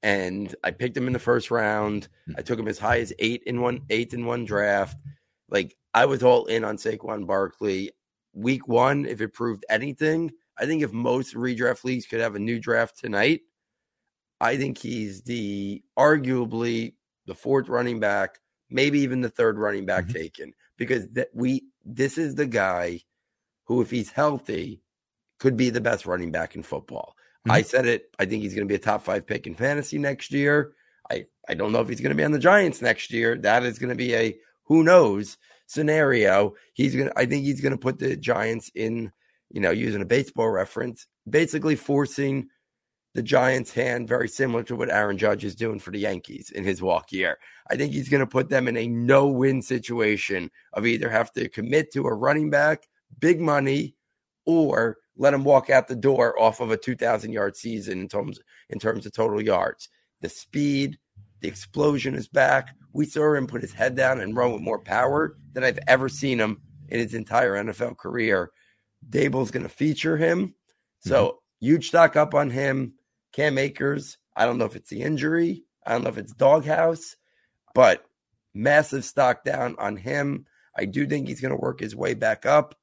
and 0.03 0.55
I 0.65 0.71
picked 0.71 0.97
him 0.97 1.07
in 1.07 1.13
the 1.13 1.19
first 1.19 1.51
round. 1.51 2.09
Mhm. 2.29 2.39
I 2.39 2.43
took 2.43 2.59
him 2.59 2.69
as 2.69 2.79
high 2.79 3.01
as 3.01 3.13
eight 3.19 3.43
in 3.47 3.61
one 3.61 3.81
eighth 3.91 4.15
in 4.15 4.25
one 4.27 4.45
draft. 4.45 4.99
Like 5.49 5.77
I 5.95 6.07
was 6.07 6.23
all 6.23 6.47
in 6.47 6.65
on 6.65 6.77
Saquon 6.77 7.27
Barkley. 7.27 7.91
Week 8.35 8.67
one, 8.69 9.05
if 9.05 9.21
it 9.21 9.35
proved 9.35 9.65
anything, 9.69 10.31
I 10.59 10.65
think 10.67 10.83
if 10.83 10.93
most 10.93 11.35
redraft 11.35 11.85
leagues 11.85 12.07
could 12.07 12.21
have 12.21 12.35
a 12.35 12.39
new 12.39 12.59
draft 12.59 12.99
tonight, 12.99 13.43
I 14.43 14.57
think 14.59 14.77
he's 14.77 15.23
the 15.23 15.83
arguably 15.99 16.95
the 17.27 17.35
fourth 17.35 17.69
running 17.69 18.01
back, 18.01 18.41
maybe 18.69 18.99
even 19.01 19.21
the 19.23 19.31
third 19.31 19.57
running 19.57 19.87
back 19.87 20.07
Mhm. 20.09 20.13
taken, 20.15 20.55
because 20.77 21.09
that 21.11 21.29
we 21.33 21.65
this 21.85 22.19
is 22.19 22.35
the 22.35 22.47
guy 22.47 23.01
who, 23.65 23.81
if 23.81 23.91
he's 23.91 24.11
healthy, 24.11 24.83
could 25.39 25.57
be 25.57 25.71
the 25.71 25.81
best 25.81 26.07
running 26.07 26.31
back 26.33 26.55
in 26.57 26.63
football. 26.63 27.17
I 27.49 27.63
said 27.63 27.87
it. 27.87 28.15
I 28.21 28.25
think 28.27 28.43
he's 28.43 28.55
going 28.55 28.67
to 28.69 28.73
be 28.73 28.77
a 28.77 28.79
top 28.79 29.03
five 29.05 29.27
pick 29.27 29.47
in 29.49 29.55
fantasy 29.57 29.99
next 29.99 30.33
year. 30.33 30.75
I 31.11 31.27
I 31.49 31.55
don't 31.55 31.73
know 31.73 31.81
if 31.81 31.89
he's 31.89 32.01
going 32.01 32.11
to 32.11 32.17
be 32.17 32.25
on 32.25 32.31
the 32.33 32.39
Giants 32.39 32.81
next 32.83 33.13
year. 33.13 33.37
That 33.39 33.65
is 33.65 33.79
going 33.81 33.91
to 33.91 33.97
be 33.97 34.15
a 34.15 34.39
who 34.65 34.85
knows 34.85 35.39
scenario. 35.67 36.55
He's 36.75 36.95
going. 36.95 37.09
to 37.09 37.19
I 37.19 37.27
think 37.27 37.45
he's 37.45 37.61
going 37.61 37.73
to 37.73 37.79
put 37.79 37.99
the 37.99 38.17
Giants 38.17 38.71
in. 38.75 39.13
You 39.51 39.61
know, 39.61 39.71
using 39.71 40.01
a 40.01 40.07
baseball 40.07 40.49
reference, 40.51 41.07
basically 41.29 41.77
forcing 41.77 42.49
the 43.15 43.23
Giants' 43.23 43.73
hand, 43.73 44.09
very 44.09 44.29
similar 44.29 44.63
to 44.65 44.77
what 44.77 44.91
Aaron 44.91 45.19
Judge 45.19 45.45
is 45.45 45.55
doing 45.55 45.79
for 45.79 45.91
the 45.91 45.99
Yankees 45.99 46.51
in 46.51 46.65
his 46.65 46.81
walk 46.81 47.13
year. 47.13 47.39
I 47.71 47.77
think 47.77 47.93
he's 47.93 48.09
going 48.09 48.21
to 48.21 48.27
put 48.27 48.49
them 48.49 48.69
in 48.69 48.77
a 48.77 48.89
no 48.89 49.27
win 49.27 49.61
situation 49.61 50.51
of 50.73 50.87
either 50.87 51.11
have 51.11 51.33
to 51.33 51.49
commit 51.49 51.93
to 51.93 52.07
a 52.07 52.15
running 52.15 52.49
back, 52.49 52.89
big 53.19 53.41
money, 53.41 53.95
or 54.47 54.97
let 55.17 55.35
him 55.35 55.45
walk 55.45 55.69
out 55.69 55.89
the 55.89 55.97
door 55.97 56.41
off 56.41 56.61
of 56.61 56.71
a 56.71 56.77
2,000 56.77 57.33
yard 57.33 57.55
season 57.57 58.01
in 58.01 58.09
terms, 58.09 58.41
in 58.71 58.79
terms 58.79 59.05
of 59.05 59.13
total 59.13 59.43
yards. 59.43 59.91
The 60.23 60.31
speed, 60.31 60.99
the 61.41 61.49
explosion 61.49 62.15
is 62.15 62.29
back. 62.29 62.75
We 62.93 63.05
saw 63.05 63.35
him 63.35 63.47
put 63.47 63.63
his 63.63 63.73
head 63.73 63.95
down 63.95 64.21
and 64.21 64.35
run 64.35 64.53
with 64.53 64.63
more 64.63 64.79
power 64.79 65.37
than 65.53 65.65
I've 65.65 65.79
ever 65.87 66.09
seen 66.09 66.41
him 66.41 66.63
in 66.89 66.99
his 66.99 67.15
entire 67.15 67.63
NFL 67.63 67.99
career. 67.99 68.51
Daboll's 69.09 69.51
going 69.51 69.65
to 69.65 69.69
feature 69.69 70.17
him. 70.17 70.55
So 71.01 71.27
mm-hmm. 71.27 71.67
huge 71.67 71.89
stock 71.89 72.17
up 72.17 72.35
on 72.35 72.49
him. 72.49 72.95
Cam 73.33 73.59
Akers, 73.59 74.19
I 74.37 74.47
don't 74.47 74.59
know 74.59 74.65
if 74.65 74.77
it's 74.77 74.91
the 74.91 75.03
injury. 75.03 75.65
I 75.87 75.93
don't 75.93 76.05
know 76.05 76.11
if 76.11 76.19
it's 76.19 76.33
doghouse, 76.33 77.17
but 77.75 78.05
massive 78.55 79.05
stock 79.05 79.45
down 79.45 79.77
on 79.79 79.97
him. 79.97 80.47
I 80.77 80.85
do 80.85 81.07
think 81.07 81.29
he's 81.29 81.41
going 81.41 81.55
to 81.55 81.61
work 81.61 81.81
his 81.81 81.97
way 81.97 82.15
back 82.15 82.47
up, 82.47 82.75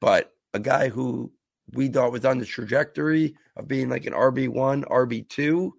but 0.00 0.32
a 0.54 0.58
guy 0.58 0.88
who 0.88 1.32
we 1.72 1.88
thought 1.88 2.12
was 2.12 2.24
on 2.24 2.38
the 2.38 2.46
trajectory 2.46 3.34
of 3.56 3.68
being 3.68 3.88
like 3.88 4.06
an 4.06 4.12
RB1, 4.12 4.84
RB2 4.84 5.70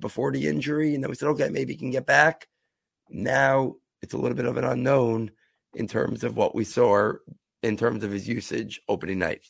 before 0.00 0.32
the 0.32 0.46
injury. 0.46 0.94
And 0.94 1.02
then 1.02 1.10
we 1.10 1.16
said, 1.16 1.28
okay, 1.28 1.48
maybe 1.48 1.72
he 1.72 1.78
can 1.78 1.90
get 1.90 2.06
back. 2.06 2.48
Now 3.08 3.76
it's 4.02 4.14
a 4.14 4.18
little 4.18 4.36
bit 4.36 4.46
of 4.46 4.56
an 4.56 4.64
unknown 4.64 5.30
in 5.74 5.86
terms 5.86 6.24
of 6.24 6.36
what 6.36 6.54
we 6.54 6.64
saw 6.64 7.12
in 7.62 7.76
terms 7.76 8.04
of 8.04 8.10
his 8.10 8.28
usage 8.28 8.80
opening 8.88 9.18
night. 9.18 9.42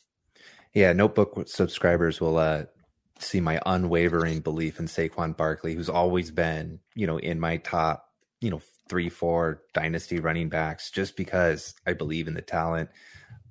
Yeah, 0.75 0.93
notebook 0.93 1.49
subscribers 1.49 2.21
will 2.21 2.39
uh, 2.39 2.65
see 3.19 3.41
my 3.41 3.61
unwavering 3.67 4.41
belief 4.41 4.79
in 4.79 4.87
Saquon 4.87 5.37
Barkley, 5.37 5.75
who's 5.75 5.89
always 5.89 6.31
been, 6.31 6.81
you 6.95 7.07
know, 7.07 7.19
in 7.19 7.41
my 7.41 7.59
top, 7.59 8.09
you 8.41 8.51
know, 8.51 8.61
three, 8.89 9.09
four 9.09 9.63
dynasty 9.75 10.21
running 10.21 10.49
backs, 10.49 10.91
just 10.91 11.17
because 11.17 11.75
I 11.87 11.93
believe 11.93 12.29
in 12.29 12.35
the 12.35 12.43
talent. 12.43 12.91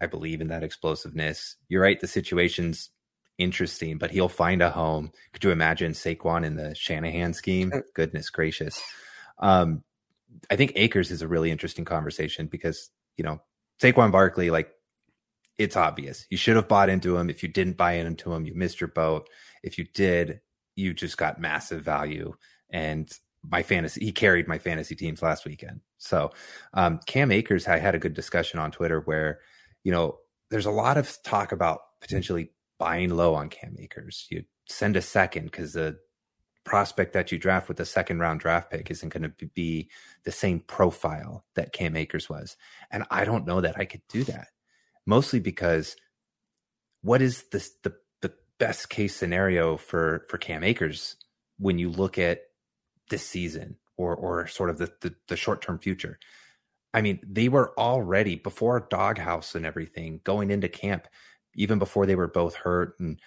I 0.02 0.06
believe 0.06 0.42
in 0.42 0.48
that 0.48 0.64
explosiveness. 0.64 1.56
You're 1.70 1.82
right, 1.82 2.00
the 2.00 2.08
situation's 2.08 2.90
interesting, 3.38 3.98
but 3.98 4.12
he'll 4.12 4.30
find 4.30 4.62
a 4.62 4.70
home. 4.70 5.12
Could 5.34 5.44
you 5.44 5.52
imagine 5.52 5.92
Saquon 5.94 6.46
in 6.46 6.56
the 6.56 6.74
Shanahan 6.76 7.34
scheme? 7.34 7.72
Goodness 7.94 8.30
gracious. 8.30 8.82
Um, 9.40 9.84
I 10.50 10.56
think 10.56 10.74
Akers 10.76 11.12
is 11.12 11.22
a 11.22 11.28
really 11.28 11.52
interesting 11.52 11.86
conversation 11.86 12.48
because, 12.48 12.90
you 13.16 13.24
know, 13.24 13.42
Saquon 13.82 14.12
Barkley, 14.12 14.50
like 14.50 14.72
it's 15.58 15.76
obvious. 15.76 16.26
You 16.30 16.38
should 16.38 16.56
have 16.56 16.68
bought 16.68 16.90
into 16.90 17.18
him. 17.18 17.30
If 17.30 17.42
you 17.42 17.50
didn't 17.50 17.78
buy 17.78 17.94
into 17.94 18.34
him, 18.34 18.46
you 18.46 18.54
missed 18.54 18.80
your 18.80 18.90
boat. 18.90 19.28
If 19.64 19.78
you 19.78 19.86
did, 19.94 20.42
you 20.76 20.94
just 20.94 21.18
got 21.18 21.40
massive 21.40 21.84
value. 21.84 22.34
And 22.70 23.12
my 23.44 23.64
fantasy, 23.64 24.06
he 24.06 24.12
carried 24.12 24.48
my 24.48 24.58
fantasy 24.58 24.96
teams 24.96 25.22
last 25.22 25.46
weekend. 25.46 25.82
So, 25.98 26.32
um, 26.74 27.00
Cam 27.06 27.32
Akers, 27.32 27.68
I 27.68 27.80
had 27.80 27.96
a 27.96 28.00
good 28.00 28.14
discussion 28.14 28.60
on 28.60 28.72
Twitter 28.72 29.02
where, 29.02 29.40
you 29.84 29.92
know, 29.92 30.20
there's 30.50 30.66
a 30.66 30.72
lot 30.72 30.98
of 30.98 31.18
talk 31.24 31.52
about 31.52 31.80
potentially 32.02 32.52
buying 32.78 33.10
low 33.10 33.34
on 33.34 33.50
Cam 33.50 33.76
Akers. 33.80 34.28
You 34.30 34.44
send 34.70 34.96
a 34.96 35.02
second 35.02 35.46
because 35.46 35.74
the 35.74 35.98
prospect 36.64 37.14
that 37.14 37.32
you 37.32 37.40
draft 37.40 37.70
with 37.70 37.80
a 37.80 37.86
second 37.86 38.20
round 38.20 38.42
draft 38.42 38.70
pick 38.70 38.92
isn't 38.92 39.10
going 39.10 39.24
to 39.24 39.48
be 39.48 39.90
the 40.26 40.32
same 40.32 40.60
profile 40.60 41.46
that 41.56 41.72
Cam 41.72 41.96
Akers 41.96 42.30
was. 42.30 42.58
And 42.92 43.06
I 43.10 43.24
don't 43.24 43.48
know 43.48 43.62
that 43.62 43.80
I 43.80 43.86
could 43.86 44.02
do 44.10 44.24
that. 44.26 44.50
Mostly 45.06 45.40
because 45.40 45.96
what 47.02 47.22
is 47.22 47.46
this 47.52 47.72
the 47.84 47.94
the 48.07 48.07
best 48.60 48.90
case 48.90 49.16
scenario 49.16 49.78
for 49.78 50.26
for 50.30 50.38
Cam 50.38 50.64
Akers 50.64 51.16
when 51.58 51.78
you 51.80 51.90
look 51.90 52.18
at 52.18 52.42
this 53.10 53.26
season 53.26 53.78
or 53.98 54.16
or 54.16 54.48
sort 54.48 54.70
of 54.70 54.78
the 54.78 54.92
the, 55.02 55.16
the 55.28 55.38
short 55.38 55.62
term 55.62 55.80
future? 55.80 56.20
I 56.94 57.02
mean, 57.02 57.20
they 57.22 57.50
were 57.50 57.78
already 57.78 58.36
before 58.36 58.88
doghouse 58.90 59.56
and 59.56 59.66
everything 59.66 60.22
going 60.24 60.50
into 60.50 60.70
camp, 60.70 61.08
even 61.54 61.80
before 61.80 62.06
they 62.06 62.16
were 62.16 62.28
both 62.28 62.56
hurt. 62.56 63.00
And 63.00 63.20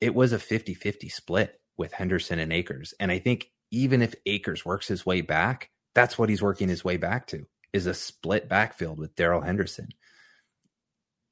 it 0.00 0.14
was 0.14 0.32
a 0.32 0.38
50 0.38 0.74
50 0.74 1.08
split 1.08 1.60
with 1.76 1.92
Henderson 1.92 2.38
and 2.38 2.52
Akers. 2.52 2.94
And 2.98 3.10
I 3.10 3.18
think 3.18 3.50
even 3.70 4.02
if 4.02 4.14
Akers 4.24 4.64
works 4.64 4.88
his 4.88 5.04
way 5.04 5.20
back, 5.20 5.70
that's 5.94 6.18
what 6.18 6.28
he's 6.28 6.42
working 6.42 6.68
his 6.68 6.84
way 6.84 6.96
back 6.96 7.26
to 7.28 7.46
is 7.72 7.86
a 7.86 7.94
split 7.94 8.48
backfield 8.48 8.98
with 8.98 9.14
Darrell 9.14 9.42
Henderson. 9.42 9.88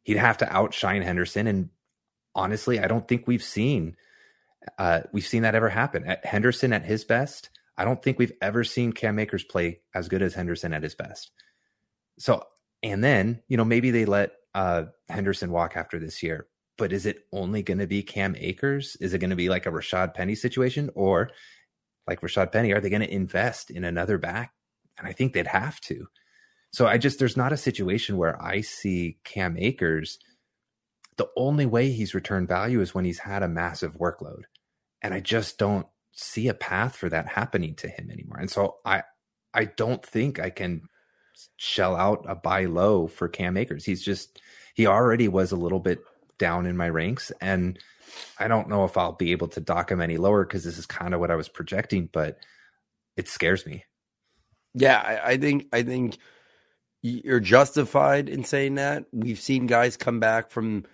He'd 0.02 0.18
have 0.18 0.38
to 0.38 0.52
outshine 0.52 1.02
Henderson. 1.02 1.46
And 1.46 1.70
honestly, 2.36 2.78
I 2.78 2.86
don't 2.86 3.08
think 3.08 3.26
we've 3.26 3.42
seen 3.42 3.96
uh, 4.78 5.00
we've 5.12 5.26
seen 5.26 5.42
that 5.42 5.54
ever 5.54 5.68
happen. 5.68 6.04
At 6.04 6.24
Henderson 6.24 6.72
at 6.72 6.84
his 6.84 7.04
best, 7.04 7.50
I 7.76 7.84
don't 7.84 8.02
think 8.02 8.18
we've 8.18 8.32
ever 8.40 8.64
seen 8.64 8.92
Cam 8.92 9.18
Akers 9.18 9.44
play 9.44 9.80
as 9.94 10.08
good 10.08 10.22
as 10.22 10.34
Henderson 10.34 10.72
at 10.72 10.82
his 10.82 10.94
best. 10.94 11.30
So, 12.18 12.44
and 12.82 13.02
then, 13.02 13.42
you 13.48 13.56
know, 13.56 13.64
maybe 13.64 13.90
they 13.90 14.04
let 14.04 14.32
uh, 14.54 14.84
Henderson 15.08 15.50
walk 15.50 15.76
after 15.76 15.98
this 15.98 16.22
year, 16.22 16.46
but 16.78 16.92
is 16.92 17.06
it 17.06 17.26
only 17.32 17.62
going 17.62 17.78
to 17.78 17.86
be 17.86 18.02
Cam 18.02 18.34
Akers? 18.38 18.96
Is 19.00 19.14
it 19.14 19.18
going 19.18 19.30
to 19.30 19.36
be 19.36 19.48
like 19.48 19.66
a 19.66 19.70
Rashaad 19.70 20.14
Penny 20.14 20.34
situation? 20.34 20.90
Or 20.94 21.30
like 22.06 22.22
Rashaad 22.22 22.52
Penny, 22.52 22.72
are 22.72 22.80
they 22.80 22.90
going 22.90 23.02
to 23.02 23.12
invest 23.12 23.70
in 23.70 23.84
another 23.84 24.18
back? 24.18 24.52
And 24.98 25.06
I 25.06 25.12
think 25.12 25.32
they'd 25.32 25.46
have 25.46 25.80
to. 25.82 26.06
So 26.72 26.86
I 26.86 26.98
just, 26.98 27.18
there's 27.18 27.36
not 27.36 27.52
a 27.52 27.58
situation 27.58 28.16
where 28.16 28.40
I 28.42 28.62
see 28.62 29.18
Cam 29.24 29.56
Akers. 29.58 30.18
The 31.16 31.28
only 31.36 31.66
way 31.66 31.90
he's 31.90 32.14
returned 32.14 32.48
value 32.48 32.80
is 32.80 32.94
when 32.94 33.04
he's 33.04 33.20
had 33.20 33.42
a 33.42 33.48
massive 33.48 33.94
workload. 33.94 34.42
And 35.02 35.14
I 35.14 35.20
just 35.20 35.58
don't 35.58 35.86
see 36.12 36.48
a 36.48 36.54
path 36.54 36.96
for 36.96 37.08
that 37.08 37.28
happening 37.28 37.74
to 37.76 37.88
him 37.88 38.10
anymore. 38.10 38.38
And 38.38 38.50
so 38.50 38.76
I, 38.84 39.02
I 39.54 39.64
don't 39.64 40.04
think 40.04 40.38
I 40.38 40.50
can 40.50 40.82
shell 41.56 41.96
out 41.96 42.24
a 42.28 42.34
buy 42.34 42.64
low 42.64 43.06
for 43.06 43.28
Cam 43.28 43.56
Akers. 43.56 43.84
He's 43.84 44.02
just 44.02 44.40
he 44.74 44.86
already 44.86 45.28
was 45.28 45.52
a 45.52 45.56
little 45.56 45.80
bit 45.80 46.00
down 46.38 46.66
in 46.66 46.76
my 46.76 46.88
ranks, 46.88 47.32
and 47.40 47.78
I 48.38 48.48
don't 48.48 48.68
know 48.68 48.84
if 48.84 48.96
I'll 48.96 49.12
be 49.12 49.32
able 49.32 49.48
to 49.48 49.60
dock 49.60 49.90
him 49.90 50.00
any 50.00 50.16
lower 50.16 50.44
because 50.44 50.64
this 50.64 50.78
is 50.78 50.86
kind 50.86 51.14
of 51.14 51.20
what 51.20 51.30
I 51.30 51.34
was 51.36 51.48
projecting, 51.48 52.08
but 52.12 52.38
it 53.16 53.28
scares 53.28 53.64
me. 53.66 53.84
Yeah, 54.74 54.98
I, 54.98 55.32
I 55.32 55.36
think 55.38 55.66
I 55.72 55.82
think 55.82 56.18
you're 57.02 57.40
justified 57.40 58.28
in 58.28 58.44
saying 58.44 58.74
that. 58.76 59.06
We've 59.12 59.40
seen 59.40 59.66
guys 59.66 59.96
come 59.96 60.20
back 60.20 60.50
from, 60.50 60.84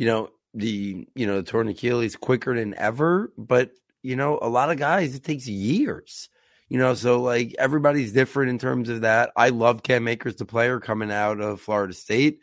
you 0.00 0.06
know, 0.06 0.30
the 0.54 1.06
you 1.14 1.26
know 1.26 1.36
the 1.36 1.42
torn 1.42 1.68
Achilles 1.68 2.16
quicker 2.16 2.54
than 2.54 2.74
ever, 2.78 3.34
but 3.36 3.72
you 4.02 4.16
know 4.16 4.38
a 4.40 4.48
lot 4.48 4.70
of 4.70 4.78
guys 4.78 5.14
it 5.14 5.22
takes 5.22 5.46
years. 5.46 6.30
You 6.70 6.78
know, 6.78 6.94
so 6.94 7.20
like 7.20 7.54
everybody's 7.58 8.12
different 8.12 8.48
in 8.48 8.58
terms 8.58 8.88
of 8.88 9.02
that. 9.02 9.30
I 9.36 9.50
love 9.50 9.82
Cam 9.82 10.08
Akers, 10.08 10.36
the 10.36 10.46
player 10.46 10.80
coming 10.80 11.12
out 11.12 11.38
of 11.42 11.60
Florida 11.60 11.92
State. 11.92 12.40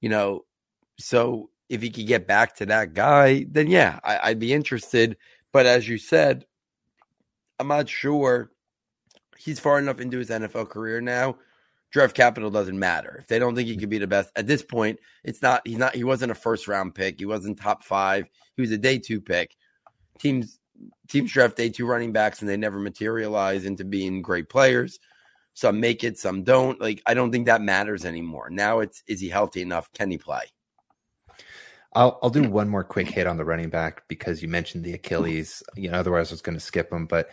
You 0.00 0.08
know, 0.08 0.44
so 1.00 1.50
if 1.68 1.82
he 1.82 1.90
could 1.90 2.06
get 2.06 2.28
back 2.28 2.54
to 2.56 2.66
that 2.66 2.94
guy, 2.94 3.44
then 3.50 3.66
yeah, 3.66 3.98
I, 4.04 4.28
would 4.28 4.38
be 4.38 4.52
interested. 4.52 5.16
But 5.52 5.66
as 5.66 5.88
you 5.88 5.98
said, 5.98 6.44
I'm 7.58 7.66
not 7.66 7.88
sure 7.88 8.52
he's 9.36 9.58
far 9.58 9.80
enough 9.80 10.00
into 10.00 10.18
his 10.18 10.30
NFL 10.30 10.68
career 10.68 11.00
now. 11.00 11.38
Draft 11.90 12.14
capital 12.14 12.50
doesn't 12.50 12.78
matter. 12.78 13.18
If 13.20 13.26
they 13.26 13.38
don't 13.38 13.56
think 13.56 13.68
he 13.68 13.76
could 13.76 13.90
be 13.90 13.98
the 13.98 14.06
best 14.06 14.30
at 14.36 14.46
this 14.46 14.62
point, 14.62 15.00
it's 15.24 15.42
not. 15.42 15.66
He's 15.66 15.78
not. 15.78 15.94
He 15.94 16.04
wasn't 16.04 16.32
a 16.32 16.36
first 16.36 16.68
round 16.68 16.94
pick. 16.94 17.18
He 17.18 17.26
wasn't 17.26 17.58
top 17.58 17.82
five. 17.82 18.26
He 18.56 18.62
was 18.62 18.70
a 18.70 18.78
day 18.78 18.98
two 18.98 19.20
pick. 19.20 19.56
Teams 20.18 20.60
teams 21.08 21.32
draft 21.32 21.56
day 21.56 21.68
two 21.68 21.86
running 21.86 22.12
backs 22.12 22.40
and 22.40 22.48
they 22.48 22.56
never 22.56 22.78
materialize 22.78 23.64
into 23.64 23.84
being 23.84 24.22
great 24.22 24.48
players. 24.48 24.98
Some 25.54 25.80
make 25.80 26.04
it, 26.04 26.18
some 26.18 26.44
don't. 26.44 26.80
Like 26.80 27.02
I 27.06 27.14
don't 27.14 27.32
think 27.32 27.46
that 27.46 27.60
matters 27.60 28.04
anymore. 28.04 28.50
Now 28.50 28.80
it's 28.80 29.02
is 29.06 29.20
he 29.20 29.28
healthy 29.28 29.62
enough? 29.62 29.90
Can 29.92 30.10
he 30.10 30.18
play? 30.18 30.44
I'll 31.92 32.18
I'll 32.22 32.30
do 32.30 32.48
one 32.48 32.68
more 32.68 32.84
quick 32.84 33.08
hit 33.08 33.26
on 33.26 33.36
the 33.36 33.44
running 33.44 33.68
back 33.68 34.06
because 34.08 34.42
you 34.42 34.48
mentioned 34.48 34.84
the 34.84 34.94
Achilles. 34.94 35.62
You 35.74 35.90
know, 35.90 35.98
otherwise 35.98 36.30
I 36.30 36.34
was 36.34 36.42
going 36.42 36.56
to 36.56 36.64
skip 36.64 36.92
him. 36.92 37.06
But 37.06 37.30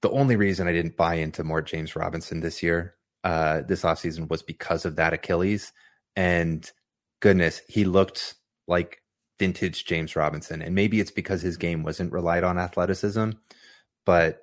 the 0.00 0.10
only 0.10 0.36
reason 0.36 0.66
I 0.66 0.72
didn't 0.72 0.96
buy 0.96 1.14
into 1.14 1.44
more 1.44 1.62
James 1.62 1.94
Robinson 1.94 2.40
this 2.40 2.62
year, 2.62 2.96
uh, 3.24 3.62
this 3.62 3.82
offseason 3.82 4.28
was 4.28 4.42
because 4.42 4.84
of 4.84 4.96
that 4.96 5.12
Achilles. 5.12 5.72
And 6.16 6.70
goodness, 7.20 7.62
he 7.68 7.84
looked 7.84 8.34
like 8.66 9.02
vintage 9.38 9.84
James 9.84 10.16
Robinson. 10.16 10.62
And 10.62 10.74
maybe 10.74 11.00
it's 11.00 11.10
because 11.10 11.42
his 11.42 11.56
game 11.56 11.82
wasn't 11.82 12.12
relied 12.12 12.44
on 12.44 12.58
athleticism, 12.58 13.30
but 14.04 14.40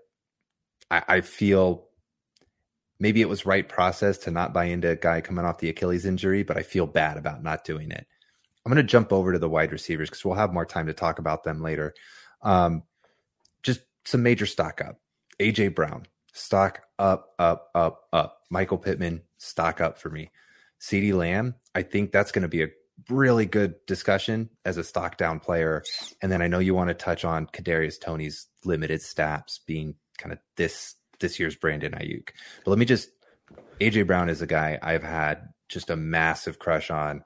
I, 0.92 1.04
I 1.08 1.22
feel 1.22 1.88
maybe 3.00 3.22
it 3.22 3.30
was 3.30 3.46
right 3.46 3.68
process 3.68 4.18
to 4.20 4.32
not 4.32 4.54
buy 4.54 4.66
into 4.66 4.90
a 4.90 4.96
guy 4.96 5.22
coming 5.22 5.46
off 5.46 5.60
the 5.60 5.70
Achilles 5.70 6.06
injury, 6.06 6.44
but 6.44 6.58
I 6.58 6.64
feel 6.64 6.86
bad 6.86 7.18
about 7.18 7.44
not 7.44 7.64
doing 7.64 7.92
it. 7.92 8.06
I'm 8.66 8.72
going 8.72 8.86
to 8.86 8.92
jump 8.92 9.14
over 9.14 9.32
to 9.32 9.40
the 9.40 9.50
wide 9.50 9.72
receivers 9.72 10.10
because 10.10 10.26
we'll 10.26 10.36
have 10.36 10.54
more 10.54 10.66
time 10.66 10.88
to 10.88 10.94
talk 10.94 11.18
about 11.18 11.44
them 11.44 11.62
later. 11.62 11.94
Um, 12.42 12.84
just 13.64 13.82
some 14.06 14.22
major 14.22 14.46
stock 14.46 14.82
up. 14.82 15.00
AJ 15.40 15.76
Brown, 15.76 16.06
stock 16.34 16.82
up, 16.98 17.34
up, 17.40 17.70
up, 17.76 18.02
up. 18.14 18.42
Michael 18.50 18.78
Pittman, 18.78 19.22
stock 19.38 19.82
up 19.82 19.98
for 19.98 20.10
me. 20.10 20.32
CeeDee 20.82 21.14
Lamb, 21.14 21.56
I 21.76 21.82
think 21.82 22.12
that's 22.12 22.32
going 22.32 22.44
to 22.44 22.48
be 22.48 22.64
a 22.64 22.70
really 23.10 23.46
good 23.46 23.76
discussion 23.86 24.50
as 24.66 24.78
a 24.78 24.84
stock 24.84 25.18
down 25.18 25.40
player. 25.40 25.84
And 26.22 26.32
then 26.32 26.42
I 26.42 26.48
know 26.48 26.60
you 26.60 26.74
want 26.74 26.90
to 26.90 26.94
touch 26.94 27.26
on 27.26 27.48
Kadarius 27.48 28.00
Toney's 28.00 28.48
limited 28.66 29.02
stats 29.02 29.60
being 29.66 29.96
kind 30.18 30.34
of 30.34 30.40
this 30.58 30.96
this 31.20 31.40
year's 31.40 31.56
Brandon 31.56 31.94
Aiyuk. 31.94 32.30
But 32.64 32.72
let 32.72 32.80
me 32.80 32.86
just 32.86 33.10
AJ 33.80 34.08
Brown 34.08 34.30
is 34.30 34.42
a 34.42 34.48
guy 34.48 34.80
I've 34.82 35.04
had 35.04 35.50
just 35.68 35.90
a 35.90 35.96
massive 35.96 36.60
crush 36.60 36.92
on 36.92 37.24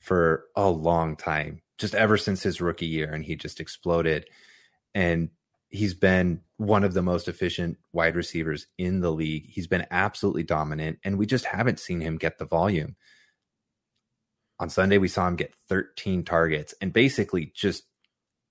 for 0.00 0.44
a 0.56 0.68
long 0.68 1.16
time, 1.16 1.62
just 1.78 1.94
ever 1.94 2.16
since 2.16 2.42
his 2.42 2.60
rookie 2.60 2.86
year, 2.86 3.12
and 3.12 3.24
he 3.24 3.36
just 3.36 3.60
exploded. 3.60 4.26
And 4.94 5.30
he's 5.68 5.94
been 5.94 6.40
one 6.66 6.84
of 6.84 6.94
the 6.94 7.02
most 7.02 7.28
efficient 7.28 7.78
wide 7.92 8.16
receivers 8.16 8.66
in 8.78 9.00
the 9.00 9.10
league. 9.10 9.46
He's 9.48 9.66
been 9.66 9.86
absolutely 9.90 10.44
dominant, 10.44 10.98
and 11.04 11.18
we 11.18 11.26
just 11.26 11.44
haven't 11.44 11.80
seen 11.80 12.00
him 12.00 12.18
get 12.18 12.38
the 12.38 12.44
volume. 12.44 12.96
On 14.60 14.70
Sunday, 14.70 14.98
we 14.98 15.08
saw 15.08 15.26
him 15.26 15.36
get 15.36 15.54
13 15.68 16.24
targets 16.24 16.72
and 16.80 16.92
basically 16.92 17.52
just 17.54 17.82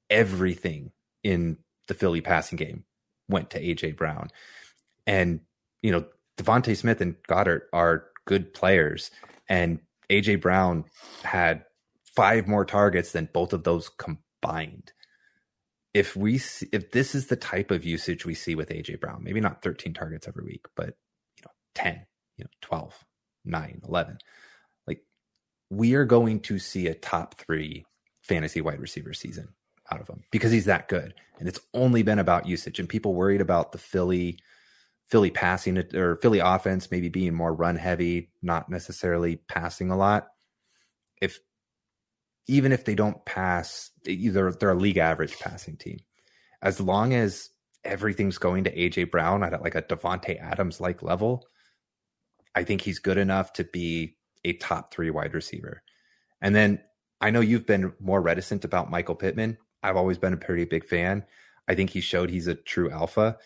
everything 0.09 0.91
in 1.23 1.57
the 1.87 1.93
Philly 1.93 2.19
passing 2.19 2.57
game 2.57 2.83
went 3.29 3.49
to 3.51 3.61
AJ 3.61 3.95
Brown. 3.95 4.29
And, 5.07 5.39
you 5.81 5.91
know, 5.91 6.05
DeVonta 6.37 6.75
Smith 6.75 6.99
and 6.99 7.15
Goedert 7.29 7.61
are 7.71 8.07
good 8.25 8.53
players. 8.53 9.09
And 9.47 9.79
AJ 10.09 10.41
Brown 10.41 10.83
had 11.23 11.63
five 12.03 12.45
more 12.45 12.65
targets 12.65 13.13
than 13.13 13.29
both 13.31 13.53
of 13.53 13.63
those 13.63 13.89
combined. 13.89 14.91
If 15.93 16.15
we 16.15 16.37
see, 16.37 16.67
if 16.71 16.91
this 16.91 17.15
is 17.15 17.27
the 17.27 17.35
type 17.35 17.71
of 17.71 17.83
usage 17.83 18.25
we 18.25 18.33
see 18.33 18.55
with 18.55 18.69
AJ 18.69 18.99
Brown, 18.99 19.23
maybe 19.23 19.41
not 19.41 19.61
13 19.61 19.93
targets 19.93 20.27
every 20.27 20.45
week, 20.45 20.65
but 20.75 20.95
you 21.37 21.43
know, 21.43 21.51
10, 21.75 22.05
you 22.37 22.45
know, 22.45 22.49
12, 22.61 23.05
9, 23.45 23.81
11 23.87 24.17
Like 24.87 25.03
we 25.69 25.95
are 25.95 26.05
going 26.05 26.39
to 26.41 26.59
see 26.59 26.87
a 26.87 26.93
top 26.93 27.35
three 27.35 27.85
fantasy 28.21 28.61
wide 28.61 28.79
receiver 28.79 29.13
season 29.13 29.49
out 29.91 30.01
of 30.01 30.07
him 30.07 30.23
because 30.31 30.51
he's 30.51 30.65
that 30.65 30.87
good. 30.87 31.13
And 31.39 31.47
it's 31.47 31.59
only 31.73 32.03
been 32.03 32.19
about 32.19 32.47
usage. 32.47 32.79
And 32.79 32.87
people 32.87 33.13
worried 33.13 33.41
about 33.41 33.71
the 33.71 33.77
Philly 33.77 34.37
Philly 35.07 35.31
passing 35.31 35.77
or 35.93 36.15
Philly 36.17 36.39
offense 36.39 36.89
maybe 36.89 37.09
being 37.09 37.33
more 37.33 37.53
run 37.53 37.75
heavy, 37.75 38.31
not 38.41 38.69
necessarily 38.69 39.35
passing 39.35 39.91
a 39.91 39.97
lot. 39.97 40.29
If 41.21 41.39
even 42.47 42.71
if 42.71 42.85
they 42.85 42.95
don't 42.95 43.23
pass, 43.25 43.91
either 44.05 44.51
they're 44.51 44.71
a 44.71 44.75
league 44.75 44.97
average 44.97 45.39
passing 45.39 45.77
team. 45.77 45.99
As 46.61 46.79
long 46.79 47.13
as 47.13 47.49
everything's 47.83 48.37
going 48.37 48.63
to 48.65 48.75
AJ 48.75 49.11
Brown 49.11 49.43
at 49.43 49.61
like 49.61 49.75
a 49.75 49.81
Davante 49.81 50.39
Adams 50.39 50.79
like 50.79 51.01
level, 51.01 51.47
I 52.55 52.63
think 52.63 52.81
he's 52.81 52.99
good 52.99 53.17
enough 53.17 53.53
to 53.53 53.63
be 53.63 54.17
a 54.43 54.53
top 54.53 54.93
three 54.93 55.09
wide 55.09 55.33
receiver. 55.33 55.83
And 56.41 56.55
then 56.55 56.81
I 57.19 57.29
know 57.29 57.39
you've 57.39 57.67
been 57.67 57.93
more 57.99 58.21
reticent 58.21 58.65
about 58.65 58.89
Michael 58.89 59.15
Pittman. 59.15 59.57
I've 59.83 59.95
always 59.95 60.17
been 60.17 60.33
a 60.33 60.37
pretty 60.37 60.65
big 60.65 60.85
fan. 60.85 61.23
I 61.67 61.75
think 61.75 61.91
he 61.91 62.01
showed 62.01 62.29
he's 62.29 62.47
a 62.47 62.55
true 62.55 62.91
alpha. 62.91 63.37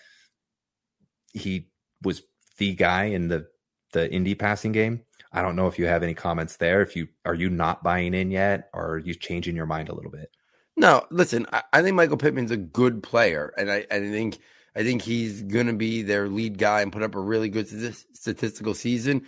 He 1.34 1.70
was 2.02 2.22
the 2.58 2.74
guy 2.74 3.06
in 3.06 3.28
the 3.28 3.48
the 3.92 4.12
Indy 4.12 4.36
passing 4.36 4.72
game. 4.72 5.05
I 5.36 5.42
don't 5.42 5.58
know 5.58 5.68
if 5.68 5.78
you 5.78 5.86
have 5.86 6.02
any 6.02 6.14
comments 6.14 6.56
there. 6.56 6.82
If 6.82 6.96
you 6.96 7.10
are 7.26 7.36
you 7.36 7.50
not 7.50 7.84
buying 7.84 8.14
in 8.14 8.32
yet, 8.32 8.70
or 8.74 8.92
are 8.94 8.98
you 8.98 9.14
changing 9.14 9.58
your 9.58 9.66
mind 9.66 9.90
a 9.90 9.94
little 9.94 10.10
bit? 10.10 10.32
No, 10.78 11.06
listen, 11.12 11.46
I, 11.52 11.64
I 11.74 11.82
think 11.82 11.96
Michael 11.96 12.16
Pittman's 12.16 12.52
a 12.52 12.58
good 12.58 13.04
player, 13.04 13.54
and 13.58 13.70
I, 13.70 13.86
I 13.92 14.00
think 14.00 14.40
I 14.78 14.84
think 14.84 15.02
he's 15.02 15.42
going 15.42 15.68
to 15.68 15.74
be 15.74 16.04
their 16.04 16.30
lead 16.30 16.58
guy 16.58 16.82
and 16.82 16.92
put 16.92 17.04
up 17.04 17.16
a 17.16 17.20
really 17.20 17.50
good 17.50 17.68
statistical 17.68 18.74
season. 18.74 19.24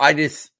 I 0.00 0.14
just 0.14 0.50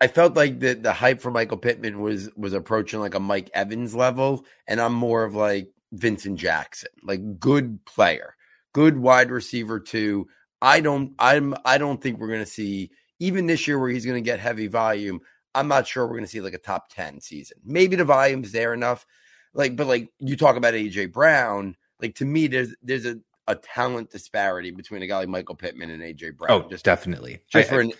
I 0.00 0.08
felt 0.08 0.34
like 0.34 0.60
the 0.60 0.74
the 0.74 0.94
hype 0.94 1.20
for 1.20 1.30
Michael 1.30 1.58
Pittman 1.58 2.00
was 2.00 2.30
was 2.34 2.54
approaching 2.54 3.00
like 3.00 3.14
a 3.14 3.20
Mike 3.20 3.50
Evans 3.52 3.94
level, 3.94 4.46
and 4.66 4.80
I'm 4.80 4.94
more 4.94 5.24
of 5.24 5.34
like 5.34 5.68
Vincent 5.92 6.38
Jackson, 6.38 6.90
like 7.02 7.38
good 7.38 7.84
player, 7.84 8.34
good 8.72 8.96
wide 8.96 9.30
receiver 9.30 9.78
too. 9.78 10.26
I 10.62 10.80
don't 10.80 11.12
I'm 11.18 11.54
I 11.66 11.76
don't 11.76 12.00
think 12.00 12.18
we're 12.18 12.28
going 12.28 12.40
to 12.40 12.46
see 12.46 12.92
even 13.22 13.46
this 13.46 13.68
year 13.68 13.78
where 13.78 13.88
he's 13.88 14.04
going 14.04 14.22
to 14.22 14.30
get 14.30 14.40
heavy 14.40 14.66
volume. 14.66 15.20
I'm 15.54 15.68
not 15.68 15.86
sure 15.86 16.04
we're 16.04 16.14
going 16.14 16.24
to 16.24 16.30
see 16.30 16.40
like 16.40 16.54
a 16.54 16.58
top 16.58 16.88
10 16.88 17.20
season. 17.20 17.58
Maybe 17.64 17.94
the 17.94 18.04
volume's 18.04 18.50
there 18.50 18.74
enough. 18.74 19.06
Like, 19.54 19.76
but 19.76 19.86
like 19.86 20.08
you 20.18 20.36
talk 20.36 20.56
about 20.56 20.74
AJ 20.74 21.12
Brown, 21.12 21.76
like 22.00 22.16
to 22.16 22.24
me, 22.24 22.48
there's 22.48 22.74
there's 22.82 23.06
a, 23.06 23.18
a 23.46 23.54
talent 23.54 24.10
disparity 24.10 24.70
between 24.70 25.02
a 25.02 25.06
guy 25.06 25.18
like 25.18 25.28
Michael 25.28 25.54
Pittman 25.54 25.90
and 25.90 26.02
AJ 26.02 26.36
Brown. 26.36 26.62
Oh, 26.64 26.68
just 26.68 26.84
definitely. 26.84 27.40
Just 27.48 27.70
I, 27.70 27.74
for 27.74 27.80
an, 27.80 27.92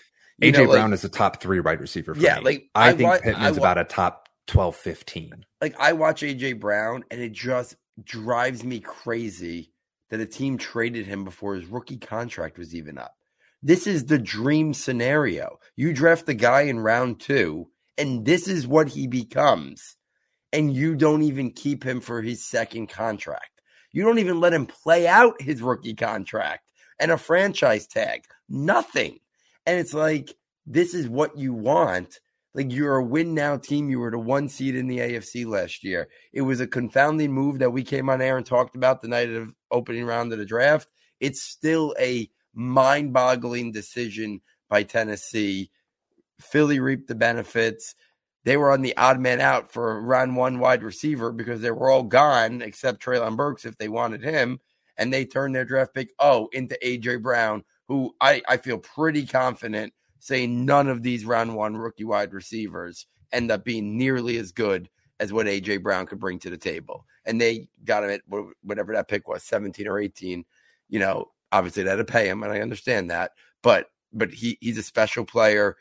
AJ 0.43 0.53
know, 0.55 0.67
Brown 0.67 0.91
like, 0.91 0.99
is 0.99 1.05
a 1.05 1.09
top 1.09 1.41
three 1.41 1.61
wide 1.61 1.81
receiver. 1.81 2.15
yeah, 2.17 2.39
me. 2.39 2.45
like 2.45 2.71
I, 2.75 2.89
I 2.89 2.93
think 2.93 3.11
wa- 3.11 3.19
Pittman's 3.19 3.59
I 3.59 3.61
wa- 3.61 3.71
about 3.71 3.79
a 3.79 3.85
top 3.85 4.29
12, 4.49 4.75
15. 4.75 5.47
Like 5.61 5.79
I 5.79 5.93
watch 5.93 6.23
AJ 6.23 6.59
Brown 6.59 7.05
and 7.11 7.21
it 7.21 7.33
just 7.33 7.77
drives 8.03 8.65
me 8.65 8.81
crazy 8.81 9.73
that 10.11 10.21
a 10.21 10.27
team 10.27 10.59
traded 10.59 11.07
him 11.07 11.23
before 11.23 11.55
his 11.55 11.67
rookie 11.67 11.99
contract 11.99 12.59
was 12.59 12.75
even 12.75 12.99
up. 12.99 13.15
This 13.63 13.87
is 13.87 14.07
the 14.07 14.19
dream 14.19 14.75
scenario. 14.75 15.59
You 15.77 15.93
draft 15.93 16.27
the 16.27 16.35
guy 16.35 16.63
in 16.63 16.81
round 16.81 17.21
two, 17.21 17.69
and 17.97 18.27
this 18.27 18.49
is 18.49 18.67
what 18.67 18.89
he 18.89 19.07
becomes. 19.07 19.97
And 20.53 20.75
you 20.75 20.97
don't 20.97 21.23
even 21.23 21.53
keep 21.53 21.85
him 21.85 22.01
for 22.01 22.21
his 22.23 22.45
second 22.45 22.89
contract. 22.89 23.63
You 23.93 24.03
don't 24.03 24.19
even 24.19 24.41
let 24.41 24.53
him 24.53 24.67
play 24.67 25.07
out 25.07 25.41
his 25.41 25.63
rookie 25.63 25.95
contract 25.95 26.73
and 26.99 27.11
a 27.11 27.17
franchise 27.17 27.87
tag. 27.87 28.25
Nothing. 28.49 29.19
And 29.65 29.79
it's 29.79 29.95
like, 29.95 30.35
this 30.67 30.93
is 30.93 31.09
what 31.09 31.39
you 31.39 31.55
want. 31.55 32.19
Like 32.55 32.73
you're 32.73 32.97
a 32.97 33.05
win 33.05 33.33
now 33.33 33.57
team. 33.57 33.89
You 33.89 34.01
were 34.01 34.11
the 34.11 34.19
one 34.19 34.49
seed 34.49 34.75
in 34.75 34.89
the 34.89 34.99
AFC 34.99 35.47
last 35.47 35.85
year. 35.85 36.09
It 36.33 36.43
was 36.43 36.61
a 36.61 36.67
confounding 36.67 37.33
move 37.33 37.61
that 37.61 37.71
we 37.71 37.83
came 37.83 38.11
on 38.11 38.21
air 38.21 38.37
and 38.37 38.45
talked 38.45 38.77
about 38.77 39.03
the 39.03 39.09
night 39.09 39.31
of 39.31 39.55
opening 39.71 40.05
round 40.05 40.33
of 40.33 40.39
the 40.39 40.45
draft. 40.45 40.89
It's 41.21 41.43
still 41.43 41.95
a 41.99 42.29
mind 42.55 43.13
boggling 43.13 43.73
decision 43.73 44.41
by 44.69 44.83
Tennessee. 44.83 45.71
Philly 46.41 46.81
reaped 46.81 47.09
the 47.09 47.15
benefits. 47.15 47.95
They 48.45 48.57
were 48.57 48.73
on 48.73 48.83
the 48.83 48.97
odd 48.97 49.21
man 49.21 49.41
out 49.41 49.73
for 49.73 50.01
round 50.01 50.37
one 50.37 50.59
wide 50.59 50.83
receiver 50.83 51.31
because 51.31 51.61
they 51.61 51.71
were 51.71 51.91
all 51.91 52.03
gone 52.03 52.63
except 52.63 53.03
Treylon 53.03 53.37
Burks 53.37 53.65
if 53.65 53.77
they 53.79 53.89
wanted 53.89 54.23
him. 54.23 54.59
And 54.97 55.13
they 55.13 55.25
turned 55.25 55.55
their 55.55 55.65
draft 55.65 55.95
pick, 55.95 56.11
oh, 56.19 56.49
into 56.53 56.79
AJ 56.85 57.23
Brown, 57.23 57.65
who 57.89 58.15
I, 58.21 58.43
I 58.49 58.57
feel 58.57 58.79
pretty 58.79 59.27
confident 59.27 59.93
saying 60.19 60.65
none 60.65 60.89
of 60.89 61.03
these 61.03 61.25
round 61.25 61.55
one 61.55 61.77
rookie 61.77 62.05
wide 62.05 62.33
receivers 62.33 63.07
end 63.33 63.51
up 63.51 63.65
being 63.65 63.97
nearly 63.97 64.39
as 64.39 64.53
good 64.53 64.89
as 65.19 65.33
what 65.33 65.47
AJ 65.47 65.83
Brown 65.83 66.07
could 66.07 66.21
bring 66.21 66.39
to 66.41 66.51
the 66.51 66.59
table. 66.59 67.07
And 67.25 67.41
they 67.41 67.69
got 67.85 68.05
him 68.05 68.11
at 68.11 68.23
whatever 68.63 68.93
that 68.93 69.09
pick 69.09 69.29
was, 69.29 69.43
17 69.45 69.87
or 69.87 69.99
18. 69.99 70.45
You 70.89 70.99
know, 70.99 71.31
obviously 71.53 71.85
they 71.85 71.91
had 71.91 71.97
to 71.97 72.05
pay 72.05 72.29
him, 72.29 72.43
and 72.43 72.53
I 72.53 72.61
understand 72.61 73.11
that. 73.11 73.33
But 73.63 73.87
but 74.13 74.33
he 74.33 74.59
he's 74.61 74.79
a 74.79 74.83
special 74.83 75.25
player. 75.25 75.77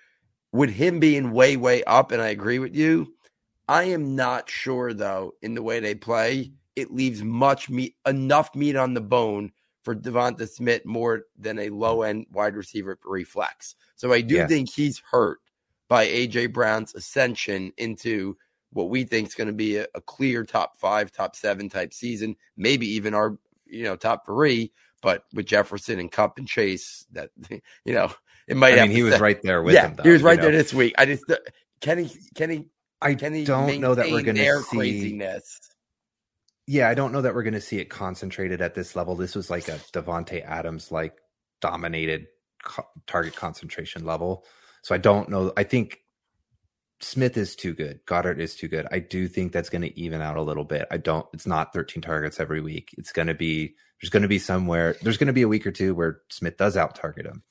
With 0.53 0.69
him 0.69 0.99
being 0.99 1.31
way, 1.31 1.55
way 1.55 1.81
up, 1.85 2.11
and 2.11 2.21
I 2.21 2.27
agree 2.27 2.59
with 2.59 2.75
you, 2.75 3.13
I 3.69 3.83
am 3.85 4.15
not 4.17 4.49
sure 4.49 4.93
though, 4.93 5.33
in 5.41 5.55
the 5.55 5.63
way 5.63 5.79
they 5.79 5.95
play, 5.95 6.51
it 6.75 6.91
leaves 6.91 7.23
much 7.23 7.69
meat 7.69 7.95
enough 8.05 8.53
meat 8.53 8.75
on 8.75 8.93
the 8.93 9.01
bone 9.01 9.51
for 9.83 9.95
Devonta 9.95 10.47
Smith 10.47 10.85
more 10.85 11.23
than 11.37 11.57
a 11.57 11.69
low 11.69 12.03
end 12.03 12.25
wide 12.31 12.55
receiver 12.55 12.99
reflex. 13.05 13.75
So 13.95 14.13
I 14.13 14.21
do 14.21 14.35
yeah. 14.35 14.47
think 14.47 14.69
he's 14.69 15.01
hurt 15.09 15.39
by 15.87 16.07
AJ 16.07 16.53
Brown's 16.53 16.95
ascension 16.95 17.71
into 17.77 18.37
what 18.71 18.89
we 18.89 19.03
think 19.03 19.27
is 19.27 19.35
going 19.35 19.47
to 19.47 19.53
be 19.53 19.77
a, 19.77 19.87
a, 19.95 20.01
clear 20.01 20.43
top 20.45 20.77
five, 20.77 21.11
top 21.11 21.35
seven 21.35 21.67
type 21.67 21.93
season, 21.93 22.35
maybe 22.55 22.87
even 22.87 23.13
our 23.13 23.37
you 23.65 23.83
know 23.83 23.95
top 23.95 24.25
three. 24.25 24.71
But 25.01 25.23
with 25.33 25.45
Jefferson 25.45 25.99
and 25.99 26.11
Kupp 26.11 26.37
and 26.37 26.47
Chase, 26.47 27.05
that 27.11 27.29
you 27.49 27.93
know 27.93 28.11
it 28.47 28.57
might. 28.57 28.77
I 28.77 28.83
mean, 28.83 28.91
he 28.91 29.03
was 29.03 29.19
right 29.19 29.41
there 29.41 29.63
with 29.63 29.73
yeah, 29.73 29.87
him. 29.87 29.95
Though, 29.95 30.03
he 30.03 30.09
was 30.09 30.23
right 30.23 30.39
there 30.39 30.51
know? 30.51 30.57
this 30.57 30.73
week. 30.73 30.95
I 30.97 31.05
just 31.05 31.29
uh, 31.29 31.37
Kenny 31.79 32.11
Kenny. 32.35 32.67
I 33.03 33.15
Kenny 33.15 33.43
don't 33.43 33.81
know 33.81 33.95
that 33.95 34.11
we're 34.11 34.21
going 34.21 34.35
to 34.35 34.61
see 34.61 34.77
craziness 34.77 35.59
yeah, 36.67 36.87
I 36.87 36.93
don't 36.93 37.11
know 37.11 37.21
that 37.21 37.33
we're 37.33 37.43
going 37.43 37.53
to 37.53 37.61
see 37.61 37.79
it 37.79 37.89
concentrated 37.89 38.61
at 38.61 38.75
this 38.75 38.95
level. 38.95 39.15
This 39.15 39.35
was 39.35 39.49
like 39.49 39.67
a 39.67 39.79
Davante 39.91 40.41
Adams 40.45 40.89
like 40.89 41.17
dominated 41.59 42.27
co- 42.63 42.87
target 43.07 43.35
concentration 43.35 44.05
level. 44.05 44.45
So 44.81 44.95
I 44.95 44.97
don't 44.97 45.27
know. 45.27 45.51
I 45.57 45.63
think 45.63 45.99
Smith 47.01 47.35
is 47.35 47.55
too 47.55 47.73
good. 47.73 48.05
Goedert 48.05 48.39
is 48.39 48.55
too 48.55 48.67
good. 48.67 48.87
I 48.91 48.99
do 48.99 49.27
think 49.27 49.51
that's 49.51 49.69
going 49.69 49.81
to 49.81 49.99
even 49.99 50.21
out 50.21 50.37
a 50.37 50.41
little 50.41 50.63
bit. 50.63 50.87
I 50.91 50.97
don't. 50.97 51.25
It's 51.33 51.47
not 51.47 51.73
13 51.73 52.01
targets 52.01 52.39
every 52.39 52.61
week. 52.61 52.93
It's 52.97 53.11
going 53.11 53.27
to 53.27 53.33
be. 53.33 53.75
There's 54.01 54.09
going 54.09 54.23
to 54.23 54.29
be 54.29 54.39
somewhere. 54.39 54.95
There's 55.01 55.17
going 55.17 55.27
to 55.27 55.33
be 55.33 55.41
a 55.41 55.47
week 55.47 55.65
or 55.65 55.71
two 55.71 55.93
where 55.95 56.21
Smith 56.29 56.57
does 56.57 56.77
out 56.77 56.95
target 56.95 57.25
him. 57.25 57.43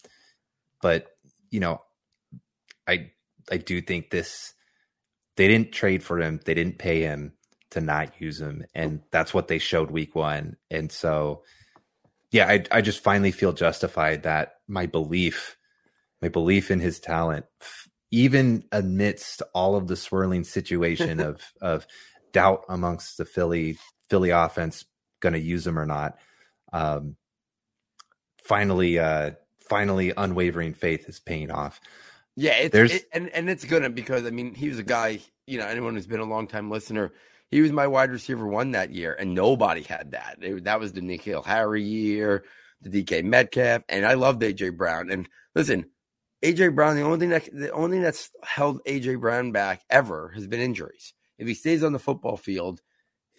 But 0.81 1.09
you 1.51 1.61
know, 1.61 1.83
I 2.87 3.11
I 3.51 3.57
do 3.57 3.81
think 3.81 4.11
this. 4.11 4.55
They 5.37 5.49
didn't 5.49 5.73
trade 5.73 6.03
for 6.03 6.21
him. 6.21 6.41
They 6.45 6.55
didn't 6.55 6.79
pay 6.79 7.03
him 7.03 7.33
to 7.71 7.81
not 7.81 8.21
use 8.21 8.41
him, 8.41 8.65
and 8.75 9.01
that's 9.11 9.33
what 9.33 9.49
they 9.49 9.59
showed 9.59 9.91
week 9.91 10.15
one. 10.15 10.57
And 10.71 10.93
so, 10.93 11.43
yeah, 12.31 12.47
I 12.47 12.65
I 12.71 12.81
just 12.83 13.03
finally 13.03 13.33
feel 13.33 13.53
justified 13.53 14.25
that 14.25 14.55
my 14.69 14.87
belief, 14.87 15.57
my 16.23 16.29
belief 16.29 16.71
in 16.71 16.81
his 16.81 17.01
talent, 17.01 17.47
even 18.11 18.65
amidst 18.73 19.43
all 19.55 19.77
of 19.77 19.89
the 19.89 19.97
swirling 19.97 20.45
situation 20.45 21.21
of 21.21 21.43
of 21.61 21.87
doubt 22.33 22.65
amongst 22.69 23.19
the 23.19 23.25
Philly 23.25 23.79
Philly 24.09 24.31
offense, 24.31 24.85
going 25.21 25.33
to 25.35 25.41
use 25.41 25.67
him 25.67 25.79
or 25.79 25.87
not. 25.87 26.19
Um, 26.73 27.17
finally, 28.43 28.99
uh, 28.99 29.33
finally, 29.69 30.13
unwavering 30.17 30.75
faith 30.75 31.09
is 31.09 31.21
paying 31.21 31.51
off. 31.51 31.81
Yeah, 32.37 32.53
it's, 32.53 32.73
There's, 32.73 32.93
it, 32.93 33.07
and 33.13 33.29
and 33.31 33.51
it's 33.51 33.65
gonna 33.65 33.91
because 33.91 34.25
I 34.25 34.31
mean 34.31 34.55
he 34.55 34.69
was 34.69 34.79
a 34.79 34.85
guy. 34.85 35.21
You 35.47 35.59
know, 35.59 35.67
anyone 35.67 35.95
who's 35.95 36.07
been 36.07 36.21
a 36.21 36.25
long 36.25 36.47
time 36.47 36.71
listener 36.71 37.13
he 37.51 37.61
was 37.61 37.73
my 37.73 37.87
wide 37.87 38.11
receiver 38.11 38.47
one 38.47 38.71
that 38.73 38.91
year, 38.91 39.17
and 39.19 39.35
nobody 39.35 39.83
had 39.83 40.13
that. 40.13 40.39
It, 40.41 40.65
that 40.65 40.79
was 40.79 40.93
the 40.93 41.01
N'Keal 41.01 41.45
Harry 41.45 41.83
year, 41.83 42.45
the 42.81 43.03
DK 43.03 43.25
Metcalf, 43.25 43.83
and 43.89 44.07
I 44.07 44.15
loved 44.15 44.43
AJ 44.43 44.77
Brown. 44.77 45.11
And 45.11 45.29
listen, 45.55 45.87
AJ 46.43 46.75
Brown, 46.75 46.97
the 46.97 47.03
only 47.03 47.19
thing 47.19 47.31
that 47.31 47.49
the 47.53 47.71
only 47.71 47.97
thing 47.97 48.03
that's 48.03 48.31
held 48.43 48.83
AJ 48.85 49.21
Brown 49.21 49.53
back 49.53 49.83
ever 49.91 50.31
has 50.35 50.47
been 50.47 50.61
injuries. 50.61 51.13
If 51.39 51.47
he 51.47 51.55
stays 51.55 51.83
on 51.83 51.93
the 51.93 51.99
football 51.99 52.37
field, 52.37 52.81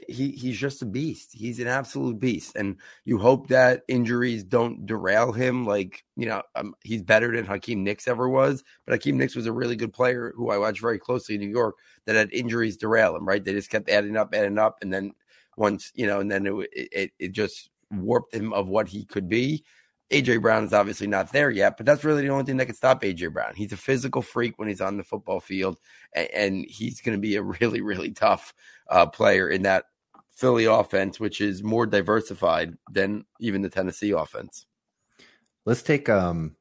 he 0.08 0.32
he's 0.32 0.58
just 0.58 0.82
a 0.82 0.86
beast. 0.86 1.32
He's 1.34 1.60
an 1.60 1.68
absolute 1.68 2.20
beast, 2.20 2.56
and 2.56 2.78
you 3.06 3.18
hope 3.18 3.48
that 3.48 3.84
injuries 3.88 4.44
don't 4.44 4.86
derail 4.86 5.32
him. 5.32 5.66
Like 5.66 6.04
you 6.16 6.28
know, 6.28 6.44
um, 6.56 6.76
he's 6.84 7.02
better 7.02 7.36
than 7.36 7.46
Hakeem 7.46 7.84
Nicks 7.84 8.08
ever 8.08 8.30
was, 8.30 8.64
but 8.86 8.94
Hakeem 8.94 9.18
Nicks 9.18 9.36
was 9.36 9.48
a 9.48 9.54
really 9.54 9.76
good 9.76 9.94
player 9.94 10.34
who 10.36 10.52
I 10.52 10.58
watched 10.58 10.82
very 10.82 11.00
closely 11.00 11.36
in 11.36 11.42
New 11.42 11.50
York. 11.50 11.78
That 12.06 12.16
had 12.16 12.34
injuries 12.34 12.78
derail 12.78 13.16
him. 13.16 13.28
Right, 13.28 13.44
they 13.44 13.54
just 13.54 13.70
kept 13.70 13.90
adding 13.90 14.18
up, 14.18 14.34
adding 14.34 14.60
up, 14.60 14.78
and 14.82 14.94
then 14.94 15.14
once 15.58 15.92
you 15.96 16.08
know, 16.08 16.20
and 16.20 16.32
then 16.32 16.46
it 16.46 16.90
it, 16.92 17.12
it 17.20 17.32
just 17.32 17.70
warped 17.92 18.34
him 18.34 18.54
of 18.54 18.68
what 18.68 18.88
he 18.88 19.06
could 19.06 19.28
be. 19.28 19.64
AJ 20.12 20.42
Brown 20.42 20.66
is 20.66 20.74
obviously 20.74 21.08
not 21.08 21.32
there 21.32 21.50
yet, 21.50 21.78
but 21.78 21.86
that's 21.86 22.04
really 22.04 22.22
the 22.24 22.30
only 22.30 22.44
thing 22.44 22.58
that 22.58 22.66
can 22.66 22.76
stop 22.76 23.02
AJ 23.02 23.32
Brown. 23.34 23.54
He's 23.56 23.72
a 23.72 23.78
physical 23.78 24.22
freak 24.22 24.60
when 24.60 24.68
he's 24.68 24.82
on 24.82 24.98
the 24.98 25.04
football 25.04 25.40
field, 25.40 25.80
and, 26.14 26.66
he's 26.68 27.02
going 27.02 27.18
to 27.18 27.22
be 27.22 27.36
a 27.36 27.44
really, 27.62 27.82
really 27.82 28.12
tough 28.12 28.54
uh, 28.90 29.06
player 29.06 29.50
in 29.50 29.64
that 29.64 29.86
Philly 30.32 30.66
offense, 30.66 31.20
which 31.20 31.40
is 31.40 31.64
more 31.64 31.86
diversified 31.86 32.78
than 32.92 33.26
even 33.40 33.62
the 33.62 33.70
Tennessee 33.70 34.12
offense. 34.12 34.66
Let's 35.66 35.84
take 35.84 36.10
um, 36.10 36.56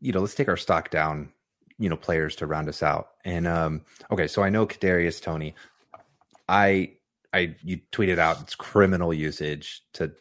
you 0.00 0.12
know, 0.12 0.20
let's 0.20 0.34
take 0.34 0.48
our 0.48 0.56
stock 0.56 0.90
down, 0.90 1.32
you 1.78 1.88
know, 1.88 1.96
players 1.96 2.36
to 2.36 2.46
round 2.46 2.68
us 2.68 2.82
out. 2.82 3.08
And 3.24 3.46
um, 3.46 3.82
okay, 4.10 4.26
so 4.26 4.42
I 4.42 4.48
know 4.50 4.66
Kadarius 4.66 5.20
Toney. 5.20 5.54
I 6.48 6.92
I 7.32 7.56
you 7.62 7.80
tweeted 7.92 8.18
out 8.18 8.40
it's 8.40 8.54
criminal 8.54 9.12
usage 9.12 9.82
to 9.94 10.12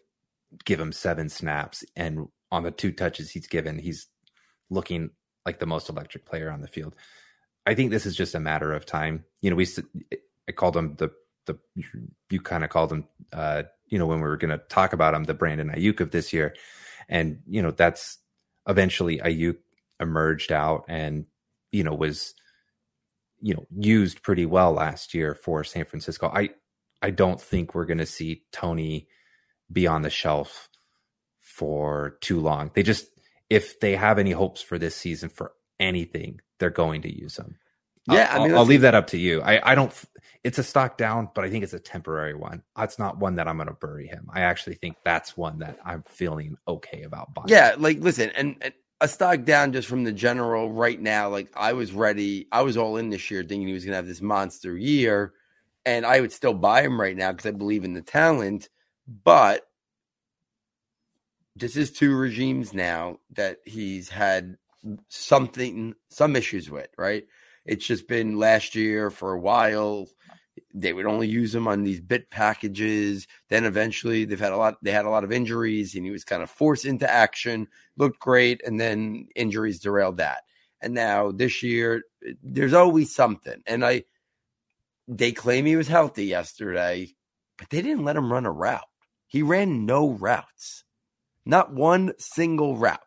give 0.65 0.79
him 0.79 0.91
seven 0.91 1.29
snaps, 1.29 1.83
and 1.95 2.27
on 2.51 2.63
the 2.63 2.71
two 2.71 2.91
touches 2.91 3.31
he's 3.31 3.47
given, 3.47 3.79
he's 3.79 4.07
looking 4.69 5.11
like 5.45 5.59
the 5.59 5.65
most 5.65 5.89
electric 5.89 6.25
player 6.25 6.51
on 6.51 6.61
the 6.61 6.67
field. 6.67 6.95
I 7.65 7.75
think 7.75 7.91
this 7.91 8.05
is 8.05 8.15
just 8.15 8.35
a 8.35 8.39
matter 8.39 8.73
of 8.73 8.85
time. 8.85 9.25
You 9.41 9.49
know, 9.49 9.55
we 9.55 9.67
I 10.47 10.51
called 10.51 10.75
him 10.75 10.95
the 10.97 11.11
the 11.45 11.57
you 12.29 12.41
kind 12.41 12.63
of 12.63 12.69
called 12.69 12.91
him 12.91 13.05
uh, 13.33 13.63
you 13.87 13.97
know 13.99 14.05
when 14.05 14.19
we 14.19 14.27
were 14.27 14.37
going 14.37 14.57
to 14.57 14.63
talk 14.69 14.93
about 14.93 15.13
him 15.13 15.23
the 15.23 15.33
Brandon 15.33 15.69
Aiyuk 15.69 15.99
of 15.99 16.11
this 16.11 16.33
year, 16.33 16.55
and 17.07 17.39
you 17.47 17.61
know 17.61 17.71
that's 17.71 18.19
eventually 18.67 19.17
Aiyuk 19.17 19.57
emerged 19.99 20.51
out 20.51 20.85
and 20.87 21.25
you 21.71 21.83
know 21.83 21.93
was 21.93 22.33
you 23.41 23.53
know 23.53 23.65
used 23.77 24.23
pretty 24.23 24.45
well 24.45 24.71
last 24.71 25.13
year 25.13 25.35
for 25.35 25.63
San 25.63 25.85
Francisco. 25.85 26.31
I 26.33 26.49
I 27.01 27.11
don't 27.11 27.41
think 27.41 27.73
we're 27.73 27.85
going 27.85 27.99
to 27.99 28.05
see 28.05 28.43
Toney 28.51 29.07
be 29.71 29.87
on 29.87 30.01
the 30.01 30.09
shelf 30.09 30.68
for 31.59 32.15
too 32.21 32.39
long. 32.39 32.71
They 32.73 32.83
just 32.83 33.07
if 33.49 33.81
they 33.81 33.97
have 33.97 34.17
any 34.17 34.31
hopes 34.31 34.61
for 34.61 34.77
this 34.77 34.95
season 34.95 35.27
for 35.27 35.51
anything, 35.77 36.39
they're 36.57 36.69
going 36.69 37.01
to 37.01 37.13
use 37.13 37.35
him. 37.35 37.57
Yeah, 38.09 38.29
I'll, 38.31 38.41
I 38.41 38.43
mean, 38.43 38.51
I'll 38.53 38.59
let's 38.59 38.69
leave 38.69 38.81
that 38.81 38.95
up 38.95 39.07
to 39.07 39.17
you. 39.17 39.41
I, 39.41 39.71
I 39.71 39.75
don't. 39.75 39.93
It's 40.45 40.57
a 40.57 40.63
stock 40.63 40.97
down, 40.97 41.27
but 41.35 41.43
I 41.43 41.49
think 41.49 41.65
it's 41.65 41.73
a 41.73 41.79
temporary 41.79 42.33
one. 42.33 42.63
It's 42.77 42.97
not 42.97 43.17
one 43.17 43.35
that 43.35 43.47
I'm 43.49 43.57
going 43.57 43.67
to 43.67 43.73
bury 43.73 44.07
him. 44.07 44.29
I 44.33 44.41
actually 44.41 44.75
think 44.75 44.95
that's 45.03 45.35
one 45.35 45.59
that 45.59 45.77
I'm 45.83 46.03
feeling 46.03 46.55
okay 46.65 47.03
about 47.03 47.33
buying. 47.33 47.49
Yeah, 47.49 47.75
like 47.77 47.99
listen, 47.99 48.31
and, 48.35 48.55
and 48.61 48.73
a 49.01 49.07
stock 49.09 49.43
down 49.43 49.73
just 49.73 49.89
from 49.89 50.05
the 50.05 50.13
general 50.13 50.71
right 50.71 50.99
now. 50.99 51.27
Like 51.27 51.51
I 51.57 51.73
was 51.73 51.91
ready, 51.91 52.47
I 52.53 52.61
was 52.61 52.77
all 52.77 52.95
in 52.95 53.09
this 53.09 53.29
year, 53.29 53.43
thinking 53.43 53.67
he 53.67 53.73
was 53.73 53.83
going 53.83 53.91
to 53.91 53.97
have 53.97 54.07
this 54.07 54.21
monster 54.21 54.77
year, 54.77 55.33
and 55.85 56.05
I 56.05 56.21
would 56.21 56.31
still 56.31 56.53
buy 56.53 56.83
him 56.83 56.99
right 56.99 57.17
now 57.17 57.33
because 57.33 57.47
I 57.47 57.51
believe 57.51 57.83
in 57.83 57.93
the 57.93 58.01
talent. 58.01 58.69
But 59.25 59.68
this 61.59 61.75
is 61.75 61.91
two 61.91 62.15
regimes 62.15 62.73
now 62.73 63.17
that 63.35 63.57
he's 63.65 64.09
had 64.09 64.57
something, 65.09 65.93
some 66.09 66.35
issues 66.35 66.69
with. 66.69 66.89
Right? 66.97 67.25
It's 67.65 67.85
just 67.85 68.07
been 68.07 68.39
last 68.39 68.75
year 68.75 69.09
for 69.09 69.33
a 69.33 69.39
while. 69.39 70.07
They 70.73 70.93
would 70.93 71.05
only 71.05 71.27
use 71.27 71.53
him 71.53 71.67
on 71.67 71.83
these 71.83 72.01
bit 72.01 72.29
packages. 72.29 73.27
Then 73.49 73.65
eventually 73.65 74.25
they've 74.25 74.39
had 74.39 74.51
a 74.51 74.57
lot 74.57 74.77
they 74.81 74.91
had 74.91 75.05
a 75.05 75.09
lot 75.09 75.23
of 75.23 75.31
injuries 75.31 75.95
and 75.95 76.05
he 76.05 76.11
was 76.11 76.23
kind 76.23 76.43
of 76.43 76.49
forced 76.49 76.85
into 76.85 77.09
action, 77.09 77.67
looked 77.97 78.19
great, 78.19 78.61
and 78.65 78.79
then 78.79 79.27
injuries 79.35 79.79
derailed 79.79 80.17
that. 80.17 80.43
And 80.81 80.93
now 80.93 81.31
this 81.31 81.61
year, 81.61 82.03
there's 82.41 82.73
always 82.73 83.13
something. 83.13 83.61
And 83.65 83.85
I 83.85 84.03
they 85.07 85.31
claim 85.31 85.65
he 85.65 85.75
was 85.75 85.87
healthy 85.87 86.25
yesterday, 86.25 87.15
but 87.57 87.69
they 87.69 87.81
didn't 87.81 88.05
let 88.05 88.15
him 88.15 88.31
run 88.31 88.45
a 88.45 88.51
route. 88.51 88.81
He 89.27 89.41
ran 89.41 89.85
no 89.85 90.09
routes. 90.09 90.83
Not 91.45 91.73
one 91.73 92.13
single 92.17 92.77
route. 92.77 92.99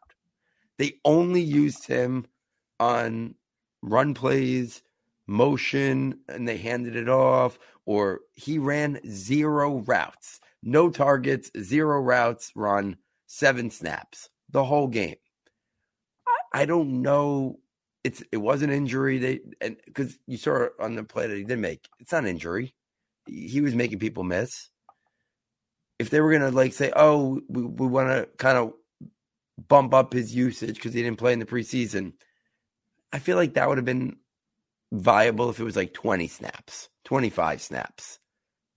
They 0.78 0.94
only 1.04 1.42
used 1.42 1.86
him 1.86 2.26
on 2.80 3.34
run 3.82 4.14
plays, 4.14 4.82
motion, 5.26 6.18
and 6.28 6.48
they 6.48 6.56
handed 6.56 6.96
it 6.96 7.09
off, 7.09 7.59
or 7.86 8.20
he 8.32 8.59
ran 8.59 9.00
zero 9.09 9.78
routes, 9.86 10.40
no 10.62 10.90
targets, 10.90 11.50
zero 11.60 12.00
routes 12.00 12.52
run, 12.54 12.96
seven 13.26 13.70
snaps 13.70 14.28
the 14.50 14.64
whole 14.64 14.88
game. 14.88 15.16
I, 16.52 16.64
don't 16.66 17.02
know. 17.02 17.59
It's 18.04 18.22
it 18.32 18.38
was 18.38 18.62
an 18.62 18.70
injury. 18.70 19.18
They 19.18 19.40
and 19.60 19.76
because 19.86 20.18
you 20.26 20.36
saw 20.36 20.66
on 20.80 20.96
the 20.96 21.04
play 21.04 21.26
that 21.26 21.36
he 21.36 21.44
did 21.44 21.59
make, 21.59 21.88
it's 22.00 22.12
not 22.12 22.24
an 22.24 22.30
injury. 22.30 22.74
He 23.26 23.60
was 23.60 23.74
making 23.74 24.00
people 24.00 24.24
miss. 24.24 24.68
If 26.02 26.10
they 26.10 26.20
were 26.20 26.32
gonna 26.32 26.50
like 26.50 26.72
say, 26.72 26.92
oh, 26.94 27.40
we, 27.48 27.64
we 27.64 27.86
want 27.86 28.08
to 28.08 28.28
kind 28.36 28.58
of 28.58 28.72
bump 29.68 29.94
up 29.94 30.12
his 30.12 30.34
usage 30.34 30.74
because 30.74 30.92
he 30.92 31.02
didn't 31.02 31.18
play 31.18 31.32
in 31.32 31.38
the 31.38 31.46
preseason, 31.46 32.12
I 33.12 33.18
feel 33.18 33.36
like 33.36 33.54
that 33.54 33.68
would 33.68 33.78
have 33.78 33.84
been 33.84 34.16
viable 34.92 35.48
if 35.50 35.60
it 35.60 35.64
was 35.64 35.76
like 35.76 35.94
20 35.94 36.26
snaps, 36.28 36.88
25 37.04 37.62
snaps, 37.62 38.18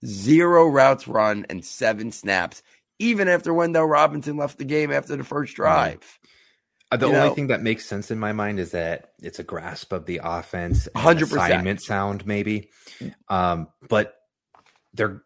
zero 0.04 0.66
routes 0.68 1.08
run, 1.08 1.44
and 1.50 1.64
seven 1.64 2.12
snaps, 2.12 2.62
even 2.98 3.28
after 3.28 3.52
Wan'Dale 3.52 3.90
Robinson 3.90 4.36
left 4.36 4.58
the 4.58 4.64
game 4.64 4.92
after 4.92 5.16
the 5.16 5.24
first 5.24 5.54
drive. 5.56 6.18
Uh, 6.92 6.96
The 6.98 7.08
You 7.08 7.14
only 7.16 7.28
know- 7.30 7.34
thing 7.34 7.46
that 7.48 7.62
makes 7.62 7.84
sense 7.84 8.10
in 8.10 8.18
my 8.18 8.32
mind 8.32 8.60
is 8.60 8.70
that 8.70 9.12
it's 9.20 9.38
a 9.40 9.44
grasp 9.44 9.92
of 9.92 10.06
the 10.06 10.20
offense, 10.22 10.88
100%. 10.94 11.22
assignment 11.32 11.82
sound, 11.82 12.24
maybe. 12.26 12.70
Um, 13.28 13.68
but 13.88 14.14
they're 14.94 15.22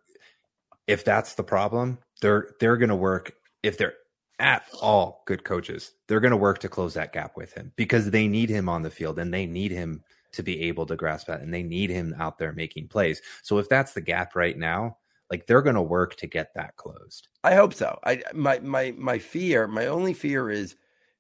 if 0.91 1.05
that's 1.05 1.35
the 1.35 1.45
problem, 1.45 1.99
they're 2.21 2.55
they're 2.61 2.77
going 2.77 2.89
to 2.91 2.97
work 2.97 3.33
if 3.62 3.79
they're 3.79 3.95
at 4.39 4.65
all 4.81 5.23
good 5.27 5.45
coaches, 5.45 5.93
they're 6.09 6.21
going 6.21 6.31
to 6.31 6.37
work 6.37 6.59
to 6.61 6.69
close 6.69 6.95
that 6.95 7.12
gap 7.12 7.37
with 7.37 7.53
him 7.53 7.73
because 7.77 8.11
they 8.11 8.27
need 8.27 8.49
him 8.49 8.69
on 8.69 8.83
the 8.83 8.91
field 8.91 9.19
and 9.19 9.33
they 9.33 9.47
need 9.47 9.71
him 9.71 10.03
to 10.33 10.43
be 10.43 10.62
able 10.62 10.87
to 10.87 10.97
grasp 10.97 11.27
that 11.27 11.43
and 11.43 11.53
they 11.53 11.62
need 11.62 11.91
him 11.91 12.15
out 12.19 12.39
there 12.39 12.53
making 12.53 12.89
plays. 12.89 13.21
So 13.43 13.59
if 13.59 13.69
that's 13.69 13.93
the 13.93 14.01
gap 14.01 14.35
right 14.35 14.57
now, 14.57 14.97
like 15.31 15.47
they're 15.47 15.62
going 15.62 15.77
to 15.77 15.83
work 15.83 16.17
to 16.17 16.27
get 16.27 16.55
that 16.55 16.77
closed. 16.77 17.29
I 17.45 17.55
hope 17.55 17.75
so. 17.75 17.99
I 18.05 18.23
my 18.35 18.59
my 18.61 18.95
my 18.97 19.19
fear, 19.19 19.67
my 19.69 19.87
only 19.87 20.15
fear 20.15 20.51
is 20.51 20.77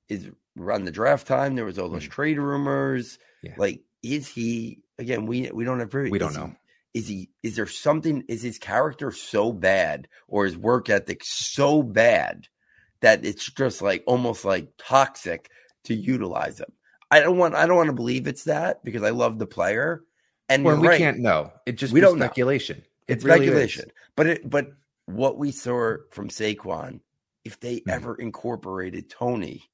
is 0.08 0.30
around 0.58 0.84
the 0.84 0.90
draft 0.90 1.26
time. 1.26 1.54
There 1.54 1.64
was 1.64 1.78
all 1.78 1.88
those 1.88 2.06
Mm. 2.06 2.10
trade 2.10 2.38
rumors. 2.38 3.18
Yeah. 3.42 3.54
Like, 3.56 3.82
is 4.02 4.26
he 4.28 4.82
again? 4.98 5.26
We 5.26 5.50
we 5.52 5.64
don't 5.64 5.78
have 5.78 5.90
proof. 5.90 6.10
We 6.10 6.18
don't 6.18 6.30
is 6.30 6.36
know. 6.38 6.54
Is 6.92 7.06
he? 7.06 7.30
Is 7.42 7.56
there 7.56 7.66
something? 7.66 8.24
Is 8.28 8.42
his 8.42 8.58
character 8.58 9.12
so 9.12 9.52
bad, 9.52 10.08
or 10.28 10.44
his 10.44 10.56
work 10.56 10.90
ethic 10.90 11.22
so 11.24 11.82
bad 11.82 12.48
that 13.00 13.24
it's 13.24 13.50
just 13.52 13.80
like 13.80 14.02
almost 14.06 14.44
like 14.44 14.72
toxic 14.76 15.50
to 15.84 15.94
utilize 15.94 16.58
him? 16.60 16.72
I 17.10 17.20
don't 17.20 17.38
want. 17.38 17.54
I 17.54 17.66
don't 17.66 17.76
want 17.76 17.88
to 17.88 17.94
believe 17.94 18.26
it's 18.26 18.44
that 18.44 18.82
because 18.84 19.02
I 19.02 19.10
love 19.10 19.38
the 19.38 19.46
player. 19.46 20.02
And 20.48 20.64
Well, 20.64 20.80
we 20.80 20.88
right. 20.88 20.98
can't 20.98 21.20
know. 21.20 21.52
It 21.64 21.72
just 21.72 21.92
We 21.92 22.00
don't 22.00 22.18
know. 22.18 22.26
It's 22.26 22.34
It 23.08 23.22
really 23.24 23.46
is. 23.46 23.84
But 24.16 24.26
it 24.26 24.50
but 24.50 24.66
what 25.06 25.38
we 25.38 25.52
saw 25.52 25.96
from 26.10 26.28
Saquon, 26.28 27.00
if 27.44 27.58
they 27.60 27.80
Mhm. 27.80 27.88
ever 27.88 28.14
incorporated 28.16 29.10
Toney 29.10 29.70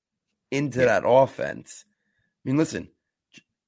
into 0.51 0.80
Yeah. 0.80 0.86
that 0.86 1.02
offense, 1.06 1.84
I 1.88 2.48
mean, 2.48 2.56
listen, 2.56 2.90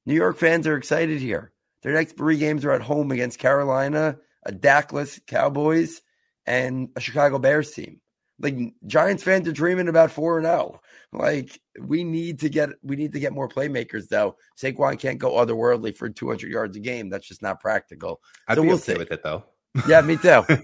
New 0.07 0.15
York 0.15 0.39
fans 0.39 0.67
are 0.67 0.77
excited 0.77 1.21
here. 1.21 1.53
Their 1.83 1.93
next 1.93 2.17
three 2.17 2.39
games 2.39 2.65
are 2.65 2.73
at 2.73 2.83
home 2.83 3.11
against 3.13 3.39
Carolina, 3.39 4.19
a 4.45 4.53
Dakless 4.53 5.21
Cowboys, 5.27 6.01
and 6.47 6.89
a 6.97 7.01
Chicago 7.01 7.39
Bears 7.39 7.71
team. 7.73 8.01
Like 8.41 8.57
Giants 8.87 9.23
fans 9.25 9.49
are 9.49 9.53
dreaming 9.53 9.89
about 9.89 10.13
four 10.13 10.39
and 10.39 10.47
zero. 10.47 10.81
Like 11.13 11.61
we 11.81 12.05
need 12.05 12.41
to 12.41 12.49
get 12.49 12.71
we 12.83 12.95
need 12.97 13.13
to 13.15 13.21
get 13.21 13.33
more 13.33 13.49
playmakers 13.49 14.09
though. 14.09 14.37
Saquon 14.61 14.99
can't 14.99 15.19
go 15.19 15.33
otherworldly 15.33 15.97
for 15.97 16.09
200 16.09 16.51
yards 16.51 16.77
a 16.77 16.81
game. 16.81 17.09
That's 17.11 17.27
just 17.27 17.43
not 17.43 17.61
practical. 17.61 18.21
I'd 18.47 18.55
So 18.57 18.63
we'll 18.63 18.75
okay 18.75 18.93
see. 18.95 18.99
with 18.99 19.11
it 19.11 19.23
though. 19.25 19.45
Yeah, 19.89 20.01
me 20.03 20.17
too. 20.17 20.43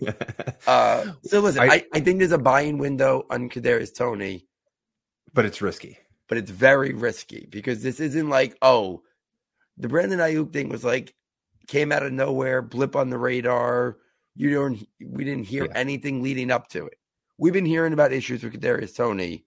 Uh, 0.67 1.13
so 1.25 1.41
listen, 1.41 1.61
I- 1.61 1.67
I, 1.67 1.85
I, 1.93 2.01
think 2.01 2.19
there's 2.21 2.33
a 2.33 2.39
buying 2.39 2.79
window 2.79 3.27
on 3.29 3.51
Kadarius 3.51 3.95
Toney, 3.95 4.47
but 5.35 5.45
it's 5.45 5.61
risky. 5.61 5.99
but 6.27 6.39
it's 6.39 6.51
very 6.51 6.95
risky 6.95 7.47
because 7.51 7.83
this 7.83 8.01
isn't 8.01 8.31
like 8.31 8.57
oh, 8.63 9.03
the 9.77 9.89
Brandon 9.89 10.19
Aiyuk 10.19 10.53
thing 10.53 10.69
was 10.69 10.85
like 10.85 11.15
came 11.67 11.93
out 11.93 12.03
of 12.05 12.13
nowhere, 12.13 12.63
blip 12.63 12.97
on 12.97 13.11
the 13.11 13.19
radar. 13.19 13.97
You 14.37 14.51
don't, 14.53 14.87
we 15.01 15.25
didn't 15.25 15.45
hear 15.45 15.65
Yeah. 15.67 15.73
anything 15.75 16.23
leading 16.23 16.51
up 16.51 16.69
to 16.71 16.87
it. 16.87 16.99
We've 17.39 17.53
been 17.53 17.65
hearing 17.67 17.93
about 17.93 18.13
issues 18.13 18.43
with 18.43 18.53
Kadarius 18.55 18.95
Toney 18.97 19.45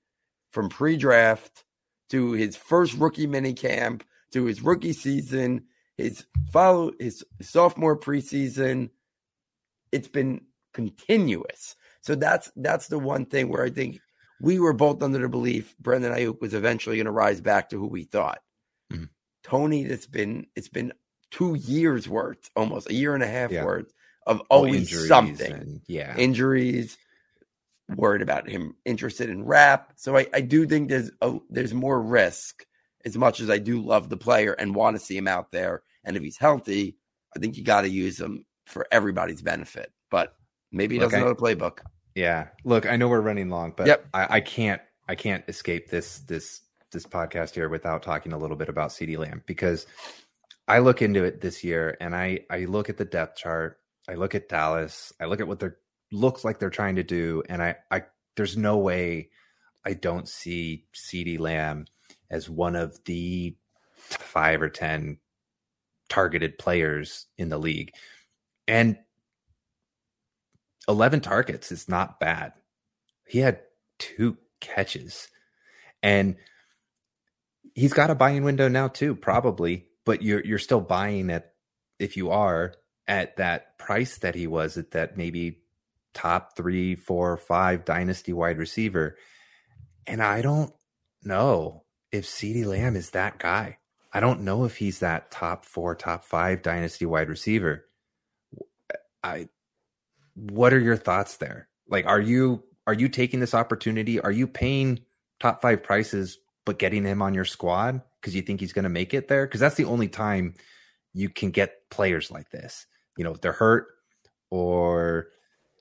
from 0.51 0.69
pre-draft 0.69 1.63
to 2.09 2.31
his 2.31 2.55
first 2.55 2.93
rookie 2.95 3.27
mini 3.27 3.53
camp 3.53 4.03
to 4.31 4.45
his 4.45 4.61
rookie 4.61 4.93
season, 4.93 5.65
his 5.97 6.25
follow 6.51 6.91
his 6.99 7.23
sophomore 7.41 7.99
preseason. 7.99 8.89
It's 9.91 10.07
been 10.07 10.41
continuous. 10.73 11.75
So 12.01 12.15
that's 12.15 12.51
that's 12.55 12.87
the 12.87 12.99
one 12.99 13.25
thing 13.25 13.49
where 13.49 13.63
I 13.63 13.69
think 13.69 13.99
we 14.41 14.59
were 14.59 14.73
both 14.73 15.01
under 15.01 15.19
the 15.19 15.29
belief 15.29 15.75
Brandon 15.79 16.13
Aiyuk 16.13 16.39
was 16.41 16.53
eventually 16.53 16.97
going 16.97 17.05
to 17.05 17.11
rise 17.11 17.41
back 17.41 17.69
to 17.69 17.79
who 17.79 17.87
we 17.87 18.03
thought. 18.03 18.39
Toney, 19.47 19.83
it's 19.83 20.05
been 20.07 20.47
it's 20.55 20.67
been 20.69 20.93
two 21.31 21.55
years 21.55 22.07
worth, 22.07 22.49
almost 22.55 22.89
a 22.89 22.93
year 22.93 23.13
and 23.13 23.23
a 23.23 23.27
half 23.27 23.51
Yeah. 23.51 23.65
worth 23.65 23.91
of 24.25 24.41
Oh, 24.49 24.57
always 24.57 24.81
injuries 24.81 25.07
something 25.07 25.51
and- 25.53 25.81
yeah. 25.87 26.15
injuries, 26.17 26.97
worried 27.95 28.21
about 28.21 28.49
him 28.49 28.75
interested 28.85 29.29
in 29.29 29.45
rap. 29.45 29.93
So 29.95 30.17
I, 30.17 30.27
I 30.33 30.41
do 30.41 30.65
think 30.65 30.89
there's 30.89 31.11
a, 31.21 31.37
there's 31.49 31.73
more 31.73 32.01
risk 32.01 32.65
as 33.05 33.17
much 33.17 33.39
as 33.39 33.49
I 33.49 33.57
do 33.57 33.81
love 33.81 34.09
the 34.09 34.17
player 34.17 34.53
and 34.53 34.75
want 34.75 34.97
to 34.97 34.99
see 35.05 35.15
him 35.17 35.27
out 35.27 35.51
there. 35.51 35.83
And 36.03 36.17
if 36.17 36.23
he's 36.23 36.37
healthy, 36.37 36.97
I 37.35 37.39
think 37.39 37.55
you 37.57 37.63
got 37.63 37.81
to 37.81 37.89
use 37.89 38.19
him 38.19 38.45
for 38.65 38.85
everybody's 38.91 39.41
benefit. 39.41 39.91
But 40.11 40.33
maybe 40.71 40.95
he 40.95 40.99
doesn't 40.99 41.19
know 41.19 41.29
the 41.29 41.35
playbook. 41.35 41.79
Yeah. 42.15 42.47
Look, 42.65 42.85
I 42.85 42.97
know 42.97 43.07
we're 43.07 43.21
running 43.21 43.49
long, 43.49 43.73
but 43.77 43.87
Yep. 43.87 44.07
I, 44.13 44.27
I 44.37 44.41
can't 44.41 44.81
I 45.07 45.15
can't 45.15 45.43
escape 45.47 45.89
this 45.89 46.19
this 46.19 46.61
this 46.91 47.05
podcast 47.05 47.55
here 47.55 47.69
without 47.69 48.03
talking 48.03 48.33
a 48.33 48.37
little 48.37 48.57
bit 48.57 48.69
about 48.69 48.89
CeeDee 48.89 49.17
Lamb 49.17 49.43
because 49.45 49.85
I 50.67 50.79
look 50.79 51.01
into 51.01 51.23
it 51.23 51.41
this 51.41 51.63
year 51.63 51.97
and 51.99 52.15
I 52.15 52.41
I 52.49 52.65
look 52.65 52.89
at 52.89 52.97
the 52.97 53.05
depth 53.05 53.37
chart, 53.37 53.79
I 54.09 54.15
look 54.15 54.35
at 54.35 54.49
Dallas, 54.49 55.13
I 55.19 55.25
look 55.25 55.39
at 55.39 55.47
what 55.47 55.59
they're 55.59 55.77
looks 56.11 56.45
like 56.45 56.59
they're 56.59 56.69
trying 56.69 56.95
to 56.95 57.03
do, 57.03 57.43
and 57.49 57.61
I 57.61 57.75
I 57.91 58.03
there's 58.35 58.57
no 58.57 58.77
way 58.77 59.29
I 59.85 59.93
don't 59.93 60.27
see 60.27 60.85
CeeDee 60.93 61.39
Lamb 61.39 61.85
as 62.29 62.49
one 62.49 62.75
of 62.75 63.03
the 63.05 63.55
five 63.95 64.61
or 64.61 64.69
ten 64.69 65.17
targeted 66.09 66.57
players 66.57 67.27
in 67.37 67.49
the 67.49 67.57
league. 67.57 67.93
And 68.67 68.97
11 70.87 71.21
targets 71.21 71.71
is 71.71 71.89
not 71.89 72.19
bad. 72.19 72.53
He 73.27 73.39
had 73.39 73.61
two 73.99 74.37
catches. 74.61 75.27
And 76.01 76.37
he's 77.77 77.93
got 77.93 78.09
a 78.09 78.15
buying 78.15 78.43
window 78.43 78.67
now 78.67 78.89
too, 78.89 79.15
probably, 79.15 79.85
but 80.03 80.21
you're 80.21 80.43
you're 80.43 80.59
still 80.59 80.81
buying 80.81 81.29
at 81.29 81.53
if 81.99 82.17
you 82.17 82.31
are 82.31 82.73
at 83.07 83.37
that 83.37 83.77
price 83.77 84.17
that 84.17 84.35
he 84.35 84.47
was 84.47 84.77
at 84.77 84.91
that 84.91 85.15
maybe 85.15 85.59
top 86.13 86.57
three, 86.57 86.95
four, 86.95 87.37
five 87.37 87.85
dynasty 87.85 88.33
wide 88.33 88.57
receiver. 88.57 89.15
And 90.05 90.21
I 90.21 90.41
don't 90.41 90.73
know 91.23 91.83
if 92.11 92.25
CeeDee 92.25 92.65
Lamb 92.65 92.95
is 92.95 93.11
that 93.11 93.37
guy. 93.37 93.77
I 94.11 94.19
don't 94.19 94.41
know 94.41 94.65
if 94.65 94.77
he's 94.77 94.99
that 94.99 95.29
top 95.29 95.63
four, 95.63 95.95
top 95.95 96.25
five 96.25 96.63
dynasty 96.63 97.05
wide 97.05 97.29
receiver. 97.29 97.85
I 99.23 99.47
what 100.33 100.73
are 100.73 100.79
your 100.79 100.97
thoughts 100.97 101.37
there? 101.37 101.69
Like 101.87 102.07
are 102.07 102.21
you 102.21 102.63
are 102.87 102.93
you 102.93 103.07
taking 103.07 103.39
this 103.39 103.53
opportunity? 103.53 104.19
Are 104.19 104.31
you 104.31 104.47
paying 104.47 105.01
top 105.39 105.61
five 105.61 105.83
prices 105.83 106.39
but 106.67 106.77
getting 106.77 107.05
him 107.05 107.21
on 107.21 107.33
your 107.33 107.45
squad 107.45 108.01
because 108.19 108.35
you 108.35 108.41
think 108.41 108.59
he's 108.59 108.73
going 108.73 108.83
to 108.83 108.89
make 108.89 109.13
it 109.13 109.29
there? 109.29 109.47
Because 109.47 109.61
that's 109.61 109.75
the 109.75 109.85
only 109.85 110.09
time 110.09 110.53
you 111.13 111.29
can 111.29 111.49
get 111.49 111.89
players 111.89 112.29
like 112.29 112.49
this. 112.51 112.85
You 113.17 113.23
know, 113.23 113.33
they're 113.33 113.53
hurt 113.53 113.87
or 114.51 115.29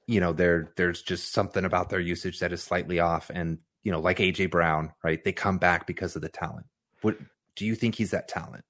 you 0.07 0.21
know, 0.21 0.33
there 0.33 0.71
there's 0.77 1.03
just 1.03 1.33
something 1.33 1.65
about 1.65 1.91
their 1.91 1.99
usage 1.99 2.39
that 2.39 2.53
is 2.53 2.63
slightly 2.63 3.01
off 3.01 3.33
and 3.35 3.59
you 3.83 3.91
know, 3.91 3.99
like 3.99 4.19
AJ 4.19 4.53
Brown, 4.53 4.93
right? 5.03 5.23
They 5.23 5.33
come 5.33 5.59
back 5.59 5.89
because 5.89 6.15
of 6.15 6.23
the 6.23 6.29
talent. 6.29 6.67
What 7.03 7.19
do 7.57 7.67
you 7.67 7.75
think 7.75 7.97
he's 7.97 8.13
that 8.13 8.29
talent? 8.29 8.65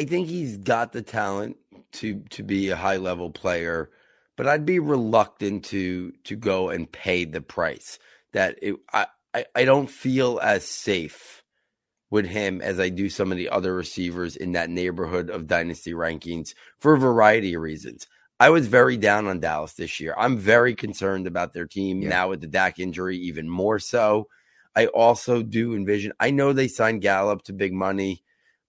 I 0.00 0.04
think 0.04 0.26
he's 0.26 0.56
got 0.56 0.90
the 0.90 1.02
talent 1.02 1.56
to 1.92 2.24
to 2.30 2.42
be 2.42 2.70
a 2.70 2.76
high 2.76 2.96
level 2.96 3.30
player, 3.30 3.90
but 4.36 4.48
I'd 4.48 4.66
be 4.66 4.80
reluctant 4.80 5.66
to 5.66 6.12
to 6.24 6.34
go 6.34 6.70
and 6.70 6.90
pay 6.90 7.24
the 7.24 7.40
price. 7.40 8.00
That 8.32 8.58
it, 8.60 8.74
I, 8.92 9.06
I 9.34 9.46
I 9.54 9.64
don't 9.64 9.90
feel 9.90 10.38
as 10.42 10.64
safe 10.64 11.42
with 12.10 12.26
him 12.26 12.60
as 12.60 12.78
I 12.78 12.90
do 12.90 13.08
some 13.08 13.32
of 13.32 13.38
the 13.38 13.48
other 13.48 13.74
receivers 13.74 14.36
in 14.36 14.52
that 14.52 14.68
neighborhood 14.68 15.30
of 15.30 15.46
dynasty 15.46 15.92
rankings 15.92 16.54
for 16.78 16.94
a 16.94 16.98
variety 16.98 17.54
of 17.54 17.62
reasons. 17.62 18.06
I 18.38 18.50
was 18.50 18.66
very 18.66 18.96
down 18.96 19.26
on 19.28 19.40
Dallas 19.40 19.74
this 19.74 20.00
year. 20.00 20.14
I'm 20.18 20.36
very 20.36 20.74
concerned 20.74 21.26
about 21.26 21.52
their 21.52 21.66
team 21.66 22.02
yeah. 22.02 22.08
now 22.08 22.28
with 22.28 22.40
the 22.40 22.48
Dak 22.48 22.78
injury, 22.78 23.16
even 23.18 23.48
more 23.48 23.78
so. 23.78 24.28
I 24.74 24.86
also 24.86 25.42
do 25.42 25.74
envision, 25.74 26.12
I 26.18 26.32
know 26.32 26.52
they 26.52 26.68
signed 26.68 27.02
Gallup 27.02 27.42
to 27.44 27.52
big 27.52 27.72
money, 27.72 28.24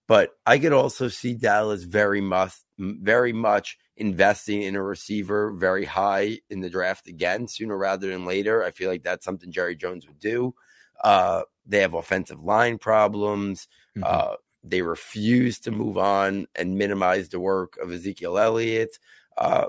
but 0.06 0.30
I 0.46 0.58
could 0.58 0.72
also 0.72 1.08
see 1.08 1.34
Dallas 1.34 1.82
very 1.82 2.20
much, 2.20 2.52
very 2.78 3.32
much 3.32 3.76
investing 3.96 4.62
in 4.62 4.74
a 4.74 4.82
receiver 4.82 5.52
very 5.52 5.84
high 5.84 6.40
in 6.50 6.60
the 6.60 6.70
draft 6.70 7.06
again, 7.06 7.46
sooner 7.46 7.76
rather 7.76 8.08
than 8.08 8.24
later. 8.24 8.64
I 8.64 8.70
feel 8.70 8.90
like 8.90 9.02
that's 9.02 9.24
something 9.24 9.52
Jerry 9.52 9.76
Jones 9.76 10.06
would 10.06 10.18
do. 10.18 10.54
Uh, 11.02 11.42
they 11.66 11.80
have 11.80 11.94
offensive 11.94 12.42
line 12.42 12.78
problems. 12.78 13.68
Mm-hmm. 13.96 14.04
Uh, 14.06 14.36
they 14.62 14.82
refuse 14.82 15.58
to 15.60 15.70
move 15.70 15.98
on 15.98 16.46
and 16.54 16.78
minimize 16.78 17.28
the 17.28 17.40
work 17.40 17.76
of 17.78 17.92
Ezekiel 17.92 18.38
Elliott. 18.38 18.98
Uh, 19.36 19.66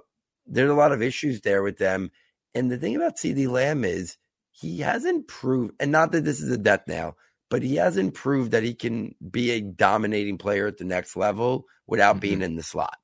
there's 0.48 0.70
a 0.70 0.76
lot 0.76 0.92
of 0.92 1.02
issues 1.02 1.42
there 1.42 1.64
with 1.64 1.78
them. 1.78 2.12
And 2.54 2.72
the 2.72 2.78
thing 2.78 2.96
about 2.96 3.18
CeeDee 3.18 3.50
Lamb 3.50 3.84
is 3.84 4.18
he 4.52 4.80
hasn't 4.80 5.28
proved, 5.28 5.74
and 5.80 5.92
not 5.92 6.14
that 6.14 6.24
this 6.24 6.40
is 6.40 6.50
a 6.50 6.58
death 6.58 6.84
now, 6.88 7.16
but 7.50 7.62
he 7.62 7.76
hasn't 7.76 8.14
proved 8.14 8.52
that 8.52 8.64
he 8.64 8.74
can 8.74 9.14
be 9.30 9.52
a 9.52 9.62
dominating 9.62 10.38
player 10.38 10.68
at 10.68 10.78
the 10.78 10.86
next 10.86 11.18
level 11.18 11.66
without 11.88 12.14
mm-hmm. 12.14 12.22
being 12.22 12.42
in 12.42 12.56
the 12.56 12.64
slot. 12.64 12.98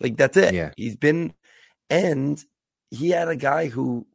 Like 0.00 0.16
that's 0.16 0.36
it. 0.36 0.54
Yeah. 0.54 0.72
He's 0.76 0.96
been, 0.96 1.34
and 1.88 2.42
he 2.90 3.10
had 3.10 3.28
a 3.28 3.36
guy 3.36 3.66
who, 3.66 4.06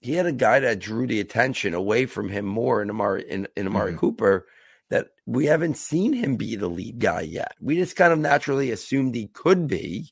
he 0.00 0.14
had 0.14 0.26
a 0.26 0.32
guy 0.32 0.60
that 0.60 0.78
drew 0.78 1.06
the 1.06 1.20
attention 1.20 1.74
away 1.74 2.06
from 2.06 2.28
him 2.28 2.46
more 2.46 2.80
in 2.80 2.90
Amari 2.90 3.28
in, 3.28 3.48
in 3.56 3.66
Amari 3.66 3.90
mm-hmm. 3.90 4.00
Cooper 4.00 4.46
that 4.88 5.08
we 5.26 5.46
haven't 5.46 5.76
seen 5.76 6.12
him 6.12 6.36
be 6.36 6.56
the 6.56 6.68
lead 6.68 6.98
guy 6.98 7.20
yet. 7.20 7.54
We 7.60 7.76
just 7.76 7.96
kind 7.96 8.12
of 8.12 8.18
naturally 8.18 8.70
assumed 8.70 9.14
he 9.14 9.28
could 9.28 9.66
be 9.66 10.10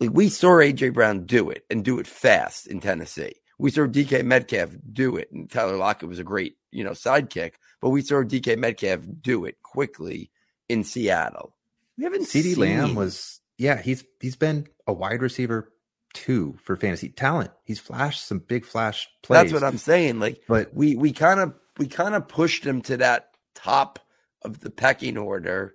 like 0.00 0.10
we 0.12 0.28
saw 0.30 0.52
AJ 0.52 0.94
Brown 0.94 1.26
do 1.26 1.50
it 1.50 1.64
and 1.70 1.84
do 1.84 1.98
it 1.98 2.06
fast 2.06 2.66
in 2.66 2.80
Tennessee. 2.80 3.34
We 3.58 3.70
saw 3.70 3.82
DK 3.82 4.24
Metcalf 4.24 4.70
do 4.90 5.16
it, 5.18 5.30
and 5.30 5.50
Tyler 5.50 5.76
Lockett 5.76 6.08
was 6.08 6.18
a 6.18 6.24
great, 6.24 6.56
you 6.70 6.82
know, 6.82 6.92
sidekick. 6.92 7.52
But 7.82 7.90
we 7.90 8.00
saw 8.00 8.22
DK 8.22 8.56
Metcalf 8.56 9.00
do 9.20 9.44
it 9.44 9.62
quickly 9.62 10.30
in 10.68 10.82
Seattle. 10.82 11.54
We 11.98 12.04
haven't. 12.04 12.22
CeeDee 12.22 12.56
Lamb 12.56 12.94
was, 12.94 13.40
yeah, 13.60 13.82
he's 13.82 14.04
he's 14.20 14.36
been 14.36 14.66
a 14.86 14.92
wide 14.92 15.20
receiver 15.20 15.70
two 16.14 16.56
for 16.62 16.76
fantasy 16.76 17.10
talent. 17.10 17.50
He's 17.62 17.78
flashed 17.78 18.26
some 18.26 18.38
big 18.38 18.64
flash 18.64 19.06
plays. 19.22 19.42
That's 19.42 19.52
what 19.52 19.62
I'm 19.62 19.76
saying. 19.76 20.18
Like, 20.18 20.42
but 20.48 20.72
we 20.74 20.96
we 20.96 21.12
kind 21.12 21.38
of 21.38 21.54
we 21.76 21.86
kind 21.86 22.14
of 22.14 22.26
pushed 22.26 22.64
him 22.64 22.80
to 22.82 22.96
that 22.96 23.34
top 23.54 23.98
of 24.40 24.60
the 24.60 24.70
pecking 24.70 25.18
order, 25.18 25.74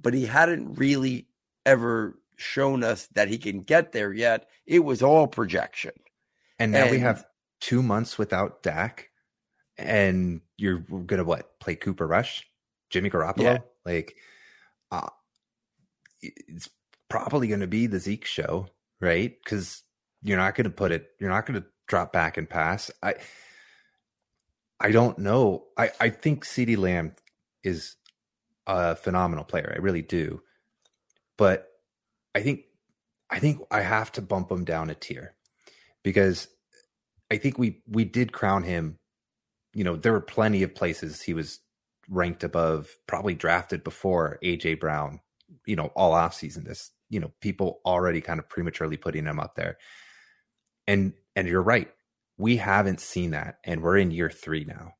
but 0.00 0.14
he 0.14 0.24
hadn't 0.24 0.74
really 0.76 1.26
ever 1.66 2.16
shown 2.36 2.84
us 2.84 3.08
that 3.14 3.28
he 3.28 3.38
can 3.38 3.62
get 3.62 3.90
there 3.90 4.12
yet. 4.12 4.48
It 4.64 4.84
was 4.84 5.02
all 5.02 5.26
projection. 5.26 5.92
And 6.60 6.70
now 6.70 6.82
and, 6.82 6.92
we 6.92 7.00
have 7.00 7.24
two 7.60 7.82
months 7.82 8.18
without 8.18 8.62
Dak, 8.62 9.10
and 9.76 10.40
you're 10.56 10.78
gonna 10.78 11.24
what 11.24 11.58
play 11.58 11.74
Cooper 11.74 12.06
Rush, 12.06 12.48
Jimmy 12.88 13.10
Garoppolo? 13.10 13.42
Yeah. 13.42 13.58
Like, 13.84 14.14
uh, 14.92 15.08
it's 16.22 16.68
probably 17.08 17.48
gonna 17.48 17.66
be 17.66 17.86
the 17.86 18.00
Zeke 18.00 18.24
show, 18.24 18.68
right? 19.00 19.34
Because 19.44 19.82
you're 20.22 20.38
not 20.38 20.54
gonna 20.54 20.70
put 20.70 20.92
it. 20.92 21.10
You're 21.20 21.30
not 21.30 21.46
gonna 21.46 21.64
drop 21.88 22.12
back 22.12 22.36
and 22.36 22.48
pass. 22.48 22.90
I. 23.02 23.14
I 24.80 24.90
don't 24.90 25.16
know. 25.18 25.66
I, 25.78 25.90
I 26.00 26.08
think 26.10 26.44
CeeDee 26.44 26.76
Lamb 26.76 27.14
is 27.62 27.94
a 28.66 28.96
phenomenal 28.96 29.44
player. 29.44 29.72
I 29.74 29.78
really 29.80 30.02
do. 30.02 30.42
But 31.38 31.68
I 32.34 32.42
think 32.42 32.62
I 33.30 33.38
think 33.38 33.60
I 33.70 33.80
have 33.80 34.12
to 34.12 34.22
bump 34.22 34.50
him 34.50 34.64
down 34.64 34.90
a 34.90 34.94
tier 34.94 35.34
because 36.02 36.48
I 37.30 37.36
think 37.38 37.58
we 37.58 37.82
we 37.88 38.04
did 38.04 38.32
crown 38.32 38.62
him. 38.62 38.98
You 39.74 39.84
know, 39.84 39.96
there 39.96 40.12
were 40.12 40.20
plenty 40.20 40.62
of 40.62 40.74
places 40.74 41.22
he 41.22 41.32
was 41.32 41.60
ranked 42.08 42.44
above, 42.44 42.96
probably 43.06 43.34
drafted 43.34 43.82
before 43.82 44.38
AJ 44.42 44.80
Brown. 44.80 45.20
You 45.66 45.76
know, 45.76 45.86
all 45.94 46.12
off 46.12 46.34
season. 46.34 46.64
This 46.64 46.90
you 47.10 47.20
know 47.20 47.32
people 47.40 47.80
already 47.84 48.20
kind 48.20 48.40
of 48.40 48.48
prematurely 48.48 48.96
putting 48.96 49.26
him 49.26 49.40
up 49.40 49.54
there, 49.54 49.78
and 50.86 51.12
and 51.36 51.48
you're 51.48 51.62
right. 51.62 51.90
We 52.38 52.56
haven't 52.56 53.00
seen 53.00 53.30
that, 53.32 53.58
and 53.64 53.82
we're 53.82 53.98
in 53.98 54.10
year 54.10 54.30
three 54.30 54.64
now. 54.64 54.94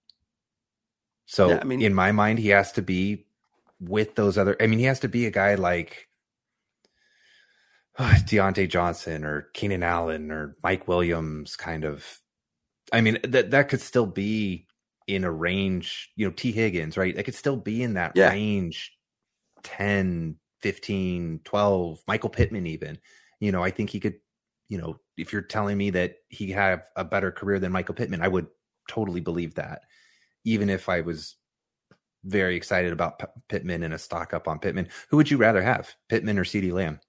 So, 1.27 1.49
yeah, 1.49 1.59
I 1.63 1.65
mean, 1.65 1.81
in 1.81 1.95
my 1.95 2.13
mind, 2.13 2.41
he 2.41 2.49
has 2.49 2.73
to 2.73 2.83
be 2.83 3.27
with 3.81 4.17
those 4.17 4.37
other. 4.37 4.57
I 4.61 4.67
mean, 4.67 4.79
he 4.79 4.85
has 4.85 5.01
to 5.01 5.09
be 5.09 5.27
a 5.27 5.31
guy 5.31 5.55
like 5.55 6.09
uh, 7.99 8.15
Diontae 8.25 8.69
Johnson 8.69 9.25
or 9.25 9.49
Keenan 9.55 9.83
Allen 9.83 10.31
or 10.31 10.55
Mike 10.63 10.87
Williams 10.89 11.57
kind 11.57 11.85
of 11.85 12.21
I 12.93 13.01
mean 13.01 13.19
that 13.25 13.51
that 13.51 13.69
could 13.69 13.81
still 13.81 14.07
be 14.07 14.67
in 15.07 15.25
a 15.25 15.31
range, 15.31 16.11
you 16.17 16.27
know, 16.27 16.33
Tee 16.33 16.53
Higgins, 16.53 16.97
right? 16.97 17.17
It 17.17 17.25
could 17.25 17.35
still 17.35 17.57
be 17.57 17.83
in 17.83 17.95
that 17.95 18.13
yeah. 18.15 18.31
range 18.31 18.93
10, 19.63 20.37
15, 20.63 21.41
12, 21.45 22.03
Michael 22.07 22.31
Pittman 22.31 22.67
even. 22.67 22.99
You 23.41 23.53
know, 23.53 23.63
I 23.63 23.71
think 23.71 23.91
he 23.91 24.01
could, 24.01 24.15
you 24.69 24.79
know, 24.79 24.99
if 25.17 25.33
you're 25.33 25.43
telling 25.43 25.77
me 25.77 25.91
that 25.91 26.17
he 26.29 26.51
have 26.53 26.85
a 26.97 27.05
better 27.05 27.31
career 27.31 27.59
than 27.59 27.73
Michael 27.73 27.95
Pittman, 27.95 28.23
I 28.23 28.29
would 28.29 28.47
totally 28.89 29.21
believe 29.21 29.55
that. 29.55 29.83
Even 30.45 30.71
if 30.71 30.89
I 30.89 31.01
was 31.01 31.37
very 32.25 32.57
excited 32.57 32.93
about 32.93 33.19
P- 33.19 33.27
Pittman 33.49 33.83
and 33.83 33.95
a 33.95 33.99
stock 33.99 34.33
up 34.33 34.49
on 34.49 34.59
Pittman, 34.59 34.89
who 35.09 35.17
would 35.17 35.31
you 35.31 35.37
rather 35.37 35.63
have, 35.63 35.95
Pittman 36.09 36.39
or 36.39 36.45
CeeDee 36.45 36.73
Lamb? 36.73 37.01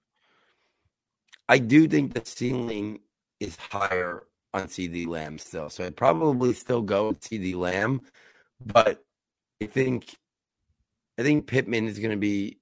I 1.48 1.58
do 1.58 1.86
think 1.86 2.14
the 2.14 2.24
ceiling 2.24 3.00
is 3.40 3.56
higher 3.56 4.24
on 4.52 4.64
CeeDee 4.64 5.06
Lamb 5.06 5.38
still. 5.38 5.68
So 5.68 5.84
I'd 5.84 5.96
probably 5.96 6.52
still 6.54 6.82
go 6.82 7.08
with 7.08 7.20
CeeDee 7.20 7.56
Lamb, 7.56 8.00
but 8.64 9.04
I 9.62 9.66
think 9.66 10.16
I 11.18 11.22
think 11.22 11.46
Pittman 11.46 11.86
is 11.86 11.98
going 11.98 12.10
to 12.10 12.16
be. 12.16 12.58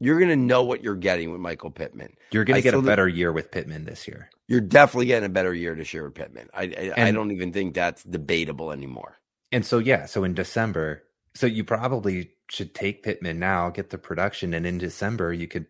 You're 0.00 0.18
going 0.18 0.30
to 0.30 0.36
know 0.36 0.64
what 0.64 0.82
you're 0.82 0.96
getting 0.96 1.30
with 1.30 1.40
Michael 1.40 1.70
Pittman. 1.70 2.16
You're 2.32 2.44
going 2.44 2.56
to 2.56 2.62
get 2.62 2.74
a 2.74 2.82
better 2.82 3.06
year 3.06 3.32
with 3.32 3.50
Pittman 3.50 3.84
this 3.84 4.08
year. 4.08 4.30
You're 4.48 4.60
definitely 4.60 5.06
getting 5.06 5.26
a 5.26 5.32
better 5.32 5.54
year 5.54 5.74
this 5.74 5.92
year 5.92 6.04
with 6.04 6.14
Pittman. 6.14 6.48
I 6.54 6.62
I, 6.62 6.64
and, 6.64 7.00
I 7.00 7.12
don't 7.12 7.30
even 7.30 7.52
think 7.52 7.74
that's 7.74 8.02
debatable 8.02 8.72
anymore. 8.72 9.18
And 9.52 9.64
so 9.64 9.78
yeah, 9.78 10.06
so 10.06 10.24
in 10.24 10.34
December, 10.34 11.04
so 11.34 11.46
you 11.46 11.64
probably 11.64 12.30
should 12.48 12.74
take 12.74 13.02
Pittman 13.02 13.38
now, 13.38 13.70
get 13.70 13.90
the 13.90 13.98
production, 13.98 14.54
and 14.54 14.66
in 14.66 14.78
December 14.78 15.32
you 15.32 15.46
could 15.46 15.66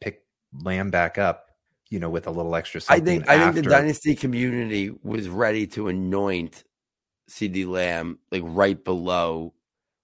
pick 0.00 0.24
Lamb 0.52 0.90
back 0.90 1.18
up 1.18 1.50
you 1.90 1.98
know, 1.98 2.08
with 2.08 2.26
a 2.26 2.30
little 2.30 2.54
extra 2.54 2.80
I 2.88 3.00
think 3.00 3.28
I 3.28 3.38
think 3.38 3.56
the 3.56 3.70
dynasty 3.70 4.14
community 4.14 4.92
was 5.02 5.28
ready 5.28 5.66
to 5.68 5.88
anoint 5.88 6.62
CeeDee 7.28 7.66
Lamb 7.66 8.18
like 8.30 8.42
right 8.44 8.82
below 8.82 9.54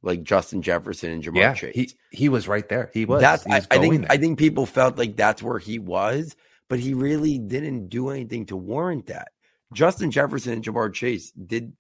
like 0.07 0.23
Justin 0.23 0.63
Jefferson 0.63 1.11
and 1.11 1.23
Ja'Marr 1.23 1.37
yeah, 1.37 1.55
Chase. 1.55 1.75
He 1.75 1.91
he 2.11 2.29
was 2.29 2.47
right 2.49 2.67
there. 2.69 2.91
He 2.95 3.05
was. 3.05 3.21
That's 3.21 3.45
he 3.45 3.53
was 3.53 3.67
I, 3.71 3.77
I, 3.77 3.79
think 3.79 4.01
there. 4.03 4.13
I 4.13 4.17
think 4.17 4.39
people 4.39 4.65
felt 4.65 4.97
like 4.97 5.17
that's 5.17 5.43
where 5.43 5.59
he 5.59 5.79
was, 5.79 6.37
but 6.69 6.79
he 6.79 6.95
really 6.95 7.39
didn't 7.39 7.89
do 7.89 8.11
anything 8.11 8.47
to 8.47 8.57
warrant 8.57 9.07
that. 9.07 9.29
Justin 9.75 10.11
Jefferson 10.13 10.53
and 10.55 10.65
Ja'Marr 10.65 10.95
Chase 10.95 11.33
did 11.33 11.73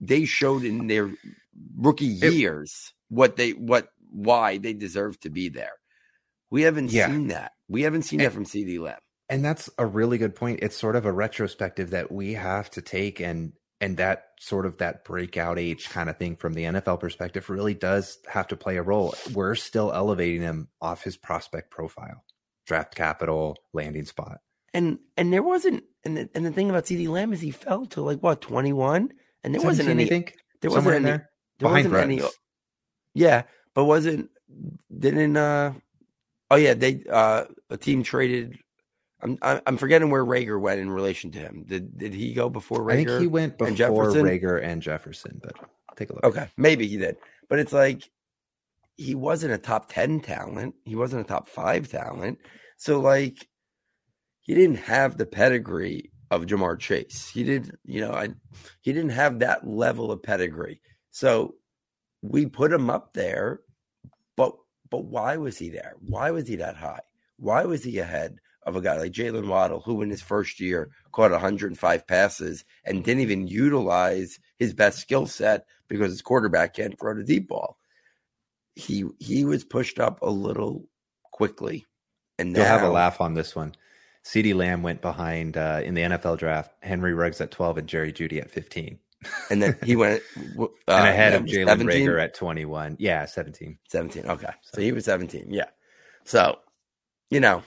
they 0.00 0.24
showed 0.24 0.64
in 0.64 0.86
their 0.86 1.12
rookie 1.76 2.06
years 2.06 2.94
what 3.08 3.36
they 3.36 3.50
what 3.50 3.88
why 4.10 4.58
they 4.58 4.72
deserve 4.72 5.18
to 5.20 5.30
be 5.30 5.48
there. 5.48 5.72
We 6.50 6.62
haven't 6.62 6.92
Yeah. 6.92 7.08
seen 7.08 7.28
that. 7.28 7.52
We 7.68 7.82
haven't 7.82 8.02
seen 8.02 8.20
that 8.20 8.32
from 8.32 8.44
CeeDee 8.44 8.78
Lamb. 8.78 8.98
And 9.28 9.44
that's 9.44 9.70
a 9.78 9.86
really 9.86 10.18
good 10.18 10.34
point. 10.34 10.60
It's 10.62 10.76
sort 10.76 10.94
of 10.94 11.06
a 11.06 11.12
retrospective 11.12 11.90
that 11.90 12.12
we 12.12 12.34
have 12.34 12.70
to 12.72 12.82
take 12.82 13.20
and 13.20 13.54
and 13.82 13.96
that 13.96 14.28
sort 14.38 14.64
of 14.64 14.78
that 14.78 15.04
breakout 15.04 15.58
age 15.58 15.90
kind 15.90 16.08
of 16.08 16.16
thing 16.16 16.36
from 16.36 16.54
the 16.54 16.62
NFL 16.62 17.00
perspective 17.00 17.50
really 17.50 17.74
does 17.74 18.18
have 18.28 18.46
to 18.46 18.56
play 18.56 18.76
a 18.76 18.82
role. 18.82 19.12
We're 19.34 19.56
still 19.56 19.92
elevating 19.92 20.40
him 20.40 20.68
off 20.80 21.02
his 21.02 21.16
prospect 21.16 21.72
profile, 21.72 22.24
draft 22.64 22.94
capital, 22.94 23.56
landing 23.72 24.04
spot. 24.04 24.38
And 24.72 25.00
and 25.16 25.32
there 25.32 25.42
wasn't 25.42 25.82
and 26.04 26.16
the, 26.16 26.30
and 26.32 26.46
the 26.46 26.52
thing 26.52 26.70
about 26.70 26.84
CeeDee 26.84 27.08
Lamb 27.08 27.32
is 27.32 27.40
he 27.40 27.50
fell 27.50 27.84
to 27.86 28.02
like 28.02 28.20
what 28.20 28.40
twenty 28.40 28.72
one, 28.72 29.12
and 29.42 29.52
there 29.52 29.60
wasn't 29.60 29.88
17, 29.88 30.12
any. 30.12 30.32
There 30.60 30.70
wasn't 30.70 30.94
any. 30.94 31.04
there. 31.04 31.30
There 31.58 31.68
wasn't 31.68 31.94
any. 31.94 32.22
Yeah, 33.14 33.42
but 33.74 33.84
wasn't 33.84 34.30
didn't 34.96 35.36
uh 35.36 35.72
oh 36.52 36.56
yeah 36.56 36.74
they 36.74 37.02
uh 37.10 37.44
a 37.68 37.76
team 37.76 38.04
traded. 38.04 38.56
I'm 39.22 39.38
I'm 39.42 39.76
forgetting 39.76 40.10
where 40.10 40.24
Reagor 40.24 40.60
went 40.60 40.80
in 40.80 40.90
relation 40.90 41.30
to 41.32 41.38
him. 41.38 41.64
Did 41.66 41.96
did 41.96 42.12
he 42.14 42.34
go 42.34 42.48
before 42.48 42.80
Reagor? 42.80 42.92
I 42.92 43.04
think 43.04 43.20
he 43.20 43.26
went 43.26 43.60
and 43.60 43.76
before 43.76 44.04
Jefferson? 44.10 44.24
Reagor 44.26 44.62
and 44.62 44.82
Jefferson, 44.82 45.40
but 45.42 45.54
take 45.96 46.10
a 46.10 46.14
look. 46.14 46.24
Okay, 46.24 46.48
maybe 46.56 46.86
he 46.88 46.96
did, 46.96 47.16
but 47.48 47.58
it's 47.58 47.72
like 47.72 48.10
he 48.96 49.14
wasn't 49.14 49.52
a 49.52 49.58
top 49.58 49.92
ten 49.92 50.20
talent. 50.20 50.74
He 50.84 50.96
wasn't 50.96 51.24
a 51.24 51.28
top 51.28 51.48
five 51.48 51.88
talent. 51.88 52.38
So 52.76 53.00
like 53.00 53.48
he 54.40 54.54
didn't 54.54 54.76
have 54.76 55.16
the 55.16 55.26
pedigree 55.26 56.10
of 56.30 56.46
Ja'Marr 56.46 56.78
Chase. 56.78 57.28
He 57.28 57.44
did, 57.44 57.76
you 57.84 58.00
know, 58.00 58.12
I 58.12 58.30
he 58.80 58.92
didn't 58.92 59.10
have 59.10 59.38
that 59.38 59.66
level 59.66 60.10
of 60.10 60.22
pedigree. 60.22 60.80
So 61.10 61.54
we 62.22 62.46
put 62.46 62.72
him 62.72 62.90
up 62.90 63.12
there, 63.12 63.60
but 64.36 64.54
but 64.90 65.04
why 65.04 65.36
was 65.36 65.58
he 65.58 65.70
there? 65.70 65.94
Why 66.00 66.32
was 66.32 66.48
he 66.48 66.56
that 66.56 66.76
high? 66.76 67.02
Why 67.36 67.64
was 67.64 67.84
he 67.84 67.98
ahead 67.98 68.38
of 68.64 68.76
a 68.76 68.80
guy 68.80 68.98
like 68.98 69.12
Jaylen 69.12 69.48
Waddle, 69.48 69.80
who 69.80 70.02
in 70.02 70.10
his 70.10 70.22
first 70.22 70.60
year 70.60 70.90
caught 71.10 71.30
105 71.30 72.06
passes 72.06 72.64
and 72.84 73.04
didn't 73.04 73.22
even 73.22 73.46
utilize 73.46 74.38
his 74.58 74.72
best 74.72 74.98
skill 74.98 75.26
set 75.26 75.66
because 75.88 76.12
his 76.12 76.22
quarterback 76.22 76.74
can't 76.74 76.98
throw 76.98 77.14
the 77.14 77.24
deep 77.24 77.48
ball? 77.48 77.78
He 78.74 79.04
he 79.18 79.44
was 79.44 79.64
pushed 79.64 79.98
up 79.98 80.22
a 80.22 80.30
little 80.30 80.88
quickly, 81.30 81.84
and 82.38 82.56
You'll 82.56 82.64
have 82.64 82.82
a 82.82 82.88
laugh 82.88 83.20
on 83.20 83.34
this 83.34 83.54
one. 83.54 83.74
CD 84.22 84.54
Lamb 84.54 84.82
went 84.82 85.02
behind 85.02 85.56
uh, 85.56 85.80
in 85.84 85.94
the 85.94 86.02
NFL 86.02 86.38
draft. 86.38 86.72
Henry 86.82 87.12
Ruggs 87.12 87.40
at 87.40 87.50
12 87.50 87.78
and 87.78 87.88
Jerry 87.88 88.12
Jeudy 88.12 88.40
at 88.40 88.50
15. 88.50 88.98
and 89.50 89.62
then 89.62 89.76
he 89.84 89.96
went 89.96 90.22
uh, 90.58 90.66
and 90.88 91.08
ahead 91.08 91.34
of 91.34 91.42
Jalen 91.42 91.82
Reagor 91.82 92.22
at 92.22 92.34
21. 92.34 92.96
Yeah, 92.98 93.24
17. 93.24 93.78
17. 93.88 94.26
Okay. 94.26 94.48
So 94.62 94.80
he 94.80 94.92
was 94.92 95.04
17. 95.04 95.48
Yeah. 95.50 95.66
So, 96.24 96.58
you 97.30 97.40
know, 97.40 97.62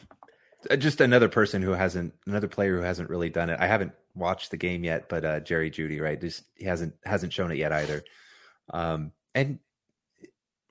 Just 0.78 1.02
another 1.02 1.30
person 1.30 1.62
who 1.62 1.72
hasn't, 1.72 2.14
another 2.26 2.48
player 2.48 2.78
who 2.78 2.84
hasn't 2.84 3.10
really 3.10 3.30
done 3.30 3.50
it. 3.50 3.60
I 3.60 3.68
haven't 3.68 3.92
watched 4.16 4.52
the 4.52 4.58
game 4.58 4.84
yet, 4.84 5.10
but 5.10 5.24
uh, 5.26 5.40
Jerry 5.42 5.70
Jeudy, 5.70 6.02
right? 6.02 6.20
Just 6.20 6.44
he 6.56 6.66
hasn't 6.66 6.96
hasn't 7.04 7.34
shown 7.34 7.52
it 7.52 7.58
yet 7.58 7.72
either. 7.72 8.04
Um, 8.72 9.12
and 9.34 9.60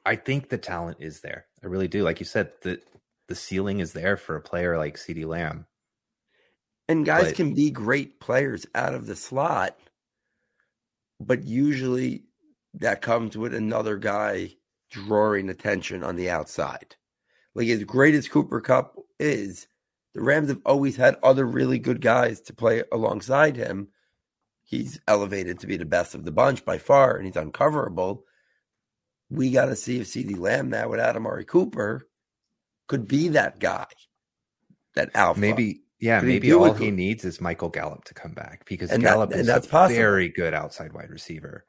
I 0.05 0.17
think 0.17 0.49
the 0.49 0.59
talent 0.59 0.99
is 1.01 1.21
there. 1.21 1.47
I 1.63 1.67
really 1.67 1.89
do. 1.89 2.03
Like 2.03 2.19
you 2.21 2.27
said, 2.27 2.53
the 2.63 2.81
the 3.29 3.35
ceiling 3.35 3.81
is 3.81 3.93
there 3.93 4.17
for 4.17 4.37
a 4.37 4.41
player 4.43 4.77
like 4.79 4.97
CeeDee 4.97 5.27
Lamb. 5.27 5.67
and 6.89 7.07
guys 7.07 7.27
But- 7.29 7.37
can 7.37 7.55
be 7.55 7.71
great 7.71 8.21
players 8.21 8.67
out 8.75 8.95
of 8.95 9.07
the 9.07 9.17
slot, 9.17 9.79
but 11.21 11.45
usually 11.45 12.25
that 12.75 13.01
comes 13.01 13.37
with 13.37 13.55
another 13.55 13.97
guy 13.97 14.57
drawing 14.91 15.49
attention 15.49 16.03
on 16.03 16.17
the 16.17 16.29
outside. 16.31 16.97
Like 17.55 17.69
as 17.69 17.85
great 17.85 18.15
as 18.15 18.29
Cooper 18.29 18.61
Kupp 18.61 18.97
is, 19.19 19.67
the 20.15 20.23
Rams 20.23 20.49
have 20.49 20.61
always 20.65 20.97
had 20.97 21.17
other 21.23 21.45
really 21.45 21.79
good 21.79 22.01
guys 22.01 22.41
to 22.43 22.55
play 22.55 22.83
alongside 22.93 23.57
him. 23.57 23.89
He's 24.65 25.01
elevated 25.07 25.61
to 25.61 25.67
be 25.67 25.77
the 25.77 25.85
best 25.85 26.15
of 26.15 26.25
the 26.25 26.33
bunch 26.33 26.65
by 26.65 26.79
far, 26.79 27.17
and 27.17 27.27
he's 27.27 27.35
uncoverable. 27.37 28.23
We 29.31 29.51
got 29.51 29.67
to 29.67 29.77
see 29.77 30.01
if 30.01 30.07
CeeDee 30.07 30.39
Lamb 30.39 30.71
now 30.71 30.89
without 30.89 31.17
Amari 31.17 31.45
Cooper 31.45 32.07
could 32.87 33.09
be 33.09 33.29
that 33.29 33.59
guy, 33.59 33.87
that 34.95 35.11
alpha. 35.15 35.41
Maybe, 35.41 35.83
yeah, 35.99 36.21
Could 36.21 36.29
maybe 36.29 36.49
do 36.49 36.63
all 36.63 36.73
he 36.75 36.91
needs 36.91 37.25
is 37.25 37.41
Michael 37.41 37.69
Gallup 37.71 38.05
to 38.05 38.15
come 38.15 38.33
back 38.33 38.65
because 38.67 38.91
And 38.91 39.03
Gallup 39.03 39.33
and 39.33 39.41
is 39.41 39.47
that's 39.47 39.67
a 39.67 39.71
possible. 39.71 39.99
very 39.99 40.29
good 40.29 40.55
outside 40.55 40.93
wide 40.93 41.11
receiver. 41.11 41.65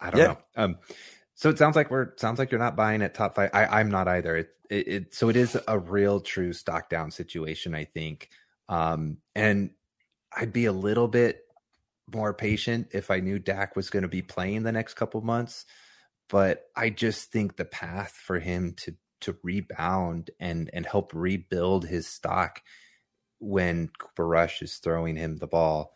I 0.00 0.10
don't 0.10 0.20
Yeah. 0.20 0.26
know. 0.26 0.38
Um, 0.56 0.76
so 1.36 1.50
it 1.50 1.58
sounds 1.58 1.76
like 1.76 1.90
we're 1.90 2.16
sounds 2.16 2.38
like 2.38 2.50
you're 2.50 2.58
not 2.58 2.76
buying 2.76 3.02
at 3.02 3.14
top 3.14 3.34
five. 3.34 3.50
I, 3.52 3.66
I'm 3.66 3.90
not 3.90 4.08
either. 4.08 4.36
It, 4.36 4.48
it, 4.70 4.88
it 4.88 5.14
so 5.14 5.28
it 5.28 5.36
is 5.36 5.56
a 5.68 5.78
real 5.78 6.20
true 6.20 6.52
stock 6.52 6.88
down 6.88 7.10
situation, 7.10 7.74
I 7.74 7.84
think. 7.84 8.30
Um, 8.68 9.18
and 9.34 9.70
I'd 10.34 10.52
be 10.52 10.64
a 10.64 10.72
little 10.72 11.08
bit 11.08 11.42
more 12.12 12.32
patient 12.32 12.88
if 12.92 13.10
I 13.10 13.20
knew 13.20 13.38
Dak 13.38 13.76
was 13.76 13.90
going 13.90 14.02
to 14.02 14.08
be 14.08 14.22
playing 14.22 14.62
the 14.62 14.72
next 14.72 14.94
couple 14.94 15.20
months. 15.20 15.66
But 16.28 16.64
I 16.74 16.90
just 16.90 17.30
think 17.30 17.56
the 17.56 17.64
path 17.66 18.12
for 18.12 18.40
him 18.40 18.72
to 18.78 18.94
to 19.20 19.36
rebound 19.42 20.30
and 20.40 20.70
and 20.72 20.86
help 20.86 21.12
rebuild 21.14 21.86
his 21.86 22.06
stock 22.06 22.62
when 23.38 23.90
Cooper 23.98 24.26
Rush 24.26 24.62
is 24.62 24.76
throwing 24.76 25.16
him 25.16 25.36
the 25.36 25.46
ball 25.46 25.92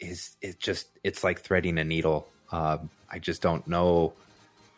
is 0.00 0.36
it 0.42 0.58
just 0.58 0.98
it's 1.04 1.22
like 1.22 1.40
threading 1.40 1.78
a 1.78 1.84
needle. 1.84 2.26
Um, 2.50 2.90
I 3.08 3.20
just 3.20 3.40
don't 3.40 3.66
know. 3.68 4.14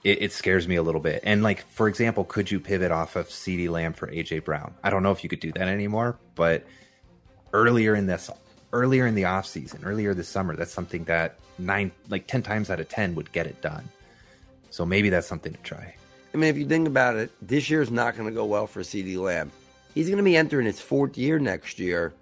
It, 0.04 0.22
it 0.22 0.32
scares 0.32 0.66
me 0.66 0.76
a 0.76 0.82
little 0.82 1.00
bit. 1.00 1.22
And 1.24 1.42
like 1.42 1.66
for 1.68 1.88
example, 1.88 2.24
could 2.24 2.50
you 2.50 2.60
pivot 2.60 2.90
off 2.90 3.16
of 3.16 3.28
CeeDee 3.28 3.68
Lamb 3.68 3.92
for 3.92 4.08
AJ 4.08 4.44
Brown? 4.44 4.74
I 4.82 4.90
don't 4.90 5.02
know 5.02 5.12
if 5.12 5.22
you 5.22 5.28
could 5.30 5.40
do 5.40 5.52
that 5.52 5.68
anymore, 5.68 6.18
but 6.34 6.66
earlier 7.52 7.94
in 7.94 8.06
this 8.06 8.30
earlier 8.72 9.06
in 9.06 9.14
the 9.14 9.26
off 9.26 9.46
season, 9.46 9.84
earlier 9.84 10.14
this 10.14 10.28
summer, 10.28 10.56
that's 10.56 10.72
something 10.72 11.04
that 11.04 11.38
nine 11.58 11.92
like 12.08 12.26
ten 12.26 12.42
times 12.42 12.70
out 12.70 12.80
of 12.80 12.88
ten 12.88 13.14
would 13.14 13.30
get 13.32 13.46
it 13.46 13.60
done. 13.60 13.88
So 14.70 14.86
maybe 14.86 15.10
that's 15.10 15.26
something 15.26 15.52
to 15.52 15.60
try. 15.60 15.94
I 16.34 16.36
mean, 16.38 16.48
if 16.48 16.56
you 16.56 16.66
think 16.66 16.88
about 16.88 17.16
it, 17.16 17.30
this 17.42 17.68
year's 17.68 17.90
not 17.90 18.16
going 18.16 18.28
to 18.28 18.34
go 18.34 18.46
well 18.46 18.66
for 18.66 18.80
CeeDee 18.80 19.18
Lamb. 19.18 19.52
He's 19.94 20.06
going 20.06 20.16
to 20.16 20.24
be 20.24 20.36
entering 20.36 20.64
his 20.64 20.80
fourth 20.80 21.18
year 21.18 21.38
next 21.38 21.78
year, 21.78 22.14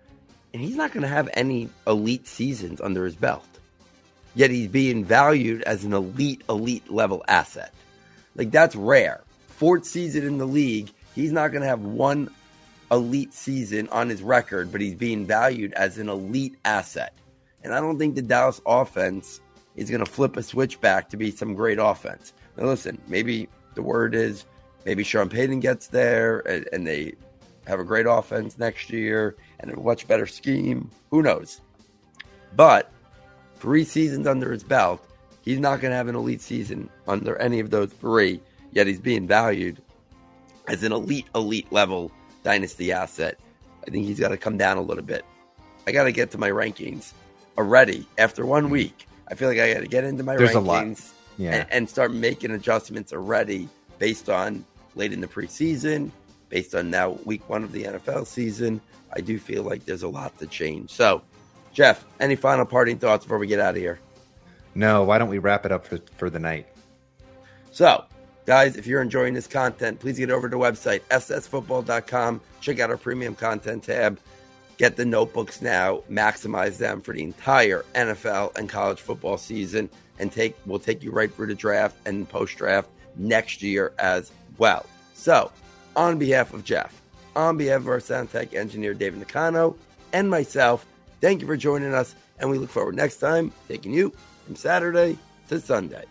and 0.53 0.61
he's 0.61 0.75
not 0.75 0.93
going 0.93 1.03
to 1.03 1.09
have 1.09 1.31
any 1.35 1.69
elite 1.87 2.27
seasons 2.27 2.81
under 2.81 3.05
his 3.05 3.15
belt. 3.15 3.47
Yet 4.35 4.51
he's 4.51 4.69
being 4.69 5.05
valued 5.05 5.63
as 5.63 5.85
an 5.85 5.93
elite, 5.93 6.43
elite 6.49 6.91
level 6.91 7.25
asset. 7.27 7.73
Like, 8.37 8.51
that's 8.51 8.77
rare. 8.77 9.23
Fourth 9.49 9.85
season 9.85 10.25
in 10.25 10.39
the 10.39 10.47
league, 10.47 10.91
he's 11.15 11.33
not 11.33 11.49
going 11.49 11.63
to 11.63 11.69
have 11.69 11.81
one 11.81 12.31
elite 12.91 13.33
season 13.35 13.89
on 13.89 14.09
his 14.09 14.23
record, 14.23 14.73
but 14.73 14.81
he's 14.81 14.95
being 14.95 15.27
valued 15.27 15.73
as 15.75 15.99
an 15.99 16.09
elite 16.09 16.57
asset. 16.65 17.15
And 17.63 17.75
I 17.75 17.81
don't 17.81 17.99
think 17.99 18.15
the 18.15 18.23
Dallas 18.23 18.61
offense 18.67 19.41
is 19.77 19.91
going 19.91 20.05
to 20.05 20.11
flip 20.11 20.37
a 20.37 20.43
switch 20.43 20.81
back 20.81 21.09
to 21.11 21.17
be 21.17 21.31
some 21.31 21.55
great 21.55 21.79
offense. 21.79 22.33
Now, 22.57 22.67
listen, 22.67 23.01
maybe 23.07 23.49
the 23.75 23.83
word 23.83 24.15
is 24.15 24.45
maybe 24.85 25.05
Sean 25.05 25.29
Payton 25.29 25.61
gets 25.61 25.89
there 25.89 26.41
and, 26.41 26.69
and 26.73 26.87
they 26.87 27.15
have 27.67 27.81
a 27.81 27.85
great 27.85 28.07
offense 28.09 28.59
next 28.59 28.91
year 28.91 29.37
and 29.61 29.71
a 29.71 29.81
much 29.81 30.09
better 30.09 30.27
scheme. 30.27 30.91
Who 31.11 31.23
knows? 31.23 31.61
But 32.57 32.91
three 33.61 33.85
seasons 33.85 34.27
under 34.27 34.51
his 34.51 34.65
belt, 34.65 35.05
he's 35.43 35.61
not 35.61 35.81
going 35.81 35.91
to 35.91 35.97
have 35.97 36.09
an 36.09 36.17
elite 36.17 36.41
season 36.41 36.89
under 37.07 37.37
any 37.37 37.61
of 37.61 37.71
those 37.71 37.93
three, 37.93 38.41
yet 38.73 38.87
he's 38.87 39.01
being 39.01 39.27
valued 39.27 39.81
as 40.67 40.83
an 40.83 40.93
elite, 40.93 41.27
elite 41.35 41.71
level 41.71 42.11
dynasty 42.43 42.91
asset. 42.91 43.39
I 43.87 43.91
think 43.91 44.07
he's 44.07 44.19
got 44.19 44.29
to 44.29 44.37
come 44.37 44.57
down 44.57 44.77
a 44.77 44.83
little 44.83 45.05
bit. 45.05 45.25
I 45.87 45.93
got 45.93 46.05
to 46.05 46.13
get 46.13 46.31
to 46.33 46.39
my 46.39 46.51
rankings 46.51 47.13
already 47.57 48.07
after 48.19 48.45
one 48.45 48.71
week. 48.71 49.07
I 49.29 49.35
feel 49.35 49.49
like 49.49 49.59
I 49.59 49.75
got 49.75 49.81
to 49.81 49.89
get 49.89 50.05
into 50.05 50.25
my 50.25 50.37
There's 50.37 50.51
rankings. 50.53 51.13
Yeah. 51.39 51.53
and, 51.53 51.67
and 51.73 51.91
start 51.91 52.13
making 52.13 52.51
adjustments 52.51 53.13
already 53.13 53.69
based 53.99 54.29
on 54.29 54.65
late 54.95 55.13
in 55.13 55.21
the 55.21 55.27
preseason, 55.27 56.11
based 56.49 56.75
on 56.75 56.91
now 56.91 57.11
week 57.25 57.49
one 57.49 57.65
of 57.65 57.73
the 57.73 57.85
NFL 57.85 58.27
season. 58.27 58.81
I 59.15 59.21
do 59.21 59.39
feel 59.39 59.63
like 59.63 59.85
there's 59.87 60.03
a 60.03 60.09
lot 60.09 60.39
to 60.39 60.47
change. 60.47 60.91
So, 60.91 61.23
Jeff, 61.73 62.05
any 62.19 62.37
final 62.37 62.65
parting 62.65 62.99
thoughts 62.99 63.25
before 63.25 63.39
we 63.39 63.47
get 63.47 63.61
out 63.61 63.77
of 63.77 63.81
here? 63.81 63.99
No, 64.75 65.05
why 65.05 65.19
don't 65.19 65.29
we 65.29 65.39
wrap 65.39 65.67
it 65.67 65.73
up 65.73 65.87
for, 65.87 65.99
for 66.17 66.31
the 66.31 66.39
night? 66.39 66.67
So, 67.71 68.05
guys, 68.47 68.77
if 68.77 68.87
you're 68.87 69.03
enjoying 69.03 69.35
this 69.35 69.47
content, 69.47 70.01
please 70.01 70.19
get 70.19 70.31
over 70.31 70.49
to 70.49 70.57
the 70.57 70.63
website, 70.63 71.01
ssfootball.com. 71.11 72.41
Check 72.61 72.81
out 72.81 72.91
our 72.91 72.97
premium 72.97 73.35
content 73.35 73.85
tab. 73.85 74.19
Get 74.77 74.97
the 74.97 75.05
notebooks 75.05 75.61
now, 75.61 76.03
maximize 76.11 76.79
them 76.79 77.03
for 77.03 77.13
the 77.13 77.23
entire 77.23 77.85
NFL 77.95 78.57
and 78.57 78.69
college 78.69 78.99
football 78.99 79.37
season, 79.37 79.91
and 80.19 80.33
take 80.33 80.57
we'll 80.65 80.79
take 80.79 81.03
you 81.03 81.11
right 81.11 81.33
through 81.33 81.49
the 81.49 81.55
draft 81.55 81.97
and 82.07 82.27
post 82.27 82.57
draft 82.57 82.89
next 83.17 83.63
year 83.63 83.93
as 83.99 84.33
well. 84.57 84.87
So, 85.13 85.53
on 85.97 86.19
behalf 86.19 86.55
of 86.55 86.65
Jeff, 86.65 87.03
on 87.37 87.59
behalf 87.59 87.83
of 87.83 87.89
our 87.89 88.01
sound 88.01 88.31
tech 88.31 88.55
engineer 88.55 88.95
David 88.95 89.19
Nakano, 89.19 89.77
and 90.15 90.31
myself, 90.31 90.87
thank 91.21 91.41
you 91.41 91.47
for 91.47 91.57
joining 91.57 91.95
us, 91.95 92.15
and 92.39 92.51
we 92.51 92.59
look 92.59 92.71
forward 92.71 92.95
next 92.95 93.17
time 93.17 93.53
taking 93.69 93.93
you 93.93 94.13
from 94.47 94.57
Saturday 94.57 95.19
to 95.49 95.61
Sunday. 95.61 96.05